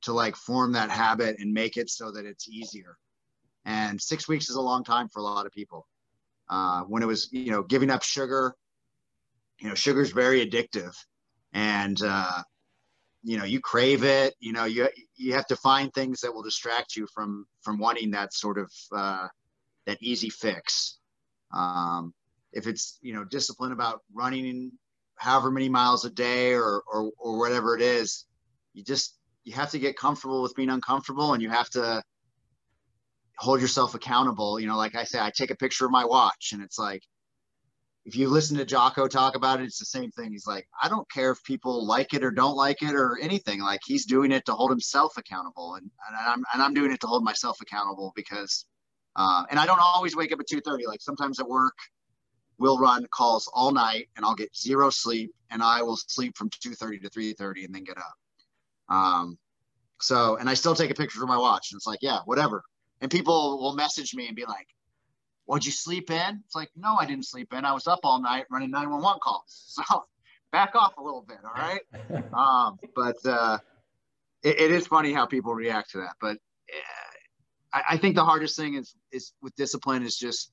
to 0.00 0.12
like 0.12 0.36
form 0.36 0.74
that 0.74 0.88
habit 0.88 1.34
and 1.40 1.52
make 1.52 1.76
it 1.76 1.90
so 1.90 2.12
that 2.12 2.24
it's 2.24 2.48
easier. 2.48 2.96
And 3.64 4.00
six 4.00 4.28
weeks 4.28 4.48
is 4.48 4.54
a 4.54 4.60
long 4.60 4.84
time 4.84 5.08
for 5.08 5.18
a 5.18 5.24
lot 5.24 5.46
of 5.46 5.52
people. 5.52 5.88
Uh, 6.48 6.82
when 6.82 7.02
it 7.02 7.06
was, 7.06 7.28
you 7.32 7.50
know, 7.50 7.64
giving 7.64 7.90
up 7.90 8.04
sugar, 8.04 8.54
you 9.58 9.68
know, 9.68 9.74
sugar 9.74 10.00
is 10.00 10.12
very 10.12 10.48
addictive 10.48 10.94
and, 11.52 12.00
uh, 12.00 12.40
you 13.24 13.36
know, 13.36 13.44
you 13.44 13.58
crave 13.58 14.04
it, 14.04 14.36
you 14.38 14.52
know, 14.52 14.64
you, 14.64 14.86
you 15.16 15.34
have 15.34 15.48
to 15.48 15.56
find 15.56 15.92
things 15.92 16.20
that 16.20 16.32
will 16.32 16.44
distract 16.44 16.94
you 16.94 17.08
from, 17.12 17.46
from 17.62 17.80
wanting 17.80 18.12
that 18.12 18.32
sort 18.32 18.58
of, 18.58 18.70
uh, 18.92 19.26
that 19.86 19.98
easy 20.00 20.30
fix. 20.30 20.98
Um, 21.52 22.14
if 22.52 22.66
it's, 22.66 22.98
you 23.02 23.14
know, 23.14 23.24
discipline 23.24 23.72
about 23.72 24.00
running 24.12 24.72
however 25.16 25.50
many 25.50 25.68
miles 25.68 26.04
a 26.04 26.10
day 26.10 26.54
or, 26.54 26.82
or, 26.92 27.10
or 27.18 27.38
whatever 27.38 27.76
it 27.76 27.82
is, 27.82 28.26
you 28.72 28.84
just, 28.84 29.16
you 29.44 29.54
have 29.54 29.70
to 29.70 29.78
get 29.78 29.96
comfortable 29.96 30.42
with 30.42 30.54
being 30.54 30.70
uncomfortable 30.70 31.32
and 31.32 31.42
you 31.42 31.50
have 31.50 31.70
to 31.70 32.02
hold 33.38 33.60
yourself 33.60 33.94
accountable. 33.94 34.60
You 34.60 34.66
know, 34.66 34.76
like 34.76 34.94
I 34.94 35.04
say, 35.04 35.18
I 35.18 35.30
take 35.34 35.50
a 35.50 35.56
picture 35.56 35.86
of 35.86 35.90
my 35.90 36.04
watch 36.04 36.50
and 36.52 36.62
it's 36.62 36.78
like, 36.78 37.02
if 38.04 38.16
you 38.16 38.28
listen 38.28 38.56
to 38.56 38.64
Jocko 38.64 39.06
talk 39.06 39.36
about 39.36 39.60
it, 39.60 39.64
it's 39.64 39.78
the 39.78 39.84
same 39.84 40.10
thing. 40.12 40.32
He's 40.32 40.46
like, 40.46 40.66
I 40.82 40.88
don't 40.88 41.10
care 41.10 41.30
if 41.30 41.44
people 41.44 41.86
like 41.86 42.14
it 42.14 42.24
or 42.24 42.30
don't 42.30 42.56
like 42.56 42.80
it 42.80 42.94
or 42.94 43.18
anything. 43.20 43.60
Like 43.60 43.80
he's 43.84 44.06
doing 44.06 44.32
it 44.32 44.46
to 44.46 44.52
hold 44.52 44.70
himself 44.70 45.18
accountable, 45.18 45.74
and, 45.74 45.90
and 46.08 46.16
I'm 46.16 46.42
and 46.54 46.62
I'm 46.62 46.72
doing 46.72 46.90
it 46.90 47.00
to 47.00 47.06
hold 47.06 47.22
myself 47.22 47.58
accountable 47.60 48.14
because, 48.16 48.64
uh, 49.16 49.42
and 49.50 49.60
I 49.60 49.66
don't 49.66 49.80
always 49.80 50.16
wake 50.16 50.32
up 50.32 50.40
at 50.40 50.46
two 50.48 50.62
thirty. 50.62 50.86
Like 50.86 51.02
sometimes 51.02 51.38
at 51.38 51.46
work, 51.46 51.74
we'll 52.58 52.78
run 52.78 53.06
calls 53.10 53.50
all 53.52 53.72
night, 53.72 54.08
and 54.16 54.24
I'll 54.24 54.34
get 54.34 54.54
zero 54.56 54.90
sleep, 54.90 55.32
and 55.50 55.62
I 55.62 55.82
will 55.82 55.96
sleep 55.96 56.36
from 56.36 56.50
two 56.60 56.74
thirty 56.74 56.98
to 57.00 57.08
three 57.08 57.32
thirty, 57.32 57.64
and 57.64 57.74
then 57.74 57.84
get 57.84 57.96
up. 57.98 58.94
Um, 58.94 59.38
so, 60.00 60.36
and 60.36 60.48
I 60.48 60.54
still 60.54 60.74
take 60.74 60.90
a 60.90 60.94
picture 60.94 61.22
of 61.22 61.28
my 61.28 61.38
watch, 61.38 61.72
and 61.72 61.78
it's 61.78 61.86
like, 61.86 62.00
yeah, 62.02 62.20
whatever. 62.24 62.62
And 63.00 63.10
people 63.10 63.58
will 63.60 63.74
message 63.74 64.14
me 64.14 64.26
and 64.26 64.36
be 64.36 64.44
like, 64.44 64.66
"What'd 65.46 65.66
you 65.66 65.72
sleep 65.72 66.10
in?" 66.10 66.42
It's 66.44 66.54
like, 66.54 66.70
no, 66.76 66.96
I 66.96 67.06
didn't 67.06 67.26
sleep 67.26 67.52
in. 67.52 67.64
I 67.64 67.72
was 67.72 67.86
up 67.86 68.00
all 68.02 68.20
night 68.20 68.46
running 68.50 68.70
911 68.70 69.20
calls. 69.22 69.64
So, 69.88 70.04
back 70.50 70.74
off 70.74 70.96
a 70.96 71.02
little 71.02 71.22
bit, 71.22 71.38
all 71.44 71.52
right? 71.52 71.82
um, 72.32 72.78
but 72.94 73.16
uh, 73.24 73.58
it, 74.42 74.60
it 74.60 74.70
is 74.72 74.86
funny 74.86 75.12
how 75.12 75.26
people 75.26 75.54
react 75.54 75.90
to 75.90 75.98
that. 75.98 76.14
But 76.20 76.36
uh, 76.36 77.72
I, 77.72 77.82
I 77.90 77.96
think 77.98 78.14
the 78.14 78.24
hardest 78.24 78.56
thing 78.56 78.74
is 78.74 78.94
is 79.12 79.32
with 79.42 79.54
discipline 79.56 80.02
is 80.02 80.16
just 80.16 80.52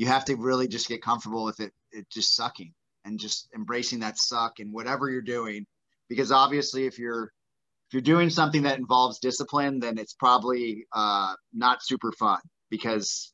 you 0.00 0.06
have 0.06 0.24
to 0.24 0.34
really 0.34 0.66
just 0.66 0.88
get 0.88 1.02
comfortable 1.02 1.44
with 1.44 1.60
it, 1.60 1.74
it 1.92 2.08
just 2.08 2.34
sucking 2.34 2.72
and 3.04 3.20
just 3.20 3.50
embracing 3.54 4.00
that 4.00 4.16
suck 4.16 4.58
and 4.58 4.72
whatever 4.72 5.10
you're 5.10 5.20
doing. 5.20 5.66
Because 6.08 6.32
obviously 6.32 6.86
if 6.86 6.98
you're 6.98 7.24
if 7.24 7.92
you're 7.92 8.00
doing 8.00 8.30
something 8.30 8.62
that 8.62 8.78
involves 8.78 9.18
discipline 9.18 9.78
then 9.78 9.98
it's 9.98 10.14
probably 10.14 10.86
uh, 10.90 11.34
not 11.52 11.82
super 11.82 12.12
fun 12.12 12.38
because 12.70 13.30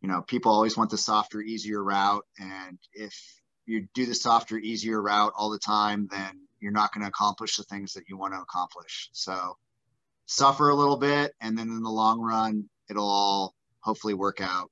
you 0.00 0.08
know 0.08 0.22
people 0.22 0.50
always 0.50 0.76
want 0.76 0.90
the 0.90 0.98
softer 0.98 1.40
easier 1.40 1.80
route. 1.84 2.26
And 2.40 2.80
if 2.92 3.14
you 3.64 3.86
do 3.94 4.06
the 4.06 4.16
softer 4.16 4.58
easier 4.58 5.00
route 5.00 5.34
all 5.36 5.50
the 5.50 5.58
time 5.60 6.08
then 6.10 6.32
you're 6.58 6.72
not 6.72 6.92
going 6.92 7.02
to 7.02 7.08
accomplish 7.08 7.58
the 7.58 7.62
things 7.62 7.92
that 7.92 8.08
you 8.08 8.18
want 8.18 8.34
to 8.34 8.40
accomplish. 8.40 9.08
So 9.12 9.56
suffer 10.26 10.70
a 10.70 10.74
little 10.74 10.96
bit 10.96 11.32
and 11.40 11.56
then 11.56 11.68
in 11.68 11.84
the 11.84 11.90
long 11.90 12.20
run 12.20 12.68
it'll 12.90 13.08
all 13.08 13.54
hopefully 13.82 14.14
work 14.14 14.40
out 14.40 14.68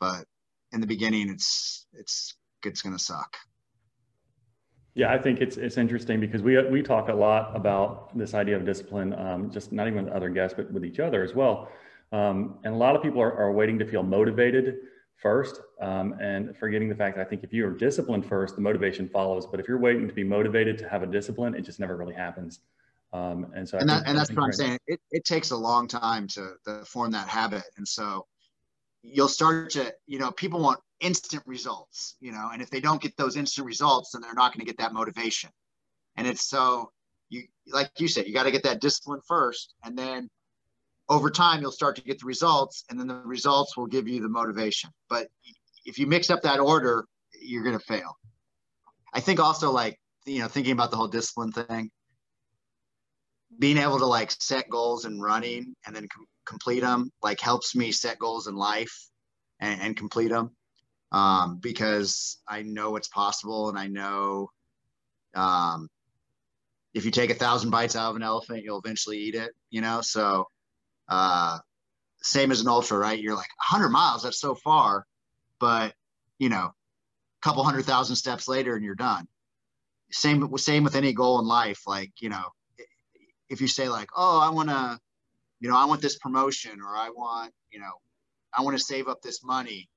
but 0.00 0.24
in 0.72 0.80
the 0.80 0.86
beginning 0.86 1.28
it's 1.28 1.86
it's 1.92 2.34
it's 2.64 2.82
going 2.82 2.96
to 2.96 3.02
suck 3.02 3.36
yeah, 4.94 5.12
I 5.12 5.18
think 5.18 5.40
it's 5.40 5.56
it's 5.56 5.78
interesting 5.78 6.20
because 6.20 6.42
we 6.42 6.60
we 6.68 6.82
talk 6.82 7.08
a 7.08 7.14
lot 7.14 7.54
about 7.54 8.16
this 8.16 8.34
idea 8.34 8.56
of 8.56 8.64
discipline, 8.64 9.14
um, 9.14 9.50
just 9.50 9.72
not 9.72 9.86
even 9.86 10.04
with 10.04 10.12
other 10.12 10.28
guests, 10.28 10.54
but 10.56 10.70
with 10.72 10.84
each 10.84 10.98
other 10.98 11.22
as 11.22 11.34
well. 11.34 11.70
Um, 12.12 12.58
and 12.64 12.74
a 12.74 12.76
lot 12.76 12.96
of 12.96 13.02
people 13.02 13.22
are, 13.22 13.32
are 13.32 13.52
waiting 13.52 13.78
to 13.78 13.86
feel 13.86 14.02
motivated 14.02 14.78
first, 15.14 15.60
um, 15.80 16.16
and 16.20 16.56
forgetting 16.56 16.88
the 16.88 16.94
fact 16.94 17.16
that 17.16 17.24
I 17.24 17.28
think 17.28 17.44
if 17.44 17.52
you 17.52 17.66
are 17.66 17.70
disciplined 17.70 18.26
first, 18.26 18.56
the 18.56 18.62
motivation 18.62 19.08
follows. 19.08 19.46
But 19.46 19.60
if 19.60 19.68
you're 19.68 19.78
waiting 19.78 20.08
to 20.08 20.14
be 20.14 20.24
motivated 20.24 20.76
to 20.78 20.88
have 20.88 21.04
a 21.04 21.06
discipline, 21.06 21.54
it 21.54 21.62
just 21.62 21.78
never 21.78 21.96
really 21.96 22.14
happens. 22.14 22.60
Um, 23.12 23.52
and 23.54 23.68
so, 23.68 23.78
and, 23.78 23.88
that, 23.88 24.02
and 24.06 24.18
that's 24.18 24.32
what 24.32 24.44
I'm 24.44 24.52
saying. 24.52 24.78
It, 24.88 25.00
it 25.12 25.24
takes 25.24 25.50
a 25.50 25.56
long 25.56 25.86
time 25.86 26.26
to, 26.28 26.54
to 26.66 26.84
form 26.84 27.12
that 27.12 27.28
habit, 27.28 27.64
and 27.76 27.86
so 27.86 28.26
you'll 29.02 29.28
start 29.28 29.70
to, 29.70 29.92
you 30.06 30.18
know, 30.18 30.30
people 30.30 30.60
want 30.60 30.80
instant 31.00 31.42
results, 31.46 32.16
you 32.20 32.32
know, 32.32 32.50
and 32.52 32.60
if 32.60 32.70
they 32.70 32.80
don't 32.80 33.00
get 33.00 33.16
those 33.16 33.36
instant 33.36 33.66
results, 33.66 34.10
then 34.12 34.22
they're 34.22 34.34
not 34.34 34.52
going 34.52 34.60
to 34.60 34.66
get 34.66 34.78
that 34.78 34.92
motivation. 34.92 35.50
And 36.16 36.26
it's 36.26 36.48
so 36.48 36.90
you, 37.30 37.44
like 37.72 37.90
you 37.98 38.08
said, 38.08 38.26
you 38.26 38.34
got 38.34 38.42
to 38.44 38.50
get 38.50 38.64
that 38.64 38.80
discipline 38.80 39.20
first, 39.26 39.74
and 39.84 39.96
then 39.96 40.28
over 41.08 41.30
time 41.30 41.60
you'll 41.60 41.72
start 41.72 41.96
to 41.96 42.02
get 42.02 42.20
the 42.20 42.26
results, 42.26 42.84
and 42.90 42.98
then 42.98 43.06
the 43.06 43.16
results 43.16 43.76
will 43.76 43.86
give 43.86 44.06
you 44.06 44.20
the 44.20 44.28
motivation. 44.28 44.90
But 45.08 45.28
if 45.86 45.98
you 45.98 46.06
mix 46.06 46.30
up 46.30 46.42
that 46.42 46.60
order, 46.60 47.06
you're 47.40 47.64
going 47.64 47.78
to 47.78 47.84
fail. 47.84 48.16
I 49.14 49.20
think 49.20 49.40
also 49.40 49.70
like 49.70 49.98
you 50.26 50.40
know 50.40 50.48
thinking 50.48 50.72
about 50.72 50.90
the 50.90 50.96
whole 50.96 51.08
discipline 51.08 51.52
thing, 51.52 51.90
being 53.58 53.78
able 53.78 53.98
to 53.98 54.06
like 54.06 54.30
set 54.30 54.68
goals 54.68 55.04
and 55.04 55.22
running 55.22 55.74
and 55.86 55.94
then 55.94 56.08
complete 56.50 56.80
them 56.80 57.10
like 57.22 57.40
helps 57.40 57.74
me 57.74 57.92
set 57.92 58.18
goals 58.18 58.46
in 58.48 58.54
life 58.54 59.08
and, 59.60 59.80
and 59.80 59.96
complete 59.96 60.28
them 60.28 60.50
um, 61.12 61.58
because 61.60 62.38
I 62.46 62.62
know 62.62 62.96
it's 62.96 63.08
possible 63.08 63.68
and 63.68 63.78
I 63.78 63.86
know 63.86 64.50
um, 65.34 65.88
if 66.92 67.04
you 67.04 67.10
take 67.10 67.30
a 67.30 67.34
thousand 67.34 67.70
bites 67.70 67.94
out 67.94 68.10
of 68.10 68.16
an 68.16 68.22
elephant, 68.22 68.64
you'll 68.64 68.80
eventually 68.84 69.18
eat 69.18 69.36
it, 69.36 69.52
you 69.70 69.80
know? 69.80 70.00
So, 70.00 70.48
uh, 71.08 71.58
same 72.22 72.50
as 72.50 72.60
an 72.60 72.68
ultra, 72.68 72.98
right? 72.98 73.18
You're 73.18 73.36
like 73.36 73.48
100 73.70 73.88
miles, 73.90 74.24
that's 74.24 74.40
so 74.40 74.54
far, 74.54 75.06
but 75.58 75.94
you 76.38 76.48
know, 76.48 76.56
a 76.66 77.42
couple 77.42 77.62
hundred 77.62 77.84
thousand 77.84 78.16
steps 78.16 78.48
later 78.48 78.74
and 78.74 78.84
you're 78.84 78.94
done. 78.94 79.28
Same, 80.10 80.56
same 80.58 80.82
with 80.82 80.96
any 80.96 81.12
goal 81.12 81.38
in 81.38 81.46
life. 81.46 81.82
Like, 81.86 82.10
you 82.20 82.28
know, 82.28 82.44
if 83.48 83.60
you 83.60 83.68
say 83.68 83.88
like, 83.88 84.08
oh, 84.16 84.40
I 84.40 84.50
want 84.50 84.70
to, 84.70 84.98
you 85.60 85.68
know, 85.68 85.76
I 85.76 85.84
want 85.84 86.00
this 86.00 86.18
promotion 86.18 86.80
or 86.80 86.96
I 86.96 87.10
want, 87.10 87.52
you 87.70 87.80
know, 87.80 87.92
I 88.56 88.62
want 88.62 88.76
to 88.76 88.82
save 88.82 89.08
up 89.08 89.22
this 89.22 89.44
money. 89.44 89.88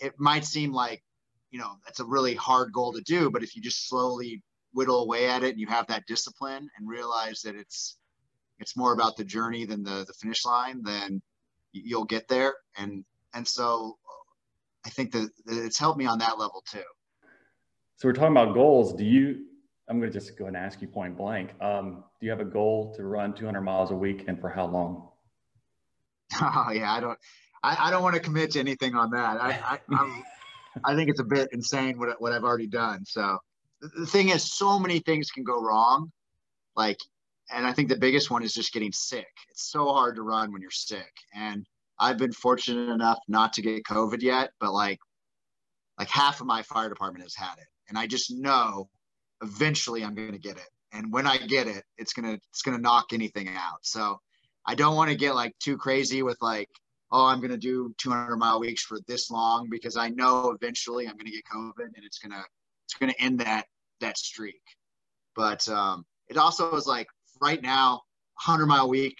It 0.00 0.14
might 0.18 0.44
seem 0.44 0.72
like 0.72 1.02
you 1.50 1.60
know 1.60 1.76
that's 1.84 2.00
a 2.00 2.04
really 2.04 2.34
hard 2.34 2.72
goal 2.72 2.92
to 2.92 3.00
do 3.02 3.30
but 3.30 3.42
if 3.44 3.54
you 3.54 3.62
just 3.62 3.88
slowly 3.88 4.42
whittle 4.74 5.04
away 5.04 5.28
at 5.28 5.44
it 5.44 5.50
and 5.50 5.60
you 5.60 5.66
have 5.68 5.86
that 5.86 6.02
discipline 6.06 6.68
and 6.76 6.88
realize 6.88 7.40
that 7.42 7.54
it's 7.54 7.96
it's 8.58 8.76
more 8.76 8.92
about 8.92 9.16
the 9.16 9.24
journey 9.24 9.64
than 9.64 9.84
the 9.84 10.04
the 10.06 10.12
finish 10.20 10.44
line 10.44 10.82
then 10.82 11.22
you'll 11.84 12.04
get 12.04 12.28
there. 12.28 12.54
And 12.76 13.04
and 13.34 13.46
so 13.46 13.98
uh, 14.04 14.86
i 14.86 14.90
think 14.90 15.12
that, 15.12 15.28
that 15.46 15.64
it's 15.64 15.78
helped 15.78 15.98
me 15.98 16.06
on 16.06 16.18
that 16.18 16.38
level 16.38 16.62
too. 16.70 16.82
So 17.96 18.08
we're 18.08 18.12
talking 18.12 18.32
about 18.32 18.54
goals. 18.54 18.94
Do 18.94 19.04
you 19.04 19.46
i'm 19.88 19.98
going 19.98 20.10
to 20.10 20.18
just 20.18 20.36
go 20.38 20.46
and 20.46 20.56
ask 20.56 20.80
you 20.80 20.88
point 20.88 21.16
blank 21.16 21.50
um, 21.60 22.04
do 22.20 22.26
you 22.26 22.30
have 22.30 22.40
a 22.40 22.44
goal 22.44 22.94
to 22.96 23.04
run 23.04 23.34
200 23.34 23.60
miles 23.60 23.90
a 23.90 23.94
week 23.94 24.24
and 24.28 24.40
for 24.40 24.48
how 24.48 24.66
long 24.66 25.08
oh 26.40 26.70
yeah 26.72 26.92
i 26.92 27.00
don't 27.00 27.18
I, 27.66 27.88
I 27.88 27.90
don't 27.90 28.02
want 28.02 28.14
to 28.14 28.20
commit 28.20 28.52
to 28.52 28.60
anything 28.60 28.94
on 28.94 29.10
that. 29.10 29.40
I, 29.40 29.80
I, 29.90 30.22
I 30.84 30.94
think 30.94 31.10
it's 31.10 31.20
a 31.20 31.24
bit 31.24 31.48
insane 31.52 31.98
what, 31.98 32.20
what 32.20 32.32
I've 32.32 32.44
already 32.44 32.68
done. 32.68 33.04
So 33.04 33.38
the 33.80 34.06
thing 34.06 34.28
is, 34.28 34.56
so 34.56 34.78
many 34.78 35.00
things 35.00 35.30
can 35.30 35.42
go 35.42 35.60
wrong. 35.60 36.12
Like, 36.76 36.98
and 37.52 37.66
I 37.66 37.72
think 37.72 37.88
the 37.88 37.96
biggest 37.96 38.30
one 38.30 38.44
is 38.44 38.52
just 38.52 38.72
getting 38.72 38.92
sick. 38.92 39.26
It's 39.50 39.70
so 39.70 39.86
hard 39.86 40.16
to 40.16 40.22
run 40.22 40.52
when 40.52 40.62
you're 40.62 40.70
sick. 40.70 41.12
And 41.34 41.66
I've 41.98 42.18
been 42.18 42.32
fortunate 42.32 42.92
enough 42.92 43.18
not 43.26 43.54
to 43.54 43.62
get 43.62 43.84
COVID 43.84 44.22
yet, 44.22 44.50
but 44.60 44.72
like, 44.72 44.98
like 45.98 46.10
half 46.10 46.40
of 46.40 46.46
my 46.46 46.62
fire 46.62 46.88
department 46.88 47.24
has 47.24 47.34
had 47.34 47.54
it. 47.58 47.66
And 47.88 47.98
I 47.98 48.06
just 48.06 48.30
know 48.30 48.88
eventually 49.42 50.04
I'm 50.04 50.14
going 50.14 50.32
to 50.32 50.38
get 50.38 50.56
it. 50.56 50.68
And 50.92 51.12
when 51.12 51.26
I 51.26 51.36
get 51.36 51.66
it, 51.66 51.84
it's 51.98 52.12
going 52.12 52.26
to, 52.26 52.40
it's 52.50 52.62
going 52.62 52.76
to 52.76 52.82
knock 52.82 53.12
anything 53.12 53.48
out. 53.48 53.78
So 53.82 54.20
I 54.64 54.74
don't 54.74 54.96
want 54.96 55.10
to 55.10 55.16
get 55.16 55.34
like 55.34 55.54
too 55.58 55.76
crazy 55.76 56.22
with 56.22 56.38
like, 56.40 56.68
oh, 57.12 57.26
I'm 57.26 57.38
going 57.38 57.50
to 57.50 57.56
do 57.56 57.94
200 57.98 58.36
mile 58.36 58.60
weeks 58.60 58.82
for 58.82 58.98
this 59.06 59.30
long 59.30 59.68
because 59.70 59.96
I 59.96 60.08
know 60.08 60.50
eventually 60.50 61.06
I'm 61.06 61.14
going 61.14 61.26
to 61.26 61.32
get 61.32 61.44
COVID 61.44 61.84
and 61.94 62.04
it's 62.04 62.18
going 62.18 62.32
to 62.32 62.44
it's 62.84 62.94
going 62.94 63.12
to 63.12 63.20
end 63.20 63.40
that 63.40 63.66
that 64.00 64.18
streak. 64.18 64.62
But 65.34 65.68
um, 65.68 66.04
it 66.28 66.36
also 66.36 66.74
is 66.74 66.86
like 66.86 67.08
right 67.40 67.60
now, 67.60 68.02
100 68.44 68.66
mile 68.66 68.88
week 68.88 69.16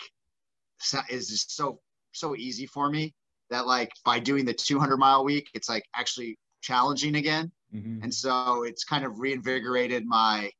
is 1.08 1.28
just 1.28 1.56
so 1.56 1.80
so 2.12 2.34
easy 2.36 2.66
for 2.66 2.88
me 2.90 3.14
that 3.50 3.66
like 3.66 3.90
by 4.04 4.18
doing 4.18 4.44
the 4.44 4.54
200 4.54 4.96
mile 4.96 5.24
week, 5.24 5.48
it's 5.54 5.68
like 5.68 5.84
actually 5.94 6.38
challenging 6.62 7.16
again. 7.16 7.52
Mm-hmm. 7.76 8.02
And 8.02 8.14
so 8.14 8.62
it's 8.62 8.84
kind 8.84 9.04
of 9.04 9.18
reinvigorated 9.18 10.06
my 10.06 10.50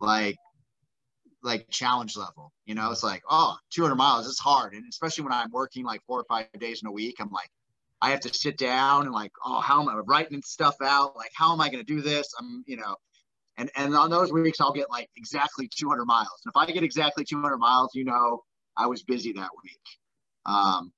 like 0.00 0.36
like 1.42 1.68
challenge 1.70 2.16
level. 2.16 2.52
You 2.66 2.74
know, 2.74 2.90
it's 2.90 3.04
like, 3.04 3.22
oh, 3.30 3.56
200 3.70 3.94
miles, 3.94 4.28
it's 4.28 4.40
hard. 4.40 4.74
And 4.74 4.84
especially 4.88 5.24
when 5.24 5.32
I'm 5.32 5.50
working 5.52 5.84
like 5.84 6.02
four 6.06 6.20
or 6.20 6.24
five 6.28 6.46
days 6.58 6.82
in 6.82 6.88
a 6.88 6.92
week, 6.92 7.16
I'm 7.20 7.30
like, 7.30 7.50
I 8.00 8.10
have 8.10 8.20
to 8.20 8.34
sit 8.34 8.58
down 8.58 9.02
and 9.02 9.12
like, 9.12 9.32
oh, 9.44 9.60
how 9.60 9.80
am 9.80 9.88
I 9.88 9.94
writing 10.06 10.42
stuff 10.44 10.76
out? 10.82 11.16
Like, 11.16 11.30
how 11.34 11.52
am 11.52 11.60
I 11.60 11.68
going 11.68 11.84
to 11.84 11.94
do 11.94 12.00
this? 12.00 12.28
I'm, 12.38 12.64
you 12.66 12.76
know, 12.76 12.96
and 13.56 13.70
and 13.76 13.94
on 13.94 14.10
those 14.10 14.32
weeks 14.32 14.60
I'll 14.60 14.72
get 14.72 14.90
like 14.90 15.08
exactly 15.16 15.68
200 15.68 16.04
miles. 16.04 16.40
And 16.44 16.52
if 16.54 16.56
I 16.56 16.72
get 16.72 16.84
exactly 16.84 17.24
200 17.24 17.58
miles, 17.58 17.90
you 17.94 18.04
know, 18.04 18.42
I 18.76 18.86
was 18.86 19.02
busy 19.02 19.32
that 19.32 19.50
week. 19.62 19.80
Um, 20.46 20.92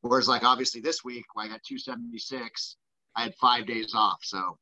whereas 0.00 0.28
like 0.28 0.42
obviously 0.42 0.80
this 0.80 1.04
week 1.04 1.24
I 1.36 1.46
got 1.46 1.62
276, 1.62 2.76
I 3.16 3.22
had 3.22 3.34
five 3.36 3.66
days 3.66 3.94
off, 3.94 4.18
so 4.22 4.58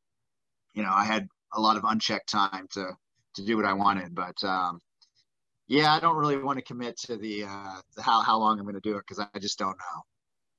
you 0.75 0.83
know 0.83 0.93
I 0.93 1.05
had 1.05 1.29
a 1.55 1.61
lot 1.61 1.77
of 1.77 1.85
unchecked 1.85 2.31
time 2.31 2.67
to 2.73 2.97
to 3.35 3.45
do 3.45 3.57
what 3.57 3.67
I 3.67 3.73
wanted. 3.73 4.15
But 4.15 4.43
um, 4.45 4.81
yeah, 5.69 5.93
I 5.93 6.01
don't 6.01 6.17
really 6.17 6.37
want 6.37 6.59
to 6.59 6.65
commit 6.65 6.99
to 7.01 7.17
the, 7.17 7.45
uh, 7.45 7.81
the 7.97 8.03
how 8.03 8.23
how 8.23 8.39
long 8.39 8.59
I'm 8.59 8.65
going 8.65 8.75
to 8.75 8.81
do 8.81 8.97
it 8.97 9.05
because 9.07 9.25
I 9.35 9.39
just 9.39 9.59
don't 9.59 9.77
know. 9.77 10.03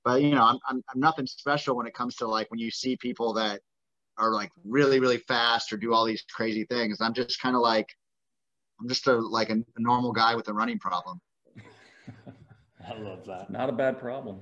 But 0.03 0.21
you 0.21 0.31
know, 0.31 0.43
I'm, 0.43 0.57
I'm 0.67 0.83
I'm 0.93 0.99
nothing 0.99 1.27
special 1.27 1.75
when 1.75 1.87
it 1.87 1.93
comes 1.93 2.15
to 2.17 2.27
like 2.27 2.49
when 2.49 2.59
you 2.59 2.71
see 2.71 2.97
people 2.97 3.33
that 3.33 3.61
are 4.17 4.31
like 4.31 4.51
really 4.65 4.99
really 4.99 5.17
fast 5.17 5.71
or 5.71 5.77
do 5.77 5.93
all 5.93 6.05
these 6.05 6.23
crazy 6.33 6.65
things. 6.65 7.01
I'm 7.01 7.13
just 7.13 7.39
kind 7.41 7.55
of 7.55 7.61
like 7.61 7.87
I'm 8.79 8.87
just 8.87 9.07
a 9.07 9.13
like 9.13 9.49
a, 9.49 9.53
a 9.53 9.79
normal 9.79 10.11
guy 10.11 10.35
with 10.35 10.47
a 10.47 10.53
running 10.53 10.79
problem. 10.79 11.19
I 12.87 12.97
love 12.97 13.25
that. 13.27 13.51
Not 13.51 13.69
a 13.69 13.73
bad 13.73 13.99
problem. 13.99 14.41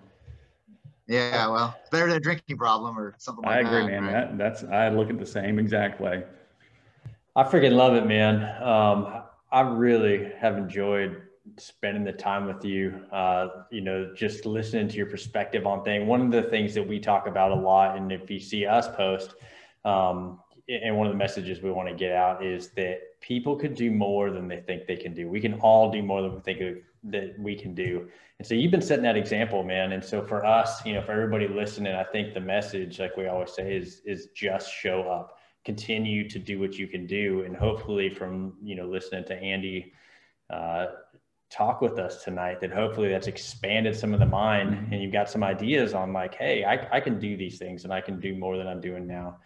Yeah, 1.09 1.47
well, 1.47 1.75
it's 1.81 1.89
better 1.89 2.05
than 2.05 2.17
a 2.17 2.19
drinking 2.19 2.57
problem 2.57 2.97
or 2.97 3.15
something 3.17 3.43
like 3.43 3.65
that. 3.65 3.73
I 3.73 3.79
agree, 3.79 3.93
that, 3.95 4.01
man. 4.01 4.13
right? 4.13 4.37
That, 4.37 4.37
that's 4.37 4.63
I 4.63 4.89
look 4.89 5.09
at 5.09 5.17
the 5.17 5.25
same 5.25 5.57
exact 5.57 5.99
way. 5.99 6.23
I 7.35 7.43
freaking 7.43 7.73
love 7.73 7.95
it, 7.95 8.05
man. 8.05 8.43
Um, 8.61 9.23
I 9.51 9.61
really 9.61 10.31
have 10.37 10.55
enjoyed 10.57 11.23
spending 11.57 12.03
the 12.03 12.13
time 12.13 12.45
with 12.45 12.63
you. 12.63 13.05
Uh, 13.11 13.47
you 13.71 13.81
know, 13.81 14.13
just 14.15 14.45
listening 14.45 14.87
to 14.87 14.97
your 14.97 15.07
perspective 15.07 15.65
on 15.65 15.83
things. 15.83 16.07
One 16.07 16.21
of 16.21 16.31
the 16.31 16.43
things 16.43 16.75
that 16.75 16.87
we 16.87 16.99
talk 16.99 17.25
about 17.25 17.51
a 17.51 17.55
lot, 17.55 17.97
and 17.97 18.11
if 18.11 18.29
you 18.29 18.39
see 18.39 18.67
us 18.67 18.87
post, 18.95 19.33
um, 19.85 20.39
and 20.67 20.95
one 20.95 21.07
of 21.07 21.13
the 21.13 21.17
messages 21.17 21.63
we 21.63 21.71
want 21.71 21.89
to 21.89 21.95
get 21.95 22.11
out 22.11 22.45
is 22.45 22.69
that 22.71 23.19
people 23.19 23.55
could 23.55 23.73
do 23.73 23.89
more 23.89 24.29
than 24.29 24.47
they 24.47 24.59
think 24.59 24.85
they 24.85 24.95
can 24.95 25.15
do. 25.15 25.27
We 25.27 25.41
can 25.41 25.55
all 25.55 25.91
do 25.91 26.03
more 26.03 26.21
than 26.21 26.35
we 26.35 26.41
think 26.41 26.83
that 27.03 27.37
we 27.39 27.55
can 27.55 27.73
do. 27.73 28.07
And 28.37 28.47
so 28.47 28.53
you've 28.53 28.71
been 28.71 28.81
setting 28.81 29.03
that 29.03 29.17
example, 29.17 29.63
man. 29.63 29.91
And 29.91 30.03
so 30.03 30.21
for 30.21 30.45
us, 30.45 30.85
you 30.85 30.93
know, 30.93 31.01
for 31.01 31.11
everybody 31.11 31.47
listening, 31.47 31.93
I 31.93 32.03
think 32.03 32.33
the 32.33 32.39
message, 32.39 32.99
like 32.99 33.17
we 33.17 33.27
always 33.27 33.53
say, 33.53 33.75
is 33.75 34.01
is 34.05 34.27
just 34.35 34.71
show 34.73 35.03
up 35.03 35.39
continue 35.65 36.27
to 36.29 36.39
do 36.39 36.59
what 36.59 36.77
you 36.77 36.87
can 36.87 37.05
do 37.05 37.43
and 37.45 37.55
hopefully 37.55 38.09
from 38.09 38.53
you 38.63 38.75
know 38.75 38.85
listening 38.85 39.23
to 39.25 39.35
andy 39.35 39.91
uh, 40.49 40.87
talk 41.49 41.81
with 41.81 41.99
us 41.99 42.23
tonight 42.23 42.61
that 42.61 42.71
hopefully 42.71 43.09
that's 43.09 43.27
expanded 43.27 43.95
some 43.95 44.13
of 44.13 44.19
the 44.19 44.25
mind 44.25 44.71
mm-hmm. 44.71 44.93
and 44.93 45.03
you've 45.03 45.11
got 45.11 45.29
some 45.29 45.43
ideas 45.43 45.93
on 45.93 46.13
like 46.13 46.33
hey 46.35 46.63
I, 46.63 46.87
I 46.97 46.99
can 46.99 47.19
do 47.19 47.35
these 47.35 47.57
things 47.57 47.83
and 47.83 47.93
i 47.93 47.99
can 47.99 48.19
do 48.19 48.35
more 48.35 48.57
than 48.57 48.67
i'm 48.67 48.81
doing 48.81 49.05
now 49.05 49.37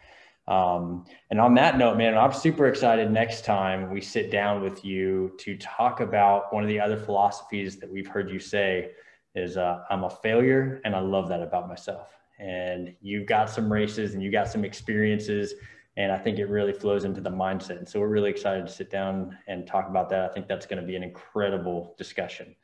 um, 0.47 1.05
and 1.29 1.39
on 1.39 1.53
that 1.53 1.77
note 1.77 1.97
man 1.97 2.17
i'm 2.17 2.33
super 2.33 2.67
excited 2.67 3.09
next 3.09 3.45
time 3.45 3.91
we 3.91 4.01
sit 4.01 4.31
down 4.31 4.61
with 4.61 4.83
you 4.83 5.31
to 5.37 5.55
talk 5.57 5.99
about 5.99 6.53
one 6.53 6.63
of 6.63 6.69
the 6.69 6.79
other 6.79 6.97
philosophies 6.97 7.77
that 7.77 7.89
we've 7.89 8.07
heard 8.07 8.29
you 8.29 8.39
say 8.39 8.91
is 9.35 9.57
uh, 9.57 9.83
i'm 9.89 10.03
a 10.03 10.09
failure 10.09 10.81
and 10.85 10.95
i 10.95 10.99
love 10.99 11.29
that 11.29 11.41
about 11.41 11.67
myself 11.67 12.09
and 12.39 12.93
you've 13.01 13.25
got 13.25 13.49
some 13.49 13.71
races 13.71 14.13
and 14.13 14.23
you 14.23 14.31
got 14.31 14.47
some 14.47 14.65
experiences 14.65 15.53
and 15.95 16.11
I 16.11 16.17
think 16.17 16.39
it 16.39 16.45
really 16.45 16.73
flows 16.73 17.03
into 17.03 17.21
the 17.21 17.29
mindset. 17.29 17.77
And 17.77 17.87
so 17.87 17.99
we're 17.99 18.07
really 18.07 18.31
excited 18.31 18.65
to 18.65 18.71
sit 18.71 18.89
down 18.89 19.37
and 19.47 19.67
talk 19.67 19.87
about 19.87 20.09
that. 20.09 20.29
I 20.29 20.33
think 20.33 20.47
that's 20.47 20.65
going 20.65 20.81
to 20.81 20.87
be 20.87 20.95
an 20.95 21.03
incredible 21.03 21.93
discussion. 21.97 22.55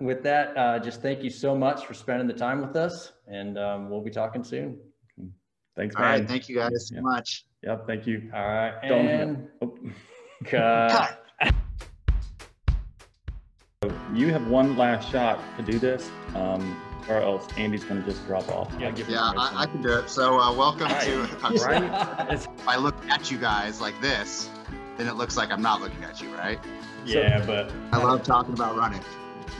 With 0.00 0.22
that, 0.22 0.56
uh, 0.56 0.78
just 0.78 1.02
thank 1.02 1.22
you 1.22 1.30
so 1.30 1.56
much 1.56 1.86
for 1.86 1.94
spending 1.94 2.26
the 2.26 2.34
time 2.34 2.60
with 2.60 2.76
us, 2.76 3.12
and 3.28 3.56
um, 3.56 3.88
we'll 3.88 4.02
be 4.02 4.10
talking 4.10 4.42
soon. 4.42 4.78
Thanks, 5.76 5.94
man. 5.94 6.04
All 6.04 6.10
right, 6.10 6.28
thank 6.28 6.48
you 6.48 6.56
guys 6.56 6.88
so 6.88 7.00
much. 7.00 7.44
Yep, 7.62 7.86
thank 7.86 8.06
you. 8.06 8.30
All 8.34 8.46
right, 8.46 8.74
and 8.82 9.48
oh. 9.60 9.78
cut. 10.44 11.22
You 14.14 14.32
have 14.32 14.48
one 14.48 14.76
last 14.76 15.10
shot 15.10 15.38
to 15.58 15.62
do 15.62 15.78
this. 15.78 16.10
Um, 16.34 16.80
or 17.08 17.20
else 17.20 17.46
Andy's 17.56 17.84
going 17.84 18.02
to 18.02 18.08
just 18.08 18.26
drop 18.26 18.48
off. 18.48 18.72
Yeah, 18.80 18.92
yeah 19.08 19.30
I, 19.36 19.62
I, 19.62 19.66
can 19.66 19.80
do 19.80 19.92
it. 19.92 20.10
So 20.10 20.40
uh, 20.40 20.52
welcome 20.52 20.88
right. 20.88 21.04
to. 21.04 21.20
right. 21.64 22.30
if 22.32 22.48
I 22.66 22.76
look 22.76 22.96
at 23.08 23.30
you 23.30 23.38
guys 23.38 23.80
like 23.80 24.00
this, 24.00 24.50
then 24.96 25.06
it 25.06 25.14
looks 25.14 25.36
like 25.36 25.50
I'm 25.50 25.62
not 25.62 25.80
looking 25.80 26.02
at 26.02 26.20
you, 26.20 26.34
right? 26.34 26.58
Yeah, 27.04 27.40
so, 27.42 27.46
but 27.46 27.72
I 27.92 28.02
love 28.02 28.24
talking 28.24 28.54
about 28.54 28.76
running. 28.76 29.02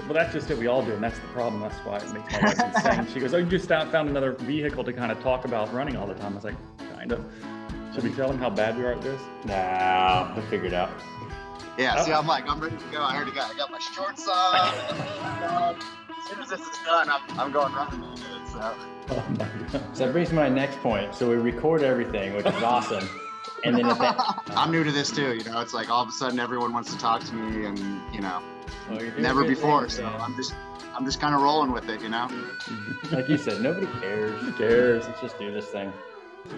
Well, 0.04 0.14
that's 0.14 0.32
just 0.32 0.50
it. 0.50 0.58
We 0.58 0.66
all 0.66 0.84
do, 0.84 0.92
and 0.92 1.02
that's 1.02 1.18
the 1.18 1.26
problem. 1.28 1.60
That's 1.62 1.76
why 1.78 1.96
it 1.98 2.12
makes 2.12 2.32
my 2.32 2.40
wife 2.40 2.74
insane. 2.76 3.06
She 3.12 3.20
goes, 3.20 3.34
"Oh, 3.34 3.38
you 3.38 3.46
just 3.46 3.68
found 3.68 4.08
another 4.08 4.32
vehicle 4.32 4.84
to 4.84 4.92
kind 4.92 5.10
of 5.10 5.20
talk 5.20 5.44
about 5.44 5.72
running 5.72 5.96
all 5.96 6.06
the 6.06 6.14
time." 6.14 6.32
I 6.32 6.34
was 6.36 6.44
like, 6.44 6.56
"Kind 6.94 7.12
of." 7.12 7.24
Should 7.94 8.04
we 8.04 8.12
tell 8.12 8.28
them 8.28 8.36
how 8.36 8.50
bad 8.50 8.76
we 8.76 8.84
are 8.84 8.92
at 8.92 9.00
this? 9.00 9.20
Nah, 9.46 10.30
we'll 10.34 10.44
figure 10.46 10.66
it 10.66 10.74
out. 10.74 10.90
Yeah. 11.78 11.94
Oh. 11.96 12.04
See, 12.04 12.12
I'm 12.12 12.26
like, 12.26 12.46
I'm 12.46 12.60
ready 12.60 12.76
to 12.76 12.84
go. 12.92 13.00
I 13.00 13.16
already 13.16 13.32
got, 13.32 13.54
I 13.54 13.56
got 13.56 13.70
my 13.70 13.78
shorts 13.78 14.28
on. 14.28 15.76
as 16.18 16.28
soon 16.28 16.40
as 16.40 16.48
this 16.50 16.60
is 16.60 16.78
done, 16.84 17.08
I'm, 17.08 17.40
I'm 17.40 17.52
going 17.52 17.72
running 17.72 18.02
it. 18.02 18.18
So. 18.48 18.74
Oh 19.08 19.24
my 19.30 19.48
God. 19.72 19.96
So 19.96 20.04
that 20.04 20.12
brings 20.12 20.30
me 20.30 20.36
to 20.36 20.42
my 20.42 20.48
next 20.48 20.78
point. 20.80 21.14
So 21.14 21.28
we 21.28 21.36
record 21.36 21.82
everything, 21.82 22.34
which 22.34 22.46
is 22.46 22.62
awesome. 22.62 23.08
And 23.64 23.76
then 23.76 23.86
that, 23.88 24.42
I'm 24.56 24.70
new 24.70 24.84
to 24.84 24.92
this 24.92 25.10
too. 25.10 25.34
You 25.34 25.44
know, 25.44 25.60
it's 25.60 25.74
like 25.74 25.90
all 25.90 26.02
of 26.02 26.08
a 26.08 26.12
sudden 26.12 26.38
everyone 26.38 26.72
wants 26.72 26.92
to 26.92 26.98
talk 26.98 27.22
to 27.24 27.34
me, 27.34 27.66
and 27.66 27.78
you 28.12 28.20
know, 28.20 28.42
well, 28.90 29.00
never 29.18 29.44
before. 29.44 29.82
Things, 29.82 29.96
so 29.96 30.02
man. 30.02 30.20
I'm 30.20 30.36
just, 30.36 30.54
I'm 30.94 31.04
just 31.04 31.20
kind 31.20 31.34
of 31.34 31.42
rolling 31.42 31.72
with 31.72 31.88
it. 31.88 32.00
You 32.00 32.08
know. 32.08 32.28
Like 33.12 33.28
you 33.28 33.38
said, 33.38 33.62
nobody 33.62 33.86
cares. 34.00 34.40
Who 34.40 34.52
cares? 34.52 35.06
Let's 35.06 35.20
just 35.20 35.38
do 35.38 35.52
this 35.52 35.66
thing. 35.66 35.92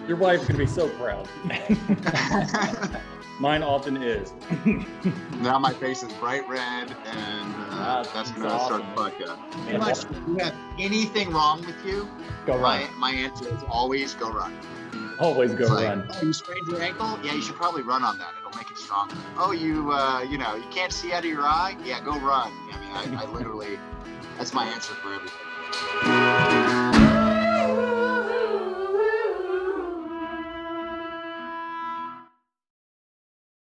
Your 0.07 0.17
wife's 0.17 0.47
gonna 0.47 0.57
be 0.57 0.65
so 0.65 0.89
proud. 0.89 1.27
Mine 3.39 3.63
often 3.63 3.97
is. 3.97 4.33
now 5.41 5.59
my 5.59 5.71
face 5.73 6.03
is 6.03 6.11
bright 6.13 6.47
red, 6.49 6.93
and 7.05 7.55
uh, 7.71 8.03
that's 8.13 8.31
gonna 8.31 8.49
awesome. 8.49 8.81
start 8.81 9.17
the 9.17 9.25
podcast. 9.25 10.11
If 10.11 10.27
you 10.27 10.37
have 10.37 10.55
anything 10.77 11.31
wrong 11.31 11.65
with 11.65 11.85
you, 11.85 12.09
go 12.45 12.57
my, 12.57 12.83
run. 12.83 12.99
My 12.99 13.11
answer 13.11 13.47
is 13.47 13.63
always 13.69 14.13
go 14.15 14.29
run. 14.31 14.57
Always 15.19 15.53
go 15.53 15.67
run. 15.67 16.09
oh, 16.13 16.21
you 16.21 16.31
sprained 16.31 16.67
your 16.67 16.81
ankle? 16.81 17.19
Yeah, 17.21 17.33
you 17.33 17.41
should 17.41 17.55
probably 17.55 17.81
run 17.81 18.03
on 18.03 18.17
that. 18.19 18.33
It'll 18.39 18.57
make 18.57 18.71
it 18.71 18.77
stronger. 18.77 19.15
Oh, 19.37 19.51
you 19.51 19.91
uh, 19.91 20.21
you 20.21 20.37
know, 20.37 20.55
you 20.55 20.63
can't 20.71 20.93
see 20.93 21.11
out 21.11 21.25
of 21.25 21.29
your 21.29 21.43
eye? 21.43 21.75
Yeah, 21.83 22.01
go 22.03 22.17
run. 22.19 22.51
I 22.71 23.05
mean, 23.05 23.17
I, 23.17 23.23
I 23.23 23.25
literally, 23.25 23.77
that's 24.37 24.53
my 24.53 24.65
answer 24.65 24.93
for 24.93 25.13
everything. 25.13 26.38